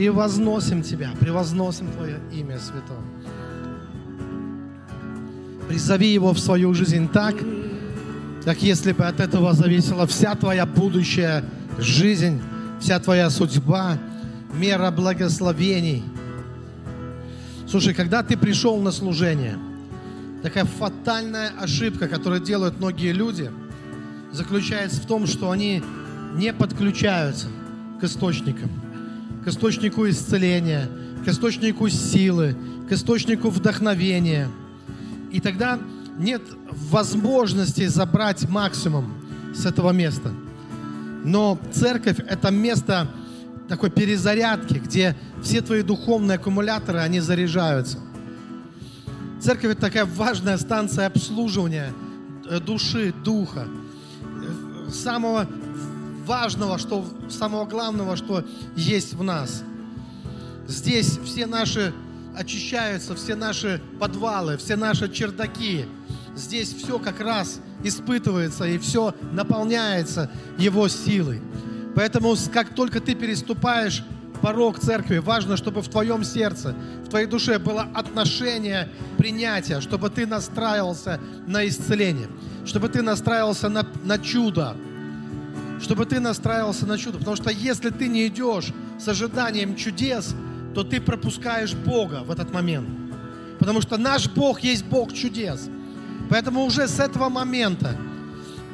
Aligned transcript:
превозносим 0.00 0.82
Тебя, 0.82 1.10
превозносим 1.20 1.90
Твое 1.92 2.18
имя 2.32 2.58
Святое. 2.58 2.98
Призови 5.68 6.08
Его 6.12 6.32
в 6.32 6.38
свою 6.38 6.74
жизнь 6.74 7.08
так, 7.08 7.34
как 8.44 8.62
если 8.62 8.92
бы 8.92 9.04
от 9.04 9.20
этого 9.20 9.52
зависела 9.52 10.06
вся 10.06 10.34
Твоя 10.34 10.64
будущая 10.64 11.44
жизнь, 11.78 12.40
вся 12.80 12.98
Твоя 12.98 13.30
судьба, 13.30 13.98
мера 14.54 14.90
благословений. 14.90 16.02
Слушай, 17.68 17.94
когда 17.94 18.22
ты 18.22 18.36
пришел 18.36 18.80
на 18.80 18.92
служение, 18.92 19.58
такая 20.42 20.64
фатальная 20.64 21.52
ошибка, 21.60 22.08
которую 22.08 22.40
делают 22.40 22.78
многие 22.78 23.12
люди, 23.12 23.50
заключается 24.32 25.00
в 25.00 25.06
том, 25.06 25.26
что 25.26 25.50
они 25.50 25.82
не 26.34 26.52
подключаются 26.52 27.48
к 28.00 28.04
источникам, 28.04 28.70
к 29.44 29.48
источнику 29.48 30.08
исцеления, 30.08 30.88
к 31.24 31.28
источнику 31.28 31.88
силы, 31.88 32.56
к 32.88 32.92
источнику 32.92 33.50
вдохновения. 33.50 34.48
И 35.30 35.40
тогда 35.40 35.78
нет 36.18 36.42
возможности 36.70 37.86
забрать 37.86 38.48
максимум 38.48 39.12
с 39.54 39.66
этого 39.66 39.90
места. 39.90 40.32
Но 41.24 41.58
церковь– 41.72 42.18
это 42.28 42.50
место 42.50 43.08
такой 43.68 43.90
перезарядки, 43.90 44.74
где 44.74 45.16
все 45.42 45.60
твои 45.60 45.82
духовные 45.82 46.36
аккумуляторы, 46.36 46.98
они 47.00 47.20
заряжаются. 47.20 47.98
Церковь– 49.40 49.70
это 49.72 49.82
такая 49.82 50.06
важная 50.06 50.58
станция 50.58 51.06
обслуживания 51.06 51.92
э, 52.48 52.60
души, 52.60 53.14
духа. 53.24 53.66
Самого 54.90 55.46
важного, 56.30 56.78
что, 56.78 57.04
самого 57.28 57.66
главного, 57.66 58.14
что 58.14 58.44
есть 58.76 59.14
в 59.14 59.22
нас. 59.24 59.64
Здесь 60.68 61.18
все 61.24 61.44
наши 61.46 61.92
очищаются, 62.36 63.16
все 63.16 63.34
наши 63.34 63.82
подвалы, 63.98 64.56
все 64.56 64.76
наши 64.76 65.08
чердаки. 65.12 65.86
Здесь 66.36 66.72
все 66.72 67.00
как 67.00 67.18
раз 67.20 67.58
испытывается 67.82 68.64
и 68.64 68.78
все 68.78 69.12
наполняется 69.32 70.30
Его 70.56 70.86
силой. 70.86 71.42
Поэтому, 71.96 72.36
как 72.52 72.76
только 72.76 73.00
ты 73.00 73.16
переступаешь 73.16 74.04
порог 74.40 74.78
церкви, 74.78 75.18
важно, 75.18 75.56
чтобы 75.56 75.82
в 75.82 75.88
твоем 75.88 76.22
сердце, 76.22 76.76
в 77.04 77.08
твоей 77.08 77.26
душе 77.26 77.58
было 77.58 77.88
отношение 77.92 78.88
принятия, 79.18 79.80
чтобы 79.80 80.08
ты 80.10 80.28
настраивался 80.28 81.18
на 81.48 81.66
исцеление, 81.66 82.28
чтобы 82.64 82.88
ты 82.88 83.02
настраивался 83.02 83.68
на, 83.68 83.84
на 84.04 84.16
чудо, 84.18 84.76
чтобы 85.80 86.06
ты 86.06 86.20
настраивался 86.20 86.86
на 86.86 86.98
чудо. 86.98 87.18
Потому 87.18 87.36
что 87.36 87.50
если 87.50 87.90
ты 87.90 88.08
не 88.08 88.26
идешь 88.26 88.72
с 88.98 89.08
ожиданием 89.08 89.76
чудес, 89.76 90.34
то 90.74 90.84
ты 90.84 91.00
пропускаешь 91.00 91.74
Бога 91.74 92.22
в 92.24 92.30
этот 92.30 92.52
момент. 92.52 92.88
Потому 93.58 93.80
что 93.80 93.96
наш 93.98 94.28
Бог 94.28 94.60
есть 94.60 94.84
Бог 94.84 95.12
чудес. 95.12 95.68
Поэтому 96.28 96.64
уже 96.64 96.86
с 96.86 97.00
этого 97.00 97.28
момента 97.28 97.96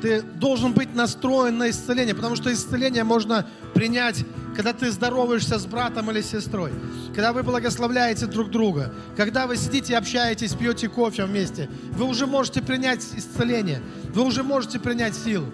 ты 0.02 0.20
должен 0.20 0.72
быть 0.72 0.94
настроен 0.94 1.58
на 1.58 1.70
исцеление, 1.70 2.14
потому 2.14 2.36
что 2.36 2.52
исцеление 2.52 3.02
можно 3.02 3.46
принять, 3.74 4.24
когда 4.54 4.72
ты 4.72 4.90
здороваешься 4.90 5.58
с 5.58 5.66
братом 5.66 6.10
или 6.10 6.20
сестрой, 6.20 6.72
когда 7.14 7.32
вы 7.32 7.42
благословляете 7.42 8.26
друг 8.26 8.50
друга, 8.50 8.92
когда 9.16 9.46
вы 9.46 9.56
сидите, 9.56 9.96
общаетесь, 9.96 10.52
пьете 10.54 10.88
кофе 10.88 11.24
вместе, 11.24 11.68
вы 11.92 12.04
уже 12.04 12.26
можете 12.26 12.60
принять 12.60 13.04
исцеление, 13.16 13.80
вы 14.14 14.22
уже 14.22 14.42
можете 14.42 14.78
принять 14.78 15.14
силу. 15.14 15.46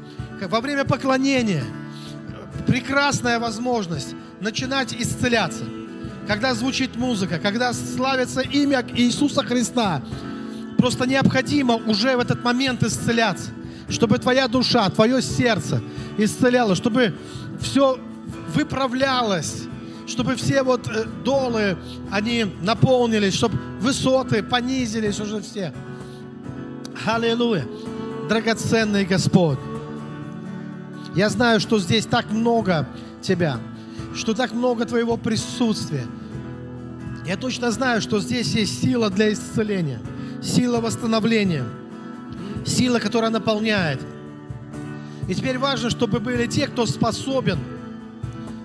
Во 0.49 0.61
время 0.61 0.85
поклонения 0.85 1.65
прекрасная 2.67 3.39
возможность 3.39 4.15
начинать 4.41 4.95
исцеляться. 4.95 5.65
Когда 6.27 6.55
звучит 6.55 6.97
музыка, 6.97 7.39
когда 7.39 7.73
славится 7.73 8.41
имя 8.41 8.85
Иисуса 8.95 9.43
Христа, 9.43 10.03
просто 10.79 11.07
необходимо 11.07 11.75
уже 11.75 12.17
в 12.17 12.21
этот 12.21 12.45
момент 12.45 12.83
исцеляться 12.83 13.51
чтобы 13.93 14.19
твоя 14.19 14.49
душа, 14.49 14.89
твое 14.91 15.23
сердце 15.23 15.83
исцеляло, 16.19 16.75
чтобы 16.75 17.15
все 17.61 17.99
выправлялось, 18.55 19.65
чтобы 20.07 20.35
все 20.35 20.63
вот 20.63 20.89
э, 20.89 21.05
долы, 21.25 21.77
они 22.11 22.47
наполнились, 22.63 23.35
чтобы 23.35 23.57
высоты 23.81 24.43
понизились 24.43 25.21
уже 25.21 25.41
все. 25.41 25.73
Аллилуйя. 27.07 27.67
Драгоценный 28.29 29.05
Господь. 29.05 29.59
Я 31.15 31.29
знаю, 31.29 31.61
что 31.61 31.79
здесь 31.79 32.07
так 32.07 32.31
много 32.31 32.89
Тебя, 33.21 33.59
что 34.15 34.35
так 34.35 34.53
много 34.53 34.85
Твоего 34.85 35.17
присутствия. 35.17 36.07
Я 37.27 37.37
точно 37.37 37.71
знаю, 37.71 38.01
что 38.01 38.21
здесь 38.21 38.55
есть 38.55 38.83
сила 38.83 39.11
для 39.11 39.33
исцеления, 39.33 40.01
сила 40.43 40.81
восстановления– 40.81 41.65
сила, 42.67 42.99
которая 42.99 43.31
наполняет. 43.31 44.01
И 45.29 45.35
теперь 45.35 45.59
важно, 45.59 45.91
чтобы 45.91 46.21
были 46.21 46.47
те, 46.47 46.67
кто 46.67 46.87
способен 46.87 47.59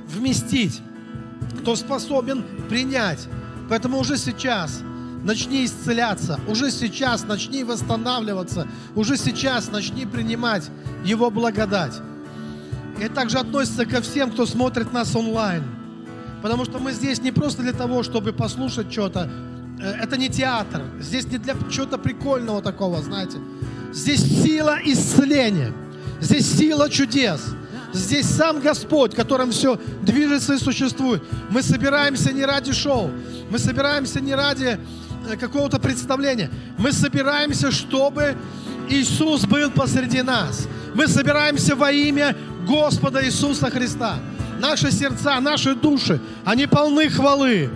вместить, 0.08 0.82
кто 1.60 1.76
способен 1.76 2.44
принять. 2.70 3.28
Поэтому 3.70 4.00
уже 4.00 4.18
сейчас 4.18 4.82
начни 5.24 5.66
исцеляться, 5.66 6.40
уже 6.48 6.72
сейчас 6.72 7.26
начни 7.26 7.64
восстанавливаться, 7.64 8.68
уже 8.96 9.18
сейчас 9.18 9.70
начни 9.72 10.06
принимать 10.06 10.70
Его 11.04 11.30
благодать. 11.30 11.94
Это 13.00 13.14
также 13.14 13.38
относится 13.38 13.86
ко 13.86 14.02
всем, 14.02 14.32
кто 14.32 14.46
смотрит 14.46 14.92
нас 14.92 15.16
онлайн. 15.16 15.64
Потому 16.42 16.66
что 16.66 16.80
мы 16.80 16.92
здесь 16.92 17.22
не 17.22 17.32
просто 17.32 17.62
для 17.62 17.74
того, 17.74 18.04
чтобы 18.04 18.34
послушать 18.34 18.92
что-то. 18.92 19.30
Э, 19.80 19.92
это 20.02 20.18
не 20.18 20.30
театр. 20.30 20.82
Здесь 21.00 21.28
не 21.28 21.38
для 21.38 21.56
чего-то 21.70 21.98
прикольного 21.98 22.62
такого, 22.62 23.02
знаете. 23.02 23.38
Здесь 23.94 24.22
сила 24.22 24.78
исцеления. 24.84 25.74
Здесь 26.20 26.52
сила 26.58 26.90
чудес. 26.90 27.42
Здесь 27.94 28.26
сам 28.26 28.60
Господь, 28.60 29.16
которым 29.16 29.52
все 29.52 29.80
движется 30.02 30.56
и 30.56 30.58
существует. 30.58 31.24
Мы 31.50 31.62
собираемся 31.62 32.34
не 32.34 32.46
ради 32.46 32.74
шоу. 32.74 33.12
Мы 33.50 33.60
собираемся 33.60 34.20
не 34.20 34.36
ради 34.36 34.80
э, 35.30 35.38
какого-то 35.38 35.80
представления. 35.80 36.50
Мы 36.78 36.92
собираемся, 36.92 37.72
чтобы 37.72 38.36
Иисус 38.90 39.46
был 39.46 39.72
посреди 39.72 40.22
нас. 40.22 40.68
Мы 40.94 41.08
собираемся 41.08 41.76
во 41.76 41.92
имя 41.92 42.36
Господа 42.68 43.26
Иисуса 43.26 43.70
Христа. 43.70 44.20
Наши 44.60 44.92
сердца, 44.92 45.40
наши 45.40 45.76
души, 45.76 46.20
они 46.46 46.68
полны 46.68 47.10
хвалы. 47.10 47.70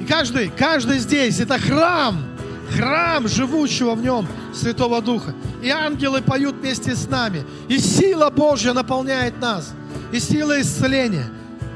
И 0.00 0.04
каждый, 0.04 0.48
каждый 0.48 0.98
здесь, 0.98 1.40
это 1.40 1.58
храм, 1.58 2.24
храм 2.76 3.28
живущего 3.28 3.94
в 3.94 4.02
нем 4.02 4.26
Святого 4.54 5.02
Духа. 5.02 5.34
И 5.62 5.68
ангелы 5.68 6.22
поют 6.22 6.56
вместе 6.56 6.96
с 6.96 7.08
нами. 7.08 7.44
И 7.68 7.78
сила 7.78 8.30
Божья 8.30 8.72
наполняет 8.72 9.40
нас. 9.40 9.74
И 10.12 10.18
сила 10.18 10.60
исцеления, 10.60 11.26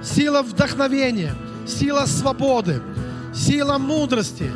сила 0.02 0.42
вдохновения, 0.42 1.34
сила 1.66 2.06
свободы, 2.06 2.80
сила 3.34 3.78
мудрости 3.78 4.50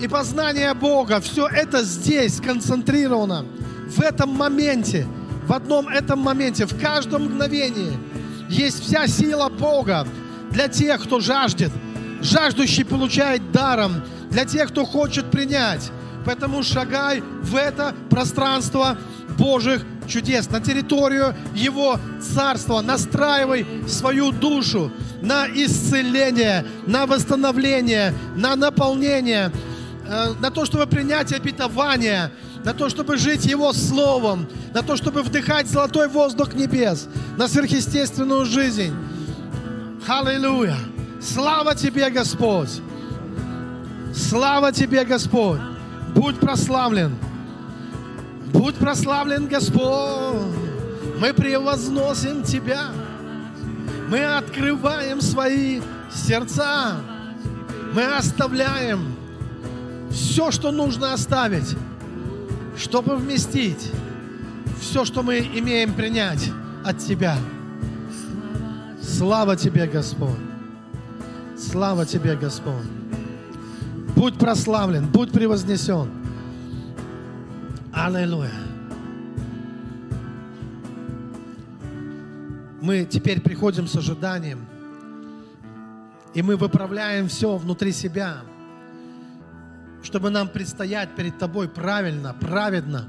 и 0.00 0.08
познания 0.08 0.72
Бога. 0.74 1.20
Все 1.20 1.46
это 1.46 1.82
здесь 1.82 2.36
сконцентрировано. 2.36 3.46
В 3.88 4.00
этом 4.00 4.30
моменте, 4.30 5.06
в 5.46 5.52
одном 5.52 5.88
этом 5.88 6.18
моменте, 6.18 6.66
в 6.66 6.80
каждом 6.80 7.24
мгновении 7.24 7.98
есть 8.48 8.82
вся 8.82 9.06
сила 9.06 9.48
Бога 9.48 10.06
для 10.50 10.68
тех, 10.68 11.02
кто 11.02 11.20
жаждет. 11.20 11.70
Жаждущий 12.20 12.84
получает 12.84 13.52
даром 13.52 14.02
для 14.30 14.44
тех, 14.44 14.68
кто 14.70 14.84
хочет 14.84 15.30
принять. 15.30 15.90
Поэтому 16.24 16.62
шагай 16.62 17.22
в 17.42 17.54
это 17.54 17.94
пространство 18.10 18.98
Божьих 19.38 19.84
чудес, 20.08 20.50
на 20.50 20.60
территорию 20.60 21.34
Его 21.54 21.98
Царства. 22.20 22.80
Настраивай 22.80 23.66
свою 23.86 24.32
душу 24.32 24.90
на 25.22 25.46
исцеление, 25.46 26.64
на 26.86 27.06
восстановление, 27.06 28.12
на 28.34 28.56
наполнение, 28.56 29.52
э, 30.08 30.32
на 30.40 30.50
то, 30.50 30.64
чтобы 30.64 30.86
принять 30.86 31.32
обетование, 31.32 32.32
на 32.66 32.74
то, 32.74 32.88
чтобы 32.88 33.16
жить 33.16 33.46
Его 33.46 33.72
Словом, 33.72 34.48
на 34.74 34.82
то, 34.82 34.96
чтобы 34.96 35.22
вдыхать 35.22 35.68
золотой 35.68 36.08
воздух 36.08 36.52
небес, 36.52 37.06
на 37.36 37.46
сверхъестественную 37.46 38.44
жизнь. 38.44 38.92
Аллилуйя! 40.08 40.76
Слава 41.22 41.76
Тебе, 41.76 42.10
Господь! 42.10 42.80
Слава 44.12 44.72
Тебе, 44.72 45.04
Господь! 45.04 45.60
Будь 46.12 46.40
прославлен. 46.40 47.16
Будь 48.52 48.74
прославлен, 48.74 49.46
Господь. 49.46 50.56
Мы 51.20 51.32
превозносим 51.34 52.42
Тебя. 52.42 52.88
Мы 54.08 54.24
открываем 54.24 55.20
свои 55.20 55.80
сердца. 56.12 56.96
Мы 57.92 58.02
оставляем 58.06 59.14
все, 60.10 60.50
что 60.50 60.72
нужно 60.72 61.12
оставить, 61.12 61.76
чтобы 62.76 63.16
вместить 63.16 63.90
все, 64.80 65.04
что 65.04 65.22
мы 65.22 65.38
имеем 65.38 65.94
принять 65.94 66.50
от 66.84 66.98
Тебя. 66.98 67.36
Слава 69.02 69.56
Тебе, 69.56 69.86
Господь. 69.86 70.38
Слава 71.58 72.04
Тебе, 72.04 72.36
Господь. 72.36 72.86
Будь 74.14 74.38
прославлен, 74.38 75.06
будь 75.06 75.32
превознесен. 75.32 76.10
Аллилуйя. 77.92 78.52
Мы 82.80 83.04
теперь 83.04 83.40
приходим 83.40 83.88
с 83.88 83.96
ожиданием, 83.96 84.66
и 86.34 86.42
мы 86.42 86.56
выправляем 86.56 87.26
все 87.28 87.56
внутри 87.56 87.90
себя, 87.92 88.42
чтобы 90.06 90.30
нам 90.30 90.48
предстоять 90.48 91.16
перед 91.16 91.36
Тобой 91.36 91.68
правильно, 91.68 92.32
праведно, 92.32 93.08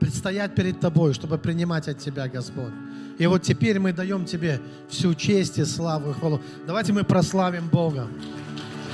предстоять 0.00 0.56
перед 0.56 0.80
Тобой, 0.80 1.14
чтобы 1.14 1.38
принимать 1.38 1.86
от 1.86 2.00
Тебя, 2.00 2.26
Господь. 2.26 2.72
И 3.18 3.26
вот 3.26 3.42
теперь 3.42 3.78
мы 3.78 3.92
даем 3.92 4.24
Тебе 4.24 4.60
всю 4.90 5.14
честь 5.14 5.58
и 5.58 5.64
славу 5.64 6.10
и 6.10 6.12
хвалу. 6.12 6.42
Давайте 6.66 6.92
мы 6.92 7.04
прославим 7.04 7.68
Бога. 7.68 8.08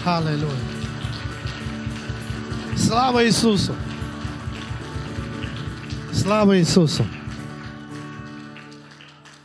Аллилуйя. 0.04 0.50
Слава 2.76 3.26
Иисусу! 3.26 3.74
Слава 6.12 6.58
Иисусу! 6.58 7.06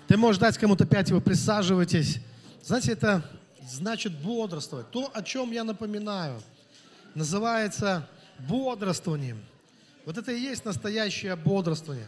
Ты 0.08 0.18
можешь 0.18 0.40
дать 0.40 0.58
кому-то 0.58 0.86
пять, 0.86 1.12
вы 1.12 1.22
присаживайтесь. 1.22 2.20
Знаете, 2.62 2.92
это 2.92 3.24
значит 3.70 4.12
бодрствовать. 4.12 4.92
То, 4.92 5.10
о 5.14 5.22
чем 5.22 5.52
я 5.52 5.64
напоминаю, 5.64 6.42
называется 7.16 8.08
бодрствованием. 8.40 9.44
Вот 10.06 10.18
это 10.18 10.32
и 10.32 10.40
есть 10.40 10.66
настоящее 10.66 11.36
бодрствование. 11.36 12.08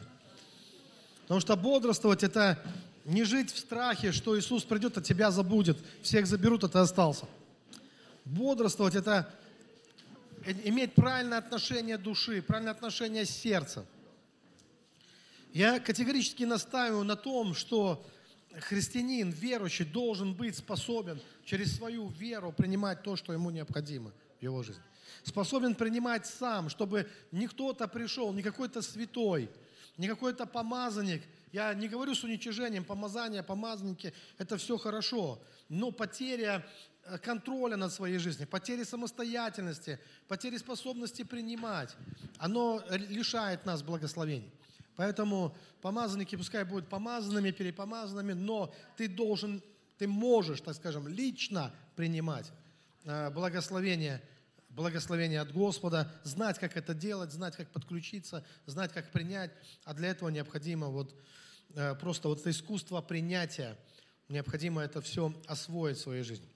Потому 1.24 1.40
что 1.40 1.56
бодрствовать– 1.56 2.24
это 2.24 2.64
не 3.06 3.24
жить 3.24 3.52
в 3.52 3.58
страхе, 3.58 4.12
что 4.12 4.38
Иисус 4.38 4.64
придет, 4.64 4.98
а 4.98 5.02
тебя 5.02 5.32
забудет, 5.32 5.78
всех 6.04 6.28
заберут, 6.28 6.64
а 6.64 6.70
ты 6.70 6.78
остался. 6.80 7.26
Бодрствовать– 8.26 8.96
это 8.96 9.34
иметь 10.46 10.94
правильное 10.94 11.40
отношение 11.40 11.98
души, 11.98 12.42
правильное 12.42 12.74
отношение 12.74 13.26
сердца. 13.26 13.86
Я 15.54 15.80
категорически 15.80 16.44
настаиваю 16.44 17.04
на 17.04 17.16
том, 17.16 17.56
что 17.56 18.06
христианин, 18.60 19.32
верующий, 19.32 19.86
должен 19.86 20.34
быть 20.34 20.58
способен 20.58 21.20
через 21.46 21.76
свою 21.76 22.10
веру 22.10 22.52
принимать 22.52 23.02
то, 23.04 23.16
что 23.16 23.34
ему 23.34 23.50
необходимо 23.50 24.12
в 24.40 24.44
его 24.44 24.62
жизни. 24.64 24.84
Способен 25.28 25.76
принимать 25.76 26.26
сам, 26.26 26.70
чтобы 26.70 27.08
не 27.32 27.48
кто-то 27.48 27.88
пришел, 27.88 28.34
не 28.34 28.42
какой-то 28.42 28.82
святой, 28.82 29.50
не 29.98 30.08
какой-то 30.08 30.46
помазанник. 30.46 31.22
Я 31.52 31.74
не 31.74 31.88
говорю 31.88 32.16
с 32.16 32.24
уничижением, 32.24 32.84
помазания, 32.84 33.44
помазанники, 33.44 34.14
это 34.38 34.58
все 34.58 34.78
хорошо. 34.78 35.40
Но 35.70 35.92
потеря 35.92 36.66
Э, 37.10 37.18
контроля 37.18 37.78
над 37.78 37.94
своей 37.94 38.18
жизнью, 38.18 38.48
потери 38.48 38.84
самостоятельности, 38.84 39.98
потери 40.28 40.58
способности 40.58 41.24
принимать, 41.24 41.96
оно 42.38 42.84
лишает 42.90 43.66
нас 43.66 43.82
благословений. 43.82 44.52
Поэтому 44.98 45.56
помазанники 45.82 46.36
пускай 46.36 46.66
будут 46.66 46.90
помазанными, 46.90 47.52
перепомазанными, 47.52 48.34
но 48.34 48.74
ты 48.98 49.08
должен, 49.08 49.62
ты 49.98 50.08
можешь, 50.08 50.60
так 50.60 50.76
скажем, 50.76 51.08
лично 51.08 51.72
принимать 51.96 52.52
э, 53.06 53.30
благословение, 53.30 54.22
благословение 54.78 55.42
от 55.42 55.52
Господа, 55.52 56.08
знать, 56.24 56.60
как 56.60 56.78
это 56.78 56.94
делать, 56.94 57.32
знать, 57.32 57.56
как 57.58 57.68
подключиться, 57.70 58.46
знать, 58.68 58.94
как 58.94 59.12
принять. 59.12 59.52
А 59.84 59.94
для 59.96 60.10
этого 60.10 60.30
необходимо 60.30 60.88
вот 60.88 61.16
э, 61.74 61.96
просто 61.96 62.28
вот 62.28 62.40
это 62.40 62.52
искусство 62.52 63.02
принятия, 63.02 63.76
необходимо 64.30 64.84
это 64.84 65.02
все 65.02 65.34
освоить 65.48 65.98
в 65.98 66.02
своей 66.02 66.22
жизни. 66.22 66.48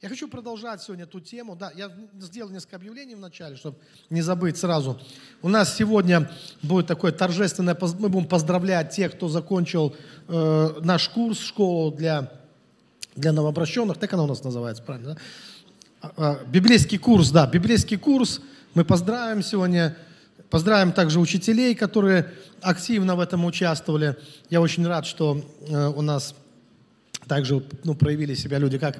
Я 0.00 0.08
хочу 0.08 0.28
продолжать 0.28 0.82
сегодня 0.82 1.04
эту 1.04 1.18
тему. 1.18 1.56
Да, 1.56 1.72
я 1.74 1.90
сделал 2.20 2.50
несколько 2.50 2.76
объявлений 2.76 3.16
в 3.16 3.20
начале, 3.20 3.56
чтобы 3.56 3.78
не 4.08 4.22
забыть 4.22 4.56
сразу. 4.56 5.00
У 5.42 5.48
нас 5.48 5.74
сегодня 5.74 6.30
будет 6.62 6.86
такое 6.86 7.10
торжественное, 7.10 7.76
мы 7.98 8.08
будем 8.08 8.28
поздравлять 8.28 8.94
тех, 8.94 9.16
кто 9.16 9.28
закончил 9.28 9.96
э, 10.28 10.74
наш 10.80 11.08
курс, 11.08 11.40
школу 11.40 11.90
для, 11.90 12.30
для 13.16 13.32
новообращенных, 13.32 13.98
так 13.98 14.12
она 14.12 14.24
у 14.24 14.28
нас 14.28 14.44
называется, 14.44 14.82
правильно, 14.84 15.14
да? 15.14 15.20
А, 16.16 16.40
библейский 16.46 16.98
курс, 16.98 17.30
да, 17.30 17.46
библейский 17.46 17.96
курс. 17.96 18.40
Мы 18.74 18.84
поздравим 18.84 19.42
сегодня, 19.42 19.96
поздравим 20.50 20.92
также 20.92 21.18
учителей, 21.18 21.74
которые 21.74 22.30
активно 22.60 23.16
в 23.16 23.20
этом 23.20 23.44
участвовали. 23.44 24.16
Я 24.50 24.60
очень 24.60 24.86
рад, 24.86 25.06
что 25.06 25.42
э, 25.66 25.86
у 25.88 26.02
нас 26.02 26.34
также 27.26 27.62
ну, 27.84 27.94
проявили 27.94 28.34
себя 28.34 28.58
люди, 28.58 28.78
как 28.78 28.98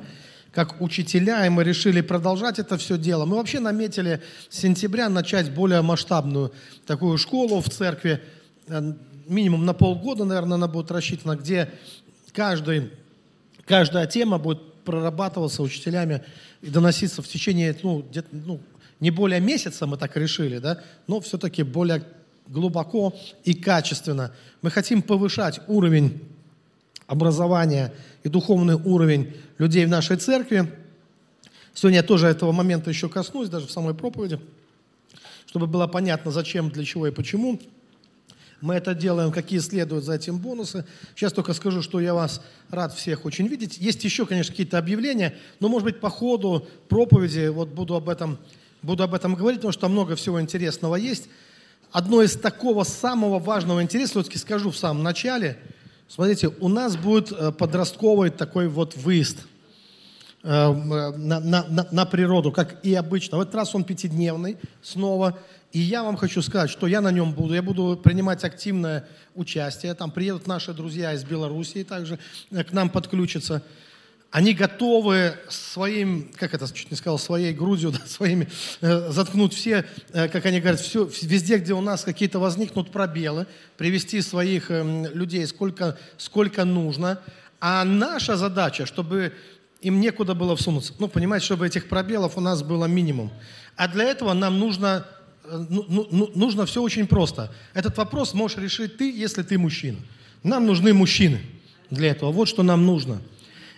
как 0.53 0.81
учителя, 0.81 1.45
и 1.45 1.49
мы 1.49 1.65
решили 1.65 2.01
продолжать 2.01 2.61
это 2.61 2.79
все 2.79 2.97
дело. 2.97 3.25
Мы 3.25 3.39
вообще 3.39 3.59
наметили 3.59 4.23
с 4.49 4.61
сентября 4.61 5.09
начать 5.09 5.53
более 5.53 5.83
масштабную 5.83 6.53
такую 6.87 7.19
школу 7.19 7.61
в 7.61 7.69
церкви, 7.69 8.23
э, 8.69 8.93
минимум 9.27 9.67
на 9.67 9.75
полгода, 9.75 10.25
наверное, 10.25 10.55
она 10.55 10.69
будет 10.69 10.93
рассчитана, 10.93 11.35
где 11.37 11.73
каждый, 12.33 12.93
каждая 13.67 14.07
тема 14.07 14.39
будет 14.39 14.85
прорабатываться 14.85 15.63
учителями 15.63 16.23
и 16.65 16.71
доноситься 16.71 17.21
в 17.21 17.29
течение, 17.29 17.77
ну, 17.83 18.03
где-то, 18.11 18.29
ну, 18.33 18.59
не 18.99 19.11
более 19.11 19.39
месяца, 19.39 19.87
мы 19.87 19.99
так 19.99 20.17
решили, 20.17 20.59
да, 20.59 20.83
но 21.07 21.21
все-таки 21.21 21.63
более 21.63 22.03
глубоко 22.47 23.15
и 23.45 23.53
качественно. 23.53 24.33
Мы 24.63 24.71
хотим 24.71 25.03
повышать 25.03 25.61
уровень 25.69 26.23
образования 27.07 27.93
и 28.23 28.31
духовный 28.31 28.77
уровень 28.77 29.35
людей 29.59 29.85
в 29.85 29.91
нашей 29.91 30.17
церкви. 30.17 30.73
Сегодня 31.75 31.99
я 31.99 32.03
тоже 32.03 32.29
этого 32.29 32.53
момента 32.53 32.89
еще 32.89 33.11
коснусь, 33.11 33.51
даже 33.51 33.67
в 33.67 33.71
самой 33.71 33.95
проповеди, 33.95 34.41
чтобы 35.45 35.67
было 35.67 35.87
понятно, 35.87 36.31
зачем, 36.31 36.71
для 36.71 36.85
чего 36.87 37.07
и 37.07 37.11
почему. 37.11 37.61
Мы 38.65 38.77
это 38.77 38.95
делаем, 38.95 39.31
какие 39.31 39.59
следуют 39.59 40.05
за 40.05 40.15
этим 40.15 40.39
бонусы. 40.39 40.87
Сейчас 41.15 41.35
только 41.35 41.53
скажу, 41.53 41.83
что 41.83 42.01
я 42.01 42.15
вас 42.15 42.41
рад 42.71 42.95
всех 42.95 43.27
очень 43.27 43.47
видеть. 43.47 43.77
Есть 43.77 44.03
еще, 44.05 44.25
конечно, 44.25 44.53
какие-то 44.53 44.79
объявления, 44.79 45.35
но, 45.61 45.69
может 45.69 45.85
быть, 45.85 46.01
по 46.01 46.09
ходу 46.09 46.67
проповеди 46.89 47.49
вот 47.49 47.69
буду 47.69 47.95
об 47.95 48.09
этом, 48.09 48.39
буду 48.81 49.03
об 49.03 49.13
этом 49.13 49.35
говорить, 49.35 49.59
потому 49.59 49.73
что 49.73 49.91
много 49.91 50.17
всего 50.17 50.41
интересного 50.41 50.97
есть. 50.97 51.29
Одно 51.93 52.23
из 52.23 52.37
такого 52.37 52.85
самого 52.85 53.39
важного 53.39 53.83
интереса, 53.83 54.13
все-таки 54.13 54.39
скажу 54.39 54.71
в 54.71 54.79
самом 54.79 55.03
начале– 55.03 55.59
Смотрите, 56.07 56.53
у 56.61 56.69
нас 56.69 56.97
будет 56.97 57.33
э, 57.33 57.51
подростковый 57.51 58.31
такой 58.31 58.69
вот 58.69 58.95
выезд 58.95 59.39
на, 60.45 61.41
на, 61.41 61.89
на 61.91 62.05
природу, 62.05 62.53
как 62.53 62.85
и 62.85 62.95
обычно. 62.95 63.39
В 63.39 63.41
этот 63.41 63.55
раз 63.55 63.75
он 63.75 63.83
пятидневный 63.83 64.59
снова. 64.83 65.39
И 65.73 65.81
я 65.81 66.05
вам 66.05 66.17
хочу 66.17 66.43
сказать, 66.43 66.71
что 66.71 66.87
я 66.87 67.01
на 67.01 67.11
нем 67.11 67.33
буду. 67.33 67.55
Я 67.55 67.63
буду 67.63 67.99
принимать 68.03 68.45
активное 68.45 69.09
участие. 69.35 69.95
Там 69.95 70.11
приедут 70.11 70.47
наши 70.47 70.73
друзья 70.73 71.15
из 71.15 71.25
Белоруссии 71.25 71.83
также 71.83 72.19
к 72.51 72.73
нам 72.73 72.91
подключатся 72.91 73.63
они 74.35 74.53
готовы 74.53 75.37
своим, 75.49 76.29
как 76.35 76.55
это 76.55 76.67
чуть 76.75 76.91
не 76.91 76.97
сказал, 76.97 77.21
своей 77.21 77.53
грудью, 77.53 77.93
да, 77.93 78.01
своими, 78.05 78.49
э, 78.81 79.11
заткнуть 79.13 79.55
все, 79.55 79.85
э, 80.13 80.27
как 80.27 80.45
они 80.47 80.59
говорят, 80.59 80.81
все, 80.81 81.09
везде, 81.23 81.59
где 81.59 81.73
у 81.73 81.81
нас 81.81 82.03
какие-то 82.03 82.41
возникнут 82.41 82.91
пробелы, 82.91 83.47
привести 83.77 84.21
своих 84.23 84.73
э, 84.73 85.09
людей 85.15 85.47
сколько, 85.47 85.97
сколько 86.19 86.65
нужно. 86.65 87.21
А 87.61 87.85
наша 87.85 88.37
задача, 88.37 88.87
чтобы 88.87 89.35
им 89.85 90.01
некуда 90.01 90.35
было 90.35 90.57
всунуться. 90.57 90.93
Ну, 90.99 91.09
понимаете, 91.09 91.47
чтобы 91.47 91.67
этих 91.67 91.89
пробелов 91.89 92.37
у 92.37 92.41
нас 92.41 92.63
было 92.63 92.87
минимум. 92.87 93.31
А 93.77 93.89
для 93.89 94.05
этого 94.05 94.33
нам 94.33 94.59
нужно, 94.59 95.07
э, 95.45 95.67
ну, 95.69 95.85
ну, 95.89 96.09
ну 96.11 96.31
нужно 96.35 96.67
все 96.67 96.83
очень 96.83 97.07
просто. 97.07 97.53
Этот 97.75 97.97
вопрос 97.97 98.35
можешь 98.35 98.59
решить 98.59 98.97
ты, 98.97 99.11
если 99.13 99.43
ты 99.43 99.59
мужчина. 99.59 99.99
Нам 100.43 100.67
нужны 100.67 100.93
мужчины 100.93 101.41
для 101.91 102.11
этого. 102.11 102.33
Вот 102.33 102.49
что 102.49 102.63
нам 102.63 102.85
нужно– 102.85 103.21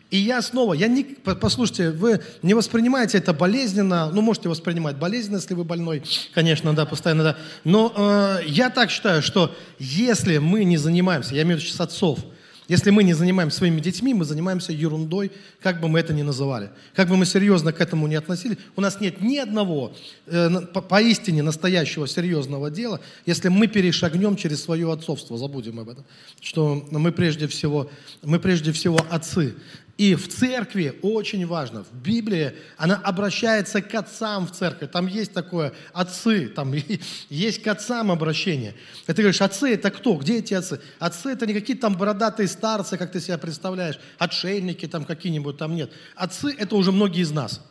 и 0.08 0.18
я 0.18 0.40
снова, 0.40 0.74
я 0.74 0.86
не, 0.86 1.02
послушайте, 1.02 1.90
вы 1.90 2.20
не 2.42 2.54
воспринимаете 2.54 3.18
это 3.18 3.32
болезненно, 3.32 4.08
ну, 4.12 4.22
можете 4.22 4.48
воспринимать 4.48 4.96
болезненно, 4.96 5.36
если 5.36 5.54
вы 5.54 5.64
больной, 5.64 6.04
конечно, 6.32 6.72
да, 6.74 6.86
постоянно, 6.86 7.24
да. 7.24 7.36
Но 7.64 7.92
э, 7.96 8.44
я 8.46 8.70
так 8.70 8.90
считаю, 8.90 9.20
что 9.20 9.52
если 9.80 10.38
мы 10.38 10.62
не 10.62 10.76
занимаемся, 10.76 11.34
я 11.34 11.42
имею 11.42 11.58
в 11.58 11.60
виду 11.60 11.68
сейчас 11.68 11.80
отцов, 11.80 12.20
если 12.68 12.90
мы 12.90 13.04
не 13.04 13.14
занимаемся 13.14 13.58
своими 13.58 13.80
детьми, 13.80 14.12
мы 14.12 14.24
занимаемся 14.24 14.72
ерундой, 14.72 15.30
как 15.60 15.80
бы 15.80 15.88
мы 15.88 16.00
это 16.00 16.12
ни 16.12 16.22
называли. 16.22 16.70
Как 16.94 17.08
бы 17.08 17.16
мы 17.16 17.24
серьезно 17.24 17.72
к 17.72 17.80
этому 17.80 18.06
не 18.06 18.16
относились, 18.16 18.58
у 18.74 18.80
нас 18.80 19.00
нет 19.00 19.20
ни 19.20 19.36
одного 19.36 19.94
э, 20.26 20.50
по, 20.72 20.80
поистине 20.80 21.42
настоящего 21.42 22.08
серьезного 22.08 22.70
дела, 22.70 23.00
если 23.24 23.48
мы 23.48 23.68
перешагнем 23.68 24.36
через 24.36 24.62
свое 24.62 24.92
отцовство, 24.92 25.38
забудем 25.38 25.78
об 25.78 25.90
этом, 25.90 26.04
что 26.40 26.86
мы 26.90 27.12
прежде 27.12 27.46
всего, 27.46 27.90
мы 28.22 28.40
прежде 28.40 28.72
всего 28.72 28.98
отцы. 29.10 29.54
И 29.96 30.14
в 30.14 30.28
церкви 30.28 30.98
очень 31.00 31.46
важно, 31.46 31.82
в 31.82 31.94
Библии 31.94 32.52
она 32.76 32.96
обращается 32.96 33.80
к 33.80 33.94
отцам 33.94 34.46
в 34.46 34.52
церкви. 34.52 34.86
Там 34.86 35.06
есть 35.06 35.32
такое 35.32 35.72
отцы, 35.94 36.48
там 36.48 36.74
есть 37.30 37.62
к 37.62 37.66
отцам 37.66 38.12
обращение. 38.12 38.74
И 39.04 39.12
ты 39.12 39.22
говоришь, 39.22 39.40
отцы 39.40 39.72
это 39.72 39.90
кто? 39.90 40.16
Где 40.16 40.38
эти 40.38 40.52
отцы? 40.52 40.80
Отцы 40.98 41.30
это 41.30 41.46
не 41.46 41.54
какие-то 41.54 41.82
там 41.82 41.96
бородатые 41.96 42.46
старцы, 42.46 42.98
как 42.98 43.10
ты 43.10 43.20
себя 43.20 43.38
представляешь, 43.38 43.98
отшельники 44.18 44.86
там 44.86 45.06
какие-нибудь 45.06 45.56
там 45.56 45.74
нет. 45.74 45.90
Отцы 46.14 46.54
это 46.58 46.76
уже 46.76 46.92
многие 46.92 47.22
из 47.22 47.30
нас. 47.30 47.62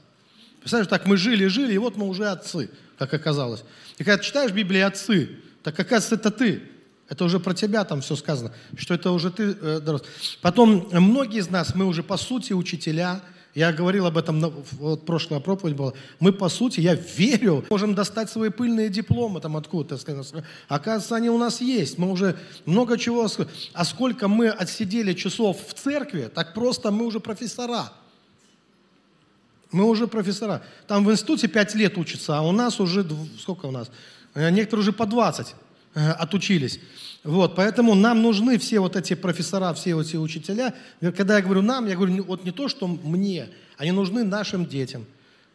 Представляешь, 0.62 0.90
так 0.90 1.06
мы 1.06 1.18
жили-жили, 1.18 1.74
и 1.74 1.78
вот 1.78 1.96
мы 1.96 2.08
уже 2.08 2.26
отцы, 2.28 2.72
как 2.98 3.14
оказалось. 3.14 3.64
И 4.00 4.04
когда 4.04 4.24
читаешь 4.24 4.52
Библию 4.52 4.88
отцы, 4.88 5.30
так 5.62 5.80
оказывается 5.80 6.16
это 6.16 6.32
ты. 6.32 6.64
Это 7.08 7.26
уже 7.26 7.40
про 7.40 7.54
тебя 7.54 7.84
там 7.84 8.02
все 8.02 8.16
сказано, 8.16 8.52
что 8.76 8.94
это 8.96 9.12
уже 9.12 9.30
ты 9.30 9.44
э, 9.44 9.80
дорос. 9.80 10.04
Потом 10.42 10.88
многие 10.92 11.40
из 11.40 11.50
нас, 11.50 11.76
мы 11.76 11.86
уже 11.86 12.02
по 12.02 12.18
сути 12.18 12.54
учителя, 12.54 13.22
я 13.56 13.72
говорил 13.72 14.06
об 14.06 14.18
этом, 14.18 14.42
вот 14.74 15.06
прошлая 15.06 15.40
проповедь 15.40 15.78
была. 15.78 15.94
Мы, 16.20 16.34
по 16.34 16.50
сути, 16.50 16.82
я 16.82 16.96
верю, 16.96 17.64
можем 17.70 17.96
достать 17.96 18.30
свои 18.30 18.50
пыльные 18.50 18.90
дипломы 18.90 19.40
там 19.40 19.56
откуда-то. 19.56 20.24
Оказывается, 20.68 21.16
они 21.16 21.30
у 21.30 21.38
нас 21.38 21.62
есть. 21.62 21.98
Мы 21.98 22.12
уже 22.12 22.38
много 22.66 22.98
чего... 22.98 23.30
А 23.74 23.86
сколько 23.86 24.28
мы 24.28 24.50
отсидели 24.50 25.14
часов 25.14 25.58
в 25.70 25.74
церкви, 25.74 26.30
так 26.34 26.54
просто 26.54 26.92
мы 26.92 27.06
уже 27.06 27.22
профессора. 27.22 27.94
Мы 29.72 29.86
уже 29.86 30.08
профессора. 30.08 30.62
Там 30.88 31.06
в 31.06 31.12
институте 31.12 31.48
5 31.48 31.76
лет 31.76 31.98
учатся, 31.98 32.38
а 32.38 32.42
у 32.42 32.52
нас 32.52 32.82
уже... 32.82 33.06
Сколько 33.40 33.68
у 33.68 33.72
нас? 33.72 33.90
Э, 34.34 34.50
некоторые 34.50 34.82
уже 34.82 34.92
по 34.92 35.06
20. 35.06 35.56
Э, 35.96 36.12
отучились. 36.12 36.82
Вот, 37.24 37.56
поэтому 37.56 37.96
нам 37.96 38.22
нужны 38.22 38.58
все 38.58 38.82
вот 38.82 38.98
эти 38.98 39.14
профессора, 39.14 39.74
все 39.74 39.98
эти 40.02 40.18
учителя. 40.18 40.74
Когда 41.00 41.38
я 41.38 41.42
говорю 41.42 41.62
нам, 41.62 41.88
я 41.88 41.96
говорю 41.96 42.22
вот 42.26 42.44
не 42.44 42.52
то, 42.52 42.68
что 42.68 42.86
мне, 42.86 43.48
они 43.78 43.92
нужны 43.92 44.26
нашим 44.26 44.66
детям. 44.66 45.06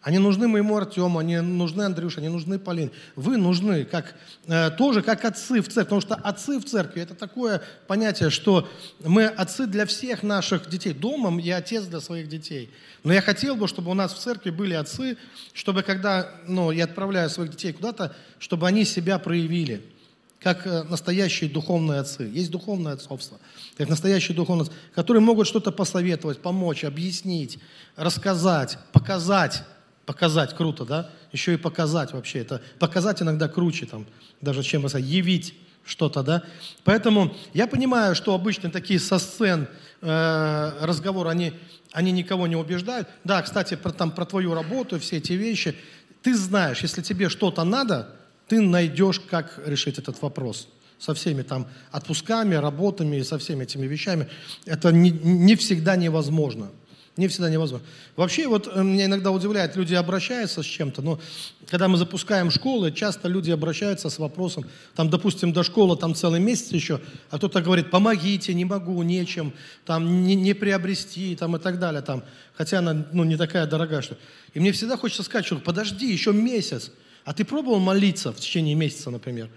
Они 0.00 0.18
нужны 0.18 0.48
моему 0.48 0.78
Артему, 0.78 1.18
они 1.18 1.40
нужны 1.40 1.82
Андрюше, 1.82 2.20
они 2.20 2.30
нужны 2.30 2.58
Полине. 2.58 2.90
Вы 3.16 3.36
нужны 3.36 3.84
как, 3.84 4.14
э, 4.46 4.70
тоже 4.70 5.02
как 5.02 5.26
отцы 5.26 5.60
в 5.60 5.68
церкви, 5.68 5.82
потому 5.82 6.00
что 6.00 6.14
отцы 6.14 6.58
в 6.58 6.64
церкви– 6.64 7.02
это 7.02 7.14
такое 7.14 7.60
понятие, 7.86 8.30
что 8.30 8.66
мы 9.04 9.26
отцы 9.26 9.66
для 9.66 9.84
всех 9.84 10.22
наших 10.22 10.70
детей. 10.70 10.94
Домом 10.94 11.36
я 11.36 11.58
отец 11.58 11.84
для 11.84 12.00
своих 12.00 12.28
детей. 12.28 12.70
Но 13.04 13.12
я 13.12 13.20
хотел 13.20 13.56
бы, 13.56 13.68
чтобы 13.68 13.90
у 13.90 13.94
нас 13.94 14.14
в 14.14 14.18
церкви 14.18 14.48
были 14.48 14.72
отцы, 14.72 15.18
чтобы 15.52 15.82
когда 15.82 16.30
ну, 16.46 16.70
я 16.70 16.84
отправляю 16.84 17.28
своих 17.28 17.50
детей 17.50 17.74
куда-то, 17.74 18.16
чтобы 18.38 18.66
они 18.66 18.86
себя 18.86 19.18
проявили– 19.18 19.82
как 20.40 20.66
э, 20.66 20.82
настоящие 20.84 21.50
духовные 21.50 22.00
отцы. 22.00 22.24
Есть 22.24 22.50
духовное 22.50 22.94
отцовство, 22.94 23.38
как 23.76 23.88
настоящие 23.88 24.34
духовные 24.34 24.62
отцы, 24.64 24.74
которые 24.94 25.22
могут 25.22 25.46
что-то 25.46 25.70
посоветовать, 25.70 26.40
помочь, 26.40 26.84
объяснить, 26.84 27.58
рассказать, 27.96 28.78
показать. 28.92 29.62
Показать 30.06 30.56
круто, 30.56 30.84
да? 30.84 31.10
Еще 31.30 31.54
и 31.54 31.56
показать 31.56 32.12
вообще. 32.12 32.40
Это 32.40 32.60
показать 32.80 33.22
иногда 33.22 33.46
круче, 33.46 33.86
там, 33.86 34.06
даже 34.40 34.64
чем 34.64 34.88
сказать, 34.88 35.06
явить 35.06 35.54
что-то, 35.84 36.24
да? 36.24 36.42
Поэтому 36.82 37.36
я 37.54 37.68
понимаю, 37.68 38.16
что 38.16 38.34
обычно 38.34 38.70
такие 38.70 38.98
со 38.98 39.18
сцен 39.20 39.68
э, 40.00 40.72
разговоры, 40.80 41.30
они, 41.30 41.52
они 41.92 42.10
никого 42.10 42.48
не 42.48 42.56
убеждают. 42.56 43.08
Да, 43.22 43.40
кстати, 43.42 43.76
про, 43.76 43.92
там, 43.92 44.10
про 44.10 44.24
твою 44.24 44.52
работу, 44.54 44.98
все 44.98 45.18
эти 45.18 45.34
вещи. 45.34 45.76
Ты 46.22 46.34
знаешь, 46.34 46.80
если 46.80 47.02
тебе 47.02 47.28
что-то 47.28 47.62
надо, 47.62 48.16
ты 48.50 48.60
найдешь, 48.60 49.20
как 49.20 49.60
решить 49.64 49.98
этот 49.98 50.20
вопрос 50.22 50.66
со 50.98 51.14
всеми 51.14 51.42
там 51.42 51.68
отпусками, 51.92 52.56
работами 52.56 53.22
со 53.22 53.38
всеми 53.38 53.62
этими 53.62 53.86
вещами. 53.86 54.26
Это 54.66 54.90
не, 54.90 55.10
не 55.10 55.54
всегда 55.54 55.94
невозможно. 55.94 56.72
Не 57.16 57.28
всегда 57.28 57.48
невозможно. 57.48 57.86
Вообще, 58.16 58.48
вот 58.48 58.66
э, 58.66 58.82
меня 58.82 59.04
иногда 59.04 59.30
удивляет, 59.30 59.76
люди 59.76 59.94
обращаются 59.94 60.64
с 60.64 60.66
чем-то, 60.66 61.00
но 61.00 61.20
когда 61.68 61.86
мы 61.86 61.96
запускаем 61.96 62.50
школы, 62.50 62.90
часто 62.90 63.28
люди 63.28 63.52
обращаются 63.52 64.10
с 64.10 64.18
вопросом, 64.18 64.64
там, 64.96 65.10
допустим, 65.10 65.52
до 65.52 65.62
школы 65.62 65.96
там 65.96 66.16
целый 66.16 66.40
месяц 66.40 66.72
еще, 66.72 67.00
а 67.30 67.38
кто-то 67.38 67.60
говорит, 67.62 67.90
помогите, 67.90 68.52
не 68.54 68.64
могу, 68.64 69.00
нечем, 69.04 69.52
там, 69.86 70.24
не, 70.24 70.34
не 70.34 70.54
приобрести, 70.54 71.36
там, 71.36 71.56
и 71.56 71.60
так 71.60 71.78
далее, 71.78 72.02
там, 72.02 72.24
хотя 72.54 72.80
она, 72.80 73.06
ну, 73.12 73.22
не 73.22 73.36
такая 73.36 73.66
дорогая, 73.66 74.02
что... 74.02 74.16
И 74.54 74.60
мне 74.60 74.72
всегда 74.72 74.96
хочется 74.96 75.22
сказать, 75.22 75.46
что 75.46 75.56
подожди, 75.56 76.10
еще 76.10 76.32
месяц, 76.32 76.90
а 77.24 77.32
ты 77.32 77.44
пробовал 77.44 77.78
молиться 77.80 78.32
в 78.32 78.40
течение 78.40 78.74
месяца, 78.74 79.10
например? 79.10 79.50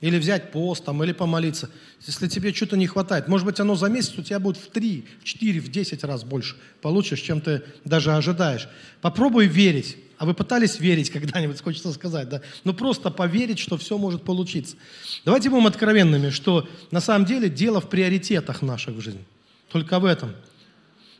Или 0.00 0.18
взять 0.18 0.50
пост 0.50 0.84
там, 0.84 1.02
или 1.04 1.12
помолиться. 1.12 1.70
Если 2.04 2.26
тебе 2.26 2.52
что-то 2.52 2.76
не 2.76 2.88
хватает, 2.88 3.28
может 3.28 3.46
быть, 3.46 3.60
оно 3.60 3.76
за 3.76 3.86
месяц 3.86 4.18
у 4.18 4.22
тебя 4.22 4.40
будет 4.40 4.56
в 4.56 4.68
3, 4.68 5.06
в 5.20 5.24
4, 5.24 5.60
в 5.60 5.70
10 5.70 6.04
раз 6.04 6.24
больше 6.24 6.56
получишь, 6.80 7.20
чем 7.20 7.40
ты 7.40 7.62
даже 7.84 8.12
ожидаешь. 8.12 8.68
Попробуй 9.00 9.46
верить. 9.46 9.96
А 10.18 10.24
вы 10.24 10.34
пытались 10.34 10.80
верить 10.80 11.10
когда-нибудь, 11.12 11.60
хочется 11.60 11.92
сказать, 11.92 12.28
да? 12.28 12.42
Ну 12.64 12.74
просто 12.74 13.10
поверить, 13.10 13.60
что 13.60 13.76
все 13.76 13.96
может 13.96 14.24
получиться. 14.24 14.76
Давайте 15.24 15.50
будем 15.50 15.68
откровенными, 15.68 16.30
что 16.30 16.68
на 16.90 17.00
самом 17.00 17.24
деле 17.24 17.48
дело 17.48 17.80
в 17.80 17.88
приоритетах 17.88 18.62
наших 18.62 18.96
в 18.96 19.00
жизни. 19.00 19.24
Только 19.70 20.00
в 20.00 20.04
этом. 20.04 20.34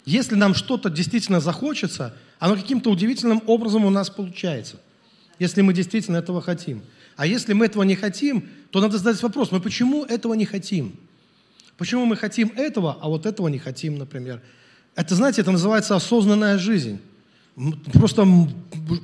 Если 0.04 0.34
нам 0.34 0.54
что-то 0.54 0.90
действительно 0.90 1.38
захочется, 1.38 2.16
оно 2.40 2.56
каким-то 2.56 2.90
удивительным 2.90 3.42
образом 3.46 3.84
у 3.84 3.90
нас 3.90 4.10
получается– 4.10 4.76
если 5.42 5.60
мы 5.60 5.74
действительно 5.74 6.18
этого 6.18 6.40
хотим. 6.40 6.82
А 7.16 7.26
если 7.26 7.52
мы 7.52 7.66
этого 7.66 7.82
не 7.82 7.96
хотим, 7.96 8.48
то 8.70 8.80
надо 8.80 8.98
задать 8.98 9.20
вопрос, 9.22 9.50
мы 9.50 9.60
почему 9.60 10.04
этого 10.04 10.34
не 10.34 10.44
хотим? 10.44 10.94
Почему 11.76 12.04
мы 12.04 12.16
хотим 12.16 12.52
этого, 12.56 12.96
а 13.00 13.08
вот 13.08 13.26
этого 13.26 13.48
не 13.48 13.58
хотим, 13.58 13.98
например? 13.98 14.40
Это, 14.94 15.16
знаете, 15.16 15.40
это 15.40 15.50
называется 15.50 15.96
осознанная 15.96 16.58
жизнь. 16.58 17.00
Просто 17.92 18.24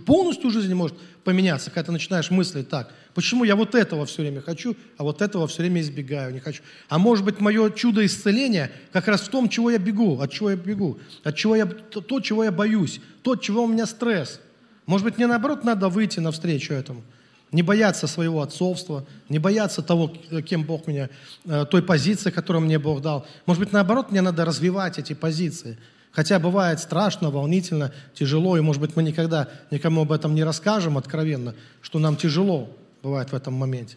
полностью 0.07 0.51
жизнь 0.51 0.73
может 0.75 0.97
поменяться, 1.25 1.71
когда 1.71 1.87
ты 1.87 1.93
начинаешь 1.93 2.31
мыслить 2.31 2.69
так. 2.69 2.95
Почему 3.15 3.43
я 3.43 3.57
вот 3.57 3.75
этого 3.75 4.07
все 4.07 4.23
время 4.23 4.41
хочу, 4.41 4.77
а 4.97 5.03
вот 5.03 5.21
этого 5.23 5.49
все 5.49 5.63
время 5.63 5.81
избегаю, 5.81 6.33
не 6.33 6.39
хочу? 6.39 6.63
А 6.89 6.99
может 6.99 7.25
быть, 7.25 7.41
мое 7.41 7.69
чудо 7.71 8.07
исцеления 8.07 8.71
как 8.93 9.09
раз 9.09 9.23
в 9.23 9.29
том, 9.29 9.49
чего 9.49 9.73
я 9.73 9.79
бегу, 9.79 10.21
от 10.21 10.31
чего 10.31 10.51
я 10.51 10.57
бегу, 10.57 11.01
от 11.25 11.35
чего 11.35 11.57
я, 11.57 11.67
то, 11.67 12.21
чего 12.21 12.45
я 12.45 12.53
боюсь, 12.53 13.01
то, 13.23 13.35
чего 13.35 13.65
у 13.65 13.67
меня 13.67 13.87
стресс– 13.87 14.41
может 14.89 15.05
быть, 15.05 15.19
мне 15.19 15.27
наоборот 15.27 15.65
надо 15.65 15.91
выйти 15.91 16.19
навстречу 16.19 16.73
этому. 16.73 17.03
Не 17.53 17.63
бояться 17.63 18.07
своего 18.07 18.41
отцовства, 18.41 19.05
не 19.29 19.39
бояться 19.39 19.83
того, 19.83 20.11
кем 20.47 20.65
Бог 20.65 20.87
меня, 20.87 21.11
э, 21.45 21.67
той 21.71 21.83
позиции, 21.83 22.31
которую 22.31 22.65
мне 22.65 22.79
Бог 22.79 23.03
дал. 23.03 23.27
Может 23.45 23.63
быть, 23.63 23.71
наоборот, 23.71 24.11
мне 24.11 24.23
надо 24.23 24.47
развивать 24.47 24.99
эти 24.99 25.13
позиции. 25.13 25.77
Хотя 26.11 26.39
бывает 26.39 26.81
страшно, 26.81 27.31
волнительно, 27.31 27.93
тяжело, 28.15 28.57
и, 28.57 28.63
может 28.63 28.81
быть, 28.81 28.97
мы 28.97 29.03
никогда 29.03 29.51
никому 29.71 30.03
об 30.03 30.13
этом 30.13 30.35
не 30.35 30.43
расскажем 30.43 30.97
откровенно, 30.97 31.55
что 31.83 31.99
нам 31.99 32.17
тяжело 32.17 32.75
бывает 33.03 33.31
в 33.31 33.35
этом 33.35 33.53
моменте. 33.53 33.97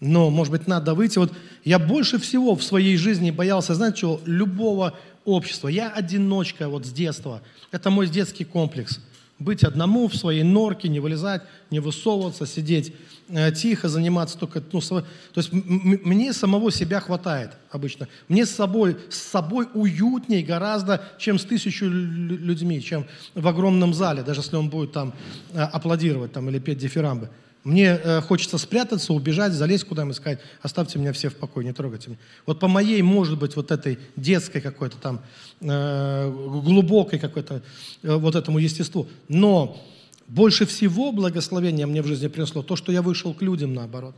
Но, 0.00 0.28
может 0.28 0.52
быть, 0.52 0.66
надо 0.66 0.92
выйти. 0.92 1.16
Вот 1.16 1.32
я 1.64 1.78
больше 1.78 2.18
всего 2.18 2.54
в 2.56 2.62
своей 2.62 2.98
жизни 2.98 3.30
боялся, 3.30 3.74
знаете 3.74 4.00
чего, 4.00 4.20
любого 4.26 4.92
общества. 5.24 5.68
Я 5.68 5.88
одиночка 5.88 6.68
вот 6.68 6.84
с 6.84 6.92
детства. 6.92 7.40
Это 7.72 7.88
мой 7.88 8.06
детский 8.06 8.44
комплекс– 8.44 9.00
быть 9.44 9.62
одному 9.62 10.08
в 10.08 10.16
своей 10.16 10.42
норке, 10.42 10.88
не 10.88 11.00
вылезать, 11.00 11.42
не 11.70 11.80
высовываться, 11.80 12.46
сидеть 12.46 12.94
э, 13.28 13.52
тихо, 13.52 13.88
заниматься 13.88 14.38
только... 14.38 14.62
Ну, 14.72 14.80
то 14.80 15.04
есть 15.36 15.52
мне 15.52 16.32
самого 16.32 16.72
себя 16.72 17.00
хватает 17.00 17.52
обычно. 17.70 18.08
Мне 18.28 18.46
с 18.46 18.50
собой, 18.50 18.96
с 19.10 19.18
собой 19.18 19.68
уютней 19.74 20.42
гораздо, 20.42 21.04
чем 21.18 21.38
с 21.38 21.44
тысячу 21.44 21.86
людьми, 21.86 22.82
чем 22.82 23.06
в 23.34 23.46
огромном 23.46 23.94
зале, 23.94 24.22
даже 24.22 24.40
если 24.40 24.56
он 24.56 24.70
будет 24.70 24.92
там 24.92 25.14
э, 25.52 25.60
аплодировать 25.60 26.32
там, 26.32 26.48
или 26.48 26.58
петь 26.58 26.78
дифирамбы. 26.78 27.28
Мне 27.64 27.98
э, 28.02 28.20
хочется 28.20 28.58
спрятаться, 28.58 29.14
убежать, 29.14 29.54
залезть 29.54 29.84
куда-нибудь 29.84 30.16
и 30.16 30.20
сказать, 30.20 30.38
оставьте 30.60 30.98
меня 30.98 31.14
все 31.14 31.30
в 31.30 31.36
покое, 31.36 31.66
не 31.66 31.72
трогайте 31.72 32.10
меня. 32.10 32.18
Вот 32.44 32.60
по 32.60 32.68
моей, 32.68 33.00
может 33.00 33.38
быть, 33.38 33.56
вот 33.56 33.70
этой 33.70 33.98
детской 34.16 34.60
какой-то 34.60 34.98
там, 34.98 35.22
э, 35.62 36.30
глубокой 36.30 37.18
какой-то 37.18 37.62
э, 38.02 38.14
вот 38.16 38.34
этому 38.34 38.58
естеству. 38.58 39.08
Но 39.28 39.82
больше 40.28 40.66
всего 40.66 41.10
благословения 41.10 41.86
мне 41.86 42.02
в 42.02 42.06
жизни 42.06 42.28
принесло 42.28 42.62
то, 42.62 42.76
что 42.76 42.92
я 42.92 43.00
вышел 43.00 43.32
к 43.32 43.40
людям 43.40 43.72
наоборот. 43.72 44.14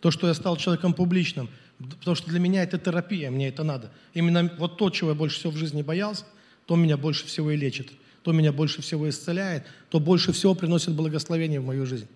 То, 0.00 0.10
что 0.10 0.26
я 0.26 0.32
стал 0.32 0.56
человеком 0.56 0.94
публичным. 0.94 1.50
Потому 1.98 2.14
что 2.14 2.30
для 2.30 2.38
меня 2.38 2.62
это 2.62 2.78
терапия, 2.78 3.30
мне 3.30 3.48
это 3.48 3.62
надо. 3.62 3.90
Именно 4.14 4.50
вот 4.58 4.78
то, 4.78 4.88
чего 4.88 5.10
я 5.10 5.14
больше 5.14 5.38
всего 5.38 5.52
в 5.52 5.56
жизни 5.56 5.82
боялся, 5.82 6.24
то 6.64 6.76
меня 6.76 6.96
больше 6.96 7.26
всего 7.26 7.50
и 7.50 7.56
лечит. 7.56 7.90
То 8.22 8.32
меня 8.32 8.52
больше 8.52 8.80
всего 8.80 9.06
исцеляет, 9.06 9.64
то 9.90 10.00
больше 10.00 10.32
всего 10.32 10.54
приносит 10.54 10.94
благословение 10.94 11.60
в 11.60 11.66
мою 11.66 11.84
жизнь. 11.84 12.08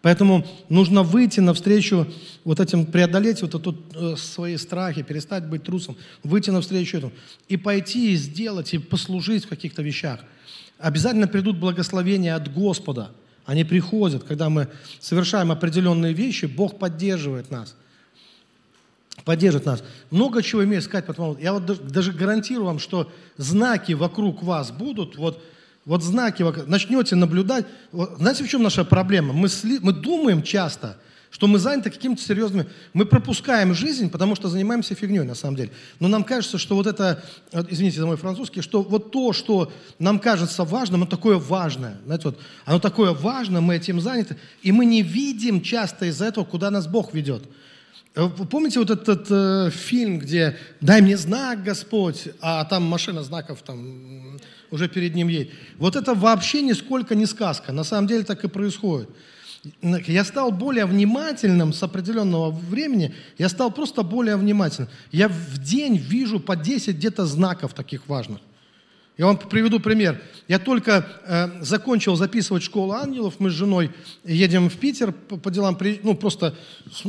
Поэтому 0.00 0.46
нужно 0.68 1.02
выйти 1.02 1.40
навстречу 1.40 2.06
вот 2.44 2.60
этим, 2.60 2.86
преодолеть 2.86 3.42
вот 3.42 3.54
эту 3.54 3.76
э, 3.94 4.14
свои 4.16 4.56
страхи, 4.56 5.02
перестать 5.02 5.46
быть 5.46 5.64
трусом, 5.64 5.96
выйти 6.22 6.50
навстречу 6.50 6.98
этому 6.98 7.12
и 7.48 7.56
пойти 7.56 8.12
и 8.12 8.16
сделать, 8.16 8.74
и 8.74 8.78
послужить 8.78 9.44
в 9.44 9.48
каких-то 9.48 9.82
вещах. 9.82 10.20
Обязательно 10.78 11.26
придут 11.26 11.58
благословения 11.58 12.36
от 12.36 12.52
Господа. 12.52 13.10
Они 13.44 13.64
приходят, 13.64 14.22
когда 14.22 14.48
мы 14.48 14.68
совершаем 15.00 15.50
определенные 15.50 16.12
вещи, 16.12 16.44
Бог 16.44 16.78
поддерживает 16.78 17.50
нас. 17.50 17.74
поддержит 19.24 19.66
нас. 19.66 19.82
Много 20.10 20.42
чего 20.42 20.62
имею 20.62 20.80
сказать, 20.80 21.06
потому 21.06 21.36
я 21.38 21.52
вот 21.52 21.88
даже 21.88 22.12
гарантирую 22.12 22.66
вам, 22.66 22.78
что 22.78 23.10
знаки 23.36 23.94
вокруг 23.94 24.44
вас 24.44 24.70
будут, 24.70 25.16
вот, 25.16 25.42
вот 25.88 26.04
знаки, 26.04 26.44
начнете 26.66 27.16
наблюдать. 27.16 27.66
Вот, 27.90 28.18
знаете, 28.18 28.44
в 28.44 28.48
чем 28.48 28.62
наша 28.62 28.84
проблема? 28.84 29.32
Мы, 29.32 29.48
сли, 29.48 29.80
мы 29.80 29.92
думаем 29.92 30.42
часто– 30.42 30.96
что 31.30 31.46
мы 31.46 31.58
заняты 31.58 31.90
какими-то 31.90 32.22
серьезными... 32.22 32.66
Мы 32.94 33.04
пропускаем 33.04 33.74
жизнь, 33.74 34.10
потому 34.10 34.34
что 34.34 34.48
занимаемся 34.48 34.94
фигней 34.94 35.20
на 35.20 35.34
самом 35.34 35.56
деле. 35.56 35.70
Но 36.00 36.08
нам 36.08 36.24
кажется, 36.24 36.58
что 36.58 36.74
вот 36.74 36.86
это, 36.86 37.22
извините 37.68 38.00
за 38.00 38.06
мой 38.06 38.16
французский, 38.16 38.62
что 38.62 38.82
вот 38.82 39.10
то, 39.12 39.32
что 39.32 39.70
нам 39.98 40.20
кажется 40.20 40.64
важным, 40.64 41.02
оно 41.02 41.06
такое 41.06 41.36
важное. 41.36 41.98
Знаете, 42.06 42.24
вот, 42.28 42.38
оно 42.64 42.78
такое 42.78 43.12
важное, 43.12 43.60
мы 43.60 43.76
этим 43.76 44.00
заняты, 44.00 44.36
и 44.62 44.72
мы 44.72 44.86
не 44.86 45.02
видим 45.02 45.60
часто 45.60 46.06
из-за 46.06 46.26
этого, 46.26 46.44
куда 46.44 46.70
нас 46.70 46.86
Бог 46.86 47.12
ведет. 47.12 47.42
Вы 48.14 48.46
помните 48.46 48.80
вот 48.80 48.90
этот 48.90 49.26
э, 49.30 49.70
фильм, 49.70 50.18
где 50.18 50.56
«Дай 50.80 51.00
мне 51.02 51.16
знак, 51.16 51.62
Господь», 51.62 52.28
а 52.40 52.64
там 52.64 52.82
машина 52.82 53.22
знаков 53.22 53.62
там 53.62 54.38
уже 54.70 54.88
перед 54.88 55.14
ним 55.14 55.28
едет. 55.28 55.52
Вот 55.76 55.94
это 55.94 56.14
вообще 56.14 56.62
нисколько 56.62 57.14
не 57.14 57.26
сказка. 57.26 57.72
На 57.72 57.84
самом 57.84 58.08
деле 58.08 58.24
так 58.24 58.42
и 58.44 58.48
происходит 58.48 59.08
я 59.82 60.24
стал 60.24 60.52
более 60.52 60.86
внимательным 60.86 61.72
с 61.72 61.82
определенного 61.82 62.50
времени, 62.50 63.14
я 63.38 63.48
стал 63.48 63.70
просто 63.70 64.02
более 64.02 64.36
внимательным. 64.36 64.90
Я 65.10 65.28
в 65.28 65.58
день 65.58 65.96
вижу 65.96 66.40
по 66.40 66.56
10 66.56 66.96
где-то 66.96 67.26
знаков 67.26 67.74
таких 67.74 68.06
важных. 68.08 68.40
Я 69.18 69.26
вам 69.26 69.36
приведу 69.36 69.80
пример. 69.80 70.22
Я 70.46 70.60
только 70.60 71.04
э, 71.26 71.62
закончил 71.62 72.14
записывать 72.14 72.62
школу 72.62 72.92
ангелов, 72.92 73.34
мы 73.40 73.50
с 73.50 73.52
женой 73.52 73.90
едем 74.22 74.70
в 74.70 74.76
Питер 74.76 75.10
по, 75.10 75.36
по 75.36 75.50
делам, 75.50 75.76
ну 76.04 76.14
просто 76.14 76.54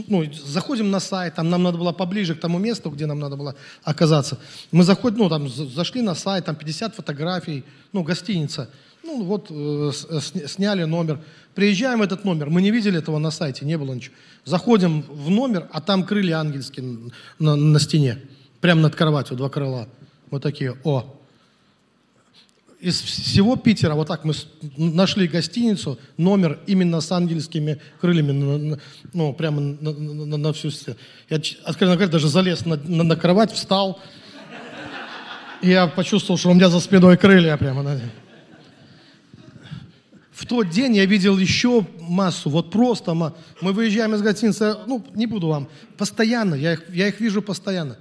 ну, 0.07 0.25
заходим 0.33 0.89
на 0.89 0.99
сайт, 0.99 1.35
там 1.35 1.51
нам 1.51 1.61
надо 1.61 1.77
было 1.77 1.91
поближе 1.91 2.33
к 2.33 2.39
тому 2.39 2.57
месту, 2.57 2.89
где 2.89 3.05
нам 3.05 3.19
надо 3.19 3.35
было 3.35 3.55
оказаться. 3.83 4.39
Мы 4.71 4.83
заходим, 4.83 5.19
ну 5.19 5.29
там 5.29 5.47
зашли 5.49 6.01
на 6.01 6.15
сайт, 6.15 6.45
там 6.45 6.55
50 6.55 6.95
фотографий, 6.95 7.63
ну 7.93 8.01
гостиница. 8.01 8.71
Ну 9.03 9.23
вот 9.23 9.51
э, 9.51 9.91
сняли 10.47 10.85
номер. 10.85 11.19
Приезжаем 11.53 11.99
в 11.99 12.01
этот 12.01 12.25
номер, 12.25 12.49
мы 12.49 12.63
не 12.63 12.71
видели 12.71 12.97
этого 12.97 13.19
на 13.19 13.29
сайте, 13.29 13.65
не 13.65 13.77
было 13.77 13.93
ничего. 13.93 14.15
Заходим 14.45 15.03
в 15.03 15.29
номер, 15.29 15.69
а 15.71 15.79
там 15.79 16.03
крылья 16.03 16.39
ангельские 16.39 17.11
на, 17.37 17.55
на 17.55 17.79
стене, 17.79 18.17
прямо 18.61 18.81
над 18.81 18.95
кроватью, 18.95 19.37
два 19.37 19.49
крыла. 19.49 19.87
Вот 20.31 20.41
такие, 20.41 20.75
о. 20.83 21.18
Из 22.79 23.01
всего 23.01 23.57
Питера, 23.57 23.93
вот 23.93 24.07
так 24.07 24.24
мы 24.24 24.33
нашли 24.77 25.27
гостиницу, 25.27 26.00
номер 26.15 26.59
именно 26.65 27.01
с 27.01 27.12
ангельскими 27.12 27.81
крыльями, 28.00 28.77
ну, 29.12 29.33
прямо 29.33 29.59
на, 29.59 29.91
на, 29.91 30.38
на 30.38 30.53
всю 30.53 30.71
стену. 30.71 30.95
Я, 31.29 31.41
откровенно 31.65 31.98
говоря, 31.98 32.09
даже 32.09 32.29
залез 32.29 32.65
на, 32.65 32.77
на, 32.77 33.03
на 33.03 33.15
кровать, 33.17 33.51
встал, 33.51 34.00
и 35.62 35.71
я 35.71 35.88
почувствовал, 35.88 36.38
что 36.38 36.51
у 36.51 36.53
меня 36.53 36.69
за 36.69 36.79
спиной 36.79 37.17
крылья 37.17 37.57
прямо. 37.57 38.00
В 40.31 40.45
тот 40.45 40.69
день 40.69 40.95
я 40.95 41.03
видел 41.03 41.38
еще 41.38 41.86
массу, 42.00 42.50
вот 42.50 42.71
просто 42.71 43.13
мы 43.13 43.33
выезжаем 43.59 44.15
из 44.15 44.21
гостиницы, 44.21 44.77
ну, 44.88 45.05
не 45.15 45.25
буду 45.25 45.48
вам, 45.48 45.67
постоянно, 45.98 46.55
я 46.55 46.74
их, 46.74 46.83
я 46.93 47.09
их 47.09 47.19
вижу 47.19 47.41
постоянно. 47.41 47.98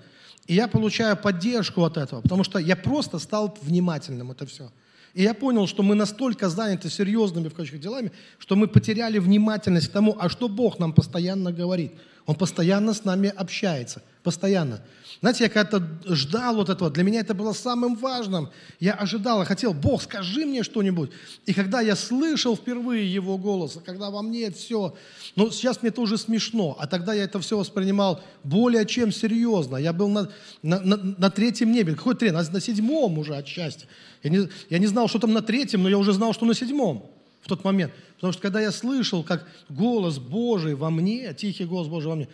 И 0.49 0.55
я 0.55 0.67
получаю 0.67 1.17
поддержку 1.17 1.85
от 1.85 1.99
этого, 1.99 2.23
потому 2.23 2.43
что 2.43 2.59
я 2.59 2.75
просто 2.75 3.19
стал 3.19 3.57
внимательным, 3.63 4.31
это 4.31 4.47
все. 4.47 4.71
И 5.13 5.23
я 5.23 5.35
понял, 5.35 5.67
что 5.67 5.83
мы 5.83 5.95
настолько 5.95 6.49
заняты 6.49 6.89
серьезными 6.89 7.49
в 7.49 7.55
кавычках 7.55 7.81
делами, 7.81 8.13
что 8.39 8.57
мы 8.57 8.67
потеряли 8.67 9.19
внимательность 9.19 9.89
к 9.89 9.93
тому, 9.93 10.17
а 10.19 10.31
что 10.31 10.49
Бог 10.49 10.79
нам 10.79 10.95
постоянно 10.95 11.53
говорит. 11.53 11.93
Он 12.29 12.35
постоянно 12.35 12.93
с 12.93 13.07
нами 13.07 13.33
общается, 13.35 14.03
постоянно. 14.23 14.83
Знаете, 15.21 15.45
я 15.45 15.49
когда-то 15.49 15.83
ждал 16.15 16.57
вот 16.57 16.69
этого, 16.69 16.91
для 16.91 17.03
меня 17.03 17.21
это 17.21 17.33
было 17.33 17.55
самым 17.55 17.97
важным. 17.97 18.51
Я 18.81 18.93
ожидал, 18.93 19.39
я 19.39 19.47
хотел, 19.47 19.73
Бог, 19.73 20.03
скажи 20.03 20.45
мне 20.45 20.63
что-нибудь. 20.63 21.11
И 21.47 21.55
когда 21.55 21.81
я 21.81 21.97
слышал 21.97 22.55
впервые 22.55 23.11
Его 23.11 23.39
голос, 23.39 23.79
когда 23.83 24.11
во 24.11 24.21
мне 24.21 24.43
это 24.43 24.59
все, 24.59 24.95
ну 25.37 25.51
сейчас 25.51 25.81
мне 25.81 25.89
это 25.89 26.03
уже 26.03 26.19
смешно, 26.19 26.77
а 26.79 26.87
тогда 26.87 27.15
я 27.15 27.25
это 27.25 27.41
все 27.41 27.57
воспринимал 27.57 28.23
более 28.45 28.85
чем 28.85 29.11
серьезно. 29.11 29.79
Я 29.79 29.95
был 29.95 30.09
на, 30.09 30.29
на, 30.61 30.81
на, 30.81 30.99
на 30.99 31.31
третьем 31.31 31.73
небе. 31.73 31.95
Какой 31.95 32.15
третий? 32.15 32.37
На, 32.37 32.43
на 32.43 32.61
седьмом 32.61 33.19
уже 33.19 33.37
от 33.37 33.47
счастья. 33.49 33.89
Я 34.23 34.29
не, 34.29 34.49
я 34.69 34.79
не 34.79 34.87
знал, 34.87 35.09
что 35.09 35.19
там 35.19 35.33
на 35.33 35.41
третьем, 35.41 35.83
но 35.83 35.89
я 35.89 35.97
уже 35.97 36.13
знал, 36.13 36.35
что 36.35 36.45
на 36.45 36.53
седьмом 36.53 37.11
в 37.41 37.49
тот 37.49 37.65
момент. 37.65 37.93
Потому 38.17 38.33
что 38.33 38.43
когда 38.43 38.61
я 38.61 38.73
слышал, 38.73 39.23
как 39.23 39.47
голос 39.69 40.19
Божий 40.19 40.75
во 40.75 40.91
мне, 40.91 41.33
тихий 41.35 41.65
голос 41.65 41.89
Божий 41.89 42.09
во 42.09 42.17
мне, 42.17 42.29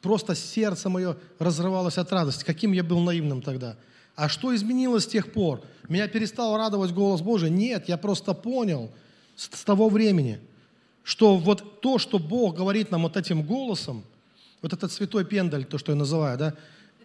просто 0.00 0.34
сердце 0.34 0.88
мое 0.88 1.16
разрывалось 1.38 1.98
от 1.98 2.12
радости. 2.12 2.44
Каким 2.44 2.72
я 2.72 2.82
был 2.82 3.00
наивным 3.00 3.42
тогда. 3.42 3.76
А 4.16 4.28
что 4.28 4.54
изменилось 4.54 5.04
с 5.04 5.06
тех 5.08 5.32
пор? 5.32 5.62
Меня 5.88 6.08
перестал 6.08 6.56
радовать 6.56 6.92
голос 6.92 7.20
Божий? 7.20 7.50
Нет, 7.50 7.88
я 7.88 7.96
просто 7.96 8.34
понял 8.34 8.90
с, 9.36 9.48
того 9.48 9.88
времени, 9.88 10.40
что 11.04 11.36
вот 11.36 11.80
то, 11.80 11.98
что 11.98 12.18
Бог 12.18 12.56
говорит 12.56 12.90
нам 12.90 13.02
вот 13.02 13.16
этим 13.16 13.42
голосом, 13.42 14.02
вот 14.60 14.72
этот 14.72 14.90
святой 14.90 15.24
пендаль, 15.24 15.64
то, 15.64 15.78
что 15.78 15.92
я 15.92 15.96
называю, 15.96 16.36
да, 16.36 16.54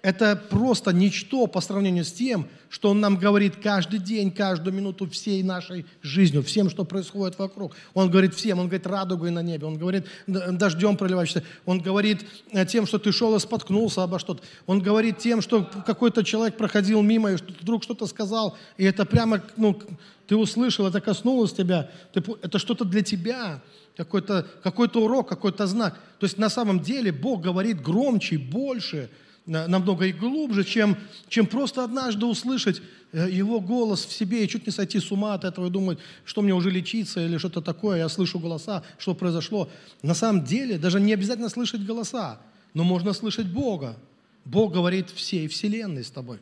это 0.04 0.36
просто 0.50 0.92
ничто 0.92 1.48
по 1.48 1.62
сравнению 1.62 2.04
с 2.04 2.12
тем, 2.12 2.50
что 2.68 2.90
Он 2.90 3.00
нам 3.00 3.16
говорит 3.16 3.56
каждый 3.56 4.00
день, 4.00 4.32
каждую 4.32 4.76
минуту 4.76 5.10
всей 5.10 5.42
нашей 5.44 5.86
жизнью, 6.02 6.44
всем, 6.44 6.70
что 6.70 6.84
происходит 6.84 7.40
вокруг. 7.40 7.74
Он 7.94 8.12
говорит 8.12 8.36
всем, 8.36 8.60
Он 8.60 8.68
говорит 8.68 8.86
радугой 8.86 9.32
на 9.32 9.42
небе, 9.42 9.66
Он 9.66 9.78
говорит 9.78 10.06
дождем 10.28 10.98
проливающимся, 10.98 11.44
Он 11.66 11.80
говорит 11.80 12.26
э, 12.52 12.66
тем, 12.66 12.86
что 12.86 13.00
ты 13.00 13.14
шел 13.14 13.34
и 13.38 13.40
споткнулся 13.40 14.04
обо 14.04 14.20
что-то. 14.20 14.44
Он 14.66 14.82
говорит 14.82 15.20
тем, 15.20 15.42
что 15.42 15.64
какой-то 15.64 16.26
человек 16.26 16.58
проходил 16.58 17.02
мимо 17.02 17.32
и 17.32 17.38
вдруг 17.62 17.84
что-то 17.84 18.06
сказал, 18.06 18.58
и 18.76 18.84
это 18.84 19.06
прямо, 19.06 19.42
ну, 19.56 19.82
ты 20.28 20.36
услышал, 20.36 20.86
это 20.86 21.00
коснулось 21.00 21.54
тебя, 21.54 21.90
ты, 22.12 22.22
это 22.42 22.60
что-то 22.60 22.84
для 22.84 23.04
тебя, 23.04 23.62
какой-то 23.96 24.48
какой 24.64 24.90
урок, 24.94 25.30
какой-то 25.30 25.66
знак. 25.66 25.98
То 26.20 26.26
есть 26.26 26.38
на 26.38 26.50
самом 26.50 26.82
деле 26.82 27.14
Бог 27.14 27.42
говорит 27.42 27.82
громче, 27.82 28.38
больше, 28.38 29.10
намного 29.46 30.06
и 30.06 30.14
глубже, 30.14 30.64
чем, 30.64 30.98
чем 31.28 31.48
просто 31.48 31.84
однажды 31.84 32.26
услышать 32.26 32.82
э, 33.12 33.30
его 33.30 33.60
голос 33.60 34.06
в 34.06 34.14
себе 34.14 34.44
и 34.44 34.48
чуть 34.48 34.66
не 34.66 34.72
сойти 34.72 35.00
с 35.00 35.12
ума 35.12 35.34
от 35.34 35.44
этого 35.44 35.68
и 35.68 35.70
думать, 35.70 36.00
что 36.24 36.42
мне 36.42 36.54
уже 36.54 36.70
лечиться 36.70 37.26
или 37.26 37.38
что-то 37.38 37.62
такое, 37.62 37.98
я 37.98 38.10
слышу 38.10 38.40
голоса, 38.40 38.84
что 38.98 39.14
произошло. 39.14 39.70
На 40.02 40.14
самом 40.14 40.46
деле 40.46 40.78
даже 40.78 41.00
не 41.00 41.14
обязательно 41.14 41.50
слышать 41.50 41.86
голоса, 41.86 42.40
но 42.74 42.84
можно 42.84 43.14
слышать 43.14 43.48
Бога. 43.48 43.98
Бог 44.46 44.74
говорит 44.74 45.10
всей 45.10 45.48
вселенной 45.48 46.04
с 46.04 46.12
тобой, 46.12 46.40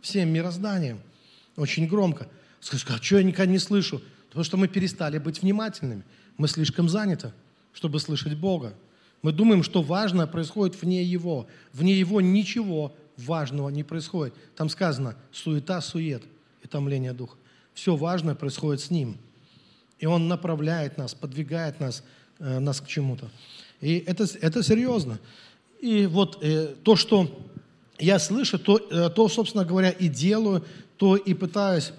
всем 0.00 0.28
мирозданием, 0.28 1.00
очень 1.56 1.86
громко. 1.86 2.28
Скажешь, 2.60 2.86
а 2.88 3.02
что 3.02 3.18
я 3.18 3.24
никогда 3.24 3.50
не 3.50 3.58
слышу? 3.58 4.00
Потому 4.28 4.44
что 4.44 4.56
мы 4.56 4.68
перестали 4.68 5.18
быть 5.18 5.42
внимательными. 5.42 6.04
Мы 6.38 6.48
слишком 6.48 6.88
заняты, 6.88 7.32
чтобы 7.72 8.00
слышать 8.00 8.36
Бога. 8.36 8.74
Мы 9.22 9.32
думаем, 9.32 9.62
что 9.62 9.82
важное 9.82 10.26
происходит 10.26 10.80
вне 10.80 11.02
Его. 11.02 11.46
Вне 11.72 11.94
Его 11.94 12.20
ничего 12.20 12.92
важного 13.16 13.68
не 13.68 13.84
происходит. 13.84 14.34
Там 14.56 14.68
сказано 14.68 15.16
суета, 15.30 15.80
сует 15.80 16.22
и 16.62 16.68
томление 16.68 17.12
духа. 17.12 17.36
Все 17.72 17.94
важное 17.94 18.34
происходит 18.34 18.80
с 18.80 18.90
Ним. 18.90 19.16
И 20.00 20.06
Он 20.06 20.26
направляет 20.26 20.98
нас, 20.98 21.14
подвигает 21.14 21.78
нас, 21.78 22.02
э, 22.40 22.58
нас 22.58 22.80
к 22.80 22.88
чему-то. 22.88 23.30
И 23.80 23.98
это, 23.98 24.26
это 24.40 24.62
серьезно. 24.62 25.20
И 25.80 26.06
вот 26.06 26.42
э, 26.42 26.74
то, 26.82 26.96
что 26.96 27.48
я 27.98 28.18
слышу, 28.18 28.58
то, 28.58 28.78
э, 28.78 29.08
то, 29.10 29.28
собственно 29.28 29.64
говоря, 29.64 29.90
и 29.90 30.08
делаю, 30.08 30.64
то 30.96 31.14
и 31.16 31.32
пытаюсь 31.34 31.92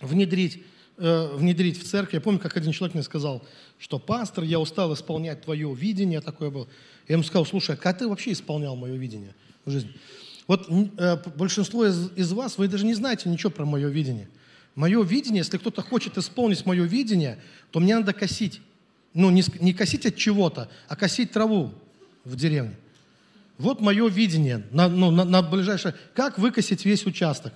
внедрить 0.00 0.62
Э, 1.00 1.28
внедрить 1.32 1.80
в 1.80 1.86
церковь. 1.86 2.14
Я 2.14 2.20
помню, 2.20 2.40
как 2.40 2.56
один 2.56 2.72
человек 2.72 2.94
мне 2.94 3.04
сказал, 3.04 3.44
что 3.78 3.98
пастор, 3.98 4.44
я 4.44 4.58
устал 4.58 4.92
исполнять 4.94 5.42
твое 5.42 5.72
видение, 5.74 6.20
такое 6.20 6.50
было. 6.50 6.68
Я 7.06 7.14
ему 7.14 7.24
сказал, 7.24 7.46
слушай, 7.46 7.74
а 7.74 7.78
как 7.78 7.98
ты 7.98 8.08
вообще 8.08 8.32
исполнял 8.32 8.76
мое 8.76 8.96
видение 8.96 9.34
в 9.64 9.70
жизни? 9.70 9.92
Вот 10.46 10.68
э, 10.68 11.16
большинство 11.36 11.86
из, 11.86 12.10
из 12.16 12.32
вас, 12.32 12.58
вы 12.58 12.68
даже 12.68 12.86
не 12.86 12.94
знаете 12.94 13.28
ничего 13.28 13.50
про 13.50 13.64
мое 13.64 13.88
видение. 13.88 14.28
Мое 14.74 15.02
видение, 15.02 15.38
если 15.38 15.58
кто-то 15.58 15.82
хочет 15.82 16.16
исполнить 16.18 16.64
мое 16.64 16.84
видение, 16.84 17.38
то 17.70 17.80
мне 17.80 17.96
надо 17.96 18.12
косить. 18.12 18.60
Ну, 19.14 19.30
не, 19.30 19.42
не 19.60 19.74
косить 19.74 20.06
от 20.06 20.16
чего-то, 20.16 20.68
а 20.88 20.96
косить 20.96 21.32
траву 21.32 21.72
в 22.24 22.36
деревне. 22.36 22.76
Вот 23.58 23.80
мое 23.80 24.08
видение 24.08 24.64
на, 24.70 24.88
ну, 24.88 25.10
на, 25.10 25.24
на 25.24 25.42
ближайшее. 25.42 25.94
Как 26.14 26.38
выкосить 26.38 26.84
весь 26.84 27.04
участок? 27.06 27.52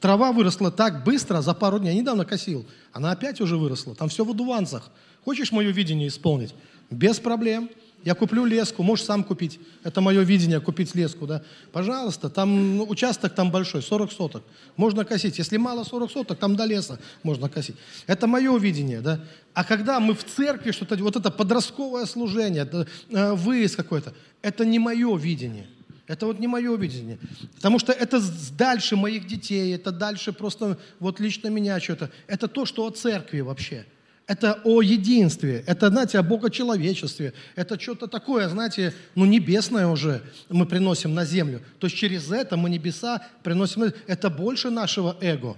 Трава 0.00 0.32
выросла 0.32 0.70
так 0.70 1.04
быстро, 1.04 1.40
за 1.40 1.54
пару 1.54 1.78
дней. 1.78 1.94
Я 1.94 2.00
недавно 2.00 2.24
косил. 2.24 2.66
Она 2.92 3.12
опять 3.12 3.40
уже 3.40 3.56
выросла. 3.56 3.94
Там 3.94 4.08
все 4.08 4.24
в 4.24 4.30
одуванцах. 4.30 4.90
Хочешь 5.24 5.52
мое 5.52 5.70
видение 5.70 6.08
исполнить? 6.08 6.54
Без 6.90 7.18
проблем. 7.18 7.70
Я 8.04 8.14
куплю 8.14 8.44
леску, 8.44 8.82
можешь 8.82 9.06
сам 9.06 9.24
купить. 9.24 9.58
Это 9.82 10.02
мое 10.02 10.22
видение, 10.22 10.60
купить 10.60 10.94
леску, 10.94 11.26
да. 11.26 11.42
Пожалуйста, 11.72 12.28
там 12.28 12.76
ну, 12.76 12.84
участок 12.84 13.34
там 13.34 13.50
большой, 13.50 13.80
40 13.80 14.12
соток. 14.12 14.44
Можно 14.76 15.06
косить. 15.06 15.38
Если 15.38 15.56
мало 15.56 15.84
40 15.84 16.10
соток, 16.10 16.38
там 16.38 16.54
до 16.54 16.66
леса 16.66 16.98
можно 17.22 17.48
косить. 17.48 17.76
Это 18.06 18.26
мое 18.26 18.58
видение, 18.58 19.00
да. 19.00 19.24
А 19.54 19.64
когда 19.64 20.00
мы 20.00 20.12
в 20.14 20.22
церкви 20.22 20.72
что-то, 20.72 20.96
вот 20.96 21.16
это 21.16 21.30
подростковое 21.30 22.04
служение, 22.04 22.64
это, 22.64 22.86
э, 23.08 23.32
выезд 23.32 23.76
какой-то, 23.76 24.12
это 24.42 24.66
не 24.66 24.78
мое 24.78 25.16
видение. 25.16 25.66
Это 26.06 26.26
вот 26.26 26.38
не 26.38 26.46
мое 26.46 26.76
видение. 26.76 27.18
Потому 27.56 27.78
что 27.78 27.92
это 27.92 28.20
дальше 28.58 28.96
моих 28.96 29.26
детей, 29.26 29.74
это 29.74 29.90
дальше 29.90 30.34
просто 30.34 30.78
вот 31.00 31.20
лично 31.20 31.48
меня 31.48 31.80
что-то. 31.80 32.10
Это 32.26 32.48
то, 32.48 32.66
что 32.66 32.84
о 32.84 32.90
церкви 32.90 33.40
вообще. 33.40 33.86
Это 34.26 34.60
о 34.64 34.80
единстве, 34.80 35.62
это, 35.66 35.90
знаете, 35.90 36.18
о 36.18 36.22
богочеловечестве, 36.22 37.34
это 37.56 37.78
что-то 37.78 38.06
такое, 38.06 38.48
знаете, 38.48 38.94
ну, 39.14 39.26
небесное 39.26 39.86
уже 39.86 40.22
мы 40.48 40.64
приносим 40.64 41.12
на 41.12 41.26
землю. 41.26 41.60
То 41.78 41.88
есть 41.88 41.96
через 41.96 42.30
это 42.30 42.56
мы 42.56 42.70
небеса 42.70 43.26
приносим, 43.42 43.92
это 44.06 44.30
больше 44.30 44.70
нашего 44.70 45.16
эго. 45.20 45.56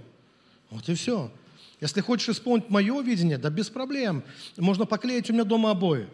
Вот 0.70 0.88
и 0.88 0.94
все. 0.94 1.30
Если 1.80 2.00
хочешь 2.00 2.30
исполнить 2.30 2.68
мое 2.68 3.00
видение, 3.02 3.38
да 3.38 3.50
без 3.50 3.68
проблем. 3.68 4.24
Можно 4.56 4.84
поклеить 4.84 5.30
у 5.30 5.32
меня 5.32 5.44
дома 5.44 5.70
обои. 5.70 6.08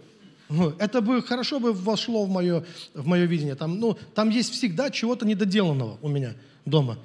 Ну, 0.50 0.74
это 0.78 1.00
бы 1.00 1.22
хорошо 1.22 1.58
бы 1.58 1.72
вошло 1.72 2.26
в 2.26 2.28
мое, 2.28 2.64
в 2.92 3.06
мое 3.06 3.24
видение. 3.24 3.54
Там, 3.54 3.80
ну, 3.80 3.96
там 4.14 4.28
есть 4.28 4.52
всегда 4.52 4.90
чего-то 4.90 5.26
недоделанного 5.26 5.98
у 6.02 6.08
меня 6.08 6.34
дома. 6.64 6.98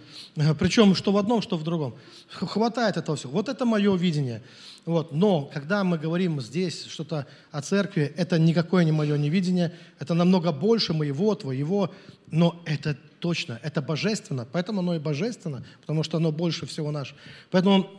Причем 0.59 0.95
что 0.95 1.11
в 1.11 1.17
одном, 1.17 1.41
что 1.41 1.57
в 1.57 1.63
другом. 1.63 1.95
Хватает 2.29 2.97
этого 2.97 3.17
всего. 3.17 3.31
Вот 3.33 3.49
это 3.49 3.65
мое 3.65 3.95
видение. 3.95 4.43
Вот. 4.85 5.11
Но 5.11 5.49
когда 5.53 5.83
мы 5.83 5.97
говорим 5.97 6.39
здесь 6.39 6.85
что-то 6.85 7.27
о 7.51 7.61
церкви, 7.61 8.13
это 8.15 8.39
никакое 8.39 8.85
не 8.85 8.91
мое 8.91 9.17
невидение, 9.17 9.73
это 9.99 10.13
намного 10.13 10.51
больше 10.51 10.93
моего, 10.93 11.35
твоего, 11.35 11.93
но 12.31 12.61
это 12.65 12.97
точно, 13.19 13.59
это 13.63 13.81
божественно, 13.81 14.47
поэтому 14.49 14.79
оно 14.79 14.95
и 14.95 14.99
божественно, 14.99 15.65
потому 15.81 16.03
что 16.03 16.17
оно 16.17 16.31
больше 16.31 16.65
всего 16.65 16.91
наше. 16.91 17.15
Поэтому, 17.51 17.89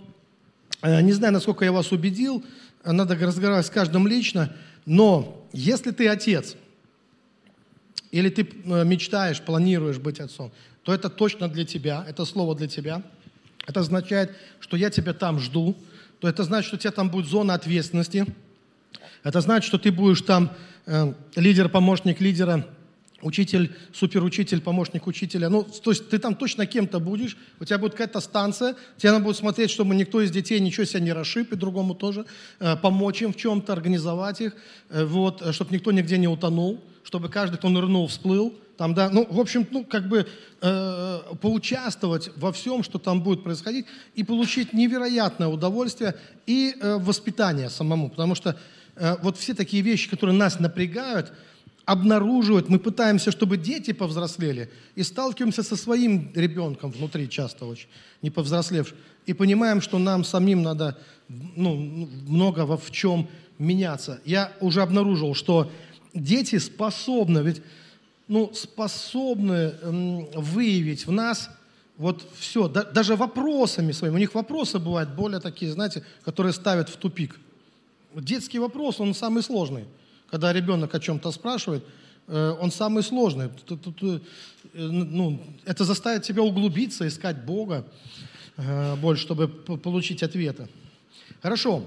э, 0.82 1.00
не 1.02 1.12
знаю, 1.12 1.32
насколько 1.32 1.64
я 1.64 1.72
вас 1.72 1.92
убедил, 1.92 2.44
надо 2.84 3.16
разговаривать 3.16 3.66
с 3.66 3.70
каждым 3.70 4.06
лично, 4.06 4.54
но 4.86 5.46
если 5.52 5.90
ты 5.90 6.08
отец, 6.08 6.56
или 8.10 8.30
ты 8.30 8.42
э, 8.42 8.84
мечтаешь, 8.84 9.40
планируешь 9.42 9.98
быть 9.98 10.20
отцом, 10.20 10.52
то 10.88 10.94
это 10.94 11.10
точно 11.10 11.50
для 11.50 11.66
тебя, 11.66 12.02
это 12.08 12.24
слово 12.24 12.56
для 12.56 12.66
тебя. 12.66 13.02
Это 13.66 13.80
означает, 13.80 14.34
что 14.58 14.74
я 14.78 14.88
тебя 14.88 15.12
там 15.12 15.38
жду, 15.38 15.76
то 16.18 16.26
это 16.26 16.44
значит, 16.44 16.68
что 16.68 16.76
у 16.76 16.78
тебя 16.78 16.92
там 16.92 17.10
будет 17.10 17.26
зона 17.26 17.52
ответственности. 17.52 18.24
Это 19.22 19.42
значит, 19.42 19.68
что 19.68 19.76
ты 19.76 19.92
будешь 19.92 20.22
там 20.22 20.50
э, 20.86 21.12
лидер, 21.36 21.68
помощник 21.68 22.22
лидера, 22.22 22.66
учитель, 23.20 23.76
суперучитель, 23.92 24.62
помощник 24.62 25.06
учителя. 25.06 25.50
Ну, 25.50 25.62
то 25.64 25.90
есть 25.90 26.08
ты 26.08 26.18
там 26.18 26.34
точно 26.34 26.64
кем-то 26.64 27.00
будешь, 27.00 27.36
у 27.60 27.66
тебя 27.66 27.76
будет 27.76 27.92
какая-то 27.92 28.20
станция, 28.20 28.74
тебе 28.96 29.12
надо 29.12 29.24
будет 29.24 29.36
смотреть, 29.36 29.70
чтобы 29.70 29.94
никто 29.94 30.22
из 30.22 30.30
детей 30.30 30.58
ничего 30.58 30.86
себя 30.86 31.00
не 31.00 31.12
расшиб, 31.12 31.52
и 31.52 31.56
другому 31.56 31.94
тоже, 31.94 32.24
э, 32.60 32.76
помочь 32.76 33.20
им 33.20 33.34
в 33.34 33.36
чем-то, 33.36 33.74
организовать 33.74 34.40
их, 34.40 34.56
э, 34.88 35.04
вот, 35.04 35.42
э, 35.42 35.52
чтобы 35.52 35.74
никто 35.74 35.92
нигде 35.92 36.16
не 36.16 36.28
утонул, 36.28 36.80
чтобы 37.04 37.28
каждый, 37.28 37.56
кто 37.56 37.68
нырнул, 37.68 38.06
всплыл. 38.06 38.54
Там, 38.76 38.94
да, 38.94 39.10
ну, 39.10 39.26
в 39.28 39.40
общем, 39.40 39.66
ну, 39.70 39.84
как 39.84 40.08
бы 40.08 40.26
э, 40.60 41.20
поучаствовать 41.40 42.30
во 42.36 42.52
всем, 42.52 42.82
что 42.82 42.98
там 42.98 43.22
будет 43.22 43.42
происходить, 43.42 43.86
и 44.14 44.22
получить 44.22 44.72
невероятное 44.72 45.48
удовольствие 45.48 46.14
и 46.46 46.74
э, 46.80 46.98
воспитание 46.98 47.70
самому. 47.70 48.10
Потому 48.10 48.34
что 48.34 48.56
э, 48.96 49.16
вот 49.22 49.36
все 49.36 49.54
такие 49.54 49.82
вещи, 49.82 50.08
которые 50.08 50.36
нас 50.36 50.60
напрягают– 50.60 51.32
обнаруживать, 51.88 52.68
мы 52.68 52.78
пытаемся, 52.78 53.30
чтобы 53.30 53.56
дети 53.56 53.94
повзрослели, 53.94 54.70
и 54.94 55.02
сталкиваемся 55.02 55.62
со 55.62 55.74
своим 55.74 56.30
ребенком 56.34 56.90
внутри 56.90 57.30
часто 57.30 57.64
очень, 57.64 57.88
не 58.20 58.28
повзрослевшим, 58.28 58.98
и 59.24 59.32
понимаем, 59.32 59.80
что 59.80 59.98
нам 59.98 60.22
самим 60.22 60.62
надо 60.62 60.98
ну, 61.30 61.74
много 62.28 62.66
во 62.66 62.76
в 62.76 62.90
чем 62.90 63.26
меняться. 63.58 64.20
Я 64.26 64.52
уже 64.60 64.82
обнаружил, 64.82 65.34
что 65.34 65.72
дети 66.14 66.58
способны, 66.58 67.40
ведь 67.40 67.62
ну, 68.28 68.52
способны 68.52 69.74
выявить 70.34 71.06
в 71.06 71.12
нас 71.12 71.50
вот 71.98 72.24
все, 72.38 72.68
да, 72.68 72.84
даже 72.84 73.16
вопросами 73.16 73.92
своими. 73.92 74.14
У 74.14 74.18
них 74.18 74.34
вопросы 74.34 74.78
бывают 74.78 75.10
более 75.10 75.40
такие, 75.40 75.72
знаете, 75.72 76.04
которые 76.24 76.52
ставят 76.52 76.88
в 76.88 76.96
тупик. 76.96 77.38
Детский 78.14 78.60
вопрос, 78.60 79.00
он 79.00 79.14
самый 79.14 79.42
сложный. 79.42 79.84
Когда 80.30 80.52
ребенок 80.52 80.94
о 80.94 81.00
чем-то 81.00 81.32
спрашивает, 81.32 81.84
э, 82.28 82.56
он 82.60 82.70
самый 82.70 83.02
сложный. 83.02 83.46
Э, 83.46 84.18
ну, 84.74 85.42
это 85.64 85.84
заставит 85.84 86.22
тебя 86.22 86.42
углубиться, 86.42 87.06
искать 87.06 87.44
Бога 87.44 87.84
э, 88.56 88.94
больше, 88.96 89.22
чтобы 89.24 89.48
получить 89.48 90.22
ответы. 90.22 90.68
Хорошо. 91.42 91.84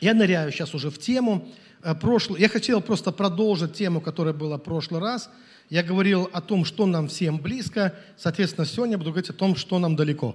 Я 0.00 0.14
ныряю 0.14 0.52
сейчас 0.52 0.74
уже 0.74 0.90
в 0.90 0.98
тему. 0.98 1.46
Прошлый, 2.00 2.40
я 2.40 2.48
хотел 2.48 2.80
просто 2.80 3.12
продолжить 3.12 3.74
тему, 3.74 4.00
которая 4.00 4.34
была 4.34 4.56
в 4.56 4.62
прошлый 4.62 5.00
раз. 5.00 5.30
Я 5.70 5.82
говорил 5.82 6.28
о 6.32 6.40
том, 6.40 6.64
что 6.64 6.86
нам 6.86 7.08
всем 7.08 7.38
близко. 7.38 7.94
Соответственно, 8.16 8.66
сегодня 8.66 8.92
я 8.92 8.98
буду 8.98 9.10
говорить 9.10 9.30
о 9.30 9.34
том, 9.34 9.54
что 9.54 9.78
нам 9.78 9.96
далеко. 9.96 10.34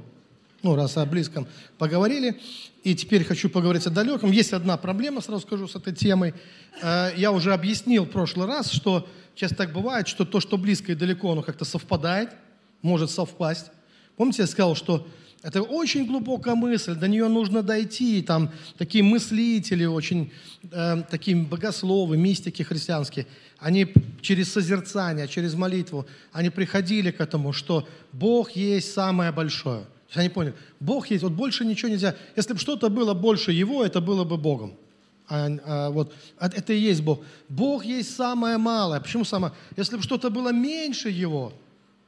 Ну, 0.61 0.75
раз 0.75 0.95
о 0.95 1.05
близком 1.05 1.47
поговорили. 1.77 2.39
И 2.83 2.95
теперь 2.95 3.25
хочу 3.25 3.49
поговорить 3.49 3.85
о 3.87 3.89
далеком. 3.89 4.31
Есть 4.31 4.53
одна 4.53 4.77
проблема, 4.77 5.21
сразу 5.21 5.41
скажу, 5.41 5.67
с 5.67 5.75
этой 5.75 5.93
темой. 5.93 6.33
Э, 6.81 7.11
я 7.17 7.31
уже 7.31 7.53
объяснил 7.53 8.05
в 8.05 8.09
прошлый 8.09 8.47
раз, 8.47 8.71
что 8.71 9.07
часто 9.35 9.57
так 9.57 9.73
бывает, 9.73 10.07
что 10.07 10.23
то, 10.23 10.39
что 10.39 10.57
близко 10.57 10.91
и 10.91 10.95
далеко, 10.95 11.31
оно 11.31 11.41
как-то 11.41 11.65
совпадает, 11.65 12.29
может 12.81 13.11
совпасть. 13.11 13.71
Помните, 14.15 14.43
я 14.43 14.47
сказал, 14.47 14.75
что 14.75 15.07
это 15.43 15.61
очень 15.61 16.05
глубокая 16.05 16.55
мысль, 16.55 16.95
до 16.95 17.09
нее 17.09 17.27
нужно 17.27 17.63
дойти. 17.63 18.21
Там 18.21 18.49
такие 18.77 19.03
мыслители, 19.03 19.83
очень 19.83 20.31
э, 20.71 21.03
такие 21.11 21.35
богословы, 21.35 22.15
мистики 22.15 22.63
христианские, 22.63 23.27
они 23.59 23.93
через 24.21 24.53
созерцание, 24.53 25.27
через 25.27 25.53
молитву, 25.53 26.05
они 26.31 26.49
приходили 26.49 27.11
к 27.11 27.19
этому, 27.19 27.51
что 27.51 27.85
Бог 28.13 28.51
есть 28.51 28.93
самое 28.93 29.33
большое. 29.33 29.83
Они 30.13 30.29
поняли, 30.29 30.53
Бог 30.79 31.07
есть, 31.07 31.23
вот 31.23 31.33
больше 31.33 31.65
ничего 31.65 31.89
нельзя. 31.89 32.15
Если 32.37 32.53
бы 32.53 32.59
что-то 32.59 32.89
было 32.89 33.13
больше 33.13 33.51
Его, 33.51 33.83
это 33.83 33.99
было 33.99 34.23
бы 34.23 34.37
Богом. 34.37 34.77
А, 35.27 35.49
а, 35.65 35.89
вот, 35.89 36.13
а 36.37 36.47
это 36.47 36.71
и 36.71 36.79
есть 36.79 37.01
Бог. 37.01 37.19
Бог 37.49 37.83
есть 37.83 38.15
самое 38.15 38.57
малое. 38.57 39.01
Почему 39.01 39.25
самое? 39.25 39.53
Если 39.75 39.97
бы 39.97 40.03
что-то 40.03 40.29
было 40.29 40.53
меньше 40.53 41.09
Его, 41.09 41.53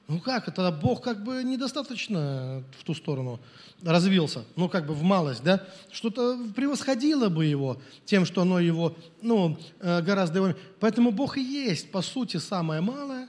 ну 0.08 0.20
как, 0.20 0.48
это 0.48 0.72
Бог 0.72 1.02
как 1.04 1.24
бы 1.24 1.44
недостаточно 1.44 2.64
в 2.80 2.84
ту 2.84 2.94
сторону 2.94 3.40
развился, 3.84 4.46
ну 4.56 4.70
как 4.70 4.86
бы 4.86 4.94
в 4.94 5.04
малость, 5.04 5.44
да? 5.44 5.64
Что-то 5.92 6.40
превосходило 6.56 7.30
бы 7.30 7.46
Его 7.46 7.82
тем, 8.06 8.26
что 8.26 8.42
оно 8.42 8.60
Его, 8.60 8.96
ну, 9.22 9.58
э, 9.80 10.02
гораздо 10.02 10.40
Его... 10.40 10.54
Поэтому 10.80 11.12
Бог 11.12 11.38
и 11.38 11.42
есть, 11.42 11.92
по 11.92 12.02
сути, 12.02 12.38
самое 12.38 12.82
малое 12.82 13.28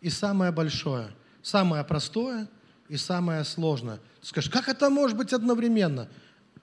и 0.00 0.10
самое 0.10 0.52
большое. 0.52 1.10
Самое 1.42 1.84
простое– 1.84 2.48
и 2.88 2.96
самое 2.96 3.44
сложное. 3.44 4.00
Ты 4.20 4.28
скажешь, 4.28 4.50
как 4.50 4.68
это 4.68 4.90
может 4.90 5.16
быть 5.16 5.32
одновременно? 5.32 6.08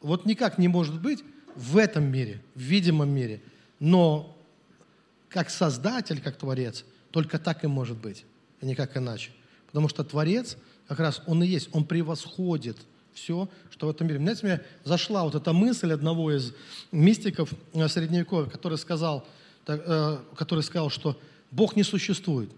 Вот 0.01 0.25
никак 0.25 0.57
не 0.57 0.67
может 0.67 0.99
быть 0.99 1.23
в 1.55 1.77
этом 1.77 2.05
мире, 2.05 2.41
в 2.55 2.59
видимом 2.59 3.09
мире. 3.09 3.41
Но 3.79 4.37
как 5.29 5.49
создатель, 5.49 6.21
как 6.21 6.37
творец, 6.37 6.83
только 7.11 7.39
так 7.39 7.63
и 7.63 7.67
может 7.67 7.97
быть, 7.97 8.25
а 8.65 8.69
никак 8.69 8.97
иначе. 8.97 9.31
Потому 9.67 9.87
что 9.89 10.03
творец, 10.03 10.57
как 10.87 10.99
раз 10.99 11.21
он 11.27 11.43
и 11.43 11.47
есть, 11.47 11.69
он 11.71 11.85
превосходит 11.85 12.77
все, 13.13 13.49
что 13.69 13.87
в 13.87 13.89
этом 13.89 14.07
мире. 14.07 14.19
Знаете, 14.19 14.45
мне 14.45 14.61
зашла 14.83 15.23
вот 15.23 15.35
эта 15.35 15.53
мысль 15.53 15.91
одного 15.91 16.35
из 16.35 16.53
мистиков 16.91 17.49
э, 17.73 17.87
Средневековья, 17.87 18.49
который 18.49 18.77
сказал, 18.77 19.25
э, 19.67 20.17
который 20.35 20.63
сказал, 20.63 20.89
что 20.89 21.17
Бог 21.51 21.75
не 21.75 21.83
существует. 21.83 22.49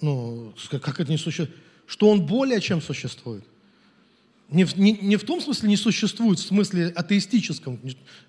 Ну, 0.00 0.52
как 0.70 1.00
это 1.00 1.10
не 1.10 1.18
существует? 1.18 1.56
что 1.90 2.08
он 2.08 2.24
более 2.24 2.60
чем 2.60 2.80
существует. 2.80 3.42
Не 4.48 4.64
в, 4.64 4.76
не, 4.78 4.92
не 4.92 5.16
в 5.16 5.24
том 5.24 5.40
смысле 5.40 5.68
не 5.68 5.76
существует, 5.76 6.38
в 6.38 6.46
смысле 6.46 6.86
атеистическом. 6.86 7.80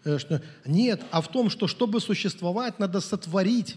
Э, 0.04 0.18
нет, 0.66 1.04
а 1.12 1.22
в 1.22 1.28
том, 1.28 1.52
что 1.52 1.68
чтобы 1.68 2.00
существовать, 2.02 2.80
надо 2.80 3.02
сотворить. 3.02 3.76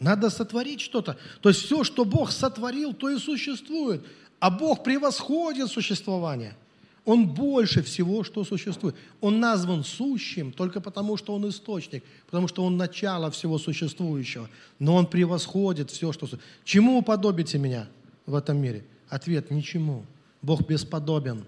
Надо 0.00 0.30
сотворить 0.30 0.80
что-то. 0.80 1.16
То 1.40 1.50
есть 1.50 1.62
все, 1.62 1.84
что 1.84 2.04
Бог 2.04 2.32
сотворил, 2.32 2.92
то 2.92 3.08
и 3.08 3.18
существует. 3.18 4.04
А 4.40 4.50
Бог 4.50 4.82
превосходит 4.82 5.70
существование. 5.70 6.56
Он 7.04 7.28
больше 7.28 7.82
всего, 7.82 8.24
что 8.24 8.44
существует. 8.44 8.96
Он 9.20 9.38
назван 9.38 9.84
сущим 9.84 10.52
только 10.52 10.80
потому, 10.80 11.16
что 11.16 11.34
он 11.34 11.48
источник, 11.48 12.02
потому 12.26 12.48
что 12.48 12.64
он 12.64 12.76
начало 12.76 13.30
всего 13.30 13.58
существующего. 13.58 14.48
Но 14.78 14.96
он 14.96 15.06
превосходит 15.06 15.90
все, 15.90 16.12
что 16.12 16.26
существует. 16.26 16.64
Чему 16.64 16.98
уподобите 16.98 17.58
меня? 17.58 17.86
в 18.30 18.34
этом 18.34 18.58
мире? 18.58 18.84
Ответ– 19.08 19.50
ничему. 19.50 20.04
Бог 20.42 20.66
бесподобен. 20.66 21.44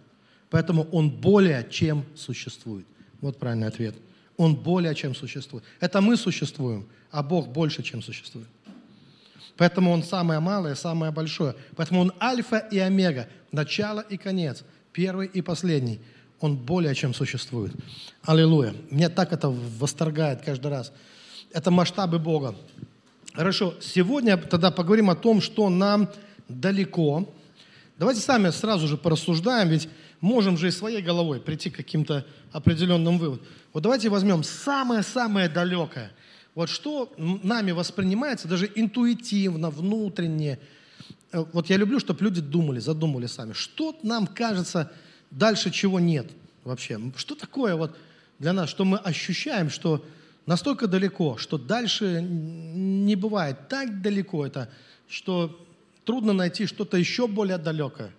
Поэтому 0.50 0.86
Он 0.92 1.08
более 1.10 1.66
чем 1.70 2.04
существует. 2.14 2.84
Вот 3.20 3.38
правильный 3.38 3.68
ответ. 3.68 3.94
Он 4.36 4.54
более 4.54 4.94
чем 4.94 5.14
существует. 5.14 5.64
Это 5.80 6.00
мы 6.00 6.16
существуем, 6.16 6.86
а 7.12 7.22
Бог 7.22 7.48
больше, 7.48 7.83
чем 7.83 8.03
существует. 8.03 8.48
Поэтому 9.57 9.92
Он 9.92 10.03
самое 10.03 10.40
малое, 10.40 10.75
самое 10.75 11.12
большое. 11.12 11.55
Поэтому 11.77 12.01
Он 12.01 12.12
альфа 12.20 12.57
и 12.57 12.79
омега, 12.79 13.29
начало 13.53 14.01
и 14.01 14.16
конец, 14.16 14.64
первый 14.92 15.29
и 15.29 15.42
последний. 15.42 16.01
Он 16.40 16.57
более 16.57 16.94
чем 16.94 17.14
существует. 17.14 17.72
Аллилуйя. 18.25 18.75
Меня 18.90 19.09
так 19.11 19.33
это 19.33 19.48
восторгает 19.48 20.42
каждый 20.42 20.72
раз. 20.72 20.92
Это 21.53 21.70
масштабы 21.70 22.18
Бога. 22.18 22.57
Хорошо, 23.35 23.75
сегодня 23.81 24.37
тогда 24.37 24.70
поговорим 24.70 25.11
о 25.11 25.14
том, 25.14 25.40
что 25.40 25.68
нам 25.68 26.09
далеко. 26.48 27.29
Давайте 27.98 28.20
сами 28.20 28.51
сразу 28.51 28.88
же 28.88 28.96
порассуждаем, 28.96 29.68
ведь 29.68 29.88
можем 30.20 30.59
же 30.59 30.68
и 30.68 30.70
своей 30.70 31.03
головой 31.03 31.40
прийти 31.40 31.70
к 31.70 31.77
каким-то 31.77 32.27
определенным 32.51 33.18
выводам. 33.18 33.46
Вот 33.72 33.83
давайте 33.83 34.09
возьмем 34.09 34.42
самое-самое 34.42 35.48
далекое. 35.48 36.11
Вот 36.54 36.68
что 36.68 37.12
нами 37.16 37.70
воспринимается 37.70 38.46
даже 38.46 38.70
интуитивно, 38.74 39.70
внутренне. 39.70 40.58
Э, 41.32 41.44
вот 41.52 41.70
я 41.70 41.76
люблю, 41.76 41.98
чтобы 41.98 42.24
люди 42.24 42.40
думали, 42.40 42.78
задумали 42.78 43.26
сами. 43.26 43.52
Что 43.52 43.98
нам 44.02 44.26
кажется 44.26 44.92
дальше, 45.30 45.70
чего 45.70 45.98
нет 45.98 46.30
вообще? 46.64 47.00
Что 47.16 47.34
такое 47.34 47.74
вот 47.74 47.96
для 48.38 48.52
нас, 48.52 48.68
что 48.68 48.84
мы 48.84 48.98
ощущаем, 48.98 49.70
что 49.70 50.04
настолько 50.44 50.88
далеко, 50.88 51.38
что 51.38 51.56
дальше 51.56 52.20
не 52.22 53.16
бывает. 53.16 53.68
Так 53.68 54.02
далеко 54.02 54.44
это, 54.44 54.68
что 55.08 55.58
трудно 56.04 56.32
найти 56.32 56.66
что-то 56.66 56.98
еще 56.98 57.28
более 57.28 57.58
далекое. 57.58 58.12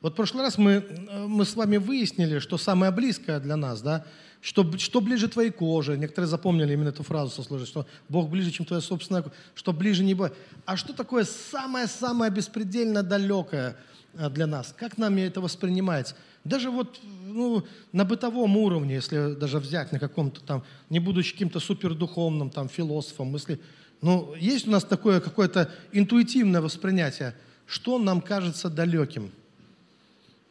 Вот 0.00 0.12
в 0.14 0.16
прошлый 0.16 0.42
раз 0.42 0.58
мы, 0.58 0.72
э, 0.72 1.26
мы 1.26 1.44
с 1.44 1.54
вами 1.54 1.76
выяснили, 1.76 2.40
что 2.40 2.58
самое 2.58 2.90
близкое 2.90 3.38
для 3.38 3.56
нас, 3.56 3.82
да, 3.82 4.04
что, 4.40 4.78
что 4.78 5.00
ближе 5.00 5.28
твоей 5.28 5.50
коже. 5.50 5.96
Некоторые 5.96 6.28
запомнили 6.28 6.72
именно 6.72 6.88
эту 6.88 7.02
фразу 7.02 7.30
сослужить, 7.30 7.68
что 7.68 7.86
Бог 8.08 8.28
ближе, 8.28 8.50
чем 8.50 8.66
твоя 8.66 8.80
собственная 8.80 9.22
кожа, 9.22 9.34
что 9.54 9.72
ближе 9.72 10.04
не 10.04 10.14
бывает. 10.14 10.34
А 10.64 10.76
что 10.76 10.92
такое 10.92 11.24
самое-самое 11.24 12.30
беспредельно 12.30 13.02
далекое 13.02 13.76
э, 14.14 14.30
для 14.30 14.46
нас? 14.46 14.74
Как 14.76 14.98
нами 14.98 15.22
это 15.22 15.40
воспринимается? 15.40 16.14
Даже 16.44 16.70
вот 16.70 17.00
ну, 17.26 17.64
на 17.92 18.04
бытовом 18.04 18.56
уровне, 18.56 18.94
если 18.94 19.34
даже 19.34 19.58
взять 19.58 19.92
на 19.92 19.98
каком-то 19.98 20.40
там, 20.40 20.64
не 20.88 21.00
будучи 21.00 21.32
каким-то 21.32 21.60
супердуховным 21.60 22.50
там, 22.50 22.68
философом, 22.68 23.28
мысли, 23.28 23.60
ну, 24.00 24.34
есть 24.34 24.68
у 24.68 24.70
нас 24.70 24.84
такое 24.84 25.20
какое-то 25.20 25.70
интуитивное 25.92 26.60
воспринятие, 26.60 27.34
что 27.66 27.98
нам 27.98 28.20
кажется 28.20 28.70
далеким. 28.70 29.32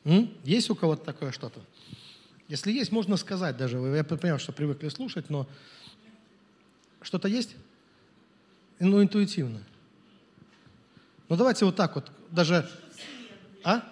М? 0.03 0.29
Есть 0.43 0.69
у 0.69 0.75
кого-то 0.75 1.05
такое 1.05 1.31
что-то? 1.31 1.61
Если 2.47 2.71
есть, 2.71 2.91
можно 2.91 3.17
сказать 3.17 3.57
даже. 3.57 3.77
Я 3.77 4.03
понимаю, 4.03 4.39
что 4.39 4.51
привыкли 4.51 4.89
слушать, 4.89 5.29
но 5.29 5.47
что-то 7.01 7.27
есть? 7.27 7.55
Ну, 8.79 9.01
интуитивно. 9.01 9.59
Ну, 11.29 11.35
давайте 11.35 11.65
вот 11.65 11.75
так 11.75 11.95
вот. 11.95 12.11
Даже... 12.31 12.69
А? 13.63 13.83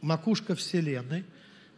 Макушка 0.00 0.56
Вселенной. 0.56 1.24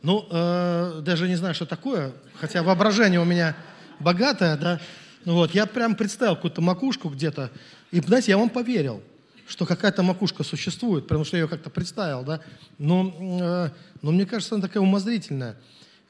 Ну, 0.03 0.27
э, 0.31 1.01
даже 1.03 1.29
не 1.29 1.37
знаю, 1.37 1.55
что 1.55 1.65
такое, 1.65 2.13
хотя 2.35 2.63
воображение 2.63 3.21
у 3.21 3.25
меня 3.25 3.57
богатое, 4.01 4.57
да. 4.57 4.81
Ну 5.25 5.35
вот, 5.35 5.55
я 5.55 5.65
прям 5.65 5.95
представил 5.95 6.37
какую-то 6.37 6.61
макушку 6.61 7.09
где-то, 7.09 7.51
и, 7.91 8.01
знаете, 8.01 8.33
я 8.33 8.39
вам 8.39 8.51
поверил, 8.51 9.03
что 9.47 9.67
какая-то 9.67 10.03
макушка 10.03 10.43
существует, 10.43 11.05
потому 11.05 11.25
что 11.25 11.37
я 11.37 11.43
ее 11.43 11.49
как-то 11.49 11.71
представил, 11.71 12.23
да. 12.23 12.41
Но, 12.79 13.15
э, 13.19 13.71
но 14.03 14.11
мне 14.11 14.27
кажется, 14.27 14.55
она 14.55 14.63
такая 14.63 14.83
умозрительная 14.83 15.57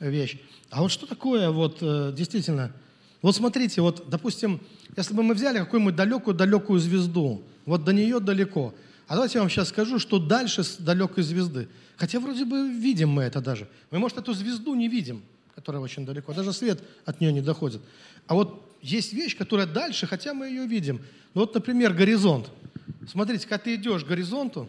вещь. 0.01 0.39
А 0.71 0.83
вот 0.83 0.91
что 0.91 1.07
такое 1.07 1.51
вот 1.51 1.79
э, 1.81 2.13
действительно? 2.17 2.73
Вот 3.23 3.35
смотрите, 3.37 3.81
вот, 3.81 4.09
допустим, 4.09 4.61
если 4.97 5.15
бы 5.15 5.23
мы 5.23 5.35
взяли 5.35 5.59
какую-нибудь 5.59 5.97
далекую-далекую 5.97 6.79
звезду, 6.79 7.43
вот 7.65 7.85
до 7.85 7.93
нее 7.93 8.21
далеко, 8.21 8.75
а 9.07 9.15
давайте 9.15 9.39
я 9.39 9.43
вам 9.43 9.51
сейчас 9.51 9.69
скажу, 9.69 9.99
что 9.99 10.19
дальше 10.19 10.63
с 10.63 10.77
далекой 10.77 11.25
звезды. 11.25 11.69
Хотя 11.97 12.21
вроде 12.21 12.45
бы 12.45 12.69
видим 12.69 13.11
мы 13.11 13.23
это 13.23 13.41
даже. 13.41 13.69
Мы, 13.91 13.99
может, 13.99 14.19
эту 14.19 14.33
звезду 14.35 14.75
не 14.75 14.89
видим, 14.89 15.23
которая 15.55 15.83
очень 15.83 16.05
далеко. 16.05 16.33
Даже 16.33 16.53
свет 16.53 16.83
от 17.05 17.21
нее 17.21 17.33
не 17.33 17.41
доходит. 17.41 17.83
А 18.27 18.35
вот 18.35 18.63
есть 18.83 19.13
вещь, 19.13 19.37
которая 19.37 19.67
дальше, 19.67 20.07
хотя 20.07 20.35
мы 20.35 20.49
ее 20.49 20.67
видим. 20.67 21.01
Ну 21.35 21.43
вот, 21.43 21.55
например, 21.55 21.93
горизонт. 21.93 22.51
Смотрите, 23.09 23.47
когда 23.47 23.65
ты 23.65 23.75
идешь 23.75 24.05
к 24.05 24.07
горизонту, 24.07 24.69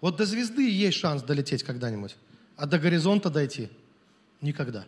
вот 0.00 0.16
до 0.16 0.26
звезды 0.26 0.70
есть 0.70 0.98
шанс 0.98 1.22
долететь 1.22 1.62
когда-нибудь, 1.62 2.16
а 2.56 2.66
до 2.66 2.78
горизонта 2.78 3.30
дойти 3.30 3.68
никогда. 4.40 4.84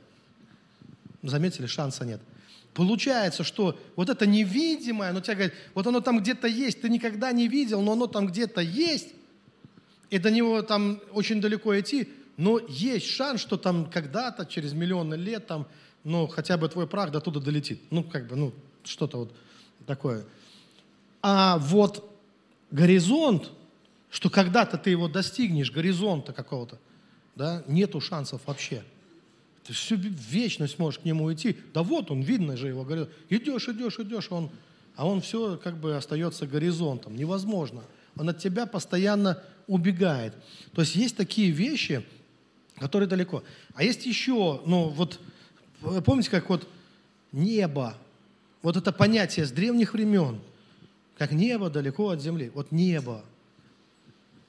Заметили, 1.22 1.66
шанса 1.66 2.04
нет. 2.04 2.20
Получается, 2.74 3.42
что 3.42 3.78
вот 3.96 4.08
это 4.08 4.26
невидимое, 4.26 5.10
оно 5.10 5.20
тебя 5.20 5.34
говорит, 5.34 5.54
вот 5.74 5.86
оно 5.86 6.00
там 6.00 6.20
где-то 6.20 6.46
есть, 6.46 6.80
ты 6.80 6.88
никогда 6.88 7.32
не 7.32 7.48
видел, 7.48 7.82
но 7.82 7.92
оно 7.92 8.06
там 8.06 8.28
где-то 8.28 8.60
есть, 8.60 9.08
и 10.08 10.18
до 10.18 10.30
него 10.30 10.62
там 10.62 11.00
очень 11.12 11.40
далеко 11.40 11.78
идти, 11.78 12.08
но 12.36 12.58
есть 12.68 13.06
шанс, 13.06 13.40
что 13.40 13.56
там 13.56 13.90
когда-то, 13.90 14.46
через 14.46 14.72
миллионы 14.72 15.14
лет, 15.14 15.46
там, 15.46 15.66
ну, 16.04 16.26
хотя 16.26 16.56
бы 16.56 16.68
твой 16.68 16.86
прах 16.86 17.10
до 17.10 17.20
туда 17.20 17.40
долетит. 17.40 17.80
Ну, 17.90 18.02
как 18.02 18.26
бы, 18.28 18.36
ну, 18.36 18.54
что-то 18.84 19.18
вот 19.18 19.34
такое. 19.86 20.24
А 21.22 21.58
вот 21.58 22.09
горизонт, 22.70 23.50
что 24.10 24.30
когда-то 24.30 24.78
ты 24.78 24.90
его 24.90 25.08
достигнешь, 25.08 25.70
горизонта 25.70 26.32
какого-то, 26.32 26.78
да, 27.36 27.62
нету 27.66 28.00
шансов 28.00 28.42
вообще. 28.46 28.82
Ты 29.64 29.72
всю 29.72 29.96
вечность 29.96 30.78
можешь 30.78 31.00
к 31.00 31.04
нему 31.04 31.32
идти. 31.32 31.56
Да 31.74 31.82
вот 31.82 32.10
он, 32.10 32.22
видно 32.22 32.56
же 32.56 32.68
его 32.68 32.84
горизонт. 32.84 33.10
Идешь, 33.28 33.68
идешь, 33.68 33.98
идешь, 33.98 34.30
он, 34.30 34.50
а 34.96 35.06
он 35.06 35.20
все 35.20 35.56
как 35.56 35.78
бы 35.78 35.96
остается 35.96 36.46
горизонтом. 36.46 37.16
Невозможно. 37.16 37.82
Он 38.16 38.28
от 38.28 38.38
тебя 38.38 38.66
постоянно 38.66 39.42
убегает. 39.66 40.34
То 40.74 40.80
есть 40.80 40.96
есть 40.96 41.16
такие 41.16 41.50
вещи, 41.50 42.04
которые 42.78 43.08
далеко. 43.08 43.44
А 43.74 43.84
есть 43.84 44.06
еще, 44.06 44.60
ну 44.66 44.88
вот, 44.88 45.20
помните, 46.04 46.30
как 46.30 46.48
вот 46.48 46.66
небо, 47.30 47.94
вот 48.62 48.76
это 48.76 48.92
понятие 48.92 49.46
с 49.46 49.52
древних 49.52 49.94
времен, 49.94 50.40
как 51.20 51.32
небо 51.32 51.68
далеко 51.68 52.08
от 52.08 52.22
земли. 52.22 52.50
Вот 52.54 52.72
небо, 52.72 53.22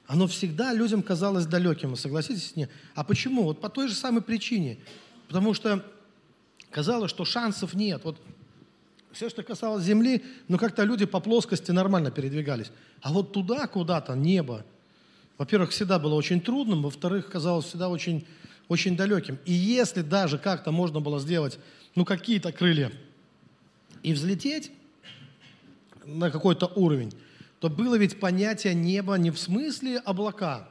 оно 0.06 0.26
всегда 0.26 0.72
людям 0.72 1.02
казалось 1.02 1.44
далеким, 1.44 1.96
согласитесь 1.96 2.48
с 2.48 2.56
ним? 2.56 2.68
А 2.94 3.04
почему? 3.04 3.42
Вот 3.42 3.60
по 3.60 3.68
той 3.68 3.88
же 3.88 3.94
самой 3.94 4.22
причине. 4.22 4.78
Потому 5.28 5.52
что 5.52 5.84
казалось, 6.70 7.10
что 7.10 7.26
шансов 7.26 7.74
нет. 7.74 8.00
Вот 8.04 8.18
все, 9.10 9.28
что 9.28 9.42
касалось 9.42 9.84
земли, 9.84 10.24
ну 10.48 10.56
как-то 10.56 10.84
люди 10.84 11.04
по 11.04 11.20
плоскости 11.20 11.70
нормально 11.72 12.10
передвигались. 12.10 12.72
А 13.02 13.12
вот 13.12 13.34
туда 13.34 13.66
куда-то, 13.66 14.14
небо, 14.14 14.64
во-первых, 15.36 15.72
всегда 15.72 15.98
было 15.98 16.14
очень 16.14 16.40
трудным, 16.40 16.84
во-вторых, 16.84 17.28
казалось 17.28 17.66
всегда 17.66 17.90
очень, 17.90 18.26
очень 18.68 18.96
далеким. 18.96 19.38
И 19.44 19.52
если 19.52 20.00
даже 20.00 20.38
как-то 20.38 20.72
можно 20.72 21.00
было 21.00 21.20
сделать, 21.20 21.58
ну, 21.94 22.06
какие-то 22.06 22.50
крылья 22.50 22.90
и 24.02 24.14
взлететь 24.14 24.72
на 26.04 26.30
какой-то 26.30 26.66
уровень, 26.66 27.12
то 27.60 27.68
было 27.68 27.96
ведь 27.96 28.18
понятие 28.18 28.74
неба 28.74 29.14
не 29.14 29.30
в 29.30 29.38
смысле 29.38 29.98
облака, 29.98 30.68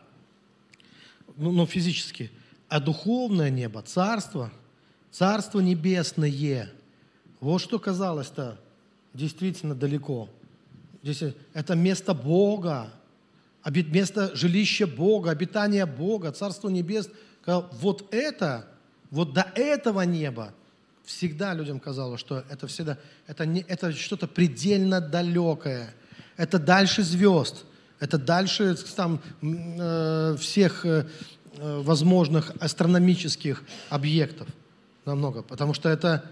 ну, 1.38 1.52
ну 1.52 1.65
физически, 1.65 2.32
а 2.67 2.80
духовное 2.80 3.50
небо, 3.50 3.82
царство, 3.82 4.52
царство 5.12 5.60
небесное. 5.60 6.72
Вот 7.39 7.60
что 7.60 7.80
казалось-то 7.80 8.60
действительно 9.13 9.76
далеко. 9.76 10.30
Здесь 11.04 11.34
это 11.54 11.76
место 11.76 12.13
Бога, 12.13 12.91
место 13.65 14.36
жилища 14.36 14.86
Бога, 14.88 15.32
обитания 15.32 15.86
Бога, 15.86 16.32
Царство 16.32 16.70
Небес. 16.70 17.10
Вот 17.46 18.13
это, 18.13 18.67
вот 19.10 19.34
до 19.34 19.52
этого 19.56 20.02
неба 20.02 20.54
всегда 21.06 21.54
людям 21.54 21.80
казалось, 21.80 22.20
что 22.20 22.44
это 22.50 22.68
всегда, 22.68 22.98
это, 23.28 23.46
не, 23.46 23.62
это 23.68 23.92
что-то 23.92 24.28
предельно 24.28 25.02
далекое– 25.02 25.94
это 26.42 26.58
дальше 26.58 27.04
звезд, 27.04 27.66
это 28.00 28.18
дальше 28.18 28.76
там, 28.96 29.22
э, 29.44 30.36
всех 30.40 30.86
э, 30.86 31.06
возможных 31.56 32.52
астрономических 32.60 33.64
объектов 33.90 34.48
намного, 35.06 35.44
потому 35.44 35.76
что 35.76 35.88
это, 35.88 36.26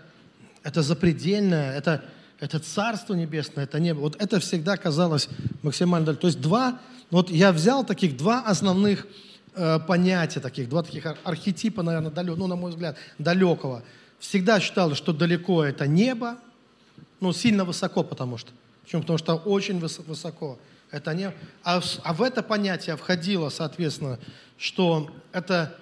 это 0.64 0.82
запредельное, 0.82 1.78
это, 1.78 2.04
это 2.40 2.58
Царство 2.58 3.14
Небесное, 3.14 3.66
это 3.66 3.80
небо. 3.80 4.00
Вот 4.00 4.16
это 4.20 4.40
всегда 4.40 4.78
казалось 4.78 5.30
максимально 5.62 6.08
далеко. 6.08 6.22
То 6.22 6.28
есть 6.28 6.42
два, 6.42 6.80
вот 7.12 7.30
я 7.30 7.52
взял 7.52 7.86
таких 7.86 8.18
два 8.18 8.42
основных 8.42 9.06
э, 9.54 9.80
понятия, 9.80 10.40
таких, 10.40 10.70
два 10.70 10.82
таких 10.82 11.06
архетипа, 11.24 11.84
наверное, 11.84 12.10
далекого, 12.10 12.40
ну, 12.40 12.48
на 12.48 12.56
мой 12.56 12.72
взгляд, 12.72 12.98
далекого. 13.20 13.84
Всегда 14.20 14.60
считал, 14.60 14.96
что 14.96 15.14
далеко 15.14 15.64
это 15.64 15.88
небо, 15.88 16.38
ну, 17.20 17.34
сильно 17.34 17.66
высоко, 17.66 18.04
потому 18.04 18.38
что. 18.38 18.52
Почему? 18.84 19.02
Потому 19.02 19.18
что 19.18 19.36
очень 19.36 19.80
высоко. 19.80 20.58
Это 20.92 21.14
не... 21.14 21.32
а, 21.64 21.82
а 22.04 22.14
в 22.14 22.22
это 22.22 22.42
понятие 22.42 22.98
входило, 22.98 23.50
соответственно, 23.50 24.20
что 24.58 25.12
это 25.32 25.76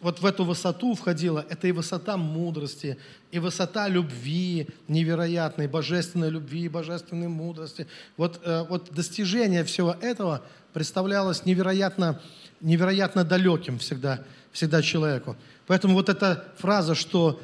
вот 0.00 0.20
в 0.20 0.26
эту 0.26 0.44
высоту 0.44 0.94
входила, 0.94 1.44
это 1.48 1.68
и 1.68 1.72
высота 1.72 2.16
мудрости, 2.16 2.98
и 3.30 3.38
высота 3.38 3.88
любви 3.88 4.68
невероятной, 4.88 5.68
божественной 5.68 6.30
любви, 6.30 6.68
божественной 6.68 7.28
мудрости. 7.28 7.86
Вот, 8.16 8.40
э, 8.44 8.64
вот 8.68 8.92
достижение 8.92 9.64
всего 9.64 9.96
этого 10.00 10.42
представлялось 10.72 11.44
невероятно, 11.44 12.20
невероятно 12.60 13.24
далеким 13.24 13.78
всегда, 13.78 14.20
всегда 14.52 14.82
человеку. 14.82 15.36
Поэтому 15.66 15.94
вот 15.94 16.08
эта 16.08 16.44
фраза, 16.58 16.94
что 16.94 17.40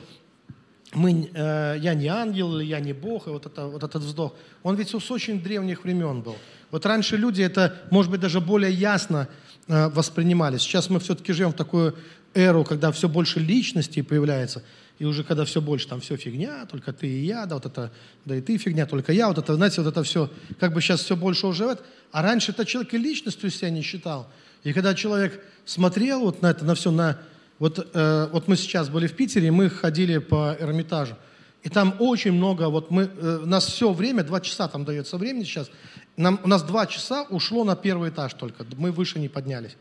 мы, 0.95 1.31
э, 1.33 1.77
я 1.81 1.95
не 1.95 2.09
ангел 2.09 2.61
я 2.61 2.81
не 2.81 2.93
Бог, 2.93 3.27
и 3.27 3.31
вот, 3.31 3.47
это, 3.47 3.67
вот 3.67 3.83
этот 3.83 4.03
вздох, 4.03 4.35
он 4.63 4.77
ведь 4.77 4.91
с 4.91 5.11
очень 5.11 5.43
древних 5.43 5.85
времен 5.85 6.23
был. 6.23 6.37
Вот 6.71 6.87
раньше 6.87 7.17
люди 7.17 7.43
это, 7.43 7.83
может 7.91 8.11
быть, 8.11 8.21
даже 8.21 8.41
более 8.41 8.73
ясно 8.73 9.29
э, 9.69 9.89
воспринимали. 9.89 10.59
Сейчас 10.59 10.91
мы 10.91 11.01
все-таки 11.01 11.33
живем 11.33 11.51
в 11.53 11.57
такую 11.57 11.95
эру, 12.35 12.65
когда 12.65 12.91
все 12.93 13.09
больше 13.09 13.41
личностей 13.41 14.03
появляется, 14.03 14.63
и 14.99 15.05
уже 15.05 15.25
когда 15.25 15.45
все 15.45 15.61
больше, 15.61 15.89
там 15.89 16.01
все 16.01 16.17
фигня, 16.17 16.67
только 16.67 16.93
ты 16.93 17.07
и 17.07 17.25
я, 17.25 17.47
да, 17.47 17.57
вот 17.57 17.67
это, 17.67 17.93
да 18.25 18.37
и 18.37 18.41
ты 18.41 18.59
фигня, 18.59 18.87
только 18.87 19.13
я, 19.13 19.29
вот 19.29 19.39
это, 19.39 19.55
знаете, 19.55 19.83
вот 19.83 19.91
это 19.91 20.03
все, 20.03 20.31
как 20.61 20.73
бы 20.73 20.81
сейчас 20.81 21.01
все 21.01 21.17
больше 21.17 21.47
уже, 21.47 21.79
а 22.13 22.23
раньше 22.23 22.53
это 22.53 22.65
человек 22.65 22.95
и 22.95 22.99
личностью 22.99 23.51
себя 23.51 23.71
не 23.71 23.83
считал. 23.83 24.29
И 24.63 24.73
когда 24.73 24.95
человек 24.95 25.45
смотрел 25.65 26.21
вот 26.21 26.43
на 26.43 26.51
это, 26.51 26.65
на 26.65 26.75
все, 26.75 26.91
на 26.91 27.19
вот, 27.59 27.91
э, 27.93 28.29
вот 28.33 28.49
мы 28.49 28.57
сейчас 28.57 28.89
были 28.89 29.07
в 29.07 29.15
Питере, 29.15 29.51
мы 29.51 29.71
ходили 29.71 30.19
по 30.19 30.57
Эрмитажу. 30.59 31.17
И 31.63 31.69
там 31.69 31.97
очень 31.99 32.33
много, 32.33 32.69
вот 32.69 32.91
мы, 32.91 33.05
э, 33.05 33.39
у 33.43 33.47
нас 33.47 33.67
все 33.67 33.93
время, 33.93 34.23
два 34.23 34.41
часа 34.41 34.69
там 34.69 34.85
дается 34.85 35.17
времени 35.17 35.45
сейчас, 35.45 35.71
нам, 36.17 36.39
у 36.45 36.49
нас 36.49 36.63
два 36.63 36.87
часа 36.87 37.27
ушло 37.31 37.65
на 37.65 37.75
первый 37.75 38.11
этаж 38.11 38.35
только, 38.35 38.67
мы 38.77 38.93
выше 38.93 39.19
не 39.19 39.29
поднялись. 39.29 39.77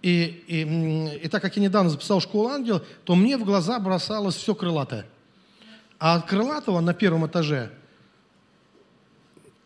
И, 0.00 0.42
и, 0.48 1.24
и 1.24 1.28
так 1.28 1.42
как 1.42 1.56
я 1.56 1.62
недавно 1.62 1.90
записал 1.90 2.20
«Школу 2.20 2.48
ангел», 2.48 2.82
то 3.04 3.14
мне 3.14 3.36
в 3.36 3.44
глаза 3.44 3.78
бросалось 3.78 4.34
все 4.34 4.54
крылатое. 4.54 5.06
А 5.98 6.16
от 6.16 6.26
крылатого 6.26 6.80
на 6.80 6.94
первом 6.94 7.26
этаже 7.26 7.70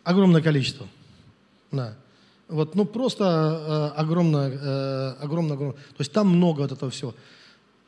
огромное 0.03 0.41
количество. 0.41 0.87
Да. 1.71 1.95
Вот, 2.47 2.75
ну, 2.75 2.85
просто 2.85 3.93
э, 3.95 3.99
огромное, 3.99 4.49
э, 4.49 5.15
огромное, 5.21 5.53
огромное. 5.53 5.75
То 5.75 5.99
есть 5.99 6.13
там 6.13 6.29
много 6.29 6.61
вот 6.61 6.71
этого 6.71 6.89
всего. 6.91 7.13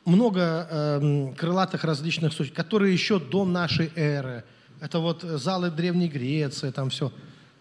Много 0.04 0.68
э, 0.70 1.32
крылатых 1.36 1.84
различных 1.84 2.32
существ, 2.32 2.56
которые 2.56 2.92
еще 2.92 3.18
до 3.18 3.44
нашей 3.44 3.90
эры. 3.96 4.44
Это 4.80 4.98
вот 4.98 5.22
залы 5.22 5.70
Древней 5.70 6.08
Греции, 6.08 6.70
там 6.70 6.90
все. 6.90 7.10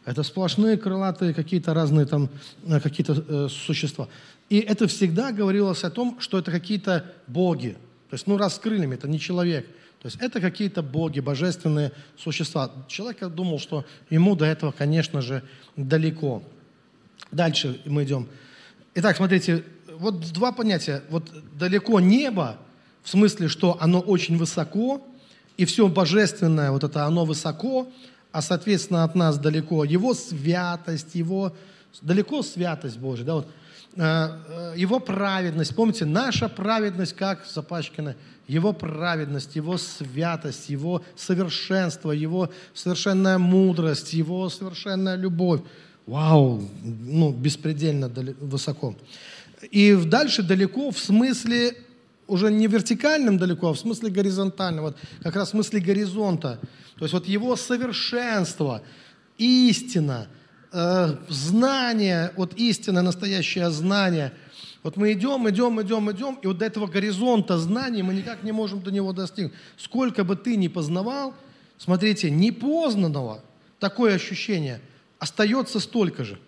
Это 0.05 0.23
сплошные 0.23 0.77
крылатые 0.77 1.33
какие-то 1.33 1.73
разные 1.73 2.05
там 2.05 2.29
э, 2.65 2.79
какие-то 2.79 3.23
э, 3.27 3.47
существа. 3.49 4.07
И 4.49 4.59
это 4.59 4.87
всегда 4.87 5.31
говорилось 5.31 5.83
о 5.83 5.89
том, 5.89 6.19
что 6.19 6.37
это 6.39 6.51
какие-то 6.51 7.05
боги. 7.27 7.77
То 8.09 8.15
есть, 8.15 8.27
ну, 8.27 8.37
раз 8.37 8.55
с 8.55 8.61
это 8.65 9.07
не 9.07 9.19
человек. 9.19 9.67
То 10.01 10.07
есть 10.07 10.17
это 10.21 10.39
какие-то 10.41 10.81
боги, 10.81 11.19
божественные 11.19 11.91
существа. 12.17 12.71
Человек 12.87 13.19
думал, 13.27 13.59
что 13.59 13.85
ему 14.09 14.35
до 14.35 14.45
этого, 14.45 14.71
конечно 14.71 15.21
же, 15.21 15.43
далеко. 15.75 16.41
Дальше 17.31 17.81
мы 17.85 18.03
идем. 18.03 18.27
Итак, 18.95 19.17
смотрите, 19.17 19.63
вот 19.99 20.19
два 20.31 20.51
понятия. 20.51 21.03
Вот 21.09 21.31
далеко 21.57 21.99
небо, 21.99 22.57
в 23.03 23.09
смысле, 23.09 23.47
что 23.47 23.77
оно 23.79 23.99
очень 23.99 24.37
высоко, 24.37 25.05
и 25.57 25.65
все 25.65 25.87
божественное, 25.87 26.71
вот 26.71 26.83
это 26.83 27.05
оно 27.05 27.25
высоко, 27.25 27.87
а, 28.31 28.41
соответственно, 28.41 29.03
от 29.03 29.15
нас 29.15 29.37
далеко 29.37 29.83
его 29.83 30.13
святость, 30.13 31.15
его 31.15 31.53
далеко 32.01 32.43
святость 32.43 32.97
Божия, 32.97 33.25
да, 33.25 33.35
вот, 33.35 33.47
э, 33.95 34.01
э, 34.01 34.73
его 34.77 34.99
праведность. 34.99 35.75
Помните, 35.75 36.05
наша 36.05 36.47
праведность 36.47 37.13
как 37.13 37.45
запачкана, 37.45 38.15
его 38.47 38.71
праведность, 38.73 39.55
его 39.55 39.77
святость, 39.77 40.69
его 40.69 41.03
совершенство, 41.15 42.11
его 42.11 42.49
совершенная 42.73 43.37
мудрость, 43.37 44.13
его 44.13 44.49
совершенная 44.49 45.15
любовь 45.15 45.61
вау, 46.09 46.67
ну, 46.83 47.31
беспредельно 47.31 48.11
высоко. 48.39 48.95
И 49.71 49.93
дальше 49.93 50.41
далеко 50.41 50.89
в 50.89 50.97
смысле 50.97 51.75
уже 52.27 52.51
не 52.51 52.67
вертикальным 52.67 53.37
далеко, 53.37 53.69
а 53.69 53.73
в 53.73 53.79
смысле 53.79 54.09
горизонтальным, 54.09 54.85
вот 54.85 54.97
как 55.21 55.35
раз 55.35 55.49
в 55.49 55.51
смысле 55.51 55.79
горизонта. 55.79 56.59
То 56.97 57.05
есть 57.05 57.13
вот 57.13 57.27
его 57.27 57.55
совершенство, 57.55 58.81
истина, 59.37 60.27
э, 60.71 61.15
знание, 61.27 62.31
вот 62.35 62.53
истина, 62.55 63.01
настоящее 63.01 63.69
знание. 63.69 64.33
Вот 64.81 64.97
мы 64.97 65.13
идем, 65.13 65.47
идем, 65.49 65.79
идем, 65.81 66.11
идем, 66.11 66.39
и 66.41 66.47
вот 66.47 66.57
до 66.57 66.65
этого 66.65 66.87
горизонта 66.87 67.57
знаний 67.59 68.01
мы 68.01 68.13
никак 68.13 68.43
не 68.43 68.51
можем 68.51 68.81
до 68.81 68.91
него 68.91 69.13
достигнуть. 69.13 69.53
Сколько 69.77 70.23
бы 70.23 70.35
ты 70.35 70.55
ни 70.55 70.69
познавал, 70.69 71.35
смотрите, 71.77 72.31
непознанного, 72.31 73.43
такое 73.79 74.15
ощущение– 74.15 74.81
остается 75.19 75.79
столько 75.79 76.23
же. 76.23 76.39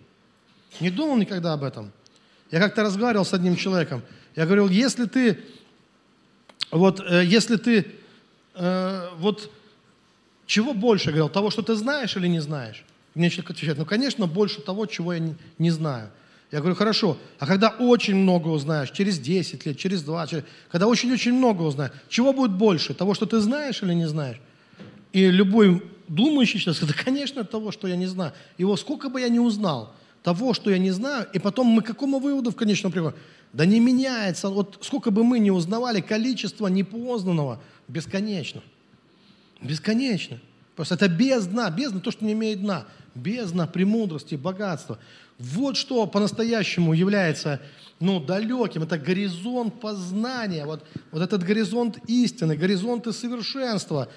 Не 0.80 0.90
думал 0.90 1.16
никогда 1.16 1.52
об 1.52 1.62
этом. 1.62 1.92
Я 2.50 2.58
как-то 2.58 2.82
разговаривал 2.82 3.24
с 3.24 3.32
одним 3.32 3.56
человеком. 3.56 4.02
Я 4.34 4.46
говорил, 4.46 4.68
если 4.68 5.04
ты, 5.04 5.38
вот, 6.70 7.00
э, 7.00 7.24
если 7.24 7.56
ты, 7.56 7.86
э, 8.54 9.08
вот, 9.18 9.50
чего 10.46 10.74
больше, 10.74 11.10
говорил, 11.10 11.28
того, 11.28 11.50
что 11.50 11.62
ты 11.62 11.74
знаешь 11.74 12.16
или 12.16 12.26
не 12.26 12.40
знаешь? 12.40 12.84
Мне 13.14 13.30
человек 13.30 13.50
отвечает, 13.50 13.78
ну, 13.78 13.84
конечно, 13.84 14.26
больше 14.26 14.60
того, 14.60 14.86
чего 14.86 15.12
я 15.12 15.18
не, 15.18 15.34
не 15.58 15.70
знаю. 15.70 16.10
Я 16.50 16.58
говорю, 16.58 16.74
хорошо, 16.74 17.16
а 17.38 17.46
когда 17.46 17.70
очень 17.70 18.14
много 18.14 18.48
узнаешь, 18.48 18.90
через 18.90 19.18
10 19.18 19.64
лет, 19.64 19.78
через 19.78 20.02
2, 20.02 20.26
через... 20.26 20.44
когда 20.70 20.86
очень-очень 20.86 21.32
много 21.32 21.62
узнаешь, 21.62 21.92
чего 22.08 22.34
будет 22.34 22.52
больше, 22.52 22.92
того, 22.92 23.14
что 23.14 23.24
ты 23.24 23.40
знаешь 23.40 23.82
или 23.82 23.94
не 23.94 24.06
знаешь? 24.06 24.38
И 25.12 25.30
любой 25.30 25.82
думающий 26.08 26.58
сейчас, 26.58 26.82
это, 26.82 26.94
конечно, 26.94 27.44
того, 27.44 27.72
что 27.72 27.88
я 27.88 27.96
не 27.96 28.06
знаю. 28.06 28.32
Его 28.58 28.76
сколько 28.76 29.08
бы 29.08 29.20
я 29.20 29.28
ни 29.28 29.38
узнал, 29.38 29.94
того, 30.22 30.54
что 30.54 30.70
я 30.70 30.78
не 30.78 30.90
знаю, 30.90 31.26
и 31.32 31.38
потом 31.38 31.66
мы 31.66 31.82
к 31.82 31.86
какому 31.86 32.18
выводу 32.18 32.50
в 32.50 32.56
конечном 32.56 32.92
приходим? 32.92 33.16
Да 33.52 33.66
не 33.66 33.80
меняется. 33.80 34.48
Вот 34.48 34.78
сколько 34.82 35.10
бы 35.10 35.24
мы 35.24 35.38
ни 35.38 35.50
узнавали, 35.50 36.00
количество 36.00 36.68
непознанного 36.68 37.60
бесконечно. 37.88 38.62
Бесконечно. 39.60 40.38
Просто 40.76 40.94
это 40.94 41.08
бездна, 41.08 41.70
бездна, 41.70 42.00
то, 42.00 42.10
что 42.10 42.24
не 42.24 42.32
имеет 42.32 42.60
дна. 42.62 42.86
Бездна 43.14 43.66
премудрости, 43.66 44.36
богатства. 44.36 44.98
Вот 45.38 45.76
что 45.76 46.06
по-настоящему 46.06 46.94
является 46.94 47.60
ну, 48.02 48.18
далеким. 48.18 48.82
Это 48.82 48.98
горизонт 48.98 49.80
познания, 49.80 50.66
вот, 50.66 50.84
вот 51.12 51.22
этот 51.22 51.44
горизонт 51.44 51.98
истины, 52.08 52.56
горизонты 52.56 53.12
совершенства. 53.12 54.08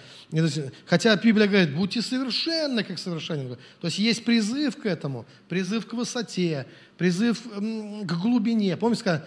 Хотя 0.88 1.16
Библия 1.16 1.48
говорит, 1.48 1.76
будьте 1.76 2.02
совершенны, 2.02 2.84
как 2.84 2.98
совершенны. 2.98 3.58
То 3.80 3.88
есть 3.88 4.00
есть 4.00 4.26
призыв 4.26 4.78
к 4.78 4.88
этому, 4.88 5.26
призыв 5.50 5.86
к 5.86 5.94
высоте, 5.94 6.66
призыв 6.98 7.44
к 7.44 8.12
глубине. 8.22 8.76
Помните, 8.76 9.04
когда 9.04 9.26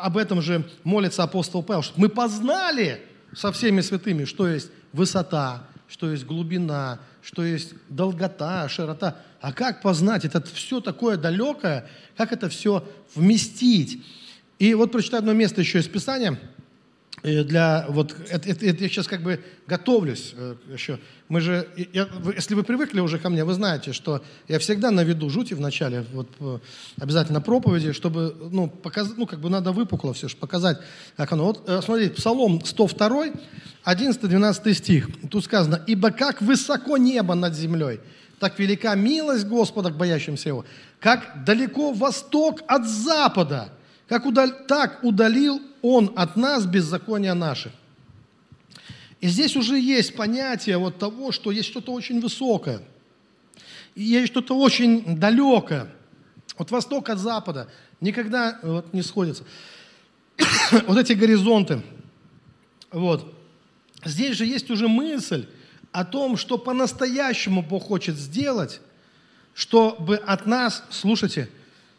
об 0.00 0.16
этом 0.16 0.40
же 0.40 0.68
молится 0.82 1.22
апостол 1.22 1.62
Павел, 1.62 1.82
что 1.82 2.00
мы 2.00 2.08
познали 2.08 3.02
со 3.34 3.52
всеми 3.52 3.82
святыми, 3.82 4.24
что 4.24 4.48
есть 4.48 4.70
высота, 4.94 5.66
что 5.88 6.10
есть 6.10 6.24
глубина, 6.24 6.98
что 7.22 7.44
есть 7.44 7.74
долгота, 7.88 8.68
широта. 8.68 9.16
А 9.40 9.52
как 9.52 9.82
познать? 9.82 10.24
Это 10.24 10.42
все 10.42 10.80
такое 10.80 11.16
далекое, 11.16 11.88
как 12.16 12.32
это 12.32 12.48
все 12.48 12.86
вместить? 13.14 14.04
И 14.58 14.74
вот 14.74 14.92
прочитаю 14.92 15.20
одно 15.20 15.32
место 15.32 15.60
еще 15.60 15.78
из 15.78 15.88
Писания– 15.88 16.38
для 17.22 17.86
вот 17.88 18.14
это, 18.28 18.48
это, 18.48 18.66
это 18.66 18.82
я 18.82 18.88
сейчас 18.88 19.08
как 19.08 19.22
бы 19.22 19.40
готовлюсь 19.66 20.34
э, 20.36 20.54
еще. 20.72 20.98
Мы 21.28 21.40
же, 21.40 21.66
я, 21.92 22.08
если 22.36 22.54
вы 22.54 22.62
привыкли 22.62 23.00
уже 23.00 23.18
ко 23.18 23.30
мне, 23.30 23.44
вы 23.44 23.54
знаете, 23.54 23.92
что 23.92 24.22
я 24.48 24.58
всегда 24.58 24.90
наведу 24.90 25.28
жути 25.30 25.54
в 25.54 25.60
начале, 25.60 26.04
вот 26.12 26.28
э, 26.38 26.58
обязательно 27.00 27.40
проповеди, 27.40 27.92
чтобы 27.92 28.36
ну 28.52 28.68
показать, 28.68 29.16
ну 29.16 29.26
как 29.26 29.40
бы 29.40 29.50
надо 29.50 29.72
выпукло 29.72 30.12
все 30.12 30.28
же 30.28 30.36
показать, 30.36 30.78
как 31.16 31.32
оно. 31.32 31.46
Вот 31.46 31.68
э, 31.68 31.80
смотрите, 31.82 32.14
Псалом 32.14 32.64
102, 32.64 33.26
11-12 33.84 34.74
стих. 34.74 35.08
Тут 35.30 35.44
сказано: 35.44 35.82
"Ибо 35.86 36.10
как 36.10 36.42
высоко 36.42 36.96
небо 36.96 37.34
над 37.34 37.54
землей, 37.54 38.00
так 38.38 38.58
велика 38.58 38.94
милость 38.94 39.46
Господа 39.46 39.90
к 39.90 39.96
боящимся 39.96 40.50
Его, 40.50 40.64
как 41.00 41.44
далеко 41.44 41.92
восток 41.92 42.60
от 42.68 42.86
запада, 42.86 43.70
как 44.06 44.26
удаль, 44.26 44.52
так 44.68 45.02
удалил 45.02 45.60
он 45.82 46.12
от 46.16 46.36
нас 46.36 46.66
беззакония 46.66 47.34
наших. 47.34 47.72
И 49.20 49.28
здесь 49.28 49.56
уже 49.56 49.78
есть 49.78 50.14
понятие 50.14 50.76
вот 50.78 50.98
того, 50.98 51.32
что 51.32 51.50
есть 51.50 51.68
что-то 51.68 51.92
очень 51.92 52.20
высокое, 52.20 52.82
и 53.94 54.02
есть 54.02 54.28
что-то 54.28 54.58
очень 54.58 55.18
далекое. 55.18 55.88
Вот 56.58 56.70
восток 56.70 57.08
от 57.08 57.18
запада 57.18 57.68
никогда 58.00 58.58
вот, 58.62 58.92
не 58.92 59.02
сходится. 59.02 59.44
вот 60.86 60.98
эти 60.98 61.14
горизонты. 61.14 61.82
Вот. 62.90 63.34
Здесь 64.04 64.36
же 64.36 64.44
есть 64.44 64.70
уже 64.70 64.86
мысль 64.86 65.46
о 65.92 66.04
том, 66.04 66.36
что 66.36 66.58
по-настоящему 66.58 67.62
Бог 67.62 67.84
хочет 67.84 68.16
сделать, 68.16 68.80
чтобы 69.54 70.16
от 70.16 70.46
нас, 70.46 70.84
слушайте, 70.90 71.48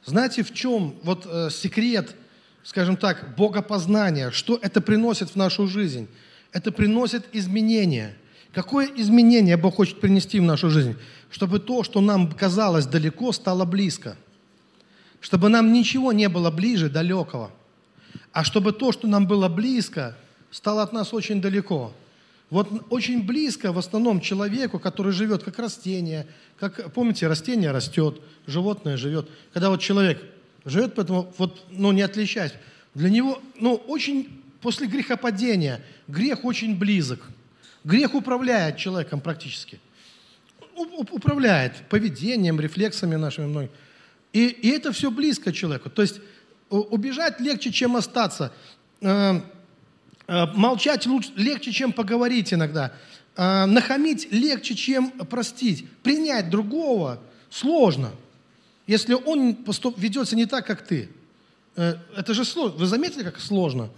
знаете, 0.06 0.44
в 0.44 0.54
чем 0.54 0.96
вот 1.04 1.26
э, 1.26 1.50
секрет– 1.50 2.16
скажем 2.68 2.98
так, 2.98 3.34
богопознания, 3.38 4.30
что 4.32 4.60
это 4.62 4.82
приносит 4.82 5.30
в 5.30 5.36
нашу 5.38 5.68
жизнь? 5.68 6.10
Это 6.52 6.74
приносит 6.74 7.26
изменения. 7.32 8.14
Какое 8.54 8.90
изменение 8.98 9.56
Бог 9.56 9.76
хочет 9.76 10.02
принести 10.02 10.38
в 10.42 10.44
нашу 10.44 10.70
жизнь? 10.70 10.98
Чтобы 11.32 11.60
то, 11.60 11.84
что 11.84 12.02
нам 12.02 12.30
казалось 12.30 12.86
далеко, 12.86 13.32
стало 13.32 13.64
близко. 13.64 14.18
Чтобы 15.22 15.48
нам 15.48 15.72
ничего 15.72 16.12
не 16.12 16.28
было 16.28 16.52
ближе, 16.52 16.90
далекого. 16.90 17.52
А 18.34 18.44
чтобы 18.44 18.74
то, 18.74 18.92
что 18.92 19.08
нам 19.08 19.28
было 19.28 19.48
близко, 19.48 20.18
стало 20.52 20.84
от 20.84 20.92
нас 20.92 21.14
очень 21.14 21.40
далеко. 21.40 21.94
Вот 22.50 22.68
очень 22.90 23.26
близко 23.26 23.72
в 23.72 23.78
основном 23.78 24.20
человеку, 24.20 24.78
который 24.78 25.14
живет 25.14 25.42
как 25.42 25.58
растение, 25.58 26.28
как, 26.60 26.92
помните, 26.92 27.28
растение 27.28 27.72
растет, 27.72 28.20
животное 28.46 28.98
живет. 28.98 29.30
Когда 29.54 29.70
вот 29.70 29.80
человек 29.80 30.22
живет, 30.70 30.96
поэтому 30.96 31.34
вот, 31.38 31.66
ну, 31.70 31.92
не 31.92 32.02
отличаясь, 32.02 32.54
для 32.94 33.10
него, 33.10 33.42
ну, 33.60 33.76
очень 33.76 34.42
после 34.62 34.88
грехопадения 34.88 35.82
грех 36.08 36.46
очень 36.46 36.78
близок. 36.78 37.22
Грех 37.84 38.16
управляет 38.16 38.78
человеком 38.78 39.22
практически. 39.22 39.80
Управляет 40.76 41.74
поведением, 41.90 42.60
рефлексами 42.60 43.16
нашими 43.16 43.46
многими. 43.46 43.72
И, 44.34 44.48
и 44.48 44.70
это 44.70 44.92
все 44.92 45.10
близко 45.10 45.54
человеку. 45.54 45.90
То 45.90 46.02
есть 46.02 46.20
убежать 46.70 47.40
легче, 47.40 47.72
чем 47.72 47.96
остаться. 47.96 48.52
Э, 49.02 49.40
э, 50.28 50.46
молчать 50.54 51.06
лучше, 51.06 51.32
легче, 51.36 51.72
чем 51.72 51.94
поговорить 51.94 52.54
иногда. 52.54 52.94
Э, 53.36 53.66
нахамить 53.66 54.32
легче, 54.32 54.76
чем 54.76 55.12
простить. 55.12 55.90
Принять 56.04 56.50
другого 56.50 57.22
сложно, 57.50 58.12
если 58.88 59.14
он 59.14 59.56
поступ, 59.56 60.00
ведется 60.00 60.36
не 60.36 60.46
так, 60.46 60.66
как 60.66 60.82
ты. 60.82 61.10
Это 61.76 62.34
же 62.34 62.44
сложно. 62.44 62.80
Вы 62.80 62.88
заметили, 62.88 63.24
как 63.24 63.40
сложно? 63.40 63.90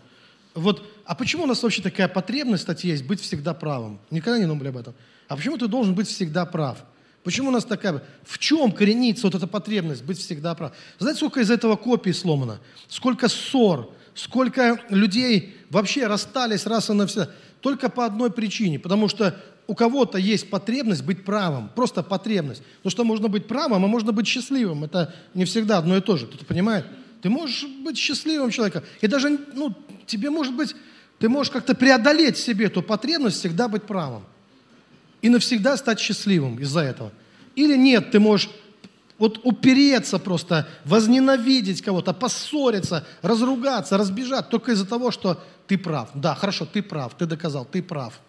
Вот, 0.55 0.83
а 1.05 1.15
почему 1.15 1.43
у 1.43 1.45
нас 1.45 1.63
вообще 1.63 1.81
такая 1.81 2.07
потребность, 2.07 2.63
кстати, 2.63 2.87
есть 2.87 3.05
быть 3.05 3.21
всегда 3.21 3.53
правым? 3.53 3.99
Никогда 4.11 4.37
не 4.39 4.47
думали 4.47 4.69
об 4.69 4.77
этом. 4.77 4.95
А 5.27 5.37
почему 5.37 5.57
ты 5.57 5.67
должен 5.67 5.93
быть 5.95 6.07
всегда 6.07 6.45
прав? 6.45 6.83
Почему 7.23 7.49
у 7.49 7.51
нас 7.51 7.65
такая... 7.65 8.03
В 8.23 8.39
чем 8.39 8.71
коренится 8.71 9.27
вот 9.27 9.35
эта 9.35 9.45
потребность 9.45 10.03
быть 10.03 10.17
всегда 10.17 10.55
прав? 10.55 10.73
Знаете, 10.97 11.19
сколько 11.19 11.39
из 11.39 11.51
этого 11.51 11.75
копий 11.75 12.13
сломано? 12.13 12.59
Сколько 12.87 13.29
ссор? 13.29 13.93
Сколько 14.15 14.81
людей 14.89 15.55
вообще 15.69 16.07
расстались 16.07 16.65
раз 16.65 16.89
и 16.89 16.93
навсегда? 16.93 17.29
Только 17.61 17.89
по 17.89 18.05
одной 18.05 18.31
причине. 18.31 18.79
Потому 18.79 19.07
что 19.07 19.39
у 19.69 19.75
кого-то 19.75 20.17
есть 20.17 20.49
потребность 20.49 21.03
быть 21.03 21.23
правым. 21.23 21.69
Просто 21.75 22.01
потребность. 22.01 22.63
Потому 22.77 22.89
что 22.91 23.03
можно 23.03 23.27
быть 23.27 23.47
правым, 23.47 23.85
а 23.85 23.87
можно 23.87 24.11
быть 24.11 24.25
счастливым. 24.25 24.83
Это 24.83 25.13
не 25.35 25.45
всегда 25.45 25.77
одно 25.77 25.95
и 25.95 26.01
то 26.01 26.17
же. 26.17 26.25
Кто-то 26.25 26.43
понимает? 26.43 26.87
Ты 27.21 27.29
можешь 27.29 27.67
быть 27.83 27.95
счастливым 27.95 28.49
человеком. 28.49 28.81
И 28.99 29.05
даже, 29.05 29.37
ну, 29.53 29.75
тебе 30.07 30.31
может 30.31 30.55
быть... 30.55 30.75
Ты 31.19 31.29
можешь 31.29 31.51
как-то 31.51 31.75
преодолеть 31.75 32.37
себе 32.37 32.65
эту 32.65 32.81
потребность 32.81 33.37
всегда 33.37 33.67
быть 33.67 33.83
правым 33.83 34.23
и 35.21 35.29
навсегда 35.29 35.77
стать 35.77 35.99
счастливым 35.99 36.57
из-за 36.57 36.79
этого. 36.79 37.11
Или 37.55 37.77
нет, 37.77 38.09
ты 38.09 38.19
можешь 38.19 38.49
вот 39.19 39.39
упереться 39.43 40.17
просто, 40.17 40.67
возненавидеть 40.83 41.83
кого-то, 41.83 42.13
поссориться, 42.13 43.05
разругаться, 43.21 43.99
разбежать 43.99 44.49
только 44.49 44.71
из-за 44.71 44.87
того, 44.87 45.11
что 45.11 45.43
ты 45.67 45.77
прав. 45.77 46.09
Да, 46.15 46.33
хорошо, 46.33 46.65
ты 46.65 46.81
прав, 46.81 47.15
ты 47.15 47.27
доказал, 47.27 47.65
ты 47.65 47.83
прав. 47.83 48.19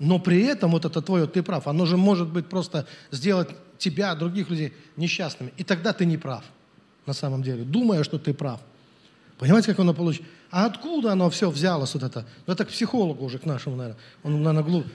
Но 0.00 0.18
при 0.18 0.42
этом 0.42 0.70
вот 0.70 0.86
это 0.86 1.02
твое 1.02 1.26
«ты 1.26 1.42
прав», 1.42 1.68
оно 1.68 1.84
же 1.84 1.98
может 1.98 2.28
быть 2.28 2.46
просто 2.46 2.86
сделать 3.10 3.50
тебя, 3.76 4.14
других 4.14 4.48
людей 4.48 4.72
несчастными. 4.96 5.52
И 5.58 5.62
тогда 5.62 5.92
ты 5.92 6.06
не 6.06 6.16
прав 6.16 6.42
на 7.06 7.12
самом 7.12 7.42
деле, 7.42 7.64
думая, 7.64 8.02
что 8.02 8.18
ты 8.18 8.32
прав. 8.32 8.60
Понимаете, 9.38 9.68
как 9.68 9.80
оно 9.80 9.94
получится? 9.94 10.26
А 10.50 10.64
откуда 10.66 11.12
оно 11.12 11.28
все 11.28 11.50
взялось, 11.50 11.94
вот 11.94 12.02
это? 12.02 12.26
Ну, 12.46 12.52
это 12.54 12.64
к 12.64 12.68
психологу 12.68 13.24
уже, 13.24 13.38
к 13.38 13.44
нашему, 13.44 13.76
наверное. 13.76 14.00
Он, 14.22 14.42
наверное, 14.42 14.62
глуп. 14.62 14.86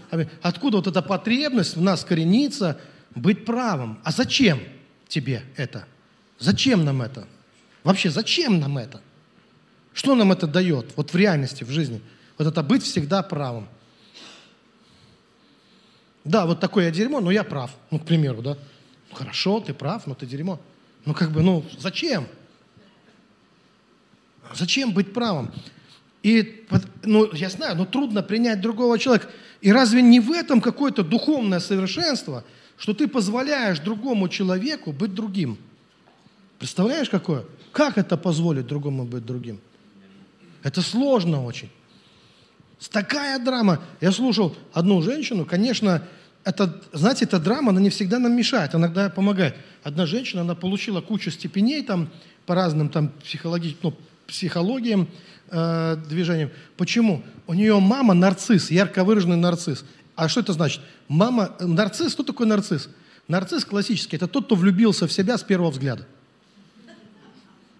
Откуда 0.41 0.77
вот 0.77 0.87
эта 0.87 1.01
потребность 1.01 1.75
в 1.75 1.81
нас 1.81 2.03
коренится 2.03 2.79
быть 3.13 3.45
правым? 3.45 3.99
А 4.03 4.11
зачем 4.11 4.59
тебе 5.07 5.43
это? 5.55 5.85
Зачем 6.39 6.83
нам 6.83 7.01
это? 7.01 7.27
Вообще, 7.83 8.09
зачем 8.09 8.59
нам 8.59 8.77
это? 8.77 9.01
Что 9.93 10.15
нам 10.15 10.31
это 10.31 10.47
дает 10.47 10.93
вот 10.95 11.13
в 11.13 11.15
реальности, 11.15 11.63
в 11.63 11.69
жизни? 11.69 12.01
Вот 12.37 12.47
это 12.47 12.63
быть 12.63 12.83
всегда 12.83 13.21
правым. 13.23 13.67
Да, 16.25 16.47
вот 16.47 16.59
такое 16.59 16.85
я 16.85 16.91
дерьмо, 16.91 17.21
но 17.21 17.31
я 17.31 17.43
прав. 17.43 17.71
Ну, 17.91 17.99
к 17.99 18.05
примеру, 18.05 18.41
да. 18.41 18.57
Ну, 19.11 19.15
хорошо, 19.15 19.59
ты 19.59 19.73
прав, 19.73 20.07
но 20.07 20.15
ты 20.15 20.25
дерьмо. 20.25 20.59
Ну, 21.05 21.13
как 21.13 21.31
бы, 21.31 21.41
ну, 21.41 21.63
зачем? 21.77 22.25
Зачем 24.53 24.91
быть 24.91 25.13
правым? 25.13 25.51
И, 26.23 26.65
ну, 27.03 27.31
я 27.33 27.49
знаю, 27.49 27.75
но 27.75 27.85
трудно 27.85 28.23
принять 28.23 28.59
другого 28.59 28.97
человека. 28.97 29.29
И 29.61 29.71
разве 29.71 30.01
не 30.01 30.19
в 30.19 30.31
этом 30.31 30.61
какое-то 30.61 31.03
духовное 31.03 31.59
совершенство, 31.59 32.43
что 32.77 32.95
ты 32.95 33.07
позволяешь 33.07 33.79
другому 33.79 34.27
человеку 34.27 34.91
быть 34.91 35.13
другим? 35.13 35.59
Представляешь, 36.57 37.09
какое? 37.09 37.45
Как 37.71 37.99
это 37.99 38.17
позволить 38.17 38.65
другому 38.65 39.03
быть 39.03 39.25
другим? 39.25 39.59
Это 40.63 40.81
сложно 40.81 41.45
очень. 41.45 41.69
Такая 42.91 43.39
драма. 43.39 43.81
Я 44.01 44.11
слушал 44.11 44.55
одну 44.73 45.01
женщину, 45.01 45.45
конечно, 45.45 46.01
это, 46.45 46.81
знаете, 46.93 47.25
эта 47.25 47.39
драма, 47.39 47.71
она 47.71 47.81
не 47.81 47.89
всегда 47.89 48.19
нам 48.19 48.33
мешает, 48.33 48.75
иногда 48.75 49.09
помогает. 49.09 49.55
Одна 49.83 50.05
женщина, 50.05 50.41
она 50.41 50.55
получила 50.55 51.01
кучу 51.01 51.31
степеней 51.31 51.81
там 51.81 52.09
по 52.45 52.53
разным 52.53 52.89
там 52.89 53.09
психологическим, 53.23 53.79
ну, 53.81 53.93
психологиям, 54.27 55.07
э, 55.49 55.97
движениям. 56.07 56.51
Почему? 56.77 57.23
У 57.47 57.53
нее 57.53 57.79
мама 57.79 58.13
нарцисс, 58.13 58.69
ярко 58.69 59.03
выраженный 59.03 59.37
нарцисс. 59.37 59.85
А 60.15 60.29
что 60.29 60.41
это 60.41 60.53
значит? 60.53 60.81
Мама, 61.07 61.55
нарцисс, 61.59 62.11
что 62.11 62.23
такое 62.23 62.47
нарцисс? 62.47 62.89
Нарцисс 63.27 63.65
классический, 63.65 64.17
это 64.17 64.27
тот, 64.27 64.45
кто 64.45 64.55
влюбился 64.55 65.07
в 65.07 65.11
себя 65.11 65.37
с 65.37 65.43
первого 65.43 65.71
взгляда. 65.71 66.05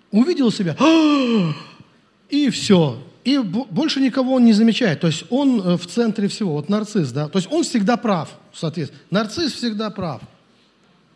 Увидел 0.10 0.52
себя, 0.52 0.76
и 2.30 2.50
все. 2.50 3.04
И 3.26 3.40
больше 3.40 4.02
никого 4.02 4.36
он 4.36 4.46
не 4.46 4.54
замечает. 4.54 5.02
То 5.02 5.08
есть 5.08 5.26
он 5.32 5.60
э, 5.60 5.78
в 5.78 5.88
центре 5.88 6.28
всего. 6.28 6.54
Вот 6.54 6.70
нарцисс, 6.70 7.12
да. 7.12 7.28
То 7.28 7.40
есть 7.40 7.52
он 7.52 7.64
всегда 7.64 7.98
прав, 7.98 8.30
соответственно. 8.54 9.02
Нарцисс 9.10 9.52
всегда 9.54 9.90
прав. 9.90 10.22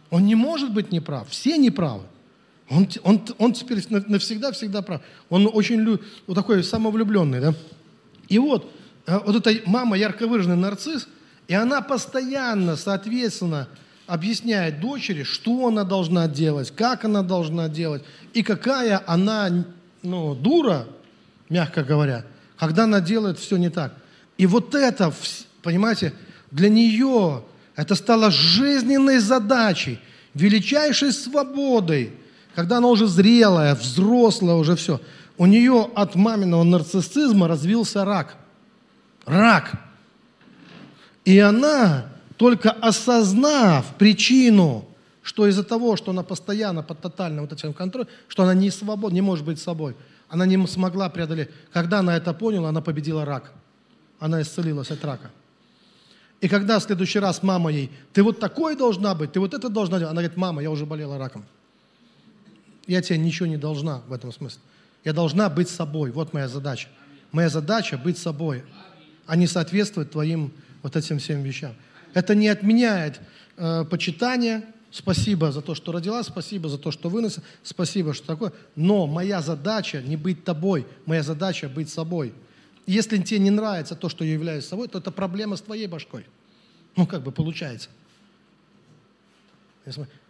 Он 0.10 0.26
не 0.26 0.34
может 0.34 0.74
быть 0.74 0.92
неправ. 0.92 1.30
Все 1.30 1.56
неправы. 1.56 2.02
Он, 2.68 2.88
он, 3.04 3.22
он 3.38 3.54
теперь 3.54 3.84
навсегда, 3.90 4.52
всегда 4.52 4.82
прав. 4.82 5.02
Он 5.30 5.48
очень 5.54 6.00
вот 6.26 6.34
такой 6.34 6.64
самовлюбленный, 6.64 7.42
да. 7.42 7.54
И 8.28 8.40
вот, 8.40 8.72
э, 9.06 9.20
вот 9.24 9.36
эта 9.36 9.62
мама 9.70 9.96
ярко 9.96 10.28
выраженный 10.28 10.56
нарцисс, 10.56 11.08
и 11.48 11.54
она 11.54 11.82
постоянно, 11.82 12.76
соответственно, 12.76 13.68
объясняет 14.08 14.80
дочери, 14.80 15.22
что 15.22 15.68
она 15.68 15.84
должна 15.84 16.28
делать, 16.28 16.72
как 16.76 17.06
она 17.06 17.22
должна 17.22 17.70
делать, 17.70 18.04
и 18.34 18.42
какая 18.42 19.04
она, 19.06 19.66
ну, 20.02 20.34
дура, 20.34 20.88
мягко 21.50 21.84
говоря, 21.84 22.26
когда 22.58 22.84
она 22.84 23.02
делает 23.02 23.40
все 23.40 23.58
не 23.58 23.70
так. 23.70 23.94
И 24.38 24.46
вот 24.46 24.76
это, 24.76 25.14
понимаете, 25.62 26.14
для 26.52 26.70
нее 26.70 27.44
это 27.76 27.96
стало 27.96 28.32
жизненной 28.32 29.20
задачей, 29.20 30.00
величайшей 30.34 31.12
свободой– 31.12 32.14
когда 32.60 32.78
она 32.78 32.88
уже 32.88 33.08
зрелая, 33.08 33.74
взрослая, 33.74 34.56
уже 34.56 34.76
все, 34.76 35.00
у 35.38 35.46
нее 35.46 35.90
от 35.96 36.16
маминого 36.16 36.64
нарциссизма 36.64 37.48
развился 37.48 38.04
рак. 38.04 38.36
Рак. 39.26 39.72
И 41.24 41.40
она, 41.40 42.08
только 42.36 42.72
осознав 42.72 43.86
причину, 43.98 44.86
что 45.22 45.48
из-за 45.48 45.64
того, 45.64 45.96
что 45.96 46.12
она 46.12 46.24
постоянно 46.24 46.84
под 46.84 47.00
тотальным 47.00 47.46
вот 47.46 47.54
этим 47.54 47.72
контролем, 47.72 48.10
что 48.28 48.44
она 48.44 48.54
не 48.54 48.72
свободна, 48.72 49.16
не 49.16 49.22
может 49.22 49.46
быть 49.46 49.62
собой, 49.62 49.96
она 50.30 50.46
не 50.46 50.66
смогла 50.68 51.10
преодолеть. 51.10 51.50
Когда 51.74 52.00
она 52.00 52.16
это 52.16 52.34
поняла, 52.34 52.70
она 52.70 52.82
победила 52.82 53.26
рак. 53.26 53.52
Она 54.20 54.42
исцелилась 54.42 54.92
от 54.92 55.04
рака. 55.04 55.32
И 56.42 56.48
когда 56.48 56.80
в 56.80 56.84
следующий 56.84 57.20
раз 57.20 57.44
мама 57.44 57.72
ей, 57.72 57.92
ты 58.14 58.24
вот 58.24 58.40
такой 58.40 58.76
должна 58.76 59.14
быть, 59.16 59.34
ты 59.34 59.40
вот 59.40 59.54
это 59.54 59.70
должна 59.70 59.98
делать, 59.98 60.12
она 60.12 60.22
говорит, 60.22 60.38
мама, 60.38 60.62
я 60.62 60.72
уже 60.72 60.86
болела 60.86 61.18
раком 61.18 61.46
я 62.90 63.04
тебе 63.04 63.20
ничего 63.20 63.46
не 63.46 63.58
должна 63.58 64.02
в 64.08 64.14
этом 64.14 64.32
смысле. 64.32 64.62
Я 65.06 65.14
должна 65.14 65.48
быть 65.48 65.70
собой. 65.70 66.10
Вот 66.10 66.34
моя 66.34 66.48
задача. 66.48 66.90
Моя 67.32 67.48
задача 67.48 68.00
быть 68.00 68.18
собой, 68.18 68.64
а 69.28 69.36
не 69.36 69.46
соответствовать 69.46 70.10
твоим 70.10 70.52
вот 70.82 70.96
этим 70.96 71.20
всем 71.20 71.44
вещам. 71.44 71.76
Это 72.16 72.34
не 72.34 72.48
отменяет 72.48 73.22
э, 73.58 73.86
почитание. 73.86 74.64
Спасибо 74.92 75.52
за 75.52 75.62
то, 75.62 75.76
что 75.76 75.92
родила, 75.92 76.24
спасибо 76.24 76.68
за 76.68 76.78
то, 76.78 76.92
что 76.92 77.10
выносила, 77.10 77.44
спасибо, 77.64 78.14
что 78.14 78.26
такое. 78.26 78.54
Но 78.76 79.06
моя 79.06 79.42
задача 79.42 80.02
не 80.02 80.18
быть 80.18 80.44
тобой, 80.44 80.88
моя 81.06 81.22
задача 81.22 81.70
быть 81.70 81.90
собой. 81.90 82.34
Если 82.88 83.18
тебе 83.22 83.40
не 83.40 83.52
нравится 83.52 83.96
то, 83.96 84.10
что 84.10 84.24
я 84.24 84.34
являюсь 84.34 84.66
собой, 84.66 84.88
то 84.88 84.98
это 84.98 85.12
проблема 85.12 85.58
с 85.58 85.62
твоей 85.62 85.86
башкой. 85.86 86.26
Ну, 86.96 87.06
как 87.06 87.22
бы 87.22 87.32
получается. 87.32 87.90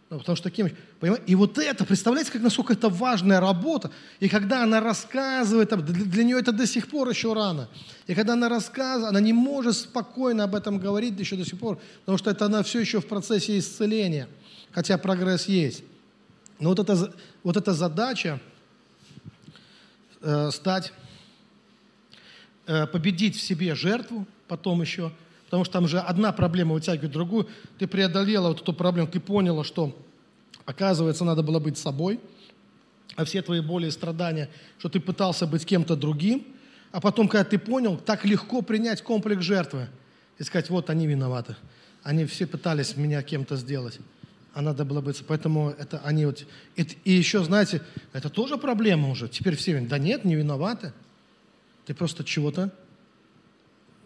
Ну, 0.09 0.17
потому 0.17 0.35
что 0.35 0.49
таким... 0.49 0.69
Понимаете? 0.99 1.23
И 1.27 1.35
вот 1.35 1.57
это, 1.57 1.85
представляете, 1.85 2.31
как 2.31 2.41
насколько 2.41 2.73
это 2.73 2.89
важная 2.89 3.39
работа. 3.39 3.91
И 4.19 4.27
когда 4.27 4.63
она 4.63 4.79
рассказывает, 4.79 5.69
для 5.85 6.23
нее 6.23 6.39
это 6.39 6.51
до 6.51 6.65
сих 6.65 6.87
пор 6.87 7.09
еще 7.09 7.33
рано. 7.33 7.69
И 8.07 8.15
когда 8.15 8.33
она 8.33 8.49
рассказывает, 8.49 9.11
она 9.11 9.19
не 9.19 9.33
может 9.33 9.77
спокойно 9.77 10.45
об 10.45 10.55
этом 10.55 10.79
говорить 10.79 11.19
еще 11.19 11.35
до 11.35 11.45
сих 11.45 11.59
пор, 11.59 11.79
потому 12.01 12.17
что 12.17 12.31
это 12.31 12.45
она 12.45 12.63
все 12.63 12.79
еще 12.79 13.01
в 13.01 13.07
процессе 13.07 13.57
исцеления, 13.59 14.27
хотя 14.71 14.97
прогресс 14.97 15.47
есть. 15.47 15.83
Но 16.59 16.69
вот 16.69 16.79
эта, 16.79 17.13
вот 17.43 17.57
эта 17.57 17.73
задача 17.73 18.39
э, 20.21 20.49
стать 20.51 20.93
э, 22.67 22.85
победить 22.87 23.37
в 23.37 23.41
себе 23.41 23.75
жертву, 23.75 24.27
потом 24.47 24.81
еще, 24.81 25.11
потому 25.45 25.63
что 25.63 25.73
там 25.73 25.87
же 25.87 25.99
одна 25.99 26.31
проблема 26.33 26.73
вытягивает 26.73 27.11
другую. 27.11 27.47
Ты 27.77 27.87
преодолела 27.87 28.49
вот 28.49 28.61
эту 28.61 28.73
проблему, 28.73 29.07
ты 29.07 29.19
поняла, 29.19 29.63
что, 29.63 29.97
оказывается, 30.65 31.23
надо 31.23 31.43
было 31.43 31.59
быть 31.59 31.77
собой, 31.77 32.19
а 33.15 33.23
все 33.23 33.41
твои 33.41 33.61
боли 33.61 33.87
и 33.87 33.91
страдания, 33.91 34.49
что 34.77 34.89
ты 34.89 34.99
пытался 34.99 35.47
быть 35.47 35.65
кем-то 35.65 35.95
другим, 35.95 36.45
а 36.91 36.99
потом, 36.99 37.27
когда 37.27 37.43
ты 37.43 37.57
понял, 37.57 37.97
так 37.97 38.25
легко 38.25 38.61
принять 38.61 39.01
комплекс 39.01 39.43
жертвы 39.43 39.87
и 40.37 40.43
сказать, 40.43 40.69
вот 40.69 40.89
они 40.89 41.07
виноваты. 41.07 41.55
Они 42.03 42.25
все 42.25 42.47
пытались 42.47 42.97
меня 42.97 43.21
кем-то 43.21 43.55
сделать 43.55 43.99
а 44.59 44.61
надо 44.61 44.83
было 44.83 44.99
быть. 44.99 45.23
Поэтому 45.25 45.69
это 45.69 45.99
они 45.99 46.25
вот... 46.25 46.45
И, 46.75 46.85
и 47.05 47.13
еще, 47.13 47.41
знаете, 47.45 47.81
это 48.11 48.29
тоже 48.29 48.57
проблема 48.57 49.09
уже. 49.09 49.29
Теперь 49.29 49.55
все 49.55 49.71
говорят, 49.71 49.89
да 49.89 49.97
нет, 49.97 50.25
не 50.25 50.35
виноваты. 50.35 50.91
Ты 51.85 51.93
просто 51.93 52.25
чего-то 52.25 52.69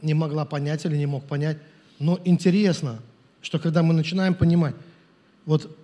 не 0.03 0.13
могла 0.13 0.45
понять 0.45 0.85
или 0.85 0.95
не 0.95 1.07
мог 1.07 1.25
понять. 1.25 1.57
Но 1.97 2.21
интересно, 2.23 2.99
что 3.41 3.57
когда 3.57 3.81
мы 3.81 3.95
начинаем 3.95 4.35
понимать, 4.35 4.75
вот 5.45 5.75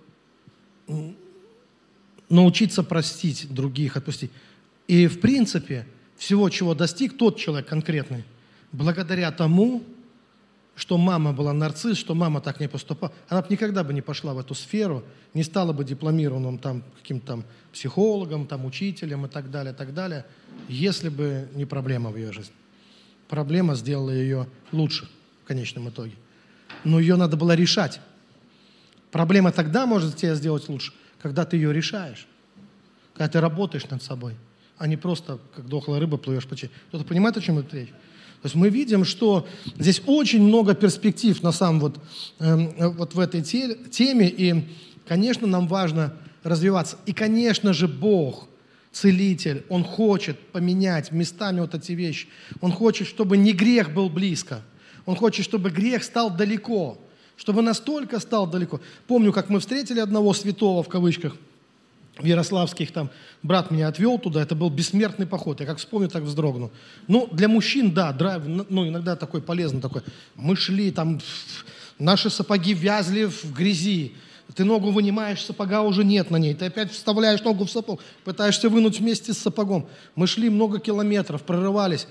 научиться 2.28 2.84
простить 2.84 3.52
других, 3.52 3.96
отпустить. 3.96 4.30
И 4.86 5.08
в 5.08 5.18
принципе, 5.18 5.84
всего, 6.16 6.48
чего 6.48 6.76
достиг 6.76 7.18
тот 7.18 7.38
человек 7.38 7.66
конкретный, 7.66 8.22
благодаря 8.70 9.32
тому, 9.32 9.82
что 10.80 10.96
мама 10.96 11.34
была 11.34 11.52
нарцисс, 11.52 11.98
что 11.98 12.14
мама 12.14 12.40
так 12.40 12.58
не 12.58 12.66
поступала, 12.66 13.12
она 13.28 13.42
бы 13.42 13.48
никогда 13.50 13.84
бы 13.84 13.92
не 13.92 14.00
пошла 14.00 14.32
в 14.32 14.38
эту 14.38 14.54
сферу, 14.54 15.04
не 15.34 15.42
стала 15.42 15.74
бы 15.74 15.84
дипломированным 15.84 16.56
там 16.56 16.82
каким-то 17.02 17.26
там 17.26 17.44
психологом, 17.70 18.46
там 18.46 18.64
учителем 18.64 19.26
и 19.26 19.28
так 19.28 19.50
далее, 19.50 19.74
так 19.74 19.92
далее, 19.92 20.24
если 20.68 21.10
бы 21.10 21.50
не 21.54 21.66
проблема 21.66 22.08
в 22.08 22.16
ее 22.16 22.32
жизни. 22.32 22.54
Проблема 23.28 23.74
сделала 23.74 24.08
ее 24.08 24.46
лучше 24.72 25.06
в 25.44 25.48
конечном 25.48 25.90
итоге. 25.90 26.14
Но 26.82 26.98
ее 26.98 27.16
надо 27.16 27.36
было 27.36 27.54
решать. 27.54 28.00
Проблема 29.10 29.52
тогда 29.52 29.84
может 29.84 30.16
тебя 30.16 30.34
сделать 30.34 30.66
лучше, 30.70 30.94
когда 31.20 31.44
ты 31.44 31.58
ее 31.58 31.74
решаешь, 31.74 32.26
когда 33.12 33.28
ты 33.28 33.38
работаешь 33.38 33.86
над 33.90 34.02
собой, 34.02 34.34
а 34.78 34.86
не 34.86 34.96
просто 34.96 35.40
как 35.54 35.68
дохлая 35.68 36.00
рыба 36.00 36.16
плывешь 36.16 36.46
по. 36.46 36.56
Кто-то 36.56 37.04
понимает, 37.04 37.36
о 37.36 37.42
чем 37.42 37.58
это 37.58 37.76
речь? 37.76 37.92
То 38.42 38.46
есть 38.46 38.54
мы 38.54 38.70
видим, 38.70 39.04
что 39.04 39.46
здесь 39.78 40.00
очень 40.06 40.42
много 40.42 40.74
перспектив 40.74 41.42
на 41.42 41.52
самом 41.52 41.80
вот, 41.80 41.98
э, 42.38 42.88
вот 42.88 43.14
в 43.14 43.20
этой 43.20 43.42
теме, 43.42 44.28
и, 44.28 44.64
конечно, 45.06 45.46
нам 45.46 45.68
важно 45.68 46.14
развиваться. 46.42 46.96
И, 47.04 47.12
конечно 47.12 47.74
же, 47.74 47.86
Бог, 47.86 48.48
целитель, 48.92 49.64
Он 49.68 49.84
хочет 49.84 50.38
поменять 50.38 51.12
местами 51.12 51.60
вот 51.60 51.74
эти 51.74 51.92
вещи. 51.92 52.28
Он 52.62 52.72
хочет, 52.72 53.06
чтобы 53.06 53.36
не 53.36 53.52
грех 53.52 53.92
был 53.92 54.08
близко. 54.08 54.62
Он 55.04 55.16
хочет, 55.16 55.44
чтобы 55.44 55.70
грех 55.70 56.02
стал 56.02 56.30
далеко, 56.30 56.98
чтобы 57.36 57.60
настолько 57.60 58.20
стал 58.20 58.46
далеко. 58.46 58.80
Помню, 59.06 59.32
как 59.32 59.50
мы 59.50 59.60
встретили 59.60 60.00
одного 60.00 60.32
святого, 60.32 60.82
в 60.82 60.88
кавычках, 60.88 61.36
в 62.22 62.24
Ярославских, 62.24 62.92
там, 62.92 63.10
брат 63.42 63.70
меня 63.70 63.88
отвел 63.88 64.18
туда, 64.18 64.42
это 64.42 64.54
был 64.54 64.70
бессмертный 64.70 65.26
поход. 65.26 65.60
Я 65.60 65.66
как 65.66 65.78
вспомню, 65.78 66.08
так 66.08 66.22
вздрогну. 66.22 66.70
Ну, 67.08 67.28
для 67.32 67.48
мужчин, 67.48 67.92
да, 67.92 68.12
драйв, 68.12 68.42
ну, 68.46 68.86
иногда 68.86 69.16
такой 69.16 69.42
полезный 69.42 69.80
такой. 69.80 70.02
Мы 70.36 70.56
шли, 70.56 70.90
там, 70.90 71.20
наши 71.98 72.30
сапоги 72.30 72.74
вязли 72.74 73.24
в 73.24 73.52
грязи. 73.52 74.14
Ты 74.54 74.64
ногу 74.64 74.90
вынимаешь, 74.90 75.44
сапога 75.44 75.82
уже 75.82 76.04
нет 76.04 76.30
на 76.30 76.36
ней. 76.36 76.54
Ты 76.54 76.66
опять 76.66 76.90
вставляешь 76.90 77.42
ногу 77.42 77.64
в 77.64 77.70
сапог, 77.70 78.00
пытаешься 78.24 78.68
вынуть 78.68 78.98
вместе 78.98 79.32
с 79.32 79.38
сапогом. 79.38 79.88
Мы 80.16 80.26
шли 80.26 80.50
много 80.50 80.80
километров, 80.80 81.42
прорывались. 81.42 82.06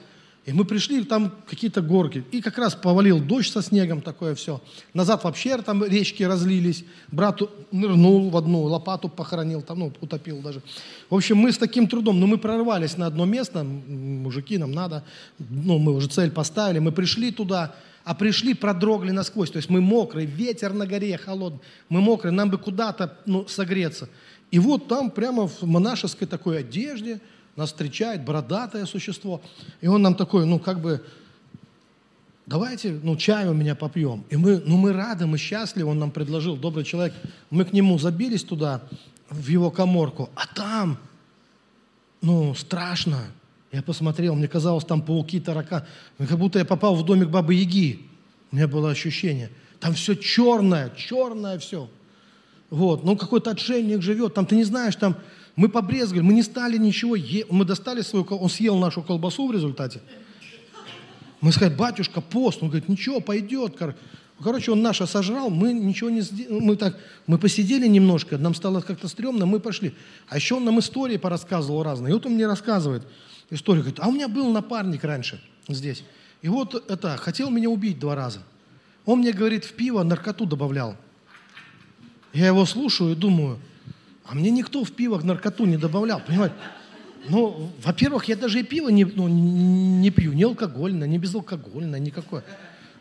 И 0.46 0.54
мы 0.54 0.66
пришли, 0.66 1.04
там 1.04 1.32
какие-то 1.48 1.82
горки. 1.82 2.24
И 2.32 2.42
как 2.42 2.58
раз 2.58 2.74
повалил 2.74 3.20
дождь 3.20 3.52
со 3.52 3.62
снегом, 3.62 4.02
такое 4.02 4.36
все. 4.36 4.62
Назад 4.94 5.24
вообще 5.24 5.58
там 5.58 5.84
речки 5.84 6.24
разлились. 6.24 6.86
Брат 7.12 7.42
нырнул 7.72 8.30
в 8.30 8.38
одну, 8.38 8.64
лопату 8.64 9.10
похоронил, 9.10 9.62
там, 9.62 9.80
ну, 9.80 9.94
утопил 10.02 10.42
даже. 10.42 10.62
В 11.10 11.16
общем, 11.16 11.38
мы 11.38 11.52
с 11.52 11.58
таким 11.58 11.88
трудом, 11.88 12.20
но 12.20 12.26
мы 12.26 12.38
прорвались 12.38 12.98
на 12.98 13.06
одно 13.06 13.26
место, 13.26 13.64
мужики, 13.64 14.58
нам 14.58 14.72
надо, 14.72 15.04
ну, 15.38 15.78
мы 15.78 15.94
уже 15.94 16.08
цель 16.08 16.32
поставили, 16.32 16.80
мы 16.80 16.92
пришли 16.94 17.32
туда, 17.32 17.76
а 18.06 18.16
пришли, 18.16 18.54
продрогли 18.54 19.12
насквозь. 19.12 19.52
То 19.52 19.58
есть 19.58 19.70
мы 19.70 19.82
мокрые, 19.82 20.26
ветер 20.26 20.74
на 20.74 20.88
горе 20.88 21.18
холодный, 21.18 21.60
мы 21.90 22.02
мокрые, 22.02 22.32
нам 22.32 22.50
бы 22.50 22.58
куда-то 22.58 23.20
ну, 23.26 23.46
согреться. 23.48 24.10
И 24.52 24.58
вот 24.58 24.88
там 24.88 25.12
прямо 25.12 25.48
в 25.48 25.62
монашеской 25.64 26.28
такой 26.28 26.60
одежде– 26.60 27.20
нас 27.60 27.70
встречает 27.70 28.24
бородатое 28.24 28.86
существо, 28.86 29.42
и 29.82 29.88
он 29.88 30.02
нам 30.02 30.16
такой, 30.16 30.46
ну, 30.46 30.60
как 30.60 30.82
бы, 30.82 31.04
давайте, 32.46 33.00
ну, 33.04 33.16
чай 33.16 33.48
у 33.48 33.54
меня 33.54 33.76
попьем. 33.76 34.24
И 34.30 34.38
мы, 34.38 34.62
ну, 34.66 34.78
мы 34.78 34.94
рады, 34.94 35.28
мы 35.28 35.38
счастливы, 35.38 35.92
он 35.92 36.00
нам 36.00 36.12
предложил, 36.12 36.56
добрый 36.56 36.84
человек. 36.84 37.14
Мы 37.50 37.66
к 37.66 37.74
нему 37.74 38.00
забились 38.00 38.44
туда, 38.44 38.82
в 39.30 39.48
его 39.48 39.70
коморку, 39.70 40.30
а 40.36 40.48
там, 40.48 40.98
ну, 42.22 42.56
страшно. 42.56 43.20
Я 43.72 43.84
посмотрел, 43.84 44.34
мне 44.36 44.48
казалось, 44.48 44.84
там 44.84 45.04
пауки, 45.04 45.40
тарака. 45.40 45.86
Как 46.18 46.40
будто 46.40 46.58
я 46.58 46.66
попал 46.66 46.96
в 46.96 47.06
домик 47.06 47.30
Бабы 47.30 47.54
Яги. 47.54 48.00
У 48.52 48.56
меня 48.56 48.68
было 48.68 48.90
ощущение. 48.90 49.52
Там 49.80 49.94
все 49.94 50.16
черное, 50.16 50.90
черное 50.96 51.60
все. 51.60 51.88
Вот, 52.70 53.04
ну 53.04 53.16
какой-то 53.16 53.52
отшельник 53.52 54.02
живет, 54.02 54.34
там 54.34 54.46
ты 54.46 54.56
не 54.56 54.64
знаешь, 54.64 54.96
там 54.96 55.16
мы 55.60 55.68
побрезгали, 55.68 56.22
мы 56.22 56.32
не 56.32 56.42
стали 56.42 56.78
ничего, 56.78 57.18
е... 57.18 57.46
мы 57.50 57.66
достали 57.66 58.02
свою, 58.02 58.24
он 58.24 58.50
съел 58.50 58.78
нашу 58.78 59.02
колбасу 59.02 59.46
в 59.46 59.52
результате. 59.52 60.00
Мы 61.42 61.52
сказали, 61.52 61.76
батюшка, 61.76 62.22
пост. 62.22 62.64
Он 62.64 62.70
говорит, 62.70 62.88
ничего, 62.88 63.20
пойдет. 63.20 63.76
Короче, 64.42 64.72
он 64.72 64.82
наше 64.82 65.06
сожрал, 65.06 65.50
мы 65.50 65.74
ничего 65.74 66.10
не 66.10 66.22
сделали. 66.22 66.62
Мы, 66.62 66.78
так, 66.78 66.98
мы 67.28 67.38
посидели 67.38 67.88
немножко, 67.88 68.38
нам 68.38 68.56
стало 68.56 68.80
как-то 68.80 69.10
стрёмно, 69.10 69.46
мы 69.46 69.60
пошли. 69.60 69.94
А 70.30 70.38
еще 70.38 70.56
он 70.56 70.64
нам 70.64 70.80
истории 70.80 71.18
порассказывал 71.18 71.84
разные. 71.84 72.12
И 72.12 72.14
вот 72.14 72.26
он 72.26 72.36
мне 72.36 72.48
рассказывает 72.48 73.04
историю. 73.50 73.84
Говорит, 73.84 74.00
а 74.02 74.08
у 74.08 74.14
меня 74.14 74.30
был 74.30 74.50
напарник 74.54 75.04
раньше 75.04 75.42
здесь. 75.68 76.06
И 76.42 76.48
вот 76.48 76.90
это, 76.90 77.18
хотел 77.18 77.50
меня 77.50 77.70
убить 77.70 78.00
два 78.00 78.16
раза. 78.16 78.40
Он 79.06 79.20
мне 79.20 79.34
говорит, 79.34 79.66
в 79.66 79.74
пиво 79.74 80.04
наркоту 80.04 80.46
добавлял. 80.46 80.96
Я 82.32 82.48
его 82.48 82.66
слушаю 82.66 83.12
и 83.12 83.16
думаю, 83.16 83.60
а 84.30 84.36
мне 84.36 84.52
никто 84.52 84.84
в 84.84 84.92
пиво 84.92 85.20
наркоту 85.24 85.66
не 85.66 85.78
добавлял, 85.78 86.22
понимаете? 86.26 86.54
Ну, 87.30 87.72
во-первых, 87.84 88.26
я 88.26 88.36
даже 88.36 88.60
и 88.60 88.64
пиво 88.64 88.90
не, 88.90 89.04
ну, 89.04 89.28
не 89.28 90.12
пью, 90.12 90.34
не 90.34 90.44
алкогольное, 90.44 91.08
не 91.08 91.18
безалкогольное, 91.18 92.00
никакое. 92.00 92.44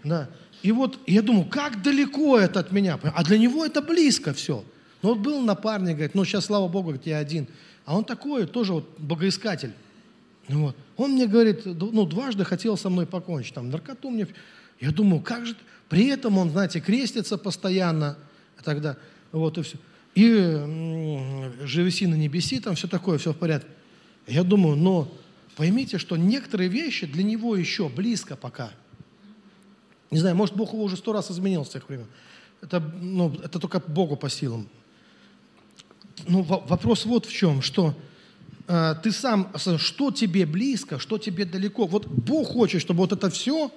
Да. 0.05 0.31
И 0.63 0.73
вот 0.73 0.99
я 1.07 1.21
думаю, 1.21 1.45
как 1.45 1.83
далеко 1.83 2.39
это 2.39 2.61
от 2.61 2.73
меня? 2.73 2.99
А 3.03 3.23
для 3.25 3.37
него 3.37 3.67
это 3.67 3.83
близко 3.83 4.33
все. 4.33 4.65
Ну 5.03 5.11
вот 5.11 5.19
был 5.19 5.43
напарник, 5.43 5.97
говорит, 5.97 6.15
ну 6.15 6.25
сейчас, 6.25 6.47
слава 6.47 6.67
Богу, 6.67 6.89
говорит, 6.89 7.07
я 7.07 7.19
один. 7.19 7.47
А 7.85 7.95
он 7.95 8.05
такой, 8.05 8.47
тоже 8.47 8.73
вот 8.73 8.89
богоискатель. 8.99 9.73
Вот. 10.49 10.77
Он 10.97 11.13
мне 11.13 11.27
говорит, 11.27 11.67
ну 11.67 12.07
дважды 12.07 12.45
хотел 12.45 12.79
со 12.79 12.89
мной 12.89 13.07
покончить, 13.07 13.53
там 13.53 13.69
наркоту 13.69 14.09
мне... 14.09 14.27
Я 14.81 14.93
думаю, 14.93 15.21
как 15.21 15.45
же... 15.45 15.55
При 15.91 16.07
этом 16.07 16.39
он, 16.39 16.51
знаете, 16.51 16.81
крестится 16.81 17.37
постоянно, 17.37 18.17
тогда, 18.65 18.97
вот 19.31 19.59
и 19.59 19.63
все 19.63 19.77
и 20.19 21.65
живеси 21.65 22.07
на 22.07 22.17
небеси, 22.17 22.59
там 22.59 22.75
все 22.75 22.89
такое, 22.89 23.19
все 23.19 23.33
в 23.33 23.37
порядке. 23.37 23.69
Я 24.27 24.43
думаю, 24.43 24.77
но 24.77 25.09
поймите, 25.55 25.99
что 25.99 26.17
некоторые 26.17 26.69
вещи 26.69 27.07
для 27.07 27.23
него 27.23 27.55
еще 27.55 27.89
близко 27.89 28.35
пока. 28.35 28.73
Не 30.11 30.19
знаю, 30.19 30.35
может, 30.35 30.57
Бог 30.57 30.73
его 30.73 30.83
уже 30.83 30.97
сто 30.97 31.13
раз 31.13 31.31
изменил 31.31 31.65
с 31.65 31.69
тех 31.69 31.89
времен. 31.89 32.07
Это, 32.61 32.81
ну, 32.81 33.33
это 33.45 33.61
только 33.61 33.79
Богу 33.79 34.17
по 34.17 34.29
силам. 34.29 34.69
Ну, 36.27 36.43
вопрос 36.43 37.05
вот 37.07 37.27
в 37.27 37.33
чем, 37.33 37.63
что 37.63 37.95
э, 38.67 38.97
ты 39.01 39.13
сам, 39.13 39.53
что 39.57 40.11
тебе 40.11 40.47
близко, 40.47 40.99
что 40.99 41.19
тебе 41.19 41.45
далеко. 41.45 41.87
Вот 41.87 42.09
Бог 42.09 42.49
хочет, 42.49 42.81
чтобы 42.81 42.99
вот 42.99 43.13
это 43.13 43.31
все, 43.31 43.71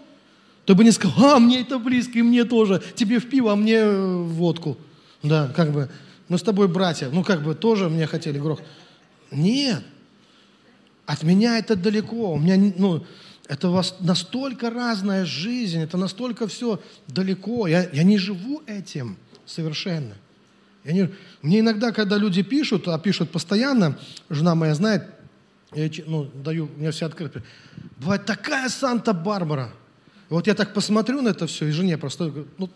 ты 0.65 0.73
бы 0.73 0.83
не 0.83 0.91
сказал, 0.91 1.35
а, 1.35 1.39
мне 1.39 1.61
это 1.61 1.77
близко, 1.77 2.17
и 2.17 2.23
мне 2.23 2.45
тоже, 2.45 2.81
тебе 2.95 3.19
в 3.19 3.29
пиво, 3.29 3.53
а 3.53 3.55
мне 3.55 3.85
в 3.85 4.29
водку. 4.29 4.79
Да, 5.21 5.49
как 5.49 5.71
бы, 5.71 5.91
мы 6.31 6.37
с 6.37 6.43
тобой 6.43 6.69
братья, 6.69 7.09
ну 7.11 7.25
как 7.25 7.43
бы 7.43 7.55
тоже 7.55 7.89
мне 7.89 8.07
хотели 8.07 8.39
грох. 8.39 8.61
Нет, 9.31 9.83
от 11.05 11.23
меня 11.23 11.57
это 11.59 11.75
далеко, 11.75 12.31
у 12.31 12.39
меня, 12.39 12.73
ну, 12.77 13.05
это 13.49 13.83
настолько 13.99 14.69
разная 14.69 15.25
жизнь, 15.25 15.81
это 15.81 15.97
настолько 15.97 16.47
все 16.47 16.81
далеко. 17.09 17.67
Я, 17.67 17.89
я 17.91 18.03
не 18.03 18.17
живу 18.17 18.63
этим 18.65 19.17
совершенно. 19.45 20.13
Я 20.85 20.93
не, 20.93 21.09
мне 21.41 21.59
иногда, 21.59 21.91
когда 21.91 22.15
люди 22.15 22.43
пишут, 22.43 22.87
а 22.87 22.97
пишут 22.97 23.29
постоянно, 23.29 23.99
жена 24.29 24.55
моя 24.55 24.73
знает, 24.73 25.03
я 25.73 25.89
ну, 26.05 26.31
даю, 26.33 26.69
меня 26.77 26.91
все 26.91 27.07
открыто. 27.07 27.43
Бывает 27.97 28.25
такая 28.25 28.69
Санта-Барбара. 28.69 29.73
Вот 30.29 30.47
я 30.47 30.53
так 30.53 30.73
посмотрю 30.73 31.21
на 31.21 31.27
это 31.27 31.45
все, 31.45 31.67
и 31.67 31.71
жене 31.71 31.97
просто, 31.97 32.31
ну, 32.57 32.69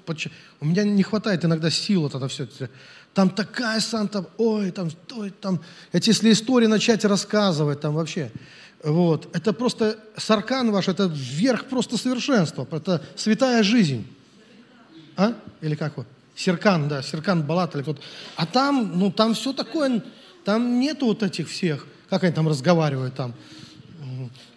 у 0.59 0.65
меня 0.65 0.83
не 0.83 1.03
хватает 1.03 1.45
иногда 1.45 1.69
сил 1.69 2.01
вот 2.01 2.13
это 2.13 2.27
все. 2.27 2.49
Там 3.15 3.29
такая 3.29 3.79
Санта, 3.79 4.25
ой, 4.37 4.71
там, 4.71 4.89
ой, 5.15 5.29
там, 5.29 5.61
эти, 5.93 6.09
если 6.09 6.33
истории 6.33 6.67
начать 6.67 7.05
рассказывать, 7.05 7.79
там 7.79 7.95
вообще. 7.95 8.29
Вот. 8.83 9.33
Это 9.33 9.53
просто 9.53 9.97
саркан 10.17 10.69
ваш, 10.69 10.89
это 10.89 11.05
верх 11.05 11.65
просто 11.65 11.97
совершенства, 11.97 12.67
это 12.69 13.01
святая 13.15 13.63
жизнь. 13.63 14.05
А? 15.15 15.33
Или 15.61 15.75
как 15.75 15.95
вы? 15.95 16.05
Серкан, 16.35 16.89
да, 16.89 17.01
Серкан 17.01 17.43
Балат 17.43 17.73
или 17.75 17.83
кто-то. 17.83 18.01
А 18.35 18.45
там, 18.45 18.99
ну, 18.99 19.09
там 19.13 19.33
все 19.33 19.53
такое, 19.53 20.03
там 20.43 20.81
нету 20.81 21.05
вот 21.05 21.23
этих 21.23 21.47
всех, 21.47 21.87
как 22.09 22.25
они 22.25 22.33
там 22.33 22.49
разговаривают 22.49 23.15
там. 23.15 23.33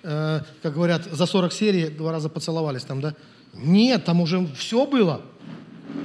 Э, 0.03 0.41
как 0.63 0.75
говорят, 0.75 1.05
за 1.05 1.27
40 1.27 1.53
серий 1.53 1.89
два 1.91 2.11
раза 2.11 2.29
поцеловались 2.29 2.83
там, 2.83 3.01
да? 3.01 3.15
Нет, 3.55 4.05
там 4.05 4.21
уже 4.21 4.49
все 4.57 4.85
было. 4.85 5.23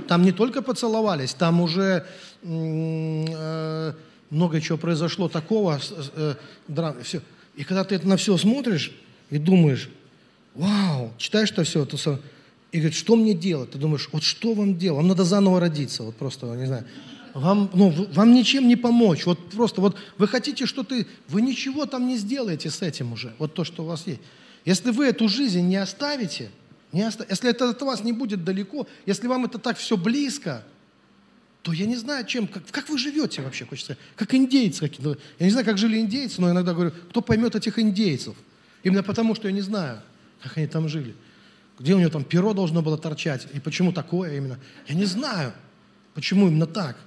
Там 0.08 0.22
не 0.22 0.32
только 0.32 0.62
поцеловались, 0.62 1.34
там 1.34 1.60
уже 1.60 2.06
много 2.44 3.96
чего 4.62 4.78
произошло 4.78 5.30
такого, 5.30 5.80
э, 6.16 6.36
все. 7.04 7.22
И 7.56 7.64
когда 7.64 7.84
ты 7.84 8.00
на 8.00 8.18
все 8.18 8.36
смотришь 8.38 8.92
и 9.30 9.38
думаешь, 9.38 9.90
вау, 10.56 11.14
читаешь 11.18 11.52
это 11.52 11.64
все, 11.64 11.86
то, 11.86 12.20
и 12.72 12.78
говорит, 12.78 12.98
что 12.98 13.16
мне 13.16 13.34
делать? 13.34 13.72
Ты 13.72 13.78
думаешь, 13.78 14.10
вот 14.12 14.24
что 14.24 14.54
вам 14.54 14.78
делать? 14.78 14.98
Вам 14.98 15.08
надо 15.08 15.24
заново 15.24 15.60
родиться, 15.60 16.04
вот 16.04 16.16
просто, 16.16 16.48
не 16.56 16.66
знаю. 16.66 16.86
Вам, 17.36 17.70
ну, 17.74 17.90
вам 18.14 18.34
ничем 18.34 18.68
не 18.68 18.76
помочь. 18.76 19.26
Вот 19.26 19.52
просто, 19.52 19.82
вот 19.82 19.96
вы 20.18 20.28
хотите 20.28 20.66
что-то, 20.66 21.06
вы 21.28 21.42
ничего 21.42 21.86
там 21.86 22.08
не 22.08 22.18
сделаете 22.18 22.70
с 22.70 22.82
этим 22.82 23.14
уже, 23.14 23.34
вот 23.38 23.54
то, 23.54 23.64
что 23.64 23.84
у 23.84 23.86
вас 23.86 24.08
есть. 24.08 24.22
Если 24.66 24.92
вы 24.92 25.06
эту 25.06 25.28
жизнь 25.28 25.62
не 25.62 25.76
оставите, 25.76 26.50
не 26.92 27.06
оста... 27.06 27.26
если 27.30 27.50
это 27.50 27.70
от 27.70 27.82
вас 27.82 28.04
не 28.04 28.14
будет 28.14 28.44
далеко, 28.44 28.88
если 29.06 29.28
вам 29.28 29.46
это 29.46 29.58
так 29.58 29.78
все 29.78 29.98
близко, 29.98 30.64
то 31.64 31.72
я 31.72 31.86
не 31.86 31.96
знаю, 31.96 32.26
чем, 32.26 32.46
как, 32.46 32.64
как 32.70 32.90
вы 32.90 32.98
живете 32.98 33.42
вообще, 33.42 33.66
хочется 33.66 33.98
как 34.18 34.36
индейцы 34.36 34.82
какие-то. 34.82 35.18
Я 35.40 35.46
не 35.46 35.52
знаю, 35.52 35.66
как 35.66 35.78
жили 35.78 35.98
индейцы, 35.98 36.42
но 36.42 36.52
иногда 36.52 36.74
говорю, 36.74 36.92
кто 37.10 37.22
поймет 37.22 37.56
этих 37.56 37.80
индейцев? 37.80 38.36
Именно 38.84 39.02
потому, 39.02 39.34
что 39.34 39.48
я 39.48 39.54
не 39.54 39.62
знаю, 39.62 40.02
как 40.42 40.58
они 40.58 40.68
там 40.68 40.90
жили. 40.90 41.16
Где 41.80 41.96
у 41.96 42.00
него 42.00 42.10
там 42.10 42.26
перо 42.26 42.54
должно 42.54 42.82
было 42.82 42.98
торчать, 42.98 43.48
и 43.54 43.62
почему 43.62 43.94
такое 43.94 44.36
именно. 44.36 44.60
Я 44.88 44.96
не 44.96 45.06
знаю, 45.06 45.54
почему 46.14 46.50
именно 46.50 46.68
так. 46.68 46.98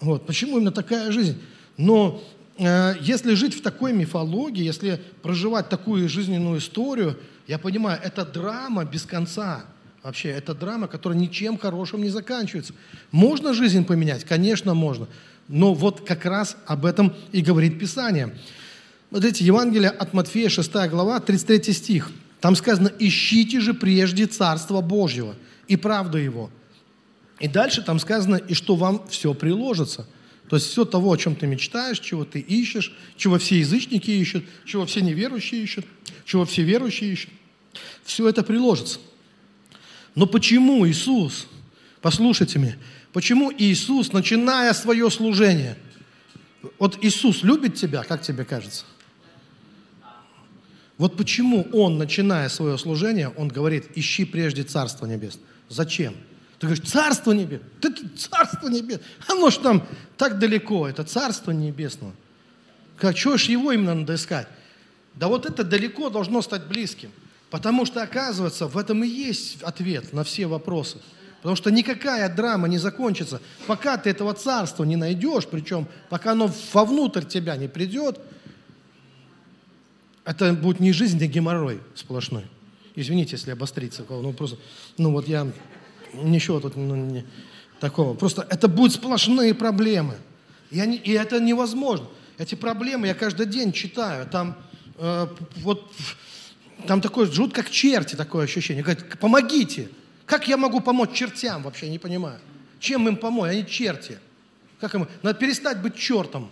Вот, 0.00 0.26
почему 0.26 0.56
именно 0.56 0.72
такая 0.72 1.12
жизнь. 1.12 1.40
Но 1.76 2.20
э, 2.58 2.94
если 3.00 3.34
жить 3.34 3.54
в 3.54 3.62
такой 3.62 3.92
мифологии, 3.92 4.64
если 4.64 5.00
проживать 5.22 5.68
такую 5.68 6.08
жизненную 6.08 6.58
историю, 6.58 7.16
я 7.46 7.58
понимаю, 7.58 8.00
это 8.02 8.24
драма 8.24 8.84
без 8.84 9.04
конца. 9.04 9.64
Вообще, 10.06 10.28
это 10.28 10.54
драма, 10.54 10.86
которая 10.86 11.18
ничем 11.18 11.58
хорошим 11.58 12.00
не 12.00 12.10
заканчивается. 12.10 12.74
Можно 13.10 13.52
жизнь 13.52 13.84
поменять? 13.84 14.22
Конечно, 14.22 14.72
можно. 14.72 15.08
Но 15.48 15.74
вот 15.74 16.06
как 16.06 16.24
раз 16.24 16.56
об 16.64 16.86
этом 16.86 17.12
и 17.32 17.40
говорит 17.40 17.80
Писание. 17.80 18.32
Смотрите, 19.08 19.44
Евангелие 19.44 19.90
от 19.90 20.12
Матфея, 20.12 20.48
6 20.48 20.70
глава, 20.90 21.18
33 21.18 21.72
стих. 21.72 22.12
Там 22.40 22.54
сказано, 22.54 22.92
ищите 23.00 23.58
же 23.58 23.74
прежде 23.74 24.26
Царство 24.26 24.80
Божьего 24.80 25.34
и 25.66 25.74
правду 25.74 26.18
Его. 26.18 26.52
И 27.40 27.48
дальше 27.48 27.82
там 27.82 27.98
сказано, 27.98 28.36
и 28.36 28.54
что 28.54 28.76
вам 28.76 29.08
все 29.08 29.34
приложится. 29.34 30.06
То 30.48 30.54
есть 30.54 30.68
все 30.68 30.84
того, 30.84 31.10
о 31.10 31.16
чем 31.16 31.34
ты 31.34 31.48
мечтаешь, 31.48 31.98
чего 31.98 32.24
ты 32.24 32.38
ищешь, 32.38 32.96
чего 33.16 33.38
все 33.38 33.58
язычники 33.58 34.12
ищут, 34.12 34.44
чего 34.66 34.86
все 34.86 35.00
неверующие 35.00 35.64
ищут, 35.64 35.84
чего 36.24 36.44
все 36.44 36.62
верующие 36.62 37.12
ищут. 37.12 37.30
Все 38.04 38.28
это 38.28 38.44
приложится. 38.44 39.00
Но 40.16 40.26
почему 40.26 40.88
Иисус, 40.88 41.46
послушайте 42.00 42.58
меня, 42.58 42.76
почему 43.12 43.52
Иисус, 43.56 44.12
начиная 44.12 44.72
свое 44.72 45.10
служение, 45.10 45.76
вот 46.78 46.98
Иисус 47.04 47.42
любит 47.42 47.74
тебя, 47.74 48.02
как 48.02 48.22
тебе 48.22 48.44
кажется? 48.44 48.86
Вот 50.96 51.18
почему 51.18 51.68
Он, 51.74 51.98
начиная 51.98 52.48
свое 52.48 52.78
служение, 52.78 53.28
Он 53.28 53.48
говорит, 53.48 53.90
ищи 53.94 54.24
прежде 54.24 54.64
Царство 54.64 55.04
Небесное. 55.04 55.44
Зачем? 55.68 56.14
Ты 56.58 56.66
говоришь, 56.66 56.88
Царство 56.88 57.32
Небесное, 57.32 57.68
ты, 57.82 57.92
Царство 58.16 58.68
Небесное, 58.68 59.06
оно 59.28 59.50
ж 59.50 59.58
там 59.58 59.86
так 60.16 60.38
далеко, 60.38 60.88
это 60.88 61.04
Царство 61.04 61.50
Небесное. 61.50 62.12
Как, 62.96 63.14
чего 63.14 63.36
ж 63.36 63.44
его 63.44 63.70
именно 63.70 63.94
надо 63.94 64.14
искать? 64.14 64.48
Да 65.14 65.28
вот 65.28 65.44
это 65.44 65.62
далеко 65.62 66.08
должно 66.08 66.40
стать 66.40 66.66
близким. 66.66 67.10
Потому 67.50 67.86
что, 67.86 68.02
оказывается, 68.02 68.66
в 68.66 68.76
этом 68.76 69.04
и 69.04 69.08
есть 69.08 69.62
ответ 69.62 70.12
на 70.12 70.24
все 70.24 70.46
вопросы. 70.46 70.98
Потому 71.38 71.54
что 71.56 71.70
никакая 71.70 72.28
драма 72.34 72.66
не 72.66 72.78
закончится, 72.78 73.40
пока 73.66 73.96
ты 73.96 74.10
этого 74.10 74.34
царства 74.34 74.82
не 74.84 74.96
найдешь, 74.96 75.46
причем 75.46 75.86
пока 76.08 76.32
оно 76.32 76.50
вовнутрь 76.72 77.24
тебя 77.24 77.56
не 77.56 77.68
придет, 77.68 78.18
это 80.24 80.52
будет 80.54 80.80
не 80.80 80.92
жизнь, 80.92 81.22
а 81.22 81.26
геморрой 81.26 81.80
сплошной. 81.94 82.46
Извините, 82.96 83.36
если 83.36 83.52
обостриться. 83.52 84.04
Ну, 84.08 84.32
просто, 84.32 84.56
ну 84.98 85.12
вот 85.12 85.28
я, 85.28 85.46
ничего 86.14 86.58
тут 86.58 86.74
ну, 86.74 86.96
не, 86.96 87.24
такого. 87.78 88.14
Просто 88.14 88.44
это 88.50 88.66
будут 88.66 88.94
сплошные 88.94 89.54
проблемы. 89.54 90.16
И, 90.72 90.80
они, 90.80 90.96
и 90.96 91.12
это 91.12 91.38
невозможно. 91.38 92.08
Эти 92.38 92.56
проблемы 92.56 93.06
я 93.06 93.14
каждый 93.14 93.46
день 93.46 93.72
читаю. 93.72 94.26
Там 94.26 94.56
э, 94.96 95.28
вот 95.58 95.92
там 96.86 97.00
такое 97.00 97.30
жутко 97.30 97.62
как 97.62 97.70
черти 97.70 98.14
такое 98.14 98.44
ощущение. 98.44 98.82
Говорит, 98.82 99.18
помогите. 99.18 99.88
Как 100.24 100.48
я 100.48 100.56
могу 100.56 100.80
помочь 100.80 101.12
чертям 101.12 101.62
вообще, 101.62 101.86
я 101.86 101.92
не 101.92 101.98
понимаю. 101.98 102.38
Чем 102.80 103.06
им 103.08 103.16
помочь? 103.16 103.50
Они 103.50 103.66
черти. 103.66 104.18
Как 104.80 104.94
им? 104.94 105.06
Надо 105.22 105.38
перестать 105.38 105.80
быть 105.80 105.96
чертом. 105.96 106.50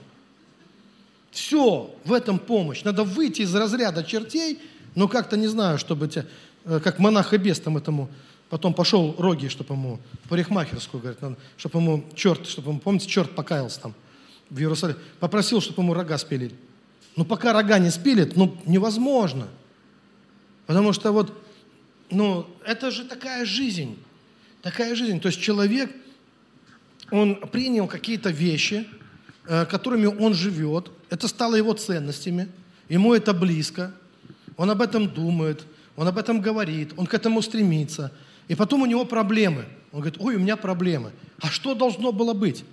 Все, 1.30 1.94
в 2.04 2.12
этом 2.12 2.38
помощь. 2.38 2.84
Надо 2.84 3.02
выйти 3.02 3.42
из 3.42 3.54
разряда 3.54 4.04
чертей, 4.04 4.60
но 4.94 5.08
как-то 5.08 5.36
не 5.36 5.48
знаю, 5.48 5.78
чтобы 5.78 6.06
тебя, 6.06 6.26
э, 6.64 6.80
как 6.82 7.00
монах 7.00 7.34
и 7.34 7.36
бес 7.36 7.58
там 7.58 7.76
этому, 7.76 8.08
потом 8.48 8.72
пошел 8.72 9.16
роги, 9.18 9.48
чтобы 9.48 9.74
ему, 9.74 9.98
парикмахерскую, 10.28 11.00
говорит, 11.00 11.20
надо, 11.20 11.36
чтобы 11.56 11.80
ему 11.80 12.04
черт, 12.14 12.46
чтобы 12.46 12.70
ему, 12.70 12.78
помните, 12.78 13.08
черт 13.08 13.34
покаялся 13.34 13.80
там 13.80 13.94
в 14.48 14.58
Иерусалиме, 14.60 14.98
попросил, 15.18 15.60
чтобы 15.60 15.82
ему 15.82 15.94
рога 15.94 16.16
спилили. 16.18 16.54
Ну, 17.16 17.24
пока 17.24 17.52
рога 17.52 17.78
не 17.80 17.90
спилит, 17.90 18.36
ну, 18.36 18.56
невозможно– 18.64 19.48
Потому 20.66 20.92
что 20.92 21.12
вот, 21.12 21.32
ну, 22.10 22.46
это 22.64 22.90
же 22.90 23.04
такая 23.04 23.44
жизнь. 23.44 23.98
Такая 24.62 24.94
жизнь. 24.94 25.20
То 25.20 25.28
есть 25.28 25.40
человек, 25.40 25.90
он 27.10 27.36
принял 27.36 27.86
какие-то 27.86 28.30
вещи, 28.30 28.86
э, 29.46 29.66
которыми 29.66 30.06
он 30.06 30.34
живет. 30.34 30.90
Это 31.10 31.28
стало 31.28 31.54
его 31.54 31.74
ценностями. 31.74 32.48
Ему 32.88 33.14
это 33.14 33.34
близко. 33.34 33.94
Он 34.56 34.70
об 34.70 34.80
этом 34.80 35.08
думает. 35.08 35.64
Он 35.96 36.08
об 36.08 36.18
этом 36.18 36.40
говорит. 36.40 36.92
Он 36.96 37.06
к 37.06 37.14
этому 37.14 37.42
стремится. 37.42 38.10
И 38.48 38.54
потом 38.54 38.82
у 38.82 38.86
него 38.86 39.04
проблемы. 39.04 39.66
Он 39.92 40.00
говорит, 40.00 40.20
ой, 40.20 40.36
у 40.36 40.38
меня 40.38 40.56
проблемы. 40.56 41.12
А 41.40 41.48
что 41.48 41.74
должно 41.74 42.10
было 42.10 42.34
быть? 42.34 42.64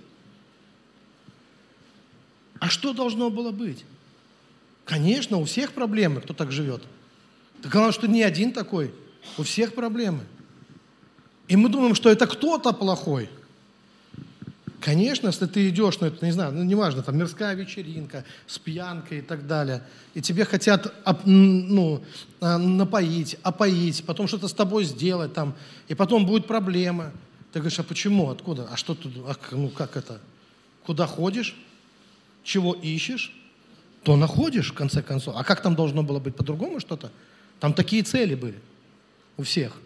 А 2.58 2.68
что 2.68 2.92
должно 2.92 3.30
было 3.30 3.50
быть? 3.50 3.84
Конечно, 4.84 5.38
у 5.38 5.44
всех 5.44 5.72
проблемы, 5.72 6.20
кто 6.20 6.34
так 6.34 6.52
живет. 6.52 6.82
Так 7.62 7.70
главное, 7.72 7.92
что 7.92 8.08
не 8.08 8.22
один 8.22 8.52
такой. 8.52 8.92
У 9.38 9.44
всех 9.44 9.74
проблемы. 9.74 10.24
И 11.48 11.56
мы 11.56 11.68
думаем, 11.68 11.94
что 11.94 12.10
это 12.10 12.26
кто-то 12.26 12.72
плохой. 12.72 13.28
Конечно, 14.80 15.28
если 15.28 15.46
ты 15.46 15.68
идешь, 15.68 16.00
ну 16.00 16.08
это 16.08 16.24
не 16.26 16.32
знаю, 16.32 16.52
ну 16.52 16.64
неважно, 16.64 17.04
там 17.04 17.16
мирская 17.16 17.54
вечеринка 17.54 18.24
с 18.48 18.58
пьянкой 18.58 19.18
и 19.18 19.22
так 19.22 19.46
далее, 19.46 19.84
и 20.12 20.20
тебе 20.20 20.44
хотят 20.44 20.92
ну, 21.24 22.02
а, 22.40 22.58
напоить, 22.58 23.36
опоить, 23.44 24.04
потом 24.04 24.26
что-то 24.26 24.48
с 24.48 24.52
тобой 24.52 24.82
сделать 24.82 25.34
там, 25.34 25.54
и 25.86 25.94
потом 25.94 26.26
будет 26.26 26.48
проблема. 26.48 27.12
Ты 27.52 27.60
говоришь, 27.60 27.78
а 27.78 27.84
почему, 27.84 28.28
откуда, 28.30 28.68
а 28.72 28.76
что 28.76 28.96
тут, 28.96 29.12
а, 29.24 29.36
ну 29.52 29.68
как 29.68 29.96
это, 29.96 30.20
куда 30.84 31.06
ходишь, 31.06 31.54
чего 32.42 32.72
ищешь, 32.72 33.32
то 34.02 34.16
находишь 34.16 34.72
в 34.72 34.74
конце 34.74 35.00
концов. 35.00 35.36
А 35.38 35.44
как 35.44 35.62
там 35.62 35.76
должно 35.76 36.02
было 36.02 36.18
быть 36.18 36.34
по-другому 36.34 36.80
что-то? 36.80 37.12
Там 37.62 37.74
такие 37.74 38.02
цели 38.02 38.34
были 38.34 38.56
у 39.36 39.44
всех. 39.44 39.76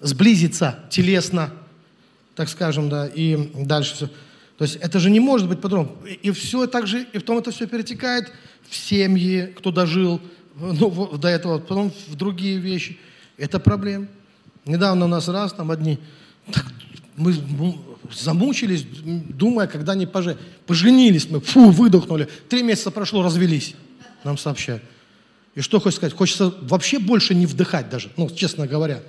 Сблизиться 0.00 0.80
телесно, 0.90 1.52
так 2.34 2.48
скажем, 2.48 2.88
да, 2.88 3.06
и 3.06 3.52
дальше 3.54 3.94
все. 3.94 4.06
То 4.58 4.64
есть 4.64 4.74
это 4.74 4.98
же 4.98 5.08
не 5.08 5.20
может 5.20 5.48
быть 5.48 5.60
по-другому. 5.60 5.96
И 6.04 6.32
все 6.32 6.66
так 6.66 6.88
же, 6.88 7.06
и 7.12 7.20
потом 7.20 7.38
это 7.38 7.52
все 7.52 7.68
перетекает 7.68 8.32
в 8.68 8.74
семьи, 8.74 9.54
кто 9.56 9.70
дожил 9.70 10.20
ну, 10.56 11.16
до 11.16 11.28
этого, 11.28 11.60
потом 11.60 11.92
в 12.08 12.16
другие 12.16 12.58
вещи. 12.58 12.98
Это 13.36 13.60
проблема. 13.60 14.08
Недавно 14.64 15.04
у 15.04 15.08
нас 15.08 15.28
раз, 15.28 15.52
там 15.52 15.70
одни, 15.70 16.00
так, 16.52 16.66
мы 17.14 17.32
замучились, 18.12 18.84
думая, 19.04 19.68
когда 19.68 19.92
они 19.92 20.06
поже... 20.06 20.36
поженились, 20.66 21.30
мы, 21.30 21.40
фу, 21.40 21.70
выдохнули. 21.70 22.28
Три 22.48 22.64
месяца 22.64 22.90
прошло, 22.90 23.22
развелись, 23.22 23.76
нам 24.24 24.36
сообщают. 24.36 24.82
И 25.56 25.62
что 25.62 25.80
хочется 25.80 26.00
сказать? 26.00 26.14
Хочется 26.14 26.54
вообще 26.62 26.98
больше 26.98 27.34
не 27.34 27.46
вдыхать 27.46 27.88
даже, 27.88 28.10
ну, 28.16 28.30
честно 28.30 28.66
говоря. 28.68 29.02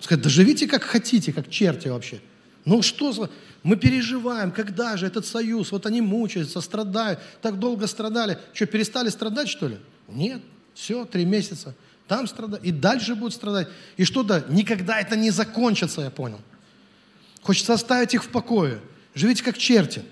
Сказать, 0.00 0.22
да 0.22 0.28
живите 0.28 0.66
как 0.66 0.82
хотите, 0.82 1.32
как 1.32 1.48
черти 1.48 1.88
вообще. 1.88 2.20
Ну 2.64 2.82
что 2.82 3.12
за... 3.12 3.30
Мы 3.62 3.76
переживаем, 3.76 4.50
когда 4.50 4.96
же 4.96 5.06
этот 5.06 5.24
союз, 5.24 5.70
вот 5.70 5.86
они 5.86 6.00
мучаются, 6.00 6.60
страдают, 6.60 7.20
так 7.40 7.60
долго 7.60 7.86
страдали. 7.86 8.36
Что, 8.52 8.66
перестали 8.66 9.08
страдать, 9.10 9.48
что 9.48 9.68
ли? 9.68 9.78
Нет, 10.08 10.42
все, 10.74 11.04
три 11.04 11.24
месяца. 11.24 11.72
Там 12.08 12.26
страдают, 12.26 12.64
и 12.64 12.72
дальше 12.72 13.14
будут 13.14 13.34
страдать. 13.34 13.68
И 13.96 14.04
что-то, 14.04 14.44
никогда 14.48 15.00
это 15.00 15.14
не 15.14 15.30
закончится, 15.30 16.00
я 16.00 16.10
понял. 16.10 16.40
Хочется 17.42 17.74
оставить 17.74 18.12
их 18.12 18.24
в 18.24 18.28
покое. 18.28 18.80
Живите 19.14 19.44
как 19.44 19.56
черти. 19.56 20.02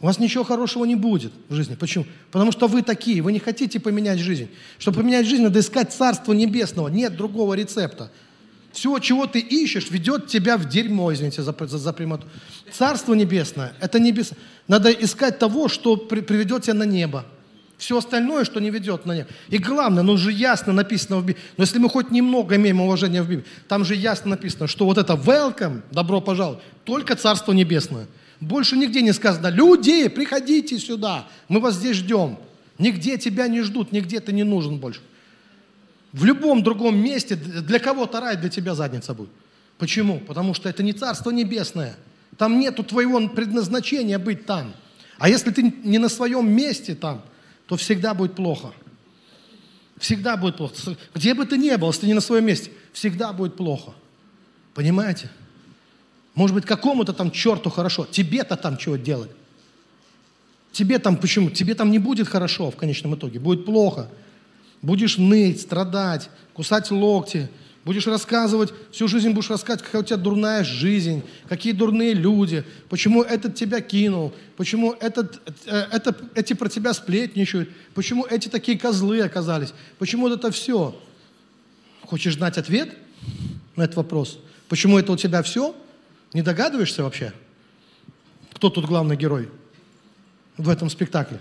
У 0.00 0.06
вас 0.06 0.18
ничего 0.18 0.44
хорошего 0.44 0.84
не 0.84 0.96
будет 0.96 1.32
в 1.48 1.54
жизни. 1.54 1.74
Почему? 1.74 2.04
Потому 2.30 2.52
что 2.52 2.66
вы 2.66 2.82
такие, 2.82 3.22
вы 3.22 3.32
не 3.32 3.38
хотите 3.38 3.80
поменять 3.80 4.18
жизнь. 4.18 4.48
Чтобы 4.78 4.98
поменять 4.98 5.26
жизнь, 5.26 5.42
надо 5.42 5.60
искать 5.60 5.92
Царство 5.92 6.32
Небесного. 6.32 6.88
Нет 6.88 7.16
другого 7.16 7.54
рецепта. 7.54 8.10
Все, 8.72 8.98
чего 8.98 9.26
ты 9.26 9.38
ищешь, 9.38 9.90
ведет 9.90 10.26
тебя 10.26 10.56
в 10.56 10.68
дерьмо, 10.68 11.12
извините 11.12 11.42
за, 11.42 11.54
за, 11.58 11.78
за 11.78 11.92
прямоту. 11.92 12.26
Царство 12.72 13.14
Небесное– 13.14 13.72
это 13.80 14.00
небес. 14.00 14.32
Надо 14.66 14.90
искать 14.90 15.38
того, 15.38 15.68
что 15.68 15.96
при, 15.96 16.20
приведет 16.20 16.64
тебя 16.64 16.74
на 16.74 16.82
небо. 16.82 17.24
Все 17.78 17.98
остальное, 17.98 18.44
что 18.44 18.60
не 18.60 18.70
ведет 18.70 19.06
на 19.06 19.14
небо. 19.14 19.28
И 19.48 19.58
главное, 19.58 20.02
ну 20.02 20.16
же 20.16 20.32
ясно 20.32 20.72
написано 20.72 21.18
в 21.18 21.24
Библии. 21.24 21.42
Но 21.56 21.62
если 21.62 21.78
мы 21.78 21.88
хоть 21.88 22.10
немного 22.10 22.56
имеем 22.56 22.80
уважения 22.80 23.22
в 23.22 23.28
Библии, 23.28 23.46
там 23.68 23.84
же 23.84 23.94
ясно 23.94 24.30
написано, 24.30 24.66
что 24.66 24.86
вот 24.86 24.98
это 24.98 25.14
welcome, 25.14 25.82
добро 25.92 26.20
пожаловать, 26.20 26.60
только 26.84 27.14
Царство 27.14 27.52
Небесное. 27.52 28.06
Больше 28.44 28.76
нигде 28.76 29.00
не 29.00 29.12
сказано, 29.12 29.46
люди, 29.46 30.08
приходите 30.08 30.78
сюда, 30.78 31.26
мы 31.48 31.60
вас 31.60 31.76
здесь 31.76 31.96
ждем. 31.96 32.38
Нигде 32.78 33.16
тебя 33.16 33.48
не 33.48 33.62
ждут, 33.62 33.90
нигде 33.90 34.20
ты 34.20 34.32
не 34.32 34.44
нужен 34.44 34.78
больше. 34.78 35.00
В 36.12 36.24
любом 36.24 36.62
другом 36.62 36.96
месте 36.96 37.36
для 37.36 37.78
кого-то 37.78 38.20
рай, 38.20 38.36
для 38.36 38.50
тебя 38.50 38.74
задница 38.74 39.14
будет. 39.14 39.30
Почему? 39.78 40.20
Потому 40.20 40.52
что 40.52 40.68
это 40.68 40.82
не 40.82 40.92
Царство 40.92 41.30
Небесное. 41.30 41.96
Там 42.36 42.60
нету 42.60 42.84
твоего 42.84 43.28
предназначения 43.28 44.18
быть 44.18 44.44
там. 44.44 44.74
А 45.18 45.28
если 45.28 45.50
ты 45.50 45.62
не 45.62 45.98
на 45.98 46.08
своем 46.08 46.50
месте 46.50 46.94
там, 46.94 47.22
то 47.66 47.76
всегда 47.76 48.12
будет 48.12 48.34
плохо. 48.34 48.72
Всегда 49.96 50.36
будет 50.36 50.56
плохо. 50.56 50.74
Где 51.14 51.32
бы 51.32 51.46
ты 51.46 51.56
ни 51.56 51.74
был, 51.76 51.88
если 51.88 52.02
ты 52.02 52.06
не 52.08 52.14
на 52.14 52.20
своем 52.20 52.44
месте, 52.44 52.70
всегда 52.92 53.32
будет 53.32 53.56
плохо. 53.56 53.94
Понимаете? 54.74 55.30
Может 56.34 56.54
быть, 56.54 56.64
какому-то 56.64 57.12
там 57.12 57.30
черту 57.30 57.70
хорошо. 57.70 58.06
Тебе-то 58.10 58.56
там 58.56 58.76
чего 58.76 58.96
делать? 58.96 59.30
Тебе 60.72 60.98
там 60.98 61.16
почему? 61.16 61.50
Тебе 61.50 61.74
там 61.74 61.90
не 61.90 61.98
будет 61.98 62.28
хорошо 62.28 62.70
в 62.70 62.76
конечном 62.76 63.14
итоге. 63.14 63.38
Будет 63.38 63.64
плохо. 63.64 64.08
Будешь 64.82 65.16
ныть, 65.16 65.60
страдать, 65.60 66.28
кусать 66.52 66.90
локти, 66.90 67.48
будешь 67.84 68.06
рассказывать, 68.06 68.72
всю 68.90 69.08
жизнь 69.08 69.30
будешь 69.30 69.50
рассказывать, 69.50 69.84
какая 69.84 70.02
у 70.02 70.04
тебя 70.04 70.16
дурная 70.16 70.64
жизнь, 70.64 71.22
какие 71.48 71.72
дурные 71.72 72.14
люди, 72.14 72.64
почему 72.88 73.22
этот 73.22 73.54
тебя 73.54 73.80
кинул, 73.80 74.34
почему 74.56 74.92
этот, 75.00 75.40
э, 75.66 75.86
это, 75.92 76.16
эти 76.34 76.54
про 76.54 76.68
тебя 76.68 76.92
сплетничают, 76.92 77.70
почему 77.94 78.26
эти 78.26 78.48
такие 78.48 78.78
козлы 78.78 79.20
оказались, 79.20 79.72
почему 79.98 80.28
вот 80.28 80.38
это 80.38 80.50
все. 80.50 80.98
Хочешь 82.02 82.34
знать 82.34 82.58
ответ 82.58 82.94
на 83.76 83.84
этот 83.84 83.96
вопрос? 83.96 84.38
Почему 84.68 84.98
это 84.98 85.12
у 85.12 85.16
тебя 85.16 85.42
все? 85.42 85.74
Не 86.34 86.42
догадываешься 86.42 87.02
вообще? 87.02 87.32
Кто 88.52 88.68
тут 88.68 88.84
главный 88.84 89.16
герой 89.16 89.48
в 90.58 90.68
этом 90.68 90.90
спектакле? 90.90 91.40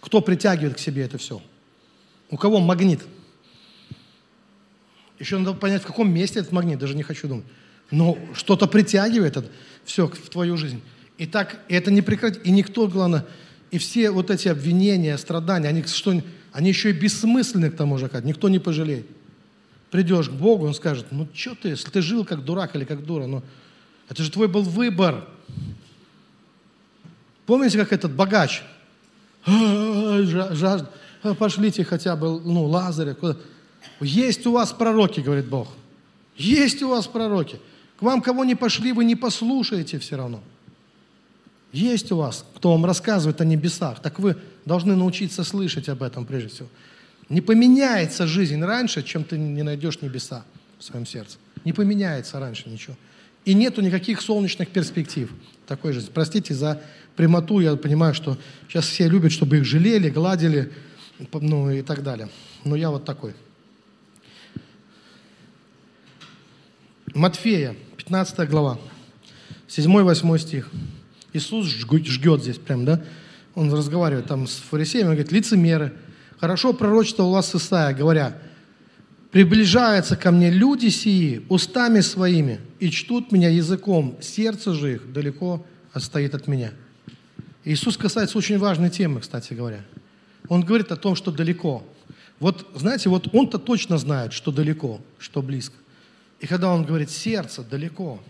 Кто 0.00 0.20
притягивает 0.20 0.76
к 0.76 0.78
себе 0.78 1.04
это 1.04 1.18
все? 1.18 1.40
У 2.30 2.36
кого 2.36 2.60
магнит? 2.60 3.02
Еще 5.18 5.38
надо 5.38 5.56
понять, 5.56 5.82
в 5.82 5.86
каком 5.86 6.10
месте 6.10 6.40
этот 6.40 6.52
магнит, 6.52 6.78
даже 6.78 6.96
не 6.96 7.02
хочу 7.02 7.28
думать. 7.28 7.44
Но 7.90 8.18
что-то 8.34 8.66
притягивает 8.66 9.36
это 9.36 9.50
все 9.84 10.08
в 10.08 10.28
твою 10.30 10.56
жизнь. 10.56 10.82
И 11.18 11.26
так 11.26 11.60
это 11.68 11.90
не 11.90 12.02
прекратит. 12.02 12.44
И 12.46 12.50
никто, 12.50 12.88
главное, 12.88 13.24
и 13.70 13.78
все 13.78 14.10
вот 14.10 14.30
эти 14.30 14.48
обвинения, 14.48 15.16
страдания, 15.18 15.68
они, 15.68 15.82
что, 15.84 16.20
они 16.52 16.68
еще 16.68 16.90
и 16.90 16.92
бессмысленны 16.92 17.70
к 17.70 17.76
тому 17.76 17.98
же, 17.98 18.08
как 18.08 18.24
никто 18.24 18.48
не 18.48 18.58
пожалеет. 18.58 19.06
Придешь 19.94 20.28
к 20.28 20.32
Богу, 20.32 20.66
Он 20.66 20.74
скажет, 20.74 21.06
ну 21.12 21.28
что 21.32 21.54
ты, 21.54 21.68
если 21.68 21.88
ты 21.88 22.02
жил 22.02 22.24
как 22.24 22.44
дурак 22.44 22.74
или 22.74 22.84
как 22.84 23.06
дура, 23.06 23.26
ну 23.26 23.44
это 24.08 24.24
же 24.24 24.32
твой 24.32 24.48
был 24.48 24.62
выбор. 24.62 25.24
Помните, 27.46 27.78
как 27.78 27.92
этот 27.92 28.12
богач 28.12 28.64
жажда. 29.46 30.90
Пошлите 31.38 31.84
хотя 31.84 32.16
бы, 32.16 32.40
ну, 32.40 32.64
Лазаря. 32.64 33.14
Куда? 33.14 33.36
Есть 34.00 34.44
у 34.48 34.52
вас 34.54 34.72
пророки, 34.72 35.20
говорит 35.20 35.46
Бог. 35.46 35.68
Есть 36.36 36.82
у 36.82 36.88
вас 36.88 37.06
пророки. 37.06 37.60
К 37.96 38.02
вам 38.02 38.20
кого 38.20 38.44
не 38.44 38.56
пошли, 38.56 38.90
вы 38.90 39.04
не 39.04 39.14
послушаете 39.14 40.00
все 40.00 40.16
равно. 40.16 40.42
Есть 41.70 42.10
у 42.10 42.16
вас, 42.16 42.44
кто 42.56 42.72
вам 42.72 42.84
рассказывает 42.84 43.40
о 43.40 43.44
небесах. 43.44 44.02
Так 44.02 44.18
вы 44.18 44.38
должны 44.64 44.96
научиться 44.96 45.44
слышать 45.44 45.88
об 45.88 46.02
этом 46.02 46.26
прежде 46.26 46.48
всего. 46.48 46.68
Не 47.28 47.40
поменяется 47.40 48.26
жизнь 48.26 48.62
раньше, 48.62 49.02
чем 49.02 49.24
ты 49.24 49.38
не 49.38 49.62
найдешь 49.62 50.00
небеса 50.02 50.44
в 50.78 50.84
своем 50.84 51.06
сердце. 51.06 51.38
Не 51.64 51.72
поменяется 51.72 52.38
раньше 52.38 52.68
ничего. 52.68 52.96
И 53.44 53.54
нету 53.54 53.82
никаких 53.82 54.20
солнечных 54.20 54.68
перспектив 54.68 55.30
такой 55.66 55.92
жизни. 55.92 56.10
Простите 56.12 56.54
за 56.54 56.82
прямоту, 57.16 57.60
я 57.60 57.76
понимаю, 57.76 58.14
что 58.14 58.38
сейчас 58.68 58.86
все 58.86 59.08
любят, 59.08 59.32
чтобы 59.32 59.58
их 59.58 59.64
жалели, 59.64 60.10
гладили, 60.10 60.72
ну 61.32 61.70
и 61.70 61.82
так 61.82 62.02
далее. 62.02 62.28
Но 62.64 62.76
я 62.76 62.90
вот 62.90 63.04
такой. 63.04 63.34
Матфея, 67.14 67.76
15 67.96 68.48
глава, 68.48 68.78
7-8 69.68 70.38
стих. 70.38 70.70
Иисус 71.32 71.66
жгет 71.66 72.42
здесь 72.42 72.58
прям, 72.58 72.84
да? 72.84 73.04
Он 73.54 73.72
разговаривает 73.72 74.26
там 74.26 74.46
с 74.46 74.56
фарисеями, 74.56 75.08
он 75.08 75.14
говорит, 75.14 75.32
лицемеры, 75.32 75.94
хорошо 76.44 76.74
пророчествовал 76.74 77.32
вас 77.32 77.54
Исаия, 77.54 77.94
говоря, 77.94 78.36
приближаются 79.30 80.14
ко 80.14 80.30
мне 80.30 80.50
люди 80.50 80.88
сии 80.88 81.42
устами 81.48 82.00
своими 82.00 82.60
и 82.80 82.90
чтут 82.90 83.32
меня 83.32 83.48
языком, 83.48 84.18
сердце 84.20 84.74
же 84.74 84.96
их 84.96 85.10
далеко 85.10 85.64
отстоит 85.94 86.34
от 86.34 86.46
меня. 86.46 86.72
Иисус 87.64 87.96
касается 87.96 88.36
очень 88.36 88.58
важной 88.58 88.90
темы, 88.90 89.20
кстати 89.20 89.54
говоря. 89.54 89.86
Он 90.50 90.60
говорит 90.60 90.92
о 90.92 90.96
том, 90.96 91.16
что 91.16 91.30
далеко. 91.30 91.82
Вот, 92.40 92.68
знаете, 92.74 93.08
вот 93.08 93.34
он-то 93.34 93.58
точно 93.58 93.96
знает, 93.96 94.34
что 94.34 94.52
далеко, 94.52 95.00
что 95.18 95.40
близко. 95.40 95.76
И 96.40 96.46
когда 96.46 96.68
он 96.74 96.84
говорит 96.84 97.08
сердце 97.08 97.62
далеко, 97.62 98.20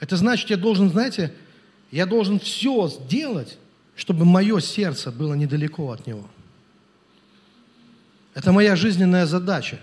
это 0.00 0.18
значит, 0.18 0.50
я 0.50 0.58
должен, 0.58 0.90
знаете, 0.90 1.32
я 1.90 2.04
должен 2.04 2.38
все 2.38 2.88
сделать, 2.88 3.56
чтобы 3.96 4.26
мое 4.26 4.60
сердце 4.60 5.10
было 5.10 5.32
недалеко 5.32 5.90
от 5.90 6.06
него. 6.06 6.28
Это 8.34 8.52
моя 8.52 8.76
жизненная 8.76 9.26
задача. 9.26 9.78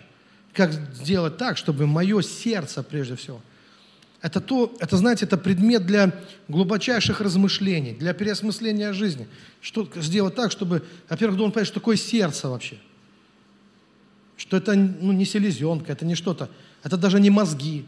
Как 0.54 0.72
сделать 0.94 1.38
так, 1.38 1.58
чтобы 1.58 1.88
мое 1.88 2.22
сердце, 2.22 2.84
прежде 2.84 3.16
всего, 3.16 3.42
это 4.22 4.40
то, 4.40 4.76
это, 4.80 4.98
знаете, 4.98 5.26
это 5.26 5.38
предмет 5.38 5.86
для 5.86 6.14
глубочайших 6.48 7.22
размышлений, 7.22 7.94
для 7.94 8.14
переосмысления 8.14 8.94
жизни. 8.94 9.28
Что 9.62 9.90
сделать 9.96 10.36
так, 10.36 10.52
чтобы, 10.52 10.84
во-первых, 11.10 11.38
должен 11.38 11.54
понять, 11.54 11.68
что 11.68 11.80
такое 11.80 11.96
сердце 11.96 12.48
вообще. 12.48 12.78
Что 14.38 14.58
это 14.58 14.76
ну, 14.76 15.12
не 15.12 15.26
селезенка, 15.26 15.92
это 15.92 16.06
не 16.06 16.16
что-то, 16.16 16.50
это 16.84 16.98
даже 16.98 17.20
не 17.20 17.30
мозги. 17.30 17.86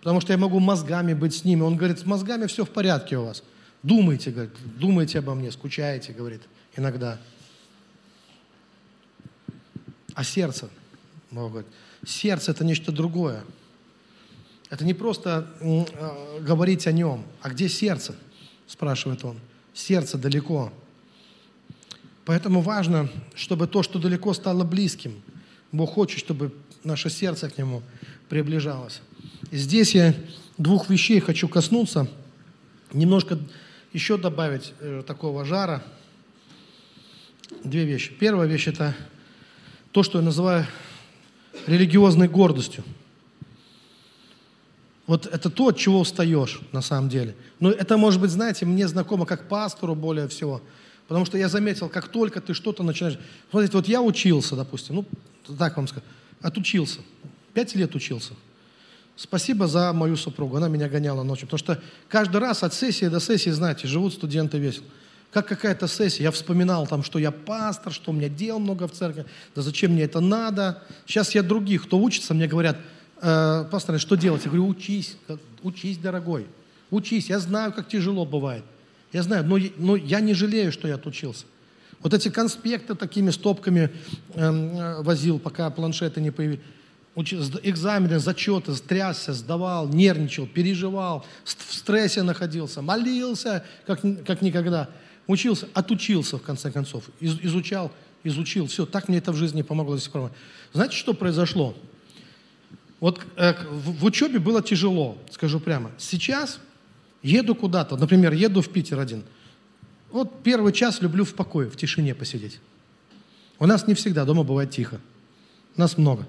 Потому 0.00 0.20
что 0.20 0.32
я 0.32 0.38
могу 0.38 0.58
мозгами 0.58 1.14
быть 1.14 1.34
с 1.34 1.44
ними. 1.44 1.62
Он 1.62 1.76
говорит, 1.76 2.00
с 2.00 2.04
мозгами 2.04 2.46
все 2.46 2.64
в 2.64 2.70
порядке 2.70 3.16
у 3.16 3.24
вас. 3.24 3.42
Думайте, 3.82 4.30
говорит, 4.30 4.52
думайте 4.78 5.18
обо 5.18 5.34
мне, 5.34 5.52
скучаете, 5.52 6.12
говорит, 6.12 6.42
иногда. 6.76 7.18
А 10.14 10.24
сердце, 10.24 10.70
Бог 11.30 11.50
говорит, 11.50 11.70
сердце 12.06 12.52
это 12.52 12.64
нечто 12.64 12.92
другое. 12.92 13.44
Это 14.70 14.84
не 14.84 14.94
просто 14.94 15.48
э, 15.60 16.40
говорить 16.40 16.86
о 16.86 16.92
нем, 16.92 17.24
а 17.42 17.50
где 17.50 17.68
сердце, 17.68 18.14
спрашивает 18.66 19.24
он. 19.24 19.38
Сердце 19.72 20.18
далеко. 20.18 20.72
Поэтому 22.24 22.60
важно, 22.60 23.10
чтобы 23.34 23.66
то, 23.66 23.82
что 23.82 23.98
далеко, 23.98 24.32
стало 24.32 24.64
близким. 24.64 25.22
Бог 25.72 25.94
хочет, 25.94 26.18
чтобы 26.18 26.54
наше 26.82 27.10
сердце 27.10 27.50
к 27.50 27.58
Нему 27.58 27.82
приближалось. 28.28 29.00
И 29.50 29.56
здесь 29.56 29.94
я 29.94 30.14
двух 30.56 30.88
вещей 30.88 31.20
хочу 31.20 31.48
коснуться, 31.48 32.08
немножко 32.92 33.38
еще 33.92 34.16
добавить 34.16 34.72
э, 34.80 35.02
такого 35.06 35.44
жара. 35.44 35.82
Две 37.62 37.84
вещи. 37.84 38.12
Первая 38.12 38.48
вещь– 38.48 38.66
это 38.68 38.96
то, 39.94 40.02
что 40.02 40.18
я 40.18 40.24
называю 40.24 40.66
религиозной 41.66 42.28
гордостью– 42.28 42.84
вот 45.06 45.26
это 45.26 45.50
то, 45.50 45.68
от 45.68 45.76
чего 45.76 46.00
устаешь 46.00 46.60
на 46.72 46.80
самом 46.80 47.08
деле. 47.08 47.34
Но 47.60 47.70
это, 47.70 47.96
может 47.96 48.20
быть, 48.20 48.30
знаете, 48.30 48.64
мне 48.64 48.88
знакомо 48.88 49.26
как 49.26 49.48
пастору 49.48 49.94
более 49.94 50.28
всего. 50.28 50.62
Потому 51.08 51.26
что 51.26 51.36
я 51.36 51.48
заметил, 51.48 51.90
как 51.90 52.08
только 52.08 52.40
ты 52.40 52.54
что-то 52.54 52.82
начинаешь... 52.82 53.18
Смотрите, 53.50 53.76
вот 53.76 53.86
я 53.86 54.00
учился, 54.00 54.56
допустим, 54.56 54.96
ну, 54.96 55.04
так 55.58 55.76
вам 55.76 55.86
скажу, 55.86 56.04
отучился. 56.40 57.00
Пять 57.52 57.74
лет 57.74 57.94
учился. 57.94 58.32
Спасибо 59.16 59.68
за 59.68 59.92
мою 59.92 60.16
супругу, 60.16 60.56
она 60.56 60.68
меня 60.68 60.88
гоняла 60.88 61.22
ночью. 61.22 61.46
Потому 61.46 61.58
что 61.58 61.82
каждый 62.08 62.38
раз 62.38 62.62
от 62.62 62.72
сессии 62.72 63.06
до 63.06 63.20
сессии, 63.20 63.50
знаете, 63.50 63.86
живут 63.86 64.14
студенты 64.14 64.58
весело. 64.58 64.86
Как 65.34 65.48
какая-то 65.48 65.88
сессия, 65.88 66.22
я 66.22 66.30
вспоминал 66.30 66.86
там, 66.86 67.02
что 67.02 67.18
я 67.18 67.32
пастор, 67.32 67.92
что 67.92 68.12
у 68.12 68.14
меня 68.14 68.28
дел 68.28 68.60
много 68.60 68.86
в 68.86 68.92
церкви, 68.92 69.26
да 69.56 69.62
зачем 69.62 69.90
мне 69.90 70.04
это 70.04 70.20
надо. 70.20 70.80
Сейчас 71.06 71.34
я 71.34 71.42
других, 71.42 71.86
кто 71.86 71.98
учится, 71.98 72.34
мне 72.34 72.46
говорят, 72.46 72.76
э, 73.20 73.64
пастор, 73.68 73.98
что 73.98 74.14
делать? 74.14 74.42
Я 74.44 74.52
говорю, 74.52 74.68
учись, 74.68 75.16
учись, 75.64 75.98
дорогой, 75.98 76.46
учись. 76.92 77.30
Я 77.30 77.40
знаю, 77.40 77.72
как 77.72 77.88
тяжело 77.88 78.24
бывает. 78.24 78.62
Я 79.12 79.24
знаю, 79.24 79.44
но, 79.44 79.58
но 79.76 79.96
я 79.96 80.20
не 80.20 80.34
жалею, 80.34 80.70
что 80.70 80.86
я 80.86 80.94
отучился. 80.94 81.46
Вот 81.98 82.14
эти 82.14 82.28
конспекты 82.28 82.94
такими 82.94 83.30
стопками 83.32 83.90
эм, 84.34 84.78
э, 84.78 85.02
возил, 85.02 85.40
пока 85.40 85.68
планшеты 85.70 86.20
не 86.20 86.30
появились. 86.30 86.60
Экзамены, 87.16 88.20
зачеты, 88.20 88.72
трясся, 88.74 89.32
сдавал, 89.32 89.88
нервничал, 89.88 90.46
переживал, 90.46 91.26
в 91.42 91.50
стрессе 91.74 92.22
находился, 92.22 92.82
молился, 92.82 93.64
как, 93.84 94.00
как 94.24 94.40
никогда. 94.40 94.90
Учился, 95.26 95.68
отучился, 95.72 96.38
в 96.38 96.42
конце 96.42 96.70
концов, 96.70 97.04
из, 97.20 97.38
изучал, 97.40 97.92
изучил. 98.24 98.66
Все, 98.66 98.86
так 98.86 99.08
мне 99.08 99.18
это 99.18 99.32
в 99.32 99.36
жизни 99.36 99.62
помогло 99.62 99.94
до 99.94 100.00
сих 100.00 100.12
пор. 100.12 100.30
Знаете, 100.72 100.96
что 100.96 101.14
произошло? 101.14 101.74
Вот 103.00 103.20
э, 103.36 103.54
в, 103.70 104.00
в 104.00 104.04
учебе 104.04 104.38
было 104.38 104.62
тяжело, 104.62 105.18
скажу 105.30 105.60
прямо. 105.60 105.90
Сейчас 105.98 106.60
еду 107.22 107.54
куда-то, 107.54 107.96
например, 107.96 108.32
еду 108.32 108.62
в 108.62 108.68
Питер 108.68 108.98
один– 108.98 109.24
вот 110.14 110.44
первый 110.44 110.72
час 110.72 111.02
люблю 111.02 111.24
в 111.24 111.34
покое, 111.34 111.68
в 111.68 111.76
тишине 111.76 112.14
посидеть. 112.14 112.60
У 113.58 113.66
нас 113.66 113.88
не 113.88 113.94
всегда 113.94 114.24
дома 114.24 114.44
бывает 114.44 114.70
тихо. 114.70 115.00
Нас 115.74 115.98
много. 115.98 116.24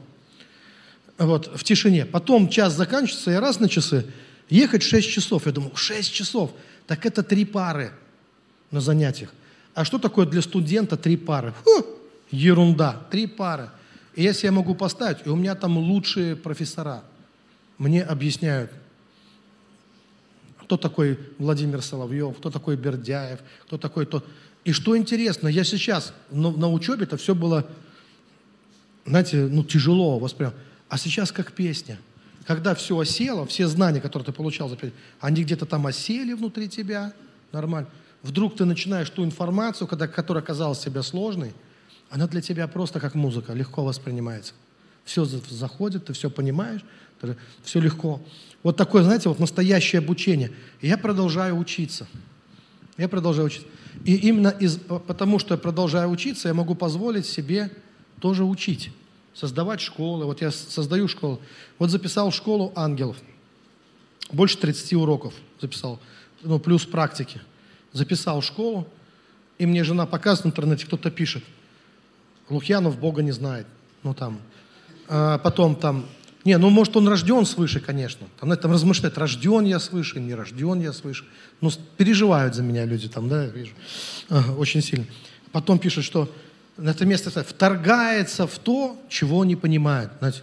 Вот, 1.20 1.56
в 1.56 1.64
тишине. 1.64 2.08
Потом 2.08 2.50
час 2.50 2.74
заканчивается, 2.74 3.30
я 3.30 3.40
раз 3.40 3.60
на 3.60 3.70
часы, 3.70 4.08
ехать 4.50 4.82
6 4.82 5.08
часов. 5.08 5.46
Я 5.46 5.52
думаю, 5.52 5.76
6 5.76 6.12
часов, 6.12 6.52
так 6.88 7.06
это 7.06 7.22
три 7.22 7.46
пары 7.46 7.92
на 8.72 8.82
занятиях. 8.82 9.34
А 9.74 9.86
что 9.86 10.00
такое 10.00 10.26
для 10.26 10.42
студента 10.42 10.98
три 10.98 11.18
пары? 11.18 11.54
Фу, 11.64 11.86
ерунда, 12.32 13.02
три 13.12 13.28
пары. 13.28 13.70
И 14.16 14.24
если 14.24 14.48
я 14.48 14.52
могу 14.52 14.76
поставить, 14.76 15.20
и 15.26 15.30
у 15.30 15.36
меня 15.36 15.56
там 15.56 15.78
лучшие 15.78 16.36
профессора, 16.36 17.04
мне 17.78 18.02
объясняют, 18.04 18.72
кто 20.60 20.78
такой 20.78 21.20
Владимир 21.38 21.82
Соловьев, 21.82 22.38
кто 22.38 22.50
такой 22.50 22.78
Бердяев, 22.78 23.40
кто 23.66 23.78
такой 23.78 24.06
тот. 24.06 24.26
И 24.64 24.72
что 24.72 24.98
интересно, 24.98 25.48
я 25.48 25.64
сейчас 25.64 26.14
на, 26.32 26.52
на 26.52 26.72
учебе 26.72 27.04
это 27.04 27.18
все 27.18 27.36
было, 27.36 27.68
знаете, 29.06 29.46
ну 29.46 29.64
тяжело 29.64 30.18
воспринимать. 30.18 30.56
А 30.90 30.98
сейчас 30.98 31.32
как 31.32 31.52
песня. 31.52 32.00
Когда 32.48 32.76
все 32.76 32.98
осело, 32.98 33.46
все 33.46 33.68
знания, 33.68 34.00
которые 34.00 34.26
ты 34.26 34.32
получал 34.32 34.70
за 34.70 34.78
они 35.20 35.44
где-то 35.44 35.66
там 35.66 35.86
осели 35.88 36.34
внутри 36.34 36.70
тебя, 36.70 37.14
нормально. 37.52 37.90
Вдруг 38.26 38.56
ты 38.56 38.66
начинаешь 38.66 39.08
ту 39.12 39.24
информацию, 39.24 39.88
когда, 39.88 40.08
которая 40.08 40.44
казалась 40.44 40.80
тебе 40.80 41.04
сложной, 41.04 41.54
она 42.10 42.26
для 42.26 42.42
тебя 42.42 42.68
просто 42.68 43.00
как 43.00 43.14
музыка, 43.14 43.54
легко 43.54 43.84
воспринимается. 43.84 44.54
Все 45.04 45.26
заходит, 45.26 46.06
ты 46.06 46.14
все 46.14 46.32
понимаешь, 46.32 46.82
все 47.64 47.80
легко. 47.80 48.20
Вот 48.64 48.78
такое, 48.78 49.04
знаете, 49.04 49.30
вот 49.30 49.40
настоящее 49.40 50.00
обучение. 50.00 50.52
Я 50.82 50.98
продолжаю 50.98 51.56
учиться. 51.56 52.08
Я 52.98 53.08
продолжаю 53.08 53.46
учиться. 53.46 53.68
И 54.06 54.16
именно 54.16 54.48
из, 54.48 54.78
потому, 54.78 55.38
что 55.38 55.54
я 55.54 55.60
продолжаю 55.60 56.10
учиться, 56.10 56.48
я 56.48 56.56
могу 56.56 56.74
позволить 56.74 57.28
себе 57.28 57.70
тоже 58.20 58.44
учить. 58.44 58.90
Создавать 59.36 59.82
школы. 59.82 60.26
Вот 60.26 60.42
я 60.42 60.50
создаю 60.50 61.08
школу. 61.08 61.40
Вот 61.78 61.92
записал 61.92 62.32
школу 62.32 62.74
ангелов. 62.76 63.18
Больше 64.32 64.58
30 64.58 64.94
уроков 64.94 65.36
записал. 65.62 66.00
Ну, 66.42 66.58
плюс 66.58 66.86
практики. 66.88 67.40
Записал 67.96 68.42
школу. 68.42 68.88
И 69.58 69.66
мне 69.66 69.84
жена 69.84 70.06
показывает 70.06 70.46
в 70.46 70.48
интернете, 70.50 70.86
кто-то 70.86 71.10
пишет. 71.10 71.44
Лукьянов 72.50 73.00
Бога 73.00 73.24
не 73.24 73.32
знает. 73.32 73.66
Ну, 74.04 74.14
там. 74.14 74.40
А 75.08 75.40
потом 75.40 75.76
там 75.76 76.06
не, 76.46 76.60
ну 76.60 76.70
может 76.70 76.96
он 76.96 77.08
рожден 77.08 77.44
свыше, 77.44 77.80
конечно. 77.80 78.28
Там 78.40 78.50
на 78.50 78.54
этом 78.54 78.72
размышляют, 78.72 79.18
рожден 79.18 79.66
я 79.66 79.80
свыше, 79.80 80.20
не 80.20 80.36
рожден 80.36 80.80
я 80.80 80.94
свыше. 80.94 81.26
Ну, 81.60 81.72
переживают 81.98 82.54
за 82.54 82.62
меня 82.62 82.86
люди 82.86 83.10
там, 83.10 83.28
да, 83.28 83.46
вижу. 83.48 83.72
Ага, 84.30 84.52
очень 84.52 84.84
сильно. 84.84 85.06
Потом 85.52 85.80
пишут, 85.80 86.06
что 86.06 86.32
на 86.78 86.92
это 86.92 87.04
место 87.04 87.32
вторгается 87.44 88.46
в 88.46 88.60
то, 88.60 88.96
чего 89.10 89.44
не 89.44 89.56
понимает. 89.56 90.12
Знаете, 90.20 90.42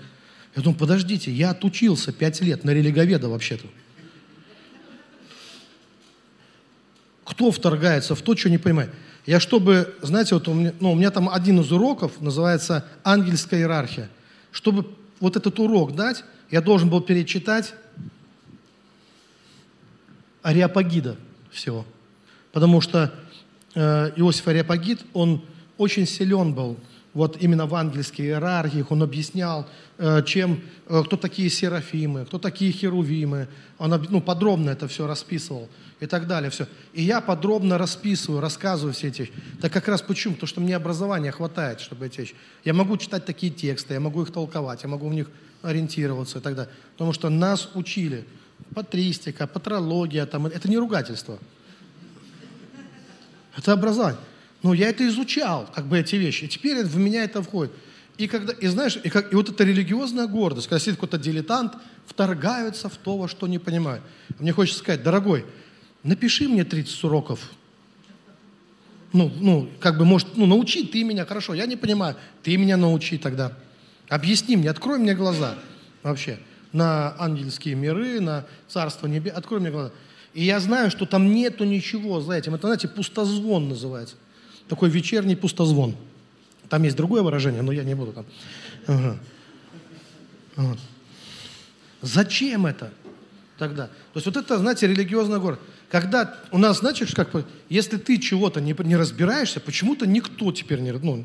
я 0.57 0.63
думаю, 0.63 0.77
подождите, 0.77 1.31
я 1.31 1.51
отучился 1.51 2.13
пять 2.13 2.41
лет 2.41 2.65
на 2.65 2.71
религоведа 2.71 3.29
вообще-то. 3.29 3.67
Кто 7.43 7.51
вторгается 7.51 8.15
в 8.15 8.23
то, 8.23 8.37
что 8.37 8.51
не 8.51 8.59
понимает? 8.59 8.93
Я 9.27 9.41
чтобы, 9.41 9.97
знаете, 10.01 10.37
вот 10.37 10.47
у 10.47 10.55
меня, 10.55 10.73
ну, 10.79 10.93
у 10.93 10.95
меня 10.95 11.11
там 11.11 11.29
один 11.29 11.59
из 11.59 11.73
уроков 11.73 12.21
называется 12.21 12.87
«Ангельская 13.03 13.59
иерархия». 13.59 14.09
Чтобы 14.53 14.87
вот 15.19 15.35
этот 15.35 15.59
урок 15.59 15.97
дать, 15.97 16.23
я 16.53 16.61
должен 16.63 16.89
был 16.89 17.01
перечитать 17.01 17.75
Ариапагида 20.43 21.17
всего. 21.51 21.85
Потому 22.53 22.81
что 22.81 23.13
э, 23.75 24.13
Иосиф 24.15 24.47
Ариапагид, 24.47 25.01
он 25.13 25.45
очень 25.79 26.07
силен 26.07 26.55
был 26.55 26.77
вот 27.15 27.37
именно 27.41 27.67
в 27.67 27.75
ангельских 27.75 28.25
иерархиях, 28.25 28.91
он 28.91 29.03
объяснял, 29.03 29.67
э, 29.99 30.23
чем, 30.25 30.61
э, 30.89 31.03
кто 31.05 31.17
такие 31.17 31.51
серафимы, 31.51 32.25
кто 32.25 32.39
такие 32.39 32.73
херувимы, 32.73 33.49
он 33.79 34.07
ну, 34.09 34.21
подробно 34.21 34.71
это 34.71 34.89
все 34.89 35.07
расписывал 35.07 35.69
и 36.01 36.07
так 36.07 36.27
далее. 36.27 36.51
Все. 36.51 36.67
И 36.95 37.03
я 37.03 37.21
подробно 37.21 37.77
расписываю, 37.77 38.41
рассказываю 38.41 38.95
все 38.95 39.09
эти. 39.09 39.31
Так 39.61 39.73
как 39.73 39.89
раз 39.89 40.01
почему? 40.01 40.35
Потому 40.35 40.49
что 40.49 40.61
мне 40.61 40.75
образования 40.75 41.33
хватает, 41.33 41.81
чтобы 41.81 42.07
эти 42.07 42.21
вещи. 42.21 42.35
Я 42.65 42.73
могу 42.73 42.97
читать 42.97 43.27
такие 43.27 43.53
тексты, 43.53 43.95
я 43.95 44.01
могу 44.01 44.23
их 44.23 44.33
толковать, 44.33 44.83
я 44.83 44.89
могу 44.89 45.09
в 45.09 45.15
них 45.15 45.31
ориентироваться 45.61 46.39
и 46.39 46.41
так 46.43 46.55
далее. 46.55 46.73
Потому 46.93 47.13
что 47.13 47.29
нас 47.29 47.71
учили. 47.75 48.25
Патристика, 48.75 49.47
патрология, 49.47 50.25
там, 50.25 50.47
это 50.47 50.69
не 50.69 50.79
ругательство. 50.79 51.39
Это 53.57 53.73
образование. 53.73 54.21
Но 54.63 54.75
я 54.75 54.89
это 54.89 55.07
изучал, 55.09 55.69
как 55.75 55.87
бы 55.87 55.99
эти 55.99 56.17
вещи. 56.17 56.45
И 56.45 56.49
теперь 56.49 56.85
в 56.85 56.97
меня 56.97 57.25
это 57.25 57.43
входит. 57.43 57.73
И, 58.19 58.29
когда, 58.29 58.53
и 58.53 58.67
знаешь, 58.67 58.99
и, 59.03 59.09
как, 59.09 59.33
и 59.33 59.37
вот 59.37 59.49
эта 59.49 59.65
религиозная 59.65 60.27
гордость, 60.27 60.69
когда 60.69 60.79
сидит 60.79 60.97
какой-то 60.97 61.19
дилетант, 61.19 61.75
вторгаются 62.07 62.89
в 62.89 62.97
то, 62.97 63.17
во 63.17 63.27
что 63.27 63.47
не 63.47 63.59
понимают. 63.59 64.03
Мне 64.39 64.53
хочется 64.53 64.81
сказать, 64.81 65.03
дорогой, 65.03 65.45
напиши 66.03 66.49
мне 66.49 66.65
30 66.65 67.05
уроков. 67.05 67.51
Ну, 69.13 69.31
ну, 69.41 69.69
как 69.81 69.99
бы, 69.99 70.05
может, 70.05 70.37
ну, 70.37 70.47
научи 70.47 70.85
ты 70.87 71.05
меня, 71.05 71.27
хорошо, 71.27 71.55
я 71.55 71.67
не 71.67 71.77
понимаю, 71.77 72.17
ты 72.43 72.57
меня 72.57 72.77
научи 72.77 73.19
тогда. 73.19 73.53
Объясни 74.09 74.57
мне, 74.57 74.71
открой 74.71 74.99
мне 74.99 75.15
глаза 75.15 75.57
вообще 76.03 76.39
на 76.73 77.15
ангельские 77.19 77.75
миры, 77.75 78.21
на 78.21 78.47
Царство 78.69 79.07
Небес, 79.07 79.35
открой 79.35 79.61
мне 79.61 79.71
глаза. 79.71 79.93
И 80.33 80.45
я 80.45 80.61
знаю, 80.61 80.91
что 80.91 81.05
там 81.05 81.33
нету 81.33 81.65
ничего 81.65 82.21
за 82.21 82.33
этим. 82.33 82.55
Это, 82.55 82.67
знаете, 82.67 82.89
пустозвон 82.89 83.69
называется. 83.69 84.17
Такой 84.69 84.91
вечерний 84.91 85.37
пустозвон. 85.37 85.97
Там 86.69 86.83
есть 86.85 86.97
другое 86.97 87.23
выражение, 87.23 87.63
но 87.63 87.73
я 87.73 87.85
не 87.85 87.95
буду 87.95 88.13
там. 88.13 88.27
Ага. 88.87 89.19
Вот. 90.57 90.79
Зачем 92.01 92.67
это 92.67 92.93
тогда? 93.59 93.87
То 93.87 94.17
есть 94.17 94.27
вот 94.27 94.37
это, 94.37 94.59
знаете, 94.59 94.87
религиозный 94.87 95.39
город. 95.39 95.61
Когда 95.91 96.39
у 96.51 96.59
нас, 96.59 96.79
значит, 96.79 97.15
как 97.15 97.31
если 97.69 97.99
ты 97.99 98.19
чего-то 98.19 98.61
не, 98.61 98.75
не 98.85 98.97
разбираешься, 98.97 99.61
почему-то 99.61 100.07
никто 100.07 100.51
теперь 100.53 100.81
не... 100.81 100.93
Ну, 100.93 101.25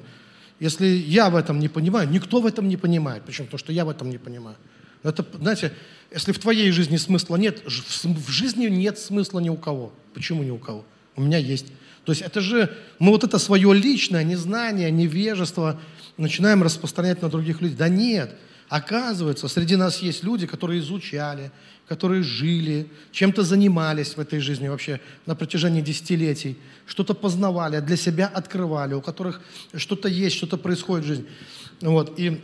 если 0.60 0.88
я 0.88 1.30
в 1.30 1.36
этом 1.36 1.60
не 1.60 1.70
понимаю, 1.70 2.10
никто 2.10 2.42
в 2.42 2.46
этом 2.46 2.68
не 2.68 2.78
понимает. 2.78 3.24
Причем 3.26 3.48
то, 3.48 3.58
что 3.58 3.72
я 3.72 3.86
в 3.86 3.90
этом 3.90 4.10
не 4.10 4.18
понимаю. 4.18 4.58
Это, 5.04 5.26
знаете, 5.40 5.72
если 6.12 6.32
в 6.32 6.40
твоей 6.40 6.72
жизни 6.72 6.98
смысла 6.98 7.38
нет, 7.38 7.64
в 7.66 8.30
жизни 8.30 8.68
нет 8.68 9.00
смысла 9.00 9.40
ни 9.40 9.50
у 9.50 9.56
кого. 9.56 9.94
Почему 10.14 10.44
ни 10.44 10.50
у 10.50 10.58
кого? 10.58 10.84
У 11.16 11.22
меня 11.22 11.38
есть. 11.38 11.68
То 12.08 12.12
есть 12.12 12.22
это 12.22 12.40
же, 12.40 12.74
мы 13.00 13.12
вот 13.12 13.26
это 13.26 13.38
свое 13.38 13.74
личное 13.74 14.24
незнание, 14.24 14.90
невежество 14.90 15.78
начинаем 16.16 16.64
распространять 16.64 17.22
на 17.22 17.28
других 17.28 17.60
людей. 17.60 17.76
Да 17.76 17.90
нет, 17.90 18.34
оказывается, 18.70 19.50
среди 19.50 19.76
нас 19.76 20.00
есть 20.02 20.24
люди, 20.24 20.48
которые 20.48 20.80
изучали, 20.80 21.52
которые 21.86 22.24
жили, 22.24 22.90
чем-то 23.12 23.44
занимались 23.44 24.16
в 24.16 24.22
этой 24.22 24.40
жизни 24.40 24.70
вообще 24.70 25.02
на 25.26 25.36
протяжении 25.36 25.82
десятилетий, 25.82 26.58
что-то 26.86 27.14
познавали, 27.14 27.82
для 27.82 27.98
себя 27.98 28.28
открывали, 28.28 28.94
у 28.94 29.02
которых 29.02 29.42
что-то 29.76 30.08
есть, 30.08 30.38
что-то 30.38 30.56
происходит 30.56 31.04
в 31.04 31.08
жизни. 31.10 31.26
Вот, 31.82 32.18
и, 32.18 32.42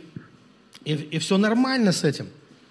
и, 0.84 0.92
и 0.92 1.18
все 1.18 1.38
нормально 1.38 1.92
с 1.92 2.04
этим, 2.04 2.26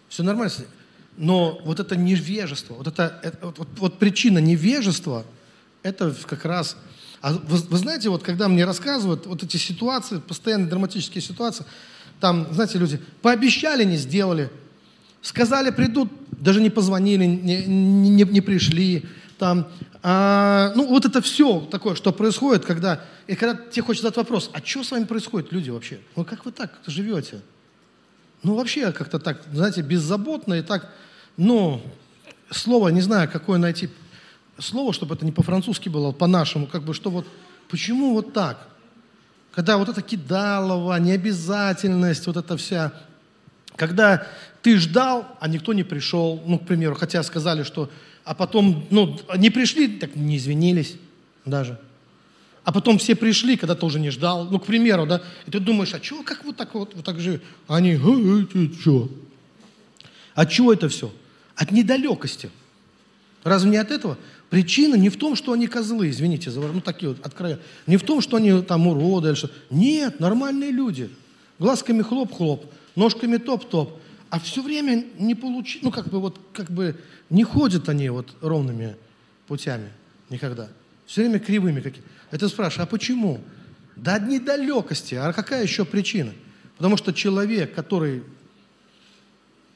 все 0.10 0.22
нормально 0.22 0.52
с 0.52 0.60
этим. 0.60 0.70
Но 1.18 1.60
вот 1.66 1.80
это 1.80 1.96
невежество, 1.96 2.76
вот, 2.76 2.86
это, 2.86 3.20
это 3.24 3.48
вот, 3.48 3.68
вот 3.78 3.98
причина 3.98 4.38
невежества– 4.38 5.26
это 5.84 6.16
как 6.26 6.46
раз... 6.46 6.76
А 7.22 7.34
вы, 7.34 7.58
вы 7.58 7.78
знаете, 7.78 8.10
вот 8.10 8.24
когда 8.24 8.48
мне 8.48 8.66
рассказывают 8.66 9.26
вот 9.26 9.44
эти 9.44 9.58
ситуации, 9.58 10.20
постоянно 10.20 10.68
драматические 10.68 11.22
ситуации, 11.22 11.66
там, 12.20 12.48
знаете, 12.52 12.78
люди 12.80 13.00
пообещали, 13.22 13.84
не 13.84 13.98
сделали, 13.98 14.50
Сказали, 15.24 15.72
придут, 15.72 16.12
даже 16.32 16.60
не 16.60 16.70
позвонили, 16.70 17.24
не, 17.24 17.64
не, 17.66 18.24
не 18.24 18.42
пришли. 18.42 19.06
Там, 19.40 19.70
а, 20.04 20.74
ну, 20.76 20.86
вот 20.88 21.06
это 21.06 21.22
все 21.22 21.62
такое, 21.72 21.96
что 21.96 22.12
происходит, 22.12 22.66
когда, 22.66 23.02
и 23.26 23.36
когда 23.36 23.56
тебе 23.56 23.84
хочется 23.84 24.08
задать 24.08 24.18
вопрос, 24.18 24.52
а 24.54 24.60
что 24.60 24.84
с 24.84 24.92
вами 24.92 25.06
происходит, 25.06 25.54
люди 25.54 25.70
вообще? 25.70 26.00
Ну, 26.18 26.26
как 26.26 26.44
вы 26.44 26.52
так 26.52 26.78
живете? 26.88 27.40
Ну, 28.44 28.56
вообще 28.56 28.92
как-то 28.92 29.18
так, 29.18 29.42
знаете, 29.54 29.82
беззаботно 29.82 30.56
и 30.56 30.62
так, 30.62 30.94
ну, 31.38 31.82
слово, 32.52 32.90
не 32.90 33.00
знаю, 33.00 33.30
какое 33.32 33.58
найти 33.58 33.90
слово, 34.60 34.94
чтобы 34.94 35.16
это 35.16 35.26
не 35.26 35.32
по-французски 35.32 35.90
было, 35.90 36.10
а 36.10 36.12
по-нашему, 36.12 36.68
как 36.68 36.84
бы, 36.84 36.94
что 36.94 37.10
вот, 37.10 37.28
почему 37.70 38.14
вот 38.14 38.34
так? 38.34 38.68
Когда 39.52 39.78
вот 39.78 39.90
это 39.90 40.02
кидалово, 40.02 40.98
необязательность, 41.00 42.26
вот 42.28 42.38
эта 42.38 42.58
вся, 42.58 42.92
когда 43.76 44.28
ты 44.62 44.78
ждал, 44.78 45.28
а 45.40 45.48
никто 45.48 45.74
не 45.74 45.84
пришел, 45.84 46.42
ну, 46.46 46.58
к 46.58 46.66
примеру, 46.66 46.96
хотя 46.96 47.22
сказали, 47.24 47.64
что, 47.64 47.90
а 48.24 48.34
потом, 48.34 48.86
ну, 48.90 49.20
не 49.38 49.50
пришли, 49.50 49.88
так 49.88 50.16
не 50.16 50.38
извинились 50.38 50.96
даже. 51.46 51.80
А 52.64 52.72
потом 52.72 52.98
все 52.98 53.16
пришли, 53.16 53.58
когда 53.58 53.76
ты 53.76 53.86
уже 53.86 54.00
не 54.00 54.10
ждал, 54.10 54.46
ну, 54.46 54.60
к 54.60 54.66
примеру, 54.66 55.06
да, 55.06 55.22
и 55.46 55.52
ты 55.52 55.60
думаешь, 55.60 55.94
а 55.94 56.02
что, 56.02 56.24
как 56.24 56.46
вот 56.46 56.56
так 56.56 56.74
вот, 56.74 56.96
вот 56.96 57.04
так 57.04 57.20
же? 57.20 57.42
Они, 57.68 57.92
э, 57.92 58.46
э, 58.54 58.68
что? 58.80 59.10
От 60.34 60.50
чего 60.50 60.72
это 60.72 60.88
все? 60.88 61.14
От 61.56 61.72
недалекости. 61.72 62.50
Разве 63.44 63.70
не 63.70 63.78
от 63.78 63.92
этого? 63.92 64.18
Причина 64.54 64.94
не 64.94 65.10
в 65.10 65.18
том, 65.18 65.36
что 65.36 65.52
они 65.52 65.66
козлы, 65.66 66.12
извините, 66.12 66.52
за 66.52 66.62
ну 66.62 66.80
такие 66.80 67.10
вот 67.10 67.26
откровенно. 67.26 67.60
Не 67.88 67.98
в 67.98 68.04
том, 68.04 68.22
что 68.22 68.38
они 68.38 68.62
там 68.62 68.86
уроды 68.86 69.30
или 69.30 69.36
что. 69.36 69.50
Нет, 69.72 70.20
нормальные 70.20 70.70
люди. 70.70 71.10
Глазками 71.58 72.04
хлоп-хлоп, 72.04 72.72
ножками 72.96 73.38
топ-топ 73.38 74.00
а 74.30 74.40
все 74.40 74.62
время 74.62 75.06
не 75.18 75.34
получили, 75.34 75.84
ну 75.84 75.90
как 75.90 76.08
бы 76.08 76.20
вот, 76.20 76.40
как 76.54 76.70
бы 76.70 76.96
не 77.32 77.44
ходят 77.44 77.90
они 77.90 78.10
вот 78.10 78.36
ровными 78.42 78.96
путями 79.48 79.90
никогда. 80.30 80.70
Все 81.08 81.22
время 81.22 81.40
кривыми 81.40 81.82
какими. 81.82 82.06
Это 82.30 82.48
спрашиваю, 82.48 82.84
а 82.84 82.88
почему? 82.88 83.42
Да 83.96 84.14
одни 84.14 84.38
далекости. 84.38 85.16
А 85.16 85.34
какая 85.34 85.64
еще 85.64 85.84
причина? 85.84 86.32
Потому 86.78 86.96
что 86.98 87.12
человек, 87.12 87.74
который, 87.74 88.22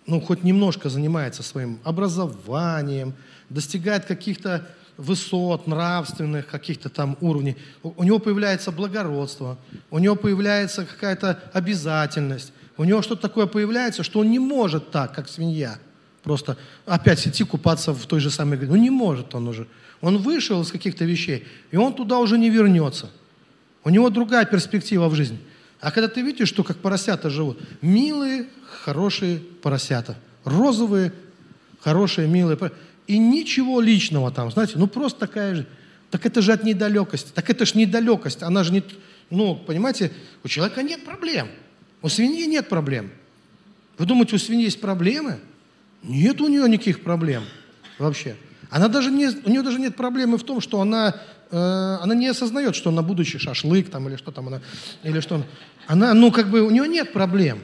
ну, 0.05 0.21
хоть 0.21 0.43
немножко 0.43 0.87
занимается 0.89 1.41
своим 1.41 1.79
образованием, 1.83 3.15
достигает 3.49 4.05
каких-то 4.05 4.67
высот 4.97 5.67
нравственных, 5.67 6.47
каких-то 6.47 6.89
там 6.89 7.17
уровней, 7.21 7.55
у, 7.83 8.03
него 8.03 8.19
появляется 8.19 8.71
благородство, 8.71 9.57
у 9.91 9.99
него 9.99 10.15
появляется 10.15 10.85
какая-то 10.85 11.39
обязательность, 11.53 12.51
у 12.77 12.83
него 12.83 13.01
что-то 13.01 13.21
такое 13.21 13.45
появляется, 13.45 14.03
что 14.03 14.19
он 14.19 14.31
не 14.31 14.39
может 14.39 14.91
так, 14.91 15.13
как 15.13 15.29
свинья. 15.29 15.79
Просто 16.23 16.57
опять 16.85 17.25
идти 17.25 17.43
купаться 17.43 17.93
в 17.93 18.05
той 18.05 18.19
же 18.19 18.29
самой 18.29 18.57
грязи. 18.57 18.71
Ну 18.71 18.77
не 18.77 18.89
может 18.89 19.33
он 19.33 19.47
уже. 19.47 19.67
Он 20.01 20.17
вышел 20.17 20.61
из 20.61 20.71
каких-то 20.71 21.05
вещей, 21.05 21.47
и 21.71 21.77
он 21.77 21.93
туда 21.93 22.19
уже 22.19 22.37
не 22.37 22.49
вернется. 22.49 23.09
У 23.83 23.89
него 23.89 24.09
другая 24.09 24.45
перспектива 24.45 25.07
в 25.07 25.15
жизни. 25.15 25.39
А 25.79 25.91
когда 25.91 26.07
ты 26.07 26.21
видишь, 26.21 26.49
что 26.49 26.63
как 26.63 26.77
поросята 26.77 27.29
живут, 27.29 27.59
милые, 27.81 28.47
хорошие 28.83 29.39
поросята, 29.39 30.17
розовые, 30.43 31.13
хорошие, 31.79 32.27
милые, 32.27 32.57
и 33.07 33.17
ничего 33.17 33.79
личного 33.79 34.31
там, 34.31 34.51
знаете, 34.51 34.73
ну 34.75 34.87
просто 34.87 35.19
такая 35.21 35.55
же. 35.55 35.67
Так 36.11 36.25
это 36.25 36.41
же 36.41 36.53
от 36.53 36.63
недалекости. 36.63 37.31
Так 37.33 37.49
это 37.49 37.65
же 37.65 37.77
недалекость. 37.77 38.43
Она 38.43 38.63
же 38.63 38.71
не... 38.71 38.83
Ну, 39.29 39.55
понимаете, 39.55 40.11
у 40.43 40.47
человека 40.47 40.83
нет 40.83 41.03
проблем. 41.03 41.49
У 42.01 42.09
свиньи 42.09 42.45
нет 42.45 42.69
проблем. 42.69 43.11
Вы 43.97 44.05
думаете, 44.05 44.35
у 44.35 44.39
свиньи 44.39 44.65
есть 44.65 44.79
проблемы? 44.79 45.39
Нет 46.03 46.39
у 46.39 46.47
нее 46.47 46.67
никаких 46.69 47.01
проблем 47.01 47.43
вообще. 47.97 48.35
Она 48.69 48.87
даже 48.87 49.11
не, 49.11 49.27
у 49.27 49.49
нее 49.49 49.63
даже 49.63 49.79
нет 49.79 49.95
проблемы 49.95 50.37
в 50.37 50.43
том, 50.43 50.61
что 50.61 50.79
она, 50.81 51.15
э, 51.51 51.97
она 52.01 52.13
не 52.13 52.27
осознает, 52.27 52.75
что 52.75 52.89
она 52.89 53.01
будущий 53.01 53.39
шашлык 53.39 53.89
там, 53.89 54.07
или 54.07 54.15
что 54.17 54.31
там 54.31 54.47
она, 54.47 54.61
или 55.03 55.19
что 55.19 55.43
она, 55.87 56.13
ну 56.13 56.31
как 56.31 56.49
бы 56.49 56.61
у 56.61 56.69
нее 56.69 56.87
нет 56.87 57.13
проблем. 57.13 57.59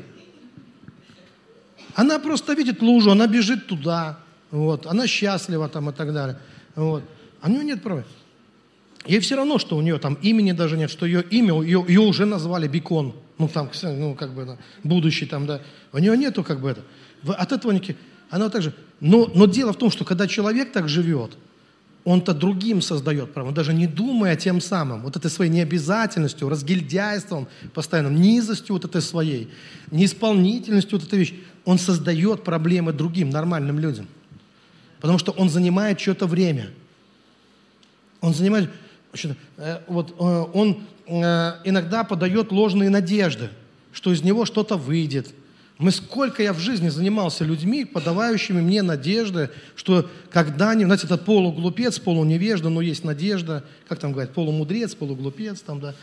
Она 1.93 2.19
просто 2.19 2.53
видит 2.53 2.81
лужу, 2.81 3.11
она 3.11 3.27
бежит 3.27 3.67
туда, 3.67 4.22
вот, 4.53 4.85
она 4.85 5.07
счастлива 5.07 5.67
там 5.67 5.89
и 5.89 5.93
так 5.93 6.13
далее. 6.13 6.37
Вот. 6.75 7.03
А 7.41 7.47
у 7.47 7.51
нее 7.51 7.65
нет 7.65 7.83
проблем. 7.83 8.05
Ей 9.05 9.19
все 9.19 9.35
равно, 9.35 9.59
что 9.59 9.75
у 9.75 9.81
нее 9.81 9.97
там 9.97 10.13
имени 10.21 10.53
даже 10.53 10.77
нет, 10.77 10.89
что 10.89 11.05
ее 11.05 11.21
имя, 11.23 11.61
ее, 11.61 11.83
ее 11.85 11.99
уже 11.99 12.25
назвали 12.25 12.69
Бекон 12.69 13.13
ну 13.37 13.47
там, 13.47 13.69
ну 13.83 14.15
как 14.15 14.33
бы, 14.33 14.57
будущий 14.83 15.25
там, 15.25 15.45
да, 15.45 15.61
у 15.91 15.97
него 15.97 16.15
нету 16.15 16.43
как 16.43 16.61
бы 16.61 16.69
это. 16.69 16.81
От 17.27 17.51
этого 17.51 17.71
никаких, 17.71 17.97
она 18.29 18.45
вот 18.45 18.53
так 18.53 18.61
же. 18.61 18.73
Но, 18.99 19.29
но 19.33 19.45
дело 19.45 19.73
в 19.73 19.77
том, 19.77 19.91
что 19.91 20.05
когда 20.05 20.27
человек 20.27 20.71
так 20.71 20.87
живет, 20.87 21.31
он-то 22.05 22.33
другим 22.33 22.81
создает 22.81 23.33
право, 23.33 23.51
даже 23.51 23.73
не 23.73 23.87
думая 23.87 24.35
тем 24.35 24.59
самым, 24.59 25.03
вот 25.03 25.15
этой 25.15 25.31
своей 25.31 25.49
необязательностью, 25.49 26.49
разгильдяйством 26.49 27.47
постоянным, 27.73 28.21
низостью 28.21 28.75
вот 28.75 28.85
этой 28.85 29.01
своей, 29.01 29.49
неисполнительностью 29.89 30.99
вот 30.99 31.07
этой 31.07 31.19
вещи, 31.19 31.39
он 31.63 31.79
создает 31.79 32.43
проблемы 32.43 32.91
другим, 32.91 33.29
нормальным 33.29 33.79
людям. 33.79 34.07
Потому 35.03 35.19
что 35.19 35.33
он 35.33 35.49
занимает 35.51 35.99
что-то 35.99 36.25
время. 36.25 36.71
Он 38.21 38.33
занимает... 38.33 38.71
Э, 39.57 39.81
вот 39.85 40.15
э, 40.17 40.23
он 40.53 40.87
Э, 41.05 41.55
иногда 41.65 42.03
подает 42.03 42.51
ложные 42.51 42.89
надежды, 42.89 43.49
что 43.91 44.13
из 44.13 44.23
него 44.23 44.45
что-то 44.45 44.77
выйдет. 44.77 45.33
Мы 45.77 45.91
сколько 45.91 46.41
я 46.41 46.53
в 46.53 46.59
жизни 46.59 46.89
занимался 46.89 47.43
людьми, 47.43 47.83
подавающими 47.83 48.61
мне 48.61 48.81
надежды, 48.83 49.49
что 49.75 50.09
когда-нибудь, 50.31 50.85
знаете, 50.85 51.07
это 51.07 51.17
полуглупец, 51.17 51.99
полуневежда, 51.99 52.69
но 52.69 52.79
есть 52.79 53.03
надежда, 53.03 53.65
как 53.87 53.99
там 53.99 54.13
говорят, 54.13 54.33
полумудрец, 54.33 54.95
полуглупец, 54.95 55.61
там, 55.61 55.81
да, 55.81 55.95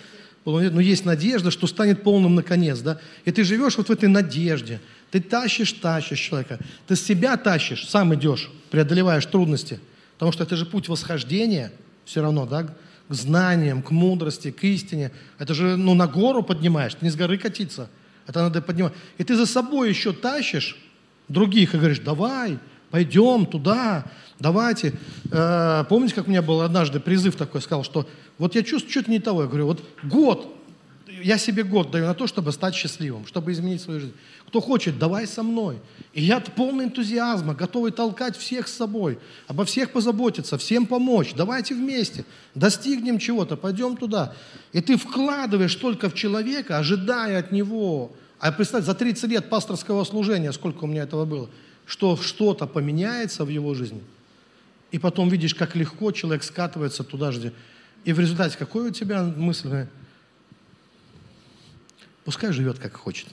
но 0.44 0.80
есть 0.80 1.04
надежда, 1.04 1.50
что 1.50 1.66
станет 1.66 2.02
полным 2.02 2.34
наконец, 2.34 2.80
да. 2.80 2.98
И 3.24 3.30
ты 3.30 3.44
живешь 3.44 3.76
вот 3.76 3.88
в 3.88 3.92
этой 3.92 4.08
надежде, 4.08 4.80
ты 5.10 5.20
тащишь, 5.20 5.72
тащишь 5.72 6.20
человека, 6.20 6.58
ты 6.86 6.96
себя 6.96 7.36
тащишь, 7.36 7.88
сам 7.88 8.14
идешь, 8.14 8.50
преодолеваешь 8.70 9.26
трудности, 9.26 9.80
потому 10.14 10.32
что 10.32 10.44
это 10.44 10.56
же 10.56 10.66
путь 10.66 10.88
восхождения 10.88 11.72
все 12.04 12.22
равно, 12.22 12.46
да, 12.46 12.62
к 12.64 12.74
знаниям, 13.14 13.82
к 13.82 13.90
мудрости, 13.90 14.50
к 14.50 14.62
истине. 14.64 15.10
Это 15.38 15.52
же, 15.52 15.76
ну, 15.76 15.94
на 15.94 16.06
гору 16.06 16.42
поднимаешь, 16.42 16.96
не 17.00 17.10
с 17.10 17.16
горы 17.16 17.38
катиться. 17.38 17.90
Это 18.26 18.42
надо 18.42 18.62
поднимать. 18.62 18.92
И 19.18 19.24
ты 19.24 19.34
за 19.34 19.46
собой 19.46 19.88
еще 19.88 20.12
тащишь 20.12 20.76
других 21.28 21.74
и 21.74 21.78
говоришь, 21.78 21.98
давай, 21.98 22.58
пойдем 22.90 23.46
туда, 23.46 24.04
давайте. 24.38 24.94
Э, 25.32 25.84
помните, 25.88 26.14
как 26.14 26.28
у 26.28 26.30
меня 26.30 26.42
был 26.42 26.60
однажды 26.60 27.00
призыв 27.00 27.34
такой, 27.34 27.60
сказал, 27.62 27.82
что 27.82 28.08
вот 28.38 28.54
я 28.54 28.62
чувствую 28.62 28.92
что-то 28.92 29.10
не 29.10 29.18
того. 29.18 29.42
Я 29.42 29.48
говорю, 29.48 29.66
вот 29.66 29.84
год, 30.04 30.56
я 31.22 31.38
себе 31.38 31.62
год 31.62 31.90
даю 31.90 32.06
на 32.06 32.14
то, 32.14 32.26
чтобы 32.26 32.52
стать 32.52 32.74
счастливым, 32.74 33.26
чтобы 33.26 33.52
изменить 33.52 33.80
свою 33.80 34.00
жизнь. 34.00 34.14
Кто 34.46 34.60
хочет, 34.60 34.98
давай 34.98 35.26
со 35.26 35.42
мной. 35.42 35.78
И 36.12 36.22
я 36.22 36.40
полный 36.40 36.84
энтузиазма, 36.84 37.54
готовый 37.54 37.92
толкать 37.92 38.36
всех 38.36 38.68
с 38.68 38.74
собой, 38.74 39.18
обо 39.46 39.64
всех 39.64 39.92
позаботиться, 39.92 40.58
всем 40.58 40.86
помочь. 40.86 41.34
Давайте 41.34 41.74
вместе, 41.74 42.24
достигнем 42.54 43.18
чего-то, 43.18 43.56
пойдем 43.56 43.96
туда. 43.96 44.34
И 44.72 44.80
ты 44.80 44.96
вкладываешь 44.96 45.74
только 45.74 46.08
в 46.08 46.14
человека, 46.14 46.78
ожидая 46.78 47.40
от 47.40 47.52
него. 47.52 48.12
А 48.38 48.52
представь, 48.52 48.84
за 48.84 48.94
30 48.94 49.30
лет 49.30 49.48
пасторского 49.50 50.04
служения, 50.04 50.52
сколько 50.52 50.84
у 50.84 50.86
меня 50.86 51.02
этого 51.02 51.24
было, 51.24 51.50
что 51.86 52.16
что-то 52.16 52.66
поменяется 52.66 53.44
в 53.44 53.48
его 53.48 53.74
жизни. 53.74 54.02
И 54.90 54.98
потом 54.98 55.28
видишь, 55.28 55.54
как 55.54 55.76
легко 55.76 56.10
человек 56.12 56.42
скатывается 56.42 57.04
туда 57.04 57.32
же. 57.32 57.52
И 58.04 58.12
в 58.12 58.20
результате, 58.20 58.56
какой 58.56 58.88
у 58.88 58.90
тебя 58.90 59.22
мысль? 59.22 59.86
Пускай 62.30 62.52
живет, 62.52 62.78
как 62.78 62.94
хочет 62.94 63.26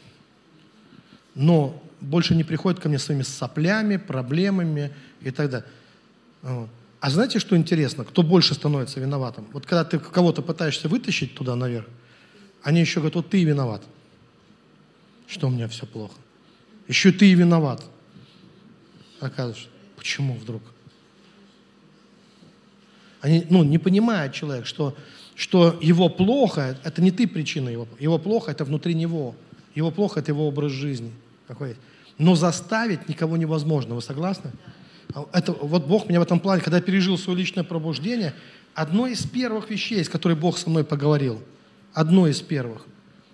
но 1.38 1.80
больше 2.02 2.34
не 2.34 2.44
приходит 2.44 2.80
ко 2.80 2.90
мне 2.90 2.98
своими 2.98 3.22
соплями, 3.22 3.98
проблемами 3.98 4.92
и 5.22 5.30
так 5.30 5.52
далее. 5.52 5.70
А 7.00 7.10
знаете, 7.12 7.38
что 7.38 7.56
интересно? 7.56 8.04
Кто 8.04 8.24
больше 8.24 8.56
становится 8.56 9.00
виноватым? 9.00 9.48
Вот 9.54 9.68
когда 9.68 9.86
ты 9.86 10.00
кого-то 10.00 10.42
пытаешься 10.42 10.90
вытащить 10.90 11.36
туда 11.36 11.56
наверх, 11.56 11.86
они 12.64 12.80
еще 12.80 13.00
говорят, 13.00 13.16
вот 13.16 13.30
ты 13.30 13.44
виноват, 13.44 13.84
что 15.28 15.48
у 15.48 15.52
меня 15.52 15.68
все 15.68 15.86
плохо. 15.86 16.16
Еще 16.88 17.12
ты 17.12 17.30
и 17.32 17.36
виноват. 17.36 17.86
Оказывается, 19.20 19.68
почему 19.96 20.34
вдруг? 20.34 20.64
Они, 23.22 23.46
ну, 23.52 23.64
не 23.64 23.78
понимает 23.78 24.34
человек, 24.34 24.66
что, 24.66 24.98
что 25.38 25.78
его 25.80 26.10
плохо, 26.10 26.78
это 26.84 27.02
не 27.02 27.12
ты 27.12 27.28
причина 27.28 27.70
его. 27.70 27.88
Его 28.00 28.18
плохо, 28.18 28.52
это 28.52 28.66
внутри 28.66 28.96
него. 28.96 29.36
Его 29.76 29.92
плохо, 29.92 30.20
это 30.20 30.32
его 30.32 30.48
образ 30.48 30.72
жизни 30.72 31.12
какой. 31.48 31.78
Но 32.18 32.36
заставить 32.36 33.08
никого 33.08 33.38
невозможно. 33.38 33.94
Вы 33.94 34.02
согласны? 34.02 34.52
Это, 35.32 35.54
вот 35.54 35.86
Бог 35.86 36.10
меня 36.10 36.20
в 36.20 36.24
этом 36.24 36.40
плане, 36.40 36.62
когда 36.62 36.78
я 36.78 36.84
пережил 36.84 37.18
свое 37.20 37.38
личное 37.38 37.64
пробуждение, 37.64 38.34
одно 38.74 39.06
из 39.06 39.26
первых 39.26 39.70
вещей, 39.70 40.04
с 40.04 40.10
которой 40.10 40.36
Бог 40.36 40.58
со 40.58 40.72
мной 40.72 40.84
поговорил, 40.84 41.42
одно 41.94 42.28
из 42.28 42.42
первых, 42.42 42.86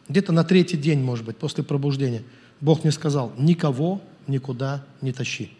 где-то 0.09 0.33
на 0.33 0.43
третий 0.43 0.77
день, 0.77 0.99
может 0.99 1.25
быть, 1.25 1.37
после 1.37 1.63
пробуждения, 1.63 2.23
Бог 2.59 2.83
мне 2.83 2.91
сказал, 2.91 3.31
никого 3.37 4.01
никуда 4.27 4.85
не 5.01 5.13
тащи. 5.13 5.51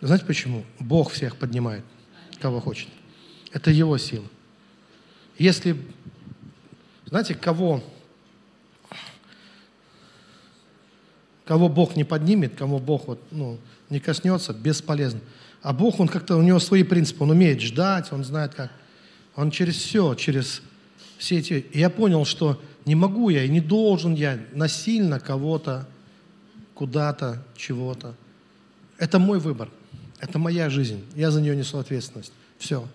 Знаете 0.00 0.26
почему? 0.26 0.64
Бог 0.80 1.12
всех 1.12 1.36
поднимает, 1.36 1.84
кого 2.40 2.60
хочет. 2.60 2.88
Это 3.52 3.70
Его 3.70 3.96
сила. 3.96 4.26
Если, 5.38 5.76
знаете, 7.06 7.34
кого, 7.34 7.82
кого 11.44 11.68
Бог 11.68 11.96
не 11.96 12.04
поднимет, 12.04 12.54
кого 12.54 12.78
Бог 12.78 13.08
вот, 13.08 13.20
ну, 13.30 13.58
не 13.90 14.00
коснется, 14.00 14.52
бесполезно. 14.52 15.20
А 15.62 15.72
Бог, 15.72 15.98
он 15.98 16.08
как-то, 16.08 16.36
у 16.36 16.42
него 16.42 16.58
свои 16.58 16.82
принципы, 16.82 17.24
он 17.24 17.30
умеет 17.30 17.60
ждать, 17.60 18.12
он 18.12 18.22
знает 18.22 18.54
как. 18.54 18.70
Он 19.34 19.50
через 19.50 19.76
все, 19.76 20.14
через 20.14 20.62
все 21.18 21.38
эти... 21.38 21.54
И 21.72 21.78
я 21.78 21.90
понял, 21.90 22.24
что 22.24 22.60
не 22.84 22.94
могу 22.94 23.30
я 23.30 23.44
и 23.44 23.48
не 23.48 23.60
должен 23.60 24.14
я 24.14 24.38
насильно 24.52 25.18
кого-то, 25.18 25.88
куда-то, 26.74 27.42
чего-то. 27.56 28.14
Это 28.98 29.18
мой 29.18 29.38
выбор. 29.38 29.70
Это 30.20 30.38
моя 30.38 30.70
жизнь. 30.70 31.04
Я 31.14 31.30
за 31.30 31.40
нее 31.40 31.56
несу 31.56 31.78
ответственность. 31.78 32.32
Все. 32.58 32.86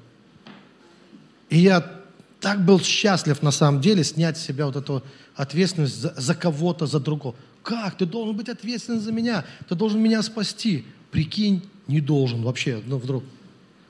И 1.50 1.58
я 1.58 1.99
так 2.40 2.64
был 2.64 2.80
счастлив 2.80 3.42
на 3.42 3.52
самом 3.52 3.82
деле 3.82 4.04
снять 4.04 4.38
с 4.38 4.46
себя 4.46 4.66
вот 4.66 4.76
эту 4.76 5.04
ответственность 5.36 5.96
за, 5.96 6.14
за 6.16 6.36
кого-то, 6.36 6.86
за 6.86 7.00
другого. 7.00 7.36
Как? 7.64 7.98
Ты 7.98 8.06
должен 8.06 8.36
быть 8.36 8.50
ответственен 8.50 9.02
за 9.02 9.12
меня. 9.12 9.46
Ты 9.68 9.76
должен 9.76 10.02
меня 10.02 10.22
спасти. 10.24 10.86
Прикинь, 11.12 11.64
не 11.88 12.00
должен 12.00 12.44
вообще. 12.44 12.82
Ну, 12.86 12.98
вдруг. 12.98 13.24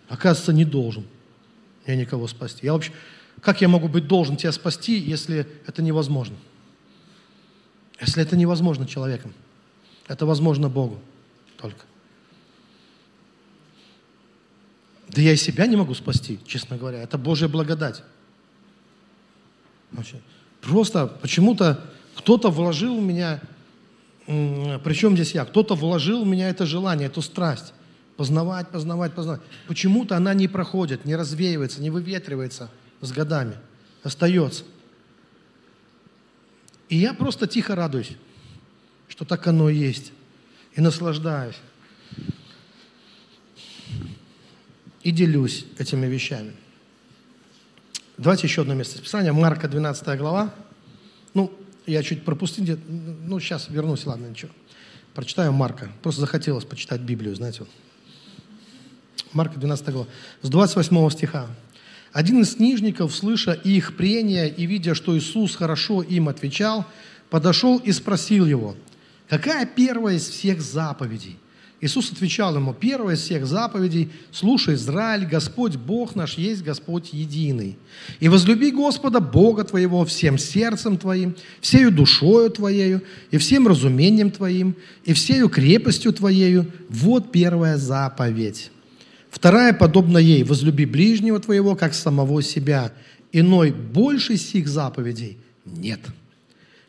Оказывается, 0.07 0.53
не 0.53 0.65
должен 0.65 1.05
я 1.89 1.95
никого 1.95 2.27
спасти. 2.27 2.65
Я 2.65 2.73
вообще, 2.73 2.91
как 3.41 3.61
я 3.61 3.67
могу 3.67 3.87
быть 3.87 4.07
должен 4.07 4.37
тебя 4.37 4.51
спасти, 4.51 4.97
если 4.97 5.47
это 5.65 5.81
невозможно? 5.81 6.35
Если 7.99 8.21
это 8.21 8.37
невозможно 8.37 8.85
человеком. 8.87 9.33
Это 10.07 10.25
возможно 10.25 10.69
Богу 10.69 10.99
только. 11.57 11.81
Да 15.09 15.21
я 15.21 15.33
и 15.33 15.35
себя 15.35 15.65
не 15.65 15.75
могу 15.75 15.93
спасти, 15.95 16.39
честно 16.45 16.77
говоря. 16.77 17.01
Это 17.01 17.17
Божья 17.17 17.47
благодать. 17.47 18.03
Вообще. 19.91 20.17
Просто 20.61 21.07
почему-то 21.07 21.85
кто-то 22.15 22.49
вложил 22.49 22.99
в 22.99 23.03
меня, 23.03 23.39
причем 24.25 25.15
здесь 25.15 25.33
я, 25.33 25.45
кто-то 25.45 25.75
вложил 25.75 26.23
в 26.23 26.27
меня 26.27 26.49
это 26.49 26.65
желание, 26.65 27.07
эту 27.07 27.21
страсть. 27.21 27.73
Познавать, 28.17 28.67
познавать, 28.69 29.13
познавать. 29.13 29.41
Почему-то 29.67 30.17
она 30.17 30.33
не 30.33 30.49
проходит, 30.49 31.05
не 31.05 31.15
развеивается, 31.15 31.81
не 31.81 31.89
выветривается 31.89 32.69
с 32.99 33.11
годами. 33.13 33.55
Остается. 34.03 34.65
И 36.89 36.97
я 36.97 37.13
просто 37.13 37.47
тихо 37.47 37.75
радуюсь, 37.75 38.17
что 39.07 39.23
так 39.23 39.47
оно 39.47 39.69
и 39.69 39.77
есть. 39.77 40.11
И 40.75 40.81
наслаждаюсь. 40.81 41.55
И 45.03 45.11
делюсь 45.11 45.65
этими 45.77 46.07
вещами. 46.07 46.53
Давайте 48.19 48.47
еще 48.47 48.63
одно 48.63 48.73
место 48.73 49.01
Писания. 49.01 49.31
Марка, 49.31 49.69
12 49.69 50.19
глава. 50.19 50.53
Ну, 51.33 51.53
я 51.85 52.03
чуть 52.03 52.25
пропустил. 52.25 52.77
Ну, 52.85 53.39
сейчас 53.39 53.69
вернусь, 53.69 54.05
ладно, 54.05 54.27
ничего. 54.27 54.51
Прочитаю 55.13 55.53
Марка. 55.53 55.89
Просто 56.03 56.19
захотелось 56.19 56.65
почитать 56.65 56.99
Библию, 56.99 57.33
знаете. 57.33 57.59
Вот. 57.59 57.69
Марка 59.31 59.57
12 59.57 59.89
глава, 59.91 60.07
с 60.41 60.49
28 60.49 61.09
стиха. 61.11 61.47
Один 62.11 62.41
из 62.41 62.55
книжников, 62.55 63.15
слыша 63.15 63.53
их 63.53 63.95
прения 63.95 64.49
и 64.49 64.65
видя, 64.65 64.95
что 64.95 65.17
Иисус 65.17 65.55
хорошо 65.55 66.01
им 66.01 66.27
отвечал, 66.27 66.85
подошел 67.29 67.77
и 67.77 67.93
спросил 67.93 68.45
его, 68.45 68.75
какая 69.29 69.65
первая 69.65 70.15
из 70.15 70.27
всех 70.27 70.59
заповедей? 70.59 71.37
Иисус 71.81 72.11
отвечал 72.11 72.55
ему, 72.55 72.73
первая 72.73 73.15
из 73.15 73.21
всех 73.21 73.45
заповедей, 73.45 74.09
слушай, 74.31 74.75
Израиль, 74.75 75.25
Господь 75.25 75.77
Бог 75.77 76.13
наш 76.13 76.37
есть 76.37 76.61
Господь 76.61 77.13
единый. 77.13 77.77
И 78.19 78.27
возлюби 78.27 78.71
Господа 78.71 79.21
Бога 79.21 79.63
твоего 79.63 80.03
всем 80.03 80.37
сердцем 80.37 80.97
твоим, 80.97 81.35
всею 81.61 81.91
душою 81.91 82.49
твоею, 82.49 83.01
и 83.31 83.37
всем 83.37 83.65
разумением 83.65 84.29
твоим, 84.29 84.75
и 85.05 85.13
всею 85.13 85.47
крепостью 85.47 86.11
твоею. 86.11 86.69
Вот 86.89 87.31
первая 87.31 87.77
заповедь. 87.77 88.71
Вторая, 89.29 89.71
подобна 89.71 90.17
ей, 90.17 90.43
возлюби 90.43 90.85
ближнего 90.85 91.39
твоего, 91.39 91.75
как 91.77 91.93
самого 91.93 92.41
себя. 92.43 92.91
Иной 93.31 93.71
больше 93.71 94.35
сих 94.35 94.67
заповедей 94.67 95.37
нет. 95.65 96.01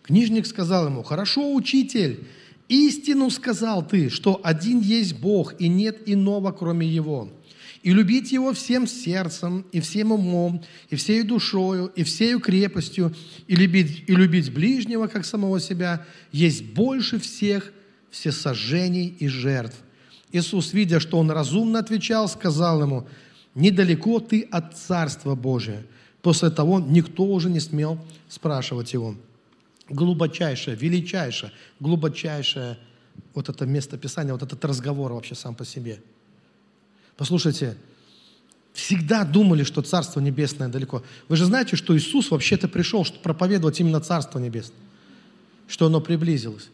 Книжник 0.03 0.47
сказал 0.47 0.87
ему, 0.87 1.05
хорошо, 1.05 1.55
учитель, 1.55 2.25
истину 2.71 3.31
сказал 3.31 3.87
ты, 3.87 4.09
что 4.09 4.41
один 4.43 4.81
есть 4.81 5.19
Бог, 5.19 5.55
и 5.61 5.69
нет 5.69 6.03
иного, 6.07 6.53
кроме 6.53 6.87
Его. 6.87 7.31
И 7.83 7.93
любить 7.93 8.33
Его 8.33 8.53
всем 8.53 8.87
сердцем, 8.87 9.65
и 9.73 9.81
всем 9.81 10.13
умом, 10.13 10.63
и 10.89 10.97
всей 10.97 11.23
душою, 11.23 11.93
и 11.97 12.03
всею 12.03 12.41
крепостью, 12.41 13.15
и 13.47 13.57
любить, 13.57 14.05
и 14.07 14.15
любить 14.15 14.53
ближнего, 14.53 15.07
как 15.07 15.25
самого 15.25 15.61
себя, 15.61 16.07
есть 16.33 16.65
больше 16.65 17.19
всех 17.19 17.73
всесожжений 18.11 19.15
и 19.19 19.29
жертв– 19.29 19.77
Иисус, 20.33 20.73
видя, 20.73 21.01
что 21.01 21.19
он 21.19 21.31
разумно 21.31 21.81
отвечал, 21.81 22.29
сказал 22.29 22.83
ему, 22.83 23.07
«Недалеко 23.55 24.21
ты 24.21 24.43
от 24.43 24.77
Царства 24.77 25.35
Божия». 25.35 25.85
После 26.23 26.51
того 26.51 26.81
никто 26.81 27.25
уже 27.25 27.51
не 27.51 27.61
смел 27.61 27.99
спрашивать 28.29 28.93
его. 28.93 29.15
Глубочайшее, 29.91 30.77
величайшее, 30.77 31.53
глубочайшее 31.81 32.79
вот 33.35 33.49
это 33.49 33.67
место 33.67 33.99
Писания, 33.99 34.33
вот 34.33 34.43
этот 34.43 34.65
разговор 34.65 35.13
вообще 35.13 35.35
сам 35.35 35.55
по 35.55 35.65
себе. 35.65 36.01
Послушайте, 37.17 37.77
всегда 38.73 39.25
думали, 39.25 39.65
что 39.65 39.83
Царство 39.83 40.21
Небесное 40.21 40.69
далеко. 40.69 41.03
Вы 41.29 41.37
же 41.37 41.45
знаете, 41.45 41.77
что 41.77 41.97
Иисус 41.97 42.31
вообще-то 42.31 42.69
пришел, 42.69 43.05
чтобы 43.05 43.21
проповедовать 43.23 43.81
именно 43.81 44.01
Царство 44.01 44.39
Небесное, 44.39 44.79
что 45.69 45.87
оно 45.87 46.01
приблизилось. 46.01 46.71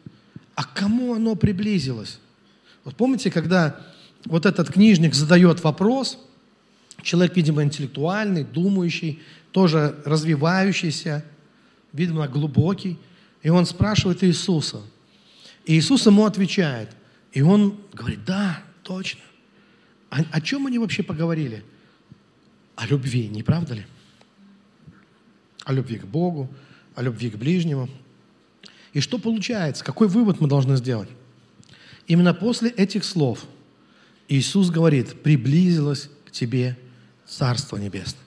А 0.55 0.65
кому 0.65 1.15
оно 1.15 1.35
приблизилось? 1.37 2.21
Вот 2.85 2.97
помните, 2.97 3.31
когда 3.31 3.81
вот 4.27 4.47
этот 4.47 4.71
книжник 4.71 5.15
задает 5.15 5.65
вопрос, 5.65 6.19
человек, 7.03 7.37
видимо, 7.37 7.63
интеллектуальный, 7.63 8.45
думающий, 8.45 9.23
тоже 9.53 9.97
развивающийся, 10.05 11.25
видимо, 11.97 12.29
глубокий, 12.29 12.99
и 13.43 13.49
он 13.49 13.67
спрашивает 13.67 14.23
Иисуса. 14.23 14.83
И 15.65 15.77
Иисус 15.79 16.07
ему 16.07 16.25
отвечает. 16.25 16.91
И 17.33 17.43
он 17.43 17.81
говорит, 17.93 18.25
да, 18.25 18.63
точно. 18.83 19.23
О, 20.11 20.19
о 20.31 20.41
чем 20.41 20.67
они 20.67 20.79
вообще 20.79 21.03
поговорили? 21.03 21.65
О 22.77 22.87
любви, 22.87 23.29
не 23.29 23.43
правда 23.43 23.75
ли? 23.75 23.87
О 25.65 25.73
любви 25.73 25.99
к 25.99 26.05
Богу, 26.05 26.49
о 26.95 27.03
любви 27.03 27.31
к 27.31 27.37
ближнему. 27.37 27.89
И 28.93 29.01
что 29.01 29.19
получается? 29.19 29.85
Какой 29.85 30.09
вывод 30.09 30.41
мы 30.41 30.49
должны 30.49 30.77
сделать? 30.77 31.09
Именно 32.07 32.35
после 32.35 32.71
этих 32.71 33.05
слов 33.05 33.45
Иисус 34.29 34.71
говорит, 34.71 35.23
приблизилось 35.23 36.11
к 36.27 36.31
тебе 36.31 36.77
Царство 37.27 37.77
Небесное. 37.77 38.23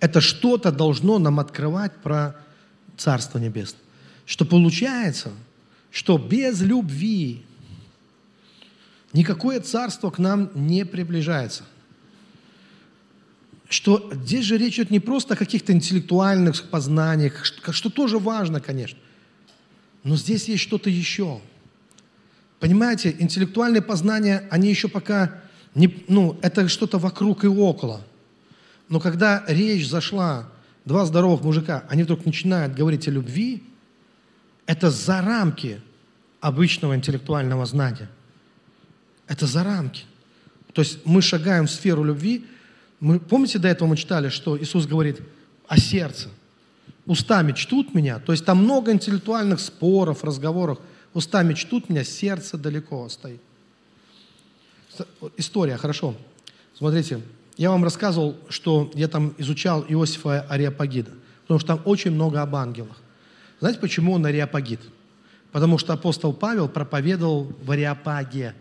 Это 0.00 0.20
что-то 0.20 0.70
должно 0.70 1.18
нам 1.18 1.40
открывать 1.40 1.92
про 2.02 2.36
Царство 2.96 3.38
Небесное. 3.38 3.80
Что 4.24 4.44
получается, 4.44 5.32
что 5.90 6.18
без 6.18 6.60
любви 6.60 7.44
никакое 9.12 9.60
царство 9.60 10.10
к 10.10 10.18
нам 10.18 10.50
не 10.54 10.84
приближается. 10.84 11.64
Что 13.68 14.12
здесь 14.14 14.44
же 14.44 14.58
речь 14.58 14.74
идет 14.74 14.90
не 14.90 15.00
просто 15.00 15.34
о 15.34 15.36
каких-то 15.36 15.72
интеллектуальных 15.72 16.68
познаниях, 16.70 17.44
что 17.44 17.90
тоже 17.90 18.18
важно, 18.18 18.60
конечно. 18.60 18.98
Но 20.04 20.16
здесь 20.16 20.48
есть 20.48 20.62
что-то 20.62 20.90
еще– 20.90 21.40
Понимаете, 22.58 23.14
интеллектуальные 23.18 23.82
познания, 23.82 24.46
они 24.50 24.70
еще 24.70 24.88
пока, 24.88 25.42
не, 25.74 26.04
ну, 26.08 26.38
это 26.42 26.68
что-то 26.68 26.98
вокруг 26.98 27.44
и 27.44 27.48
около. 27.48 28.00
Но 28.88 28.98
когда 28.98 29.44
речь 29.46 29.88
зашла, 29.88 30.48
два 30.86 31.04
здоровых 31.04 31.42
мужика, 31.42 31.84
они 31.90 32.04
вдруг 32.04 32.24
начинают 32.24 32.74
говорить 32.74 33.06
о 33.08 33.10
любви, 33.10 33.62
это 34.64 34.90
за 34.90 35.20
рамки 35.20 35.82
обычного 36.40 36.96
интеллектуального 36.96 37.66
знания. 37.66 38.08
Это 39.26 39.46
за 39.46 39.62
рамки. 39.62 40.04
То 40.72 40.80
есть 40.80 41.04
мы 41.04 41.20
шагаем 41.20 41.66
в 41.66 41.70
сферу 41.70 42.02
любви. 42.02 42.46
Мы, 43.00 43.20
помните, 43.20 43.58
до 43.58 43.68
этого 43.68 43.88
мы 43.88 43.96
читали, 43.96 44.30
что 44.30 44.58
Иисус 44.58 44.86
говорит 44.86 45.20
о 45.68 45.78
сердце. 45.78 46.30
Устами 47.04 47.52
чтут 47.52 47.94
меня. 47.94 48.18
То 48.18 48.32
есть 48.32 48.44
там 48.44 48.64
много 48.64 48.92
интеллектуальных 48.92 49.60
споров, 49.60 50.24
разговоров– 50.24 50.78
устами 51.16 51.54
чтут 51.54 51.88
меня, 51.88 52.04
сердце 52.04 52.58
далеко 52.58 53.08
стоит. 53.08 53.40
История, 55.38 55.78
хорошо. 55.78 56.14
Смотрите, 56.74 57.22
я 57.56 57.70
вам 57.70 57.84
рассказывал, 57.84 58.36
что 58.48 58.90
я 58.94 59.08
там 59.08 59.34
изучал 59.38 59.84
Иосифа 59.88 60.42
Ариапагида, 60.42 61.10
потому 61.42 61.60
что 61.60 61.68
там 61.68 61.82
очень 61.84 62.10
много 62.10 62.42
об 62.42 62.54
ангелах. 62.54 62.96
Знаете, 63.60 63.80
почему 63.80 64.12
он 64.12 64.26
Ариапагид? 64.26 64.80
Потому 65.52 65.78
что 65.78 65.94
апостол 65.94 66.34
Павел 66.34 66.68
проповедовал 66.68 67.52
в 67.62 67.70
Ариапаге. 67.70 68.54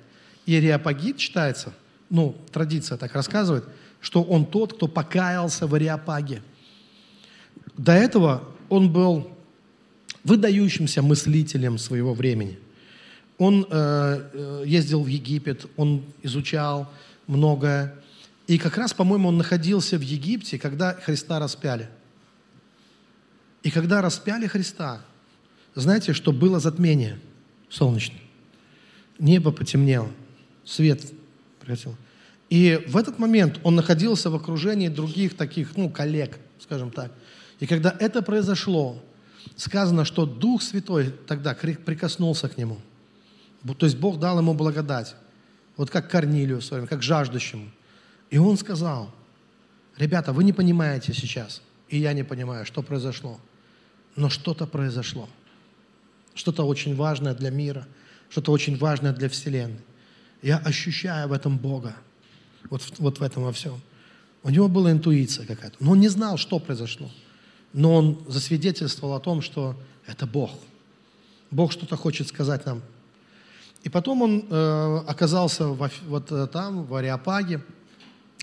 И 0.46 0.56
Ариапагит 0.56 1.20
считается, 1.20 1.74
ну, 2.10 2.36
традиция 2.52 2.98
так 2.98 3.14
рассказывает, 3.14 3.66
что 4.00 4.24
он 4.24 4.46
тот, 4.46 4.74
кто 4.74 4.88
покаялся 4.88 5.68
в 5.68 5.76
Ариапаге. 5.76 6.42
До 7.78 7.92
этого 7.92 8.44
он 8.70 8.92
был 8.94 9.30
выдающимся 10.24 11.02
мыслителем 11.02 11.78
своего 11.78 12.14
времени. 12.14 12.58
Он 13.38 13.68
э, 13.70 14.30
э, 14.34 14.64
ездил 14.66 15.04
в 15.04 15.08
Египет, 15.08 15.66
он 15.76 16.04
изучал 16.24 16.90
многое. 17.28 17.96
И 18.48 18.58
как 18.58 18.78
раз, 18.78 18.94
по-моему, 18.94 19.30
он 19.30 19.38
находился 19.38 19.98
в 19.98 20.02
Египте, 20.02 20.60
когда 20.60 20.94
Христа 20.94 21.40
распяли. 21.40 21.90
И 23.64 23.72
когда 23.72 24.02
распяли 24.02 24.46
Христа, 24.46 25.02
знаете, 25.74 26.14
что 26.14 26.32
было 26.32 26.60
затмение 26.60 27.20
солнечное? 27.70 28.22
Небо 29.18 29.52
потемнело, 29.52 30.12
свет 30.64 31.02
прекратил. 31.60 31.96
И 32.50 32.84
в 32.88 32.96
этот 32.98 33.18
момент 33.18 33.60
он 33.64 33.76
находился 33.76 34.30
в 34.30 34.36
окружении 34.36 34.88
других 34.88 35.36
таких, 35.36 35.76
ну, 35.76 35.90
коллег, 35.90 36.38
скажем 36.60 36.92
так. 36.92 37.12
И 37.60 37.66
когда 37.66 37.96
это 38.00 38.22
произошло, 38.22 39.02
сказано, 39.56 40.06
что 40.06 40.26
Дух 40.26 40.62
Святой 40.62 41.12
тогда 41.28 41.56
прикоснулся 41.56 42.48
к 42.48 42.58
нему. 42.58 42.78
То 43.78 43.86
есть 43.86 43.98
Бог 43.98 44.20
дал 44.20 44.38
ему 44.38 44.54
благодать. 44.54 45.16
Вот 45.76 45.90
как 45.90 46.10
Корнилию 46.10 46.62
в 46.62 46.64
свое 46.64 46.86
как 46.86 47.02
жаждущему. 47.02 47.72
И 48.36 48.38
он 48.38 48.58
сказал, 48.58 49.12
ребята, 49.96 50.34
вы 50.34 50.44
не 50.44 50.52
понимаете 50.52 51.14
сейчас, 51.14 51.62
и 51.88 51.98
я 51.98 52.12
не 52.12 52.24
понимаю, 52.24 52.66
что 52.66 52.82
произошло. 52.82 53.40
Но 54.18 54.28
что-то 54.28 54.68
произошло. 54.68 55.30
Что-то 56.34 56.66
очень 56.66 56.98
важное 56.98 57.34
для 57.34 57.50
мира, 57.50 57.88
что-то 58.30 58.52
очень 58.52 58.78
важное 58.78 59.14
для 59.14 59.30
Вселенной. 59.30 59.80
Я 60.42 60.58
ощущаю 60.58 61.30
в 61.30 61.32
этом 61.32 61.58
Бога, 61.58 61.96
вот, 62.70 62.82
вот 62.98 63.20
в 63.20 63.24
этом 63.24 63.44
во 63.44 63.54
всем. 63.54 63.80
У 64.44 64.50
него 64.50 64.68
была 64.68 64.92
интуиция 64.92 65.46
какая-то, 65.46 65.78
но 65.80 65.92
он 65.92 66.02
не 66.02 66.10
знал, 66.10 66.36
что 66.36 66.60
произошло. 66.60 67.10
Но 67.72 67.96
он 67.96 68.26
засвидетельствовал 68.28 69.14
о 69.14 69.22
том, 69.22 69.42
что 69.42 69.80
это 70.08 70.28
Бог. 70.28 70.52
Бог 71.52 71.72
что-то 71.72 71.96
хочет 71.96 72.28
сказать 72.28 72.66
нам. 72.66 72.82
И 73.84 73.88
потом 73.88 74.24
он 74.24 74.46
э, 74.50 74.98
оказался 75.08 75.70
в, 75.70 75.90
вот 76.10 76.32
э, 76.34 76.48
там, 76.48 76.84
в 76.84 76.96
Ариапаге, 76.96 77.62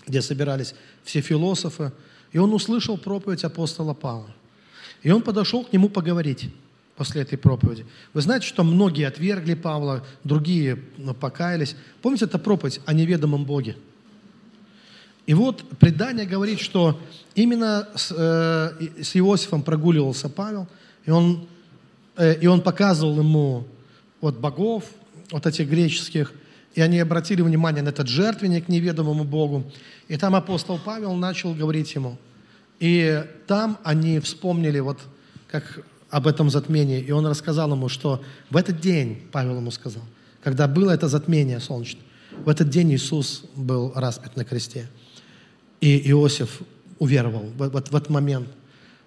где 0.07 0.23
собирались 0.23 0.75
все 1.05 1.21
философы, 1.21 1.93
и 2.33 2.39
он 2.39 2.53
услышал 2.55 2.97
проповедь 2.97 3.45
апостола 3.45 3.95
Павла. 3.95 4.35
И 5.03 5.11
он 5.11 5.23
подошел 5.23 5.65
к 5.65 5.73
нему 5.73 5.89
поговорить 5.89 6.51
после 6.97 7.23
этой 7.23 7.39
проповеди. 7.39 7.87
Вы 8.13 8.21
знаете, 8.21 8.47
что 8.47 8.65
многие 8.65 9.07
отвергли 9.07 9.55
Павла, 9.55 10.05
другие 10.25 10.79
ну, 10.99 11.15
покаялись. 11.15 11.77
Помните, 12.01 12.27
это 12.27 12.39
проповедь 12.39 12.81
о 12.87 12.93
неведомом 12.93 13.45
Боге? 13.45 13.77
И 15.27 15.35
вот 15.35 15.65
предание 15.79 16.27
говорит, 16.27 16.61
что 16.61 17.01
именно 17.35 17.89
с, 17.95 18.13
э, 18.17 19.03
с 19.03 19.17
Иосифом 19.17 19.63
прогуливался 19.63 20.29
Павел, 20.29 20.67
и 21.05 21.11
он, 21.11 21.47
э, 22.17 22.41
и 22.41 22.47
он 22.47 22.61
показывал 22.61 23.19
ему 23.19 23.67
вот 24.21 24.39
богов, 24.39 24.85
вот 25.31 25.47
этих 25.47 25.69
греческих, 25.69 26.33
и 26.75 26.81
они 26.81 26.99
обратили 27.01 27.43
внимание 27.43 27.83
на 27.83 27.91
этот 27.91 28.09
жертвенник 28.09 28.69
неведомому 28.69 29.25
Богу. 29.25 29.71
И 30.09 30.17
там 30.17 30.35
апостол 30.35 30.79
Павел 30.83 31.15
начал 31.15 31.55
говорить 31.55 31.95
ему. 31.95 32.19
И 32.81 33.25
там 33.47 33.79
они 33.85 34.19
вспомнили 34.21 34.81
вот 34.81 34.99
как 35.51 35.85
об 36.11 36.27
этом 36.27 36.51
затмении. 36.51 37.01
И 37.01 37.11
он 37.11 37.27
рассказал 37.27 37.71
ему, 37.71 37.89
что 37.89 38.23
в 38.51 38.57
этот 38.57 38.81
день, 38.81 39.23
Павел 39.33 39.57
ему 39.57 39.71
сказал, 39.71 40.03
когда 40.43 40.67
было 40.67 40.91
это 40.91 41.09
затмение 41.09 41.61
солнечное, 41.61 42.03
в 42.45 42.49
этот 42.49 42.71
день 42.71 42.93
Иисус 42.93 43.45
был 43.55 43.93
распят 43.95 44.37
на 44.37 44.45
кресте. 44.45 44.89
И 45.81 46.11
Иосиф 46.11 46.63
уверовал 46.99 47.45
в, 47.57 47.69
в, 47.69 47.71
в 47.71 47.97
этот 47.97 48.11
момент. 48.11 48.49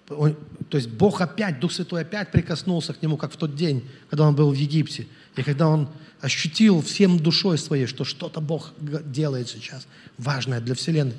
Он, 0.08 0.36
то 0.68 0.76
есть 0.76 0.88
Бог 0.88 1.20
опять, 1.20 1.58
Дух 1.58 1.72
Святой 1.72 2.02
опять 2.02 2.30
прикоснулся 2.30 2.92
к 2.94 3.02
нему, 3.02 3.16
как 3.16 3.32
в 3.32 3.36
тот 3.36 3.56
день, 3.56 3.88
когда 4.08 4.28
он 4.28 4.36
был 4.36 4.50
в 4.50 4.54
Египте. 4.54 5.06
И 5.36 5.42
когда 5.42 5.68
он 5.68 5.88
ощутил 6.20 6.80
всем 6.82 7.18
душой 7.18 7.58
своей, 7.58 7.86
что 7.86 8.04
что-то 8.04 8.40
Бог 8.40 8.72
делает 8.80 9.48
сейчас, 9.48 9.86
важное 10.18 10.60
для 10.60 10.74
Вселенной. 10.74 11.16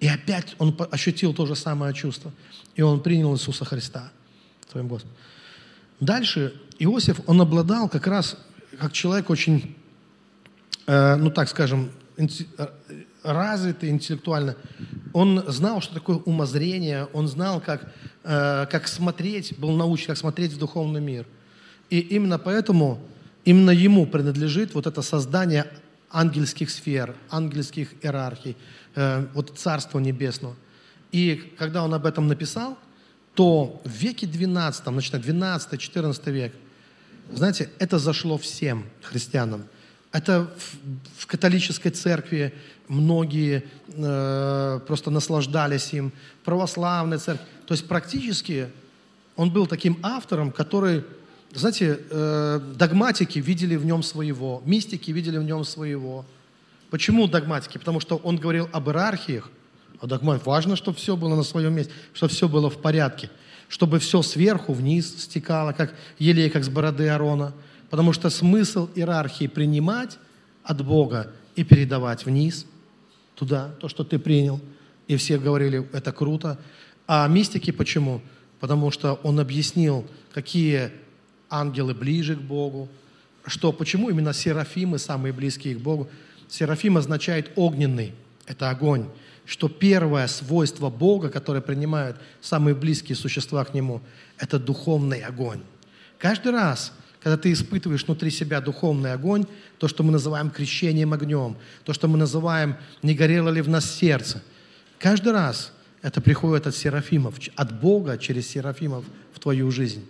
И 0.00 0.08
опять 0.08 0.56
он 0.58 0.76
ощутил 0.90 1.32
то 1.32 1.46
же 1.46 1.54
самое 1.54 1.94
чувство. 1.94 2.32
И 2.74 2.82
он 2.82 3.00
принял 3.00 3.34
Иисуса 3.34 3.64
Христа 3.64 4.10
своим 4.70 4.88
Господом. 4.88 5.16
Дальше 6.00 6.54
Иосиф, 6.80 7.20
он 7.26 7.40
обладал 7.40 7.88
как 7.88 8.08
раз, 8.08 8.36
как 8.80 8.92
человек 8.92 9.30
очень, 9.30 9.76
э, 10.86 11.14
ну 11.14 11.30
так 11.30 11.48
скажем, 11.48 11.92
э, 12.16 12.26
развитый 13.22 13.90
интеллектуально. 13.90 14.56
Он 15.12 15.44
знал, 15.46 15.80
что 15.80 15.94
такое 15.94 16.16
умозрение, 16.16 17.06
он 17.12 17.28
знал, 17.28 17.60
как, 17.60 17.92
э, 18.24 18.66
как 18.68 18.88
смотреть, 18.88 19.56
был 19.58 19.70
научен, 19.76 20.08
как 20.08 20.16
смотреть 20.16 20.52
в 20.52 20.58
духовный 20.58 21.00
мир. 21.00 21.26
И 21.90 22.00
именно 22.00 22.38
поэтому, 22.38 23.00
именно 23.44 23.70
ему 23.70 24.06
принадлежит 24.06 24.74
вот 24.74 24.86
это 24.86 25.02
создание 25.02 25.66
ангельских 26.10 26.70
сфер, 26.70 27.14
ангельских 27.30 27.94
иерархий, 28.02 28.56
э, 28.94 29.26
вот 29.34 29.58
Царства 29.58 29.98
Небесного. 29.98 30.56
И 31.10 31.54
когда 31.58 31.84
он 31.84 31.94
об 31.94 32.06
этом 32.06 32.28
написал– 32.28 32.78
то 33.34 33.80
в 33.84 33.90
веке 33.90 34.26
12, 34.26 34.86
начиная 34.86 35.22
12-14 35.22 36.30
век, 36.30 36.52
знаете, 37.30 37.70
это 37.78 37.98
зашло 37.98 38.36
всем 38.36 38.84
христианам. 39.02 39.64
Это 40.10 40.50
в, 40.58 41.22
в 41.22 41.26
католической 41.26 41.88
церкви 41.90 42.52
многие 42.88 43.64
э, 43.88 44.80
просто 44.86 45.10
наслаждались 45.10 45.94
им, 45.94 46.12
православная 46.44 47.18
церковь. 47.18 47.46
То 47.66 47.72
есть 47.72 47.88
практически 47.88 48.68
он 49.36 49.50
был 49.50 49.66
таким 49.66 49.98
автором, 50.02 50.52
который, 50.52 51.04
знаете, 51.54 52.00
э, 52.10 52.60
догматики 52.76 53.38
видели 53.38 53.76
в 53.76 53.84
нем 53.84 54.02
своего, 54.02 54.62
мистики 54.64 55.10
видели 55.10 55.38
в 55.38 55.44
нем 55.44 55.64
своего. 55.64 56.24
Почему 56.90 57.26
догматики? 57.26 57.78
Потому 57.78 58.00
что 58.00 58.16
он 58.16 58.36
говорил 58.36 58.68
об 58.72 58.88
иерархиях, 58.88 59.50
а 60.00 60.06
догмат 60.06 60.44
важно, 60.46 60.76
чтобы 60.76 60.96
все 60.96 61.16
было 61.16 61.36
на 61.36 61.42
своем 61.42 61.74
месте, 61.74 61.92
чтобы 62.14 62.32
все 62.32 62.48
было 62.48 62.70
в 62.70 62.80
порядке, 62.80 63.30
чтобы 63.68 63.98
все 63.98 64.22
сверху 64.22 64.72
вниз 64.72 65.22
стекало, 65.24 65.72
как 65.72 65.94
елей, 66.18 66.50
как 66.50 66.64
с 66.64 66.68
бороды 66.68 67.08
Арона. 67.08 67.52
Потому 67.90 68.12
что 68.12 68.30
смысл 68.30 68.88
иерархии 68.94 69.46
принимать 69.46 70.18
от 70.64 70.84
Бога 70.84 71.32
и 71.54 71.64
передавать 71.64 72.24
вниз, 72.24 72.66
туда, 73.34 73.74
то, 73.80 73.88
что 73.88 74.04
ты 74.04 74.18
принял. 74.18 74.60
И 75.06 75.16
все 75.16 75.38
говорили, 75.38 75.86
это 75.92 76.12
круто. 76.12 76.58
А 77.06 77.28
мистики 77.28 77.70
почему? 77.70 78.22
Потому 78.60 78.90
что 78.90 79.14
он 79.22 79.40
объяснил, 79.40 80.06
какие 80.32 80.92
ангелы 81.52 81.94
ближе 81.94 82.34
к 82.34 82.40
Богу, 82.40 82.88
что 83.46 83.72
почему 83.72 84.10
именно 84.10 84.32
серафимы 84.32 84.98
самые 84.98 85.32
близкие 85.32 85.76
к 85.76 85.80
Богу. 85.80 86.08
Серафим 86.48 86.96
означает 86.96 87.52
огненный, 87.56 88.12
это 88.46 88.70
огонь 88.70 89.06
что 89.44 89.68
первое 89.68 90.26
свойство 90.28 90.88
Бога, 90.88 91.28
которое 91.28 91.60
принимают 91.60 92.16
самые 92.40 92.74
близкие 92.74 93.16
существа 93.16 93.64
к 93.64 93.74
Нему, 93.74 94.00
это 94.38 94.58
духовный 94.58 95.20
огонь. 95.20 95.60
Каждый 96.18 96.52
раз, 96.52 96.92
когда 97.20 97.36
ты 97.36 97.52
испытываешь 97.52 98.04
внутри 98.04 98.30
себя 98.30 98.60
духовный 98.60 99.12
огонь, 99.12 99.46
то, 99.78 99.88
что 99.88 100.04
мы 100.04 100.12
называем 100.12 100.50
крещением 100.50 101.12
огнем, 101.12 101.56
то, 101.84 101.92
что 101.92 102.08
мы 102.08 102.18
называем 102.18 102.76
«не 103.02 103.14
горело 103.14 103.48
ли 103.48 103.60
в 103.60 103.68
нас 103.68 103.90
сердце», 103.90 104.42
каждый 104.98 105.32
раз 105.32 105.72
это 106.02 106.20
приходит 106.20 106.66
от 106.66 106.76
серафимов, 106.76 107.34
от 107.56 107.80
Бога 107.80 108.18
через 108.18 108.48
серафимов 108.48 109.04
в 109.34 109.40
твою 109.40 109.70
жизнь. 109.70 110.06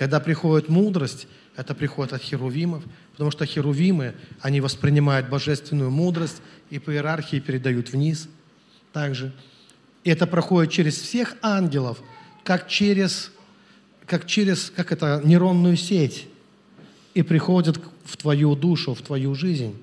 Когда 0.00 0.18
приходит 0.18 0.68
мудрость, 0.68 1.28
это 1.54 1.74
приходит 1.74 2.14
от 2.14 2.22
херувимов, 2.22 2.82
потому 3.12 3.30
что 3.30 3.44
херувимы, 3.44 4.14
они 4.40 4.60
воспринимают 4.60 5.28
божественную 5.28 5.90
мудрость 5.90 6.42
и 6.70 6.80
по 6.80 6.90
иерархии 6.90 7.38
передают 7.38 7.92
вниз– 7.92 8.28
также. 8.92 9.32
Это 10.02 10.26
проходит 10.26 10.72
через 10.72 10.96
всех 10.96 11.34
ангелов, 11.42 11.98
как 12.44 12.66
через, 12.66 13.30
как 14.06 14.26
через, 14.26 14.70
как 14.70 14.90
это, 14.90 15.20
нейронную 15.22 15.76
сеть. 15.76 16.28
И 17.12 17.22
приходит 17.22 17.78
в 18.04 18.16
твою 18.16 18.56
душу, 18.56 18.94
в 18.94 19.02
твою 19.02 19.34
жизнь. 19.34 19.76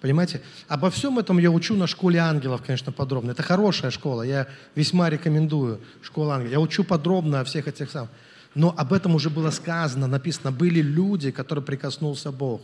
Понимаете? 0.00 0.42
Обо 0.68 0.90
всем 0.90 1.18
этом 1.18 1.38
я 1.38 1.50
учу 1.50 1.74
на 1.74 1.88
школе 1.88 2.20
ангелов, 2.20 2.62
конечно, 2.64 2.92
подробно. 2.92 3.32
Это 3.32 3.42
хорошая 3.42 3.90
школа, 3.90 4.22
я 4.22 4.46
весьма 4.76 5.10
рекомендую 5.10 5.80
школу 6.02 6.30
ангелов. 6.30 6.52
Я 6.52 6.60
учу 6.60 6.84
подробно 6.84 7.40
о 7.40 7.44
всех 7.44 7.66
этих 7.66 7.90
самых. 7.90 8.10
Но 8.54 8.74
об 8.76 8.92
этом 8.92 9.14
уже 9.14 9.30
было 9.30 9.50
сказано, 9.50 10.06
написано. 10.06 10.52
Были 10.52 10.80
люди, 10.80 11.30
которые 11.30 11.64
прикоснулся 11.64 12.30
Бог. 12.30 12.62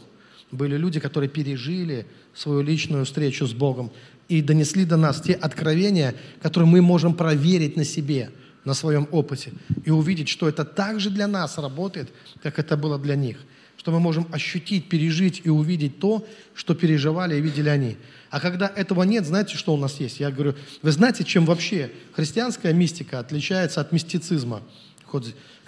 Были 0.52 0.76
люди, 0.76 1.00
которые 1.00 1.28
пережили 1.28 2.06
свою 2.34 2.60
личную 2.60 3.04
встречу 3.04 3.46
с 3.46 3.52
Богом 3.52 3.90
и 4.28 4.42
донесли 4.42 4.84
до 4.84 4.96
нас 4.96 5.20
те 5.20 5.34
откровения, 5.34 6.14
которые 6.42 6.68
мы 6.68 6.80
можем 6.82 7.14
проверить 7.14 7.76
на 7.76 7.84
себе. 7.84 8.30
на 8.64 8.74
своем 8.74 9.08
опыте 9.10 9.52
и 9.84 9.90
увидеть, 9.90 10.28
что 10.28 10.48
это 10.48 10.64
так 10.64 11.00
же 11.00 11.10
для 11.10 11.26
нас 11.26 11.58
работает, 11.58 12.12
как 12.42 12.58
это 12.58 12.76
было 12.76 12.98
для 12.98 13.16
них. 13.16 13.38
Что 13.76 13.90
мы 13.92 14.00
можем 14.00 14.26
ощутить, 14.30 14.90
пережить 14.90 15.40
и 15.44 15.48
увидеть 15.48 15.98
то, 15.98 16.26
что 16.54 16.74
переживали 16.74 17.36
и 17.36 17.40
видели 17.40 17.70
они. 17.70 17.96
А 18.28 18.38
когда 18.38 18.68
этого 18.68 19.04
нет, 19.04 19.24
знаете, 19.24 19.56
что 19.56 19.72
у 19.72 19.78
нас 19.78 19.98
есть? 20.00 20.20
Я 20.20 20.30
говорю, 20.30 20.54
вы 20.82 20.92
знаете, 20.92 21.24
чем 21.24 21.46
вообще 21.46 21.90
христианская 22.12 22.74
мистика 22.74 23.18
отличается 23.18 23.80
от 23.80 23.92
мистицизма? 23.92 24.60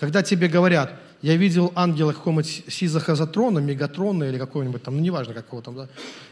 Когда 0.03 0.24
тебе 0.24 0.49
говорят, 0.49 1.01
я 1.23 1.37
видел 1.37 1.70
ангела 1.77 2.12
какого-нибудь 2.12 2.65
сизохазотрона, 2.66 3.61
мегатрона 3.61 4.24
или 4.24 4.37
какого-нибудь 4.37 4.83
там, 4.83 4.97
ну 4.97 5.01
неважно 5.01 5.33
какого 5.33 5.62
там, 5.62 5.77
да, 5.77 5.89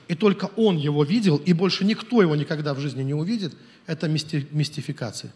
и 0.09 0.17
только 0.17 0.51
он 0.57 0.77
его 0.77 1.05
видел, 1.05 1.37
и 1.37 1.53
больше 1.53 1.85
никто 1.85 2.21
его 2.21 2.35
никогда 2.35 2.75
в 2.75 2.81
жизни 2.81 3.05
не 3.05 3.15
увидит, 3.15 3.55
это 3.87 4.09
мисти, 4.09 4.49
мистификация. 4.51 5.33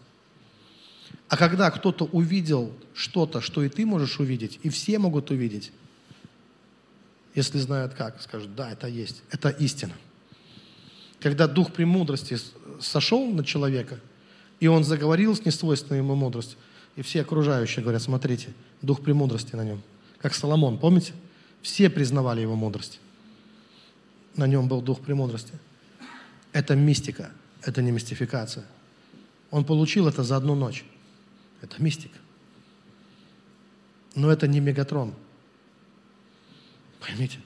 А 1.29 1.37
когда 1.37 1.71
кто-то 1.71 2.09
увидел 2.11 2.73
что-то, 2.93 3.39
что 3.39 3.63
и 3.63 3.69
ты 3.69 3.85
можешь 3.85 4.19
увидеть, 4.19 4.59
и 4.63 4.69
все 4.69 4.99
могут 4.99 5.31
увидеть, 5.31 5.71
если 7.35 7.57
знают 7.57 7.93
как, 7.93 8.21
скажут, 8.21 8.53
да, 8.53 8.69
это 8.69 8.87
есть, 8.87 9.23
это 9.31 9.47
истина. 9.47 9.93
Когда 11.21 11.47
дух 11.47 11.71
премудрости 11.71 12.37
сошел 12.81 13.25
на 13.31 13.45
человека, 13.45 13.97
и 14.59 14.67
он 14.67 14.83
заговорил 14.83 15.37
с 15.37 15.45
несвойственной 15.45 15.99
ему 15.99 16.15
мудростью, 16.15 16.57
и 16.95 17.01
все 17.01 17.21
окружающие 17.21 17.83
говорят, 17.83 18.01
смотрите, 18.01 18.53
дух 18.81 19.01
премудрости 19.01 19.55
на 19.55 19.63
нем. 19.63 19.81
Как 20.19 20.33
Соломон, 20.33 20.77
помните? 20.77 21.13
Все 21.61 21.89
признавали 21.89 22.41
его 22.41 22.55
мудрость. 22.55 22.99
На 24.35 24.47
нем 24.47 24.67
был 24.67 24.81
дух 24.81 25.01
премудрости. 25.01 25.53
Это 26.51 26.75
мистика, 26.75 27.31
это 27.63 27.81
не 27.81 27.91
мистификация. 27.91 28.65
Он 29.51 29.65
получил 29.65 30.07
это 30.07 30.23
за 30.23 30.37
одну 30.37 30.55
ночь. 30.55 30.85
Это 31.61 31.81
мистика. 31.81 32.17
Но 34.15 34.31
это 34.31 34.47
не 34.47 34.59
Мегатрон. 34.59 35.13
Поймите? 36.99 37.39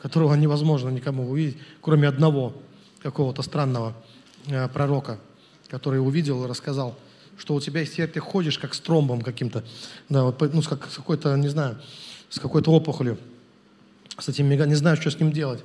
Которого 0.00 0.34
невозможно 0.34 0.88
никому 0.88 1.30
увидеть, 1.30 1.58
кроме 1.80 2.08
одного 2.08 2.54
какого-то 3.02 3.42
странного 3.42 3.94
э, 4.46 4.68
пророка, 4.68 5.18
который 5.68 6.00
увидел 6.00 6.44
и 6.44 6.48
рассказал, 6.48 6.98
что 7.38 7.54
у 7.54 7.60
тебя 7.60 7.80
есть, 7.80 7.96
ты 7.96 8.20
ходишь 8.20 8.58
как 8.58 8.74
с 8.74 8.80
тромбом 8.80 9.20
каким-то, 9.20 9.64
да, 10.08 10.24
вот, 10.24 10.40
ну, 10.52 10.62
с, 10.62 10.68
как, 10.68 10.90
с 10.90 10.96
какой-то, 10.96 11.36
не 11.36 11.48
знаю, 11.48 11.80
с 12.28 12.38
какой-то 12.38 12.70
опухолью, 12.70 13.18
с 14.18 14.28
этим 14.28 14.46
мега, 14.46 14.66
не 14.66 14.74
знаю, 14.74 14.96
что 14.96 15.10
с 15.10 15.18
ним 15.18 15.32
делать. 15.32 15.62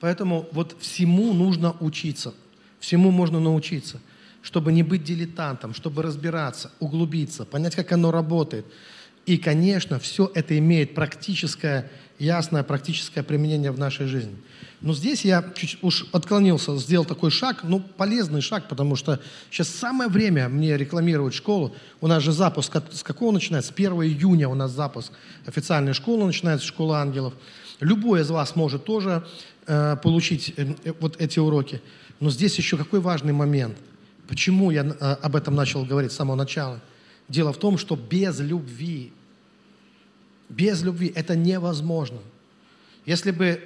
Поэтому 0.00 0.48
вот 0.52 0.76
всему 0.80 1.32
нужно 1.32 1.76
учиться, 1.80 2.34
всему 2.78 3.10
можно 3.10 3.40
научиться– 3.40 4.00
чтобы 4.42 4.72
не 4.72 4.82
быть 4.82 5.04
дилетантом, 5.04 5.74
чтобы 5.74 6.02
разбираться, 6.02 6.70
углубиться, 6.80 7.44
понять, 7.44 7.76
как 7.76 7.92
оно 7.92 8.10
работает. 8.10 8.64
И, 9.26 9.36
конечно, 9.36 9.98
все 9.98 10.30
это 10.34 10.58
имеет 10.58 10.94
практическое, 10.94 11.90
ясное 12.20 12.62
практическое 12.62 13.22
применение 13.22 13.72
в 13.72 13.78
нашей 13.78 14.06
жизни. 14.06 14.36
Но 14.80 14.94
здесь 14.94 15.24
я 15.24 15.44
чуть 15.56 15.78
уж 15.82 16.06
отклонился, 16.12 16.76
сделал 16.78 17.04
такой 17.04 17.30
шаг, 17.30 17.64
ну, 17.64 17.80
полезный 17.80 18.40
шаг, 18.40 18.68
потому 18.68 18.94
что 18.94 19.20
сейчас 19.50 19.68
самое 19.68 20.08
время 20.08 20.48
мне 20.48 20.76
рекламировать 20.76 21.34
школу. 21.34 21.74
У 22.00 22.06
нас 22.06 22.22
же 22.22 22.32
запуск, 22.32 22.76
с 22.92 23.02
какого 23.02 23.32
начинается? 23.32 23.72
С 23.72 23.74
1 23.74 23.92
июня 24.02 24.48
у 24.48 24.54
нас 24.54 24.70
запуск 24.70 25.12
официальной 25.46 25.92
школы 25.92 26.24
начинается, 26.24 26.66
школа 26.66 27.00
ангелов. 27.00 27.34
Любой 27.80 28.20
из 28.20 28.30
вас 28.30 28.54
может 28.54 28.84
тоже 28.84 29.26
э, 29.66 29.96
получить 30.02 30.54
э, 30.56 30.74
вот 31.00 31.20
эти 31.20 31.38
уроки. 31.38 31.82
Но 32.20 32.30
здесь 32.30 32.56
еще 32.56 32.76
какой 32.76 33.00
важный 33.00 33.32
момент– 33.32 33.76
Почему 34.30 34.70
я 34.70 34.84
э, 34.84 35.16
об 35.22 35.34
этом 35.34 35.56
начал 35.56 35.84
говорить 35.84 36.12
с 36.12 36.14
самого 36.14 36.36
начала? 36.36 36.80
Дело 37.28 37.52
в 37.52 37.56
том, 37.56 37.76
что 37.76 37.96
без 37.96 38.38
любви, 38.38 39.12
без 40.50 40.82
любви 40.82 41.12
это 41.14 41.34
невозможно. 41.36 42.18
Если 43.06 43.30
бы 43.30 43.62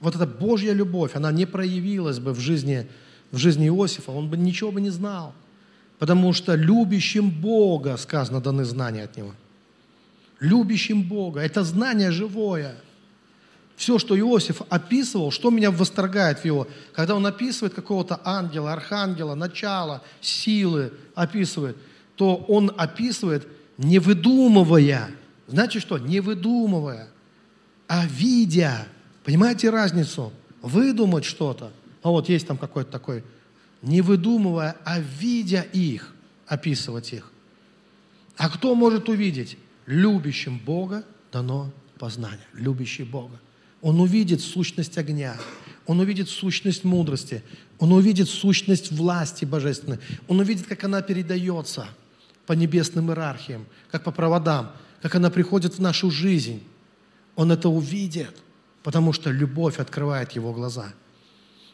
вот 0.00 0.16
эта 0.16 0.26
Божья 0.26 0.72
любовь, 0.72 1.14
она 1.14 1.30
не 1.32 1.46
проявилась 1.46 2.18
бы 2.18 2.32
в 2.32 2.40
жизни, 2.40 2.88
в 3.30 3.36
жизни 3.36 3.68
Иосифа, 3.68 4.10
он 4.10 4.28
бы 4.28 4.36
ничего 4.36 4.72
бы 4.72 4.80
не 4.80 4.90
знал. 4.90 5.34
Потому 5.98 6.32
что 6.32 6.54
любящим 6.54 7.30
Бога, 7.30 7.96
сказано, 7.96 8.40
даны 8.40 8.64
знания 8.64 9.04
от 9.04 9.16
Него. 9.16 9.34
Любящим 10.40 11.02
Бога. 11.02 11.40
Это 11.40 11.62
знание 11.62 12.10
живое– 12.10 12.76
все, 13.76 13.98
что 13.98 14.18
Иосиф 14.18 14.62
описывал, 14.68 15.30
что 15.30 15.50
меня 15.50 15.70
восторгает 15.70 16.40
в 16.40 16.44
его, 16.44 16.68
когда 16.92 17.14
он 17.16 17.26
описывает 17.26 17.74
какого-то 17.74 18.20
ангела, 18.24 18.72
архангела, 18.72 19.34
начала, 19.34 20.02
силы, 20.20 20.92
описывает, 21.14 21.76
то 22.14 22.36
он 22.36 22.72
описывает, 22.76 23.46
не 23.76 23.98
выдумывая. 23.98 25.10
Знаете 25.54 25.78
что? 25.78 25.98
Не 25.98 26.18
выдумывая, 26.18 27.10
а 27.86 28.06
видя. 28.06 28.88
Понимаете 29.22 29.70
разницу? 29.70 30.32
Выдумать 30.62 31.24
что-то. 31.24 31.70
А 32.02 32.10
вот 32.10 32.28
есть 32.28 32.48
там 32.48 32.58
какой-то 32.58 32.90
такой, 32.90 33.22
не 33.80 34.00
выдумывая, 34.00 34.74
а 34.84 34.98
видя 34.98 35.60
их, 35.60 36.12
описывать 36.48 37.12
их. 37.12 37.30
А 38.36 38.50
кто 38.50 38.74
может 38.74 39.08
увидеть? 39.08 39.56
Любящим 39.86 40.58
Бога 40.58 41.04
дано 41.30 41.70
познание. 42.00 42.46
Любящий 42.54 43.04
Бога. 43.04 43.38
Он 43.80 44.00
увидит 44.00 44.40
сущность 44.40 44.98
огня, 44.98 45.36
он 45.86 46.00
увидит 46.00 46.28
сущность 46.28 46.82
мудрости, 46.82 47.44
он 47.78 47.92
увидит 47.92 48.28
сущность 48.28 48.90
власти 48.90 49.44
божественной, 49.44 50.00
он 50.26 50.40
увидит, 50.40 50.66
как 50.66 50.82
она 50.82 51.00
передается 51.00 51.86
по 52.44 52.54
небесным 52.54 53.10
иерархиям, 53.10 53.66
как 53.92 54.02
по 54.02 54.10
проводам, 54.10 54.72
как 55.04 55.16
она 55.16 55.28
приходит 55.28 55.74
в 55.74 55.80
нашу 55.82 56.10
жизнь. 56.10 56.62
Он 57.36 57.52
это 57.52 57.68
увидит, 57.68 58.34
потому 58.82 59.12
что 59.12 59.30
любовь 59.30 59.78
открывает 59.78 60.32
его 60.32 60.54
глаза. 60.54 60.94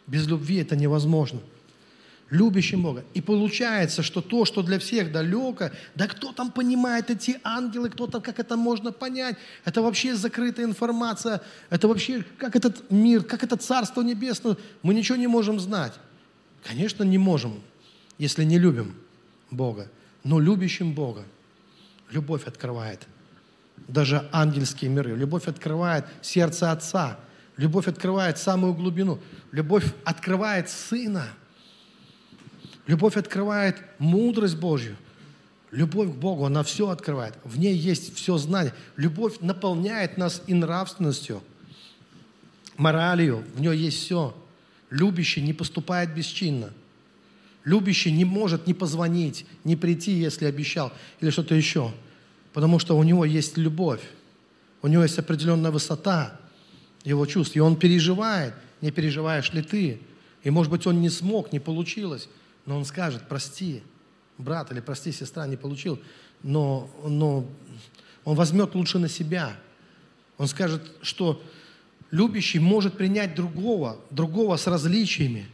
Без 0.08 0.26
любви 0.26 0.56
это 0.56 0.74
невозможно– 0.74 1.38
любящим 2.30 2.82
Бога. 2.82 3.04
И 3.14 3.20
получается, 3.20 4.02
что 4.02 4.20
то, 4.20 4.44
что 4.44 4.62
для 4.62 4.80
всех 4.80 5.12
далеко, 5.12 5.70
да 5.94 6.08
кто 6.08 6.32
там 6.32 6.50
понимает 6.50 7.08
эти 7.08 7.38
ангелы, 7.44 7.88
кто 7.90 8.08
там, 8.08 8.20
как 8.20 8.40
это 8.40 8.56
можно 8.56 8.90
понять? 8.90 9.36
Это 9.64 9.80
вообще 9.80 10.16
закрытая 10.16 10.66
информация, 10.66 11.40
это 11.70 11.86
вообще, 11.86 12.24
как 12.36 12.56
этот 12.56 12.90
мир, 12.90 13.22
как 13.22 13.44
это 13.44 13.56
Царство 13.56 14.02
Небесное, 14.02 14.56
мы 14.82 14.92
ничего 14.92 15.16
не 15.16 15.28
можем 15.28 15.60
знать. 15.60 15.92
Конечно, 16.64 17.04
не 17.04 17.18
можем, 17.18 17.60
если 18.18 18.42
не 18.42 18.58
любим 18.58 18.96
Бога. 19.52 19.88
Но 20.24 20.40
любящим 20.40 20.94
Бога 20.94 21.24
любовь 22.10 22.48
открывает 22.48 23.06
даже 23.88 24.28
ангельские 24.32 24.90
миры. 24.90 25.16
Любовь 25.16 25.48
открывает 25.48 26.04
сердце 26.22 26.72
Отца. 26.72 27.18
Любовь 27.56 27.88
открывает 27.88 28.38
самую 28.38 28.74
глубину. 28.74 29.18
Любовь 29.52 29.84
открывает 30.04 30.68
Сына– 30.68 31.26
Любовь 32.90 33.16
открывает 33.16 33.80
мудрость 34.00 34.56
Божью. 34.56 34.96
Любовь 35.70 36.08
к 36.08 36.14
Богу, 36.14 36.46
она 36.46 36.64
все 36.64 36.88
открывает. 36.88 37.34
В 37.44 37.56
ней 37.56 37.76
есть 37.76 38.16
все 38.16 38.36
знание. 38.36 38.74
Любовь 38.96 39.38
наполняет 39.40 40.18
нас 40.18 40.42
и 40.48 40.54
нравственностью, 40.54 41.40
моралью. 42.76 43.44
В 43.54 43.60
ней 43.60 43.76
есть 43.76 43.98
все. 43.98 44.36
Любящий 44.90 45.40
не 45.40 45.52
поступает 45.52 46.12
бесчинно. 46.12 46.72
Любящий 47.62 48.10
не 48.10 48.24
может 48.24 48.66
не 48.66 48.74
позвонить, 48.74 49.46
не 49.62 49.76
прийти, 49.76 50.10
если 50.10 50.46
обещал, 50.46 50.92
или 51.20 51.30
что-то 51.30 51.54
еще. 51.54 51.92
Потому 52.52 52.78
что 52.78 52.96
у 52.96 53.02
него 53.02 53.24
есть 53.24 53.56
любовь. 53.56 54.02
У 54.82 54.88
него 54.88 55.02
есть 55.02 55.18
определенная 55.18 55.70
высота 55.70 56.38
его 57.04 57.26
чувств. 57.26 57.56
И 57.56 57.60
он 57.60 57.76
переживает, 57.76 58.54
не 58.80 58.90
переживаешь 58.90 59.52
ли 59.52 59.62
ты. 59.62 60.00
И, 60.42 60.50
может 60.50 60.70
быть, 60.70 60.86
он 60.86 61.00
не 61.00 61.10
смог, 61.10 61.52
не 61.52 61.60
получилось. 61.60 62.28
Но 62.66 62.76
он 62.76 62.84
скажет, 62.84 63.22
прости, 63.28 63.82
брат, 64.38 64.72
или 64.72 64.80
прости, 64.80 65.12
сестра, 65.12 65.46
не 65.46 65.56
получил, 65.56 65.98
но, 66.42 66.90
но 67.04 67.46
он 68.24 68.36
возьмет 68.36 68.74
лучше 68.74 68.98
на 68.98 69.08
себя. 69.08 69.56
Он 70.38 70.46
скажет, 70.48 70.82
что 71.02 71.42
любящий 72.10 72.58
может 72.58 72.96
принять 72.96 73.34
другого, 73.34 73.98
другого 74.10 74.56
с 74.56 74.66
различиями. 74.66 75.46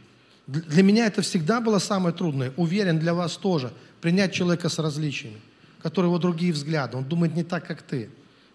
Для 0.47 0.83
меня 0.83 1.07
это 1.07 1.21
всегда 1.21 1.59
было 1.59 1.79
самое 1.79 2.15
трудное. 2.15 2.53
Уверен, 2.55 2.99
для 2.99 3.13
вас 3.13 3.35
тоже. 3.35 3.73
Принять 3.99 4.33
человека 4.33 4.69
с 4.69 4.79
различиями, 4.79 5.41
у 5.87 5.89
которого 5.89 6.19
другие 6.19 6.51
взгляды. 6.51 6.97
Он 6.97 7.05
думает 7.05 7.33
не 7.33 7.45
так, 7.45 7.65
как 7.65 7.81
ты. 7.81 8.09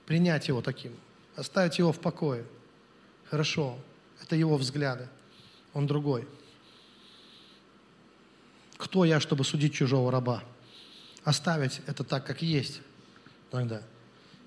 Принять 0.04 0.48
его 0.48 0.60
таким. 0.60 0.92
Оставить 1.34 1.78
его 1.78 1.90
в 1.90 1.98
покое. 1.98 2.44
Хорошо. 3.30 3.78
Это 4.22 4.36
его 4.36 4.59
взгляды. 4.59 5.09
Он 5.72 5.86
другой. 5.86 6.28
Кто 8.76 9.06
я, 9.06 9.18
чтобы 9.18 9.44
судить 9.44 9.72
чужого 9.72 10.12
раба? 10.12 10.42
Оставить 11.24 11.80
это 11.86 12.04
так, 12.04 12.26
как 12.26 12.42
есть 12.42 12.82
тогда. 13.50 13.80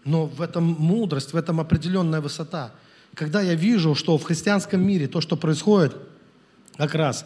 Но 0.03 0.27
в 0.27 0.39
этом 0.39 0.63
мудрость, 0.63 1.33
в 1.33 1.37
этом 1.37 1.59
определенная 1.59 2.21
высота. 2.21 2.71
Когда 3.15 3.41
я 3.41 3.55
вижу, 3.55 3.95
что 3.95 4.15
в 4.19 4.23
христианском 4.23 4.85
мире 4.85 5.07
то, 5.07 5.21
что 5.21 5.37
происходит, 5.37 5.95
как 6.77 6.93
раз, 6.93 7.25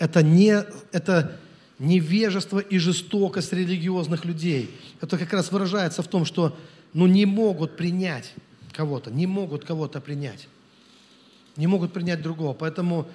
это 0.00 0.24
не, 0.24 0.64
это 0.90 1.38
невежество 1.78 2.58
и 2.58 2.78
жестокость 2.78 3.52
религиозных 3.52 4.24
людей. 4.24 4.70
Это 5.00 5.18
как 5.18 5.32
раз 5.32 5.52
выражается 5.52 6.02
в 6.02 6.08
том, 6.08 6.24
что 6.24 6.56
ну, 6.92 7.06
не 7.06 7.26
могут 7.26 7.76
принять 7.76 8.32
кого-то, 8.72 9.10
не 9.10 9.26
могут 9.26 9.64
кого-то 9.64 10.00
принять. 10.00 10.48
Не 11.56 11.66
могут 11.66 11.92
принять 11.92 12.22
другого. 12.22 12.52
Поэтому 12.52 13.08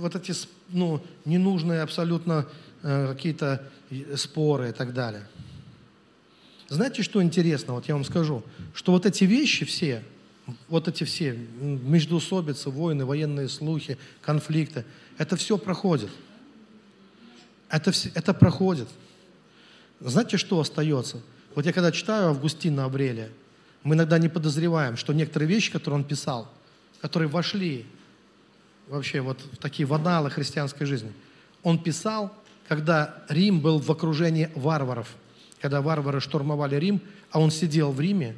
вот 0.00 0.16
эти 0.16 0.32
ну, 0.68 1.00
ненужные 1.24 1.82
абсолютно 1.82 2.46
э, 2.82 3.08
какие-то 3.14 3.68
споры 4.16 4.70
и 4.70 4.72
так 4.72 4.94
далее. 4.94 5.26
Знаете, 6.68 7.02
что 7.02 7.22
интересно? 7.22 7.74
Вот 7.74 7.86
я 7.86 7.94
вам 7.94 8.04
скажу, 8.04 8.42
что 8.74 8.92
вот 8.92 9.04
эти 9.04 9.24
вещи 9.24 9.64
все, 9.64 10.02
вот 10.68 10.88
эти 10.88 11.04
все 11.04 11.32
междуусобицы, 11.60 12.70
войны, 12.70 13.04
военные 13.04 13.48
слухи, 13.48 13.98
конфликты, 14.22 14.84
это 15.18 15.36
все 15.36 15.58
проходит. 15.58 16.10
Это, 17.72 17.90
все, 17.90 18.10
это 18.14 18.34
проходит. 18.34 18.88
Знаете, 19.98 20.36
что 20.36 20.60
остается? 20.60 21.22
Вот 21.54 21.64
я 21.64 21.72
когда 21.72 21.90
читаю 21.90 22.28
Августина 22.28 22.84
Аврелия, 22.84 23.30
мы 23.82 23.94
иногда 23.94 24.18
не 24.18 24.28
подозреваем, 24.28 24.98
что 24.98 25.14
некоторые 25.14 25.48
вещи, 25.48 25.72
которые 25.72 26.00
он 26.00 26.04
писал, 26.04 26.52
которые 27.00 27.30
вошли 27.30 27.86
вообще 28.88 29.22
вот 29.22 29.40
в 29.40 29.56
такие 29.56 29.86
ваналы 29.86 30.28
христианской 30.30 30.86
жизни, 30.86 31.12
он 31.62 31.82
писал, 31.82 32.30
когда 32.68 33.24
Рим 33.30 33.60
был 33.60 33.78
в 33.78 33.90
окружении 33.90 34.50
варваров, 34.54 35.08
когда 35.58 35.80
варвары 35.80 36.20
штурмовали 36.20 36.76
Рим, 36.76 37.00
а 37.30 37.40
он 37.40 37.50
сидел 37.50 37.90
в 37.90 38.00
Риме 38.00 38.36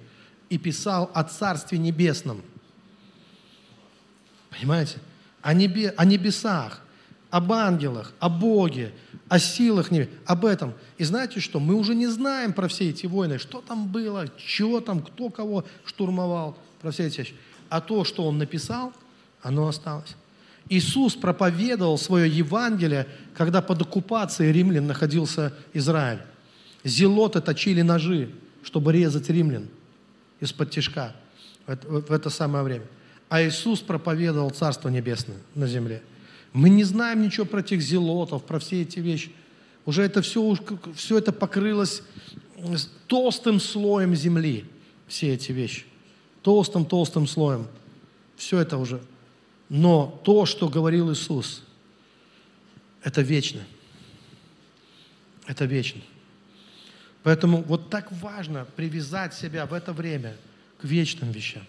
и 0.48 0.58
писал 0.58 1.10
о 1.12 1.24
Царстве 1.24 1.78
Небесном. 1.78 2.40
Понимаете? 4.50 4.98
О, 5.42 5.52
небе, 5.52 5.92
о 5.96 6.04
небесах, 6.04 6.83
об 7.34 7.50
ангелах, 7.50 8.12
о 8.20 8.28
Боге, 8.28 8.92
о 9.28 9.40
силах 9.40 9.88
об 10.24 10.44
этом. 10.44 10.72
И 10.98 11.04
знаете 11.04 11.40
что? 11.40 11.58
Мы 11.58 11.74
уже 11.74 11.96
не 11.96 12.06
знаем 12.06 12.52
про 12.52 12.68
все 12.68 12.90
эти 12.90 13.06
войны, 13.06 13.38
что 13.38 13.60
там 13.60 13.88
было, 13.88 14.28
чего 14.38 14.80
там, 14.80 15.02
кто 15.02 15.30
кого 15.30 15.64
штурмовал, 15.84 16.56
про 16.80 16.92
все 16.92 17.08
эти 17.08 17.18
вещи. 17.18 17.34
А 17.70 17.80
то, 17.80 18.04
что 18.04 18.24
он 18.24 18.38
написал, 18.38 18.92
оно 19.42 19.66
осталось. 19.66 20.14
Иисус 20.68 21.16
проповедовал 21.16 21.98
свое 21.98 22.30
Евангелие, 22.30 23.08
когда 23.36 23.60
под 23.62 23.82
оккупацией 23.82 24.52
римлян 24.52 24.86
находился 24.86 25.52
Израиль. 25.72 26.20
Зелоты 26.84 27.40
точили 27.40 27.82
ножи, 27.82 28.30
чтобы 28.62 28.92
резать 28.92 29.28
римлян 29.28 29.66
из-под 30.38 30.70
тишка 30.70 31.16
в 31.66 32.12
это 32.12 32.30
самое 32.30 32.62
время. 32.62 32.84
А 33.28 33.42
Иисус 33.42 33.80
проповедовал 33.80 34.50
Царство 34.50 34.88
Небесное 34.88 35.38
на 35.56 35.66
земле. 35.66 36.00
Мы 36.54 36.70
не 36.70 36.84
знаем 36.84 37.20
ничего 37.20 37.44
про 37.44 37.60
этих 37.60 37.82
зелотов, 37.82 38.44
про 38.44 38.58
все 38.58 38.80
эти 38.80 39.00
вещи. 39.00 39.30
Уже 39.84 40.02
это 40.02 40.22
все, 40.22 40.56
все 40.94 41.18
это 41.18 41.32
покрылось 41.32 42.00
толстым 43.06 43.60
слоем 43.60 44.14
земли, 44.14 44.64
все 45.06 45.34
эти 45.34 45.52
вещи. 45.52 45.84
Толстым-толстым 46.40 47.26
слоем. 47.26 47.66
Все 48.36 48.60
это 48.60 48.78
уже 48.78 49.02
но 49.68 50.20
то, 50.24 50.46
что 50.46 50.68
говорил 50.68 51.12
Иисус, 51.12 51.62
это 53.02 53.22
вечно. 53.22 53.62
Это 55.46 55.64
вечно. 55.64 56.00
Поэтому 57.22 57.62
вот 57.62 57.90
так 57.90 58.10
важно 58.12 58.66
привязать 58.76 59.34
себя 59.34 59.66
в 59.66 59.72
это 59.72 59.92
время 59.92 60.36
к 60.78 60.84
вечным 60.84 61.30
вещам. 61.30 61.64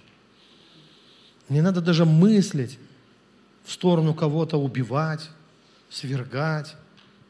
Не 1.50 1.62
надо 1.62 1.82
даже 1.82 2.06
мыслить 2.06 2.78
в 3.66 3.72
сторону 3.72 4.14
кого-то 4.14 4.58
убивать, 4.58 5.30
свергать, 5.90 6.76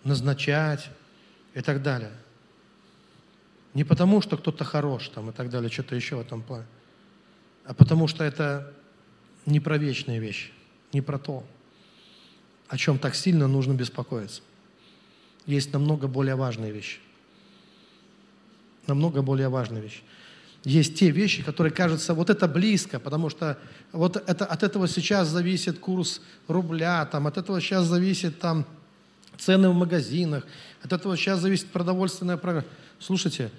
назначать 0.03 0.89
и 1.53 1.61
так 1.61 1.81
далее. 1.81 2.11
Не 3.73 3.83
потому, 3.83 4.21
что 4.21 4.37
кто-то 4.37 4.63
хорош 4.63 5.09
там 5.09 5.29
и 5.29 5.33
так 5.33 5.49
далее, 5.49 5.69
что-то 5.69 5.95
еще 5.95 6.17
в 6.17 6.21
этом 6.21 6.41
плане, 6.43 6.65
а 7.65 7.73
потому 7.73 8.07
что 8.07 8.23
это 8.23 8.73
не 9.45 9.59
про 9.59 9.77
вечные 9.77 10.19
вещи, 10.19 10.51
не 10.93 11.01
про 11.01 11.17
то, 11.17 11.45
о 12.67 12.77
чем 12.77 12.99
так 12.99 13.15
сильно 13.15 13.47
нужно 13.47 13.73
беспокоиться. 13.73 14.41
Есть 15.45 15.71
намного 15.73 16.07
более 16.07 16.35
важные 16.35 16.71
вещи. 16.71 16.99
Намного 18.87 19.21
более 19.21 19.49
важные 19.49 19.81
вещи. 19.81 20.01
Есть 20.65 20.95
те 20.95 21.11
вещи, 21.11 21.41
которые 21.43 21.71
кажутся, 21.71 22.13
вот 22.13 22.29
это 22.29 22.47
близко, 22.47 22.99
потому 22.99 23.29
что 23.29 23.57
вот 23.93 24.17
это, 24.17 24.45
от 24.45 24.63
этого 24.63 24.87
сейчас 24.87 25.29
зависит 25.29 25.79
курс 25.79 26.21
рубля, 26.47 27.05
там, 27.05 27.27
от 27.27 27.37
этого 27.37 27.61
сейчас 27.61 27.85
зависит 27.85 28.39
там, 28.39 28.65
цены 29.37 29.69
в 29.69 29.75
магазинах, 29.75 30.45
от 30.81 30.91
этого 30.91 31.15
сейчас 31.15 31.39
зависит 31.39 31.67
продовольственная 31.67 32.37
программа. 32.37 32.67
Слушайте, 32.99 33.51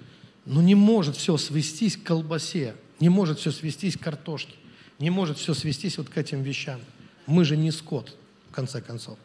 ну 0.45 0.61
не 0.61 0.75
может 0.75 1.15
все 1.15 1.37
свестись 1.37 1.97
к 1.97 2.03
колбасе, 2.03 2.75
не 2.99 3.09
может 3.09 3.39
все 3.39 3.51
свестись 3.51 3.97
к 3.97 4.01
картошке. 4.01 4.53
Не 4.99 5.09
может 5.09 5.37
все 5.37 5.53
свестись 5.53 5.97
вот 5.97 6.09
к 6.09 6.17
этим 6.17 6.41
вещам. 6.41 6.79
Мы 7.25 7.45
же 7.45 7.55
не 7.55 7.71
скот, 7.71 8.15
в 8.49 8.53
конце 8.53 8.81
концов. 8.81 9.17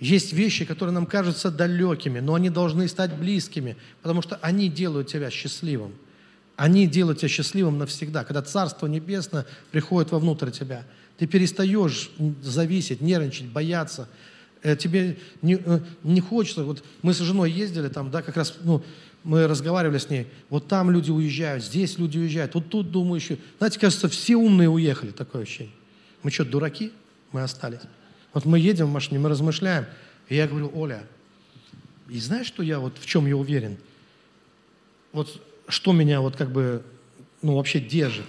Есть 0.00 0.32
вещи, 0.32 0.64
которые 0.64 0.94
нам 0.94 1.04
кажутся 1.04 1.50
далекими, 1.50 2.20
но 2.20 2.34
они 2.34 2.48
должны 2.48 2.88
стать 2.88 3.14
близкими, 3.14 3.76
потому 4.00 4.22
что 4.22 4.36
они 4.40 4.70
делают 4.70 5.08
тебя 5.08 5.30
счастливым. 5.30 5.92
Они 6.56 6.86
делают 6.86 7.18
тебя 7.18 7.28
счастливым 7.28 7.78
навсегда. 7.78 8.24
Когда 8.24 8.40
Царство 8.40 8.86
Небесное 8.86 9.46
приходит 9.70 10.10
вовнутрь 10.10 10.50
тебя, 10.50 10.84
ты 11.18 11.26
перестаешь 11.26 12.10
зависеть, 12.42 13.02
нервничать, 13.02 13.46
бояться. 13.46 14.08
Э, 14.62 14.74
тебе 14.74 15.18
не, 15.42 15.56
э, 15.56 15.80
не 16.02 16.22
хочется. 16.22 16.64
Вот 16.64 16.82
мы 17.02 17.12
с 17.12 17.18
женой 17.18 17.50
ездили 17.50 17.88
там, 17.88 18.10
да, 18.10 18.22
как 18.22 18.38
раз, 18.38 18.54
ну, 18.62 18.82
мы 19.22 19.46
разговаривали 19.46 19.98
с 19.98 20.08
ней, 20.08 20.28
вот 20.48 20.66
там 20.66 20.90
люди 20.90 21.10
уезжают, 21.10 21.62
здесь 21.62 21.98
люди 21.98 22.16
уезжают, 22.18 22.54
вот 22.54 22.70
тут 22.70 22.90
думаю 22.90 23.20
еще. 23.20 23.36
Знаете, 23.58 23.78
кажется, 23.78 24.08
все 24.08 24.36
умные 24.36 24.70
уехали, 24.70 25.10
такое 25.10 25.42
ощущение. 25.42 25.74
Мы 26.22 26.30
что, 26.30 26.46
дураки? 26.46 26.90
Мы 27.32 27.42
остались. 27.42 27.80
Вот 28.32 28.44
мы 28.44 28.58
едем 28.58 28.86
в 28.86 28.92
машине, 28.92 29.18
мы 29.18 29.28
размышляем, 29.28 29.86
и 30.28 30.36
я 30.36 30.46
говорю, 30.46 30.70
Оля, 30.74 31.06
и 32.08 32.18
знаешь, 32.18 32.46
что 32.46 32.62
я 32.62 32.78
вот 32.78 32.98
в 32.98 33.06
чем 33.06 33.26
я 33.26 33.36
уверен? 33.36 33.76
Вот 35.12 35.42
что 35.68 35.92
меня 35.92 36.20
вот 36.20 36.36
как 36.36 36.50
бы, 36.50 36.84
ну 37.42 37.56
вообще 37.56 37.80
держит? 37.80 38.26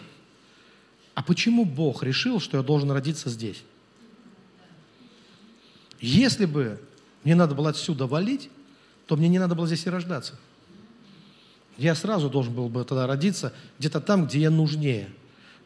А 1.14 1.23
почему 1.23 1.65
Бог 1.65 2.03
решил, 2.03 2.40
что 2.40 2.57
я 2.57 2.64
должен 2.64 2.90
родиться 2.91 3.30
здесь? 3.30 3.64
Если 5.99 6.45
бы 6.45 6.82
мне 7.23 7.36
надо 7.36 7.53
было 7.53 7.69
отсюда 7.69 8.07
валить, 8.07 8.49
то 9.06 9.15
мне 9.15 9.30
не 9.30 9.40
надо 9.40 9.56
было 9.56 9.68
здесь 9.68 9.86
и 9.86 9.90
рождаться. 9.90 10.40
Я 11.78 11.95
сразу 11.95 12.30
должен 12.30 12.53
был 12.53 12.69
бы 12.69 12.84
тогда 12.84 13.07
родиться 13.07 13.53
где-то 13.80 14.02
там, 14.02 14.26
где 14.26 14.40
я 14.40 14.49
нужнее. 14.49 15.10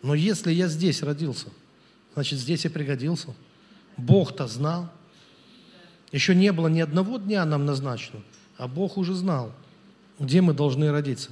Но 0.02 0.14
если 0.14 0.52
я 0.52 0.68
здесь 0.68 1.04
родился, 1.04 1.48
значит, 2.14 2.40
здесь 2.40 2.66
и 2.66 2.70
пригодился. 2.70 3.34
Бог-то 3.98 4.48
знал. 4.48 4.90
Еще 6.12 6.36
не 6.36 6.52
было 6.52 6.68
ни 6.68 6.80
одного 6.80 7.18
дня 7.18 7.46
нам 7.46 7.66
назначено, 7.66 8.22
а 8.58 8.68
Бог 8.68 8.98
уже 8.98 9.14
знал, 9.14 9.52
где 10.20 10.42
мы 10.42 10.54
должны 10.54 10.92
родиться. 10.92 11.32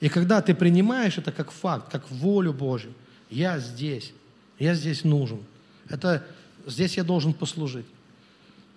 И 0.00 0.08
когда 0.08 0.42
ты 0.42 0.54
принимаешь 0.54 1.18
это 1.18 1.32
как 1.32 1.50
факт, 1.50 1.90
как 1.90 2.10
волю 2.10 2.52
Божью, 2.52 2.92
я 3.30 3.58
здесь, 3.58 4.12
я 4.58 4.74
здесь 4.74 5.04
нужен. 5.04 5.42
Это 5.88 6.24
здесь 6.66 6.96
я 6.96 7.04
должен 7.04 7.32
послужить. 7.32 7.86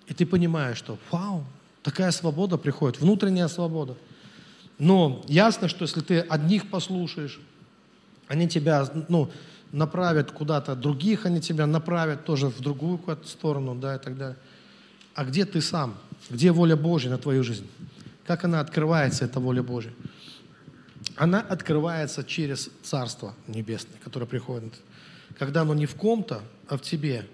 И 0.08 0.14
ты 0.14 0.26
понимаешь, 0.26 0.78
что 0.78 0.98
вау, 1.12 1.44
такая 1.84 2.12
свобода 2.12 2.58
приходит, 2.58 3.00
внутренняя 3.00 3.48
свобода– 3.48 3.98
но 4.82 5.24
ясно, 5.28 5.68
что 5.68 5.84
если 5.84 6.02
ты 6.02 6.22
одних 6.22 6.68
послушаешь, 6.68 7.40
они 8.28 8.50
тебя 8.50 8.90
ну, 9.10 9.30
направят 9.72 10.32
куда-то, 10.32 10.76
других 10.76 11.26
они 11.26 11.42
тебя 11.42 11.66
направят 11.66 12.26
тоже 12.26 12.48
в 12.48 12.60
другую 12.60 12.98
какую-то 12.98 13.28
сторону, 13.28 13.76
да, 13.76 13.96
и 13.96 14.00
так 14.00 14.18
далее. 14.18 14.38
А 15.14 15.26
где 15.26 15.46
ты 15.46 15.62
сам? 15.62 15.98
Где 16.30 16.52
воля 16.52 16.76
Божья 16.76 17.10
на 17.10 17.18
твою 17.18 17.44
жизнь? 17.44 17.68
Как 18.26 18.44
она 18.44 18.60
открывается, 18.60 19.26
эта 19.26 19.40
воля 19.40 19.64
Божья? 19.64 19.94
Она 21.16 21.42
открывается 21.42 22.24
через 22.24 22.70
Царство 22.84 23.36
Небесное, 23.48 24.00
которое 24.04 24.26
приходит. 24.26 24.74
Когда 25.38 25.62
оно 25.62 25.74
не 25.74 25.86
в 25.86 25.96
ком-то, 25.96 26.42
а 26.68 26.78
в 26.78 26.82
тебе. 26.82 27.28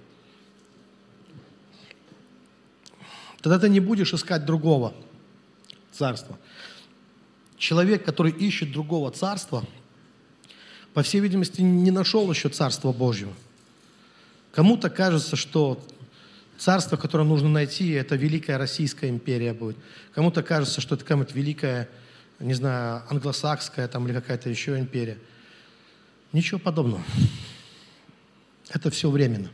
Тогда 3.42 3.60
ты 3.60 3.70
не 3.70 3.80
будешь 3.80 4.14
искать 4.14 4.46
другого 4.46 4.94
царства. 5.92 6.38
Человек, 7.58 8.06
который 8.06 8.32
ищет 8.32 8.72
другого 8.72 9.12
царства, 9.12 9.64
по 10.98 11.04
всей 11.04 11.22
видимости, 11.22 11.62
не 11.62 11.92
нашел 11.92 12.28
еще 12.32 12.50
Царства 12.50 12.92
Божьего. 12.92 13.32
Кому-то 14.52 14.90
кажется, 14.90 15.36
что 15.36 15.80
царство, 16.58 16.98
которое 16.98 17.24
нужно 17.24 17.50
найти, 17.50 17.92
это 17.92 18.16
Великая 18.16 18.58
Российская 18.58 19.08
империя 19.10 19.54
будет. 19.54 19.78
Кому-то 20.16 20.42
кажется, 20.42 20.82
что 20.82 20.96
это 20.96 21.04
какая-нибудь 21.04 21.36
великая, 21.36 21.88
не 22.40 22.56
знаю, 22.56 23.04
англосакская 23.12 23.88
там, 23.88 24.08
или 24.08 24.14
какая-то 24.16 24.50
еще 24.50 24.80
империя. 24.80 25.20
Ничего 26.34 26.60
подобного. 26.60 27.04
Это 28.70 28.90
все 28.90 29.12
временно. 29.12 29.52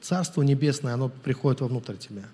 Царство 0.00 0.40
Небесное, 0.40 0.94
оно 0.94 1.10
приходит 1.10 1.60
вовнутрь 1.60 1.96
тебя. 1.96 2.24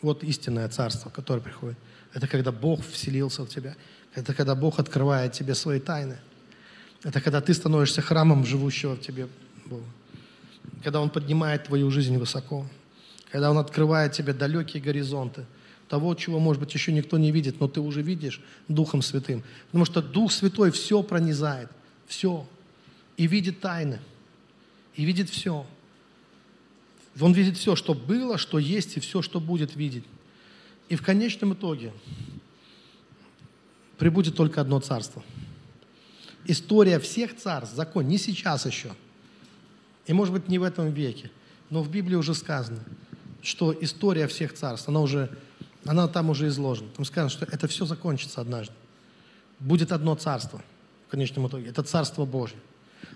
Вот 0.00 0.24
истинное 0.24 0.70
царство, 0.70 1.10
которое 1.10 1.42
приходит. 1.42 1.76
Это 2.14 2.26
когда 2.26 2.52
Бог 2.52 2.82
вселился 2.86 3.42
в 3.42 3.50
тебя. 3.50 3.76
Это 4.14 4.32
когда 4.32 4.54
Бог 4.54 4.78
открывает 4.78 5.34
тебе 5.34 5.54
свои 5.54 5.78
тайны. 5.78 6.16
Это 7.04 7.20
когда 7.20 7.40
ты 7.40 7.54
становишься 7.54 8.02
храмом 8.02 8.44
живущего 8.44 8.96
в 8.96 9.00
тебе 9.00 9.28
Бога. 9.66 9.84
Когда 10.82 11.00
Он 11.00 11.10
поднимает 11.10 11.64
твою 11.64 11.90
жизнь 11.90 12.16
высоко. 12.18 12.66
Когда 13.30 13.50
Он 13.50 13.58
открывает 13.58 14.12
тебе 14.12 14.32
далекие 14.32 14.82
горизонты 14.82 15.44
того, 15.88 16.14
чего, 16.14 16.38
может 16.38 16.60
быть, 16.60 16.74
еще 16.74 16.92
никто 16.92 17.18
не 17.18 17.32
видит, 17.32 17.60
но 17.60 17.68
ты 17.68 17.80
уже 17.80 18.02
видишь 18.02 18.40
Духом 18.68 19.02
Святым. 19.02 19.42
Потому 19.66 19.84
что 19.84 20.02
Дух 20.02 20.32
Святой 20.32 20.70
все 20.70 21.02
пронизает, 21.02 21.70
все. 22.06 22.46
И 23.16 23.26
видит 23.26 23.60
тайны, 23.60 24.00
и 24.94 25.04
видит 25.04 25.30
все. 25.30 25.66
Он 27.20 27.32
видит 27.32 27.56
все, 27.56 27.74
что 27.74 27.94
было, 27.94 28.38
что 28.38 28.58
есть, 28.58 28.96
и 28.96 29.00
все, 29.00 29.22
что 29.22 29.40
будет 29.40 29.74
видеть. 29.74 30.04
И 30.88 30.96
в 30.96 31.02
конечном 31.02 31.54
итоге 31.54 31.92
прибудет 33.98 34.36
только 34.36 34.60
одно 34.60 34.78
царство. 34.80 35.22
История 36.48 36.98
всех 36.98 37.36
царств, 37.36 37.76
закон, 37.76 38.08
не 38.08 38.16
сейчас 38.16 38.64
еще. 38.64 38.90
И, 40.06 40.14
может 40.14 40.32
быть, 40.32 40.48
не 40.48 40.58
в 40.58 40.62
этом 40.62 40.90
веке. 40.90 41.30
Но 41.68 41.82
в 41.82 41.90
Библии 41.90 42.16
уже 42.16 42.34
сказано, 42.34 42.80
что 43.42 43.76
история 43.78 44.26
всех 44.26 44.54
царств, 44.54 44.88
она 44.88 45.00
уже, 45.00 45.30
она 45.84 46.08
там 46.08 46.30
уже 46.30 46.48
изложена. 46.48 46.88
Там 46.96 47.04
сказано, 47.04 47.28
что 47.28 47.44
это 47.44 47.68
все 47.68 47.84
закончится 47.84 48.40
однажды. 48.40 48.72
Будет 49.60 49.92
одно 49.92 50.14
царство 50.14 50.62
в 51.06 51.10
конечном 51.10 51.48
итоге. 51.48 51.68
Это 51.68 51.82
Царство 51.82 52.24
Божье. 52.24 52.58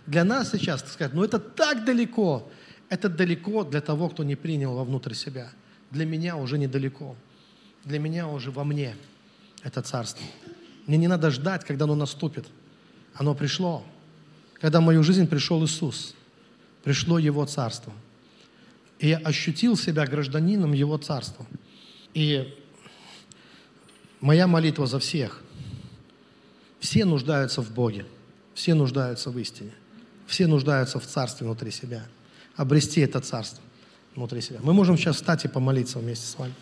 Для 0.07 0.25
нас 0.25 0.51
сейчас, 0.51 0.83
так 0.83 0.93
сказать, 0.93 1.15
ну 1.15 1.25
это 1.25 1.39
так 1.39 1.87
далеко. 1.87 2.51
Это 2.91 3.09
далеко 3.09 3.65
для 3.65 3.81
того, 3.81 4.11
кто 4.11 4.25
не 4.25 4.37
принял 4.37 4.75
вовнутрь 4.75 5.15
себя. 5.15 5.51
Для 5.91 6.05
меня 6.05 6.37
уже 6.37 6.59
недалеко. 6.59 7.17
Для 7.85 7.99
меня 7.99 8.29
уже 8.29 8.51
во 8.51 8.65
мне 8.65 8.95
это 9.63 9.81
царство. 9.81 10.27
Мне 10.87 10.99
не 10.99 11.09
надо 11.09 11.31
ждать, 11.31 11.65
когда 11.65 11.87
оно 11.87 11.95
наступит. 11.95 12.47
Оно 13.15 13.35
пришло. 13.35 13.85
Когда 14.61 14.81
в 14.81 14.85
мою 14.85 15.03
жизнь 15.03 15.27
пришел 15.27 15.65
Иисус, 15.65 16.15
пришло 16.85 17.19
Его 17.19 17.45
царство. 17.47 17.93
И 18.99 19.09
я 19.09 19.19
ощутил 19.19 19.77
себя 19.77 20.07
гражданином 20.07 20.73
Его 20.73 20.97
царства. 20.99 21.47
И 22.15 22.55
моя 24.21 24.47
молитва 24.47 24.87
за 24.87 24.99
всех. 24.99 25.43
Все 26.81 27.05
нуждаются 27.05 27.63
в 27.63 27.73
Боге. 27.73 28.07
Все 28.55 28.75
нуждаются 28.75 29.31
в 29.31 29.39
истине. 29.39 29.73
Все 30.27 30.47
нуждаются 30.47 30.99
в 31.01 31.07
царстве 31.07 31.47
внутри 31.47 31.71
себя 31.71 32.07
обрести 32.57 33.01
это 33.01 33.21
царство 33.21 33.63
внутри 34.15 34.41
себя. 34.41 34.59
Мы 34.63 34.73
можем 34.73 34.99
сейчас 34.99 35.17
встать 35.17 35.45
и 35.45 35.49
помолиться 35.49 35.99
вместе 35.99 36.27
с 36.27 36.39
вами. 36.39 36.55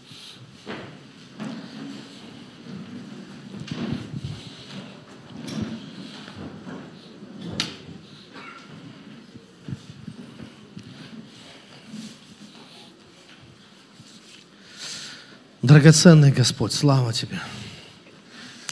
Драгоценный 15.80 16.30
Господь, 16.30 16.74
слава 16.74 17.10
Тебе. 17.14 17.40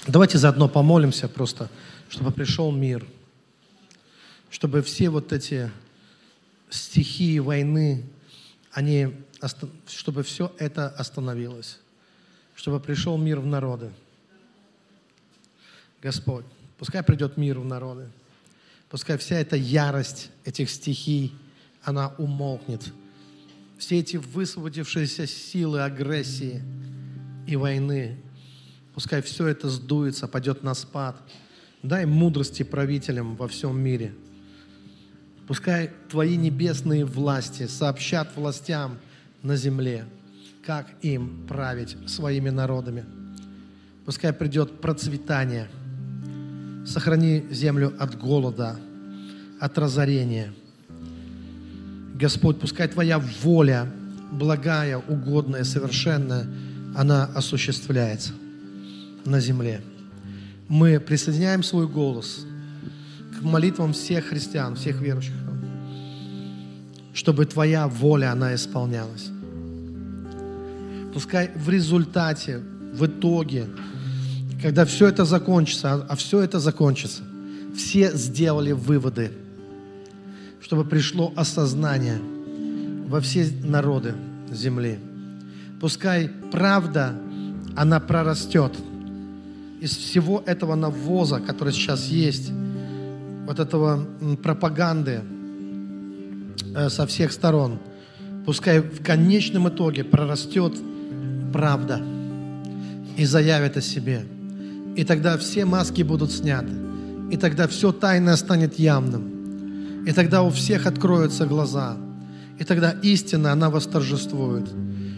Давайте 0.07 0.37
заодно 0.37 0.69
помолимся 0.69 1.27
просто, 1.27 1.71
чтобы 2.11 2.31
пришел 2.33 2.71
мир, 2.71 3.07
чтобы 4.51 4.83
все 4.83 5.09
вот 5.09 5.33
эти 5.33 5.71
стихии 6.69 7.39
войны, 7.39 8.05
они, 8.73 9.15
чтобы 9.87 10.23
все 10.23 10.55
это 10.59 10.91
остановилось, 10.91 11.79
чтобы 12.55 12.79
пришел 12.79 13.17
мир 13.17 13.41
в 13.41 13.47
народы. 13.47 13.91
Господь, 16.03 16.45
пускай 16.77 17.03
придет 17.03 17.39
мир 17.39 17.59
в 17.59 17.65
народы, 17.65 18.11
пускай 18.91 19.17
вся 19.17 19.37
эта 19.37 19.57
ярость 19.57 20.29
этих 20.45 20.69
стихий, 20.69 21.35
она 21.83 22.09
умолкнет. 22.19 22.93
Все 23.79 24.01
эти 24.01 24.17
высвободившиеся 24.17 25.27
силы 25.27 25.83
агрессии 25.83 26.63
и 27.47 27.57
войны, 27.57 28.19
пускай 28.95 29.23
все 29.23 29.47
это 29.47 29.71
сдуется, 29.71 30.29
пойдет 30.29 30.63
на 30.63 30.75
спад. 30.75 31.17
Дай 31.83 32.05
мудрости 32.07 32.63
правителям 32.65 33.37
во 33.37 33.49
всем 33.49 33.81
мире– 33.81 34.13
Пускай 35.49 35.91
Твои 36.11 36.37
небесные 36.37 37.07
власти 37.07 37.67
сообщат 37.67 38.37
властям 38.37 38.99
на 39.43 39.57
земле, 39.57 40.05
как 40.63 40.87
им 41.01 41.47
править 41.49 41.97
своими 42.07 42.51
народами. 42.51 43.07
Пускай 44.05 44.35
придет 44.35 44.83
процветание. 44.83 45.71
Сохрани 46.87 47.47
землю 47.51 47.95
от 47.99 48.19
голода, 48.19 48.77
от 49.59 49.79
разорения. 49.79 50.53
Господь, 52.19 52.59
пускай 52.59 52.89
Твоя 52.89 53.19
воля, 53.19 53.86
благая, 54.32 54.99
угодная, 54.99 55.65
совершенная, 55.65 56.47
она 56.97 57.24
осуществляется 57.27 58.32
на 59.24 59.40
земле. 59.40 59.81
Мы 60.69 61.01
присоединяем 61.01 61.62
свой 61.62 61.86
голос– 61.86 62.45
к 63.39 63.43
молитвам 63.43 63.93
всех 63.93 64.27
христиан, 64.27 64.74
всех 64.74 65.01
верующих, 65.01 65.35
чтобы 67.15 67.47
Твоя 67.47 67.86
воля, 67.86 68.32
она 68.32 68.55
исполнялась. 68.55 69.28
Пускай 71.15 71.51
в 71.55 71.69
результате, 71.69 72.61
в 72.93 73.07
итоге, 73.07 73.66
когда 74.61 74.85
все 74.85 75.09
это 75.09 75.24
закончится, 75.24 75.95
а, 75.95 76.07
а 76.09 76.16
все 76.16 76.40
это 76.40 76.59
закончится, 76.59 77.23
все 77.77 78.12
сделали 78.12 78.73
выводы, 78.73 79.31
чтобы 80.69 80.85
пришло 80.85 81.32
осознание 81.35 82.20
во 83.09 83.23
все 83.23 83.49
народы 83.65 84.15
земли. 84.51 84.99
Пускай 85.81 86.28
правда, 86.53 87.15
она 87.74 88.01
прорастет 88.01 88.77
из 89.81 89.97
всего 89.97 90.43
этого 90.45 90.74
навоза, 90.74 91.40
который 91.40 91.73
сейчас 91.73 92.09
есть, 92.09 92.53
вот 93.47 93.59
этого 93.59 94.07
пропаганды 94.43 95.23
э, 96.77 96.90
со 96.90 97.07
всех 97.07 97.32
сторон. 97.32 97.78
Пускай 98.45 98.81
в 98.81 99.03
конечном 99.03 99.70
итоге 99.70 100.05
прорастет 100.05 100.74
правда 101.51 102.03
и 103.16 103.24
заявит 103.24 103.78
о 103.78 103.81
себе. 103.81 104.27
И 104.97 105.05
тогда 105.05 105.39
все 105.39 105.65
маски 105.65 106.03
будут 106.03 106.31
сняты. 106.31 106.74
И 107.31 107.39
тогда 107.39 107.66
все 107.69 107.90
тайное 107.90 108.36
станет 108.36 108.78
явным. 108.78 109.38
И 110.09 110.13
тогда 110.13 110.43
у 110.43 110.49
всех 110.49 110.87
откроются 110.87 111.45
глаза. 111.45 111.99
И 112.59 112.65
тогда 112.65 112.93
истина, 113.03 113.53
она 113.53 113.69
восторжествует. 113.69 114.67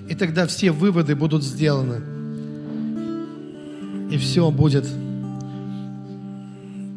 И 0.09 0.17
тогда 0.17 0.49
все 0.49 0.73
выводы 0.73 1.15
будут 1.15 1.45
сделаны. 1.45 2.01
И 4.11 4.19
все 4.19 4.51
будет 4.51 4.89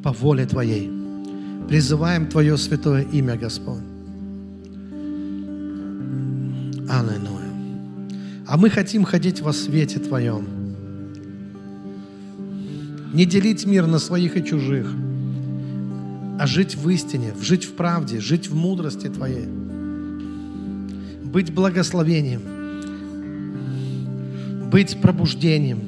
по 0.04 0.12
воле 0.12 0.48
Твоей. 0.48 0.92
Призываем 1.70 2.26
Твое 2.26 2.58
святое 2.58 3.04
имя, 3.04 3.36
Господь. 3.36 3.84
Аллилуйя. 6.90 7.54
А 8.48 8.58
мы 8.58 8.72
хотим 8.72 9.04
ходить 9.04 9.42
во 9.42 9.54
свете 9.54 10.00
Твоем. 10.00 10.48
Не 13.14 13.26
делить 13.26 13.68
мир 13.68 13.86
на 13.86 14.00
своих 14.00 14.36
и 14.36 14.44
чужих, 14.44 14.88
а 16.44 16.48
жить 16.48 16.76
в 16.76 16.90
истине, 16.90 17.34
жить 17.42 17.64
в 17.64 17.74
правде, 17.74 18.20
жить 18.20 18.50
в 18.50 18.56
мудрости 18.56 19.08
Твоей. 19.08 19.48
Быть 21.24 21.54
благословением, 21.54 22.42
быть 24.70 25.00
пробуждением, 25.02 25.80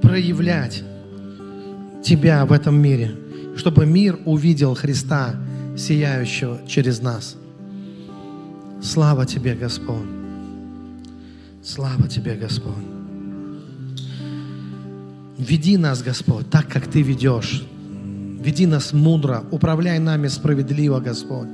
проявлять 0.00 0.84
Тебя 2.04 2.46
в 2.46 2.52
этом 2.52 2.80
мире– 2.80 3.16
чтобы 3.56 3.86
мир 3.86 4.18
увидел 4.24 4.74
Христа, 4.74 5.36
сияющего 5.76 6.60
через 6.66 7.00
нас. 7.00 7.36
Слава 8.82 9.26
Тебе, 9.26 9.54
Господь. 9.54 10.06
Слава 11.62 12.08
Тебе, 12.08 12.34
Господь. 12.34 12.74
Веди 15.38 15.76
нас, 15.76 16.02
Господь, 16.02 16.50
так, 16.50 16.68
как 16.68 16.86
Ты 16.86 17.02
ведешь. 17.02 17.64
Веди 18.44 18.66
нас 18.66 18.92
мудро, 18.92 19.44
управляй 19.50 19.98
нами 19.98 20.28
справедливо, 20.28 21.00
Господь. 21.00 21.48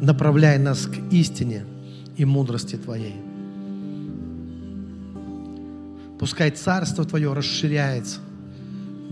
Направляй 0.00 0.58
нас 0.58 0.86
к 0.86 1.12
истине 1.12 1.64
и 2.16 2.24
мудрости 2.24 2.76
Твоей. 2.76 3.16
Пускай 6.18 6.50
Царство 6.50 7.04
Твое 7.04 7.32
расширяется– 7.32 8.20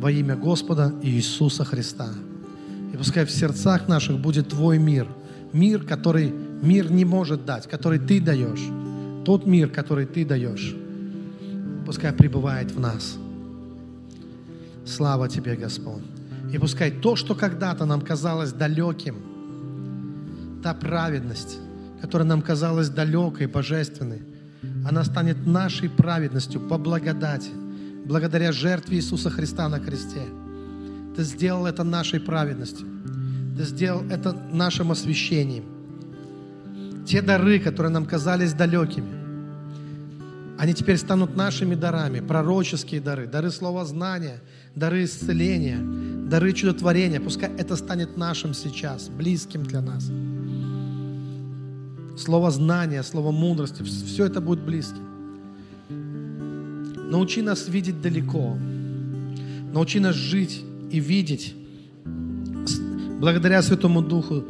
во 0.02 0.10
имя 0.10 0.34
Господа 0.34 0.92
Иисуса 1.00 1.64
Христа. 1.64 2.08
И 2.92 2.96
пускай 2.96 3.24
в 3.24 3.30
сердцах 3.30 3.86
наших 3.86 4.18
будет 4.18 4.48
Твой 4.48 4.78
мир. 4.78 5.06
Мир, 5.52 5.84
который 5.84 6.34
мир 6.62 6.90
не 6.90 7.04
может 7.04 7.44
дать, 7.44 7.68
который 7.68 8.00
Ты 8.00 8.20
даешь. 8.20 8.68
Тот 9.24 9.46
мир, 9.46 9.70
который 9.70 10.06
Ты 10.06 10.24
даешь, 10.24 10.74
пускай 11.86 12.12
пребывает 12.12 12.72
в 12.72 12.80
нас. 12.80 13.16
Слава 14.84 15.28
Тебе, 15.28 15.54
Господь. 15.54 16.02
И 16.52 16.58
пускай 16.58 16.90
то, 16.90 17.16
что 17.16 17.34
когда-то 17.34 17.86
нам 17.86 18.02
казалось 18.02 18.52
далеким, 18.52 19.16
та 20.62 20.74
праведность, 20.74 21.58
которая 22.00 22.28
нам 22.28 22.42
казалась 22.42 22.90
далекой, 22.90 23.46
божественной, 23.46 24.22
она 24.86 25.02
станет 25.04 25.46
нашей 25.46 25.88
праведностью 25.88 26.60
по 26.60 26.76
благодати, 26.76 27.50
благодаря 28.04 28.52
жертве 28.52 28.98
Иисуса 28.98 29.30
Христа 29.30 29.68
на 29.68 29.80
кресте. 29.80 30.22
Ты 31.16 31.24
сделал 31.24 31.66
это 31.66 31.84
нашей 31.84 32.20
праведностью. 32.20 32.86
Ты 33.56 33.64
сделал 33.64 34.02
это 34.10 34.32
нашим 34.52 34.92
освящением. 34.92 35.64
Те 37.06 37.22
дары, 37.22 37.60
которые 37.60 37.92
нам 37.92 38.04
казались 38.04 38.52
далекими, 38.52 39.22
они 40.58 40.74
теперь 40.74 40.96
станут 40.96 41.34
нашими 41.34 41.74
дарами, 41.74 42.20
пророческие 42.20 43.00
дары, 43.00 43.26
дары 43.26 43.50
слова 43.50 43.84
знания, 43.84 44.40
дары 44.74 45.04
исцеления, 45.04 45.78
дары 46.28 46.52
чудотворения. 46.52 47.20
Пускай 47.20 47.50
это 47.56 47.76
станет 47.76 48.16
нашим 48.16 48.54
сейчас, 48.54 49.08
близким 49.08 49.62
для 49.62 49.80
нас. 49.80 50.10
Слово 52.18 52.50
знания, 52.50 53.02
слово 53.02 53.32
мудрости, 53.32 53.82
все 53.82 54.26
это 54.26 54.40
будет 54.40 54.60
близким. 54.60 55.02
Научи 57.10 57.42
нас 57.42 57.68
видеть 57.68 58.00
далеко. 58.00 58.56
Научи 59.72 60.00
нас 60.00 60.14
жить 60.14 60.62
и 60.90 61.00
видеть, 61.00 61.54
благодаря 63.18 63.62
Святому 63.62 64.02
Духу, 64.02 64.44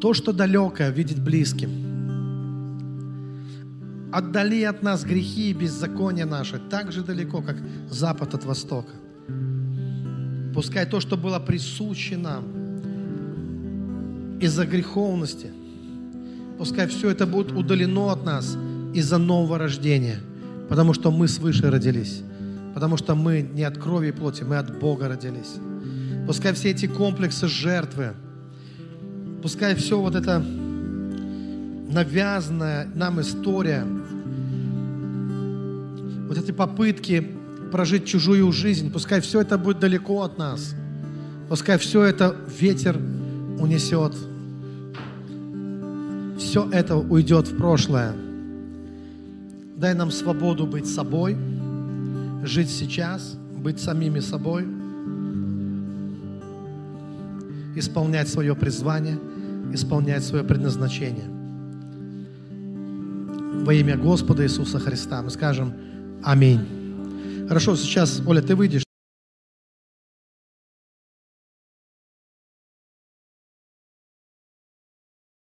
то, 0.00 0.14
что 0.14 0.32
далекое, 0.32 0.90
видеть 0.90 1.20
близким. 1.20 1.70
Отдали 4.12 4.62
от 4.62 4.82
нас 4.82 5.04
грехи 5.04 5.50
и 5.50 5.54
беззакония 5.54 6.26
наши 6.26 6.58
так 6.58 6.92
же 6.92 7.02
далеко, 7.02 7.42
как 7.42 7.56
запад 7.90 8.34
от 8.34 8.44
востока. 8.44 8.92
Пускай 10.54 10.86
то, 10.86 11.00
что 11.00 11.16
было 11.16 11.38
присуще 11.38 12.16
нам 12.16 12.44
из-за 14.40 14.66
греховности, 14.66 15.50
пускай 16.58 16.86
все 16.88 17.10
это 17.10 17.26
будет 17.26 17.52
удалено 17.52 18.10
от 18.10 18.24
нас 18.24 18.56
из-за 18.92 19.18
нового 19.18 19.58
рождения, 19.58 20.18
потому 20.68 20.92
что 20.94 21.10
мы 21.10 21.28
свыше 21.28 21.70
родились, 21.70 22.22
потому 22.74 22.96
что 22.96 23.14
мы 23.14 23.40
не 23.40 23.62
от 23.62 23.78
крови 23.78 24.08
и 24.08 24.12
плоти, 24.12 24.42
мы 24.42 24.56
от 24.58 24.78
Бога 24.78 25.08
родились. 25.08 25.54
Пускай 26.26 26.52
все 26.52 26.70
эти 26.70 26.86
комплексы 26.86 27.48
жертвы, 27.48 28.12
пускай 29.42 29.74
все 29.74 30.00
вот 30.00 30.14
это 30.14 30.44
навязанная 31.88 32.88
нам 32.94 33.20
история, 33.20 33.86
вот 36.28 36.38
эти 36.38 36.52
попытки 36.52 37.41
прожить 37.72 38.04
чужую 38.04 38.52
жизнь, 38.52 38.92
пускай 38.92 39.20
все 39.20 39.40
это 39.40 39.58
будет 39.58 39.80
далеко 39.80 40.22
от 40.22 40.38
нас. 40.38 40.74
Пускай 41.48 41.78
все 41.78 42.04
это 42.04 42.36
ветер 42.60 42.96
унесет. 43.58 44.14
Все 46.38 46.68
это 46.70 46.96
уйдет 46.96 47.48
в 47.48 47.56
прошлое. 47.56 48.12
Дай 49.76 49.94
нам 49.94 50.10
свободу 50.10 50.66
быть 50.66 50.86
собой, 50.86 51.36
жить 52.44 52.70
сейчас, 52.70 53.36
быть 53.56 53.80
самими 53.80 54.20
собой, 54.20 54.64
исполнять 57.74 58.28
свое 58.28 58.54
призвание, 58.54 59.18
исполнять 59.72 60.22
свое 60.24 60.44
предназначение. 60.44 61.28
Во 63.64 63.72
имя 63.72 63.96
Господа 63.96 64.44
Иисуса 64.44 64.78
Христа 64.78 65.22
мы 65.22 65.30
скажем 65.30 65.72
Аминь. 66.22 66.81
Хорошо, 67.52 67.76
сейчас, 67.76 68.22
Оля, 68.26 68.40
ты 68.40 68.56
выйдешь. 68.56 68.82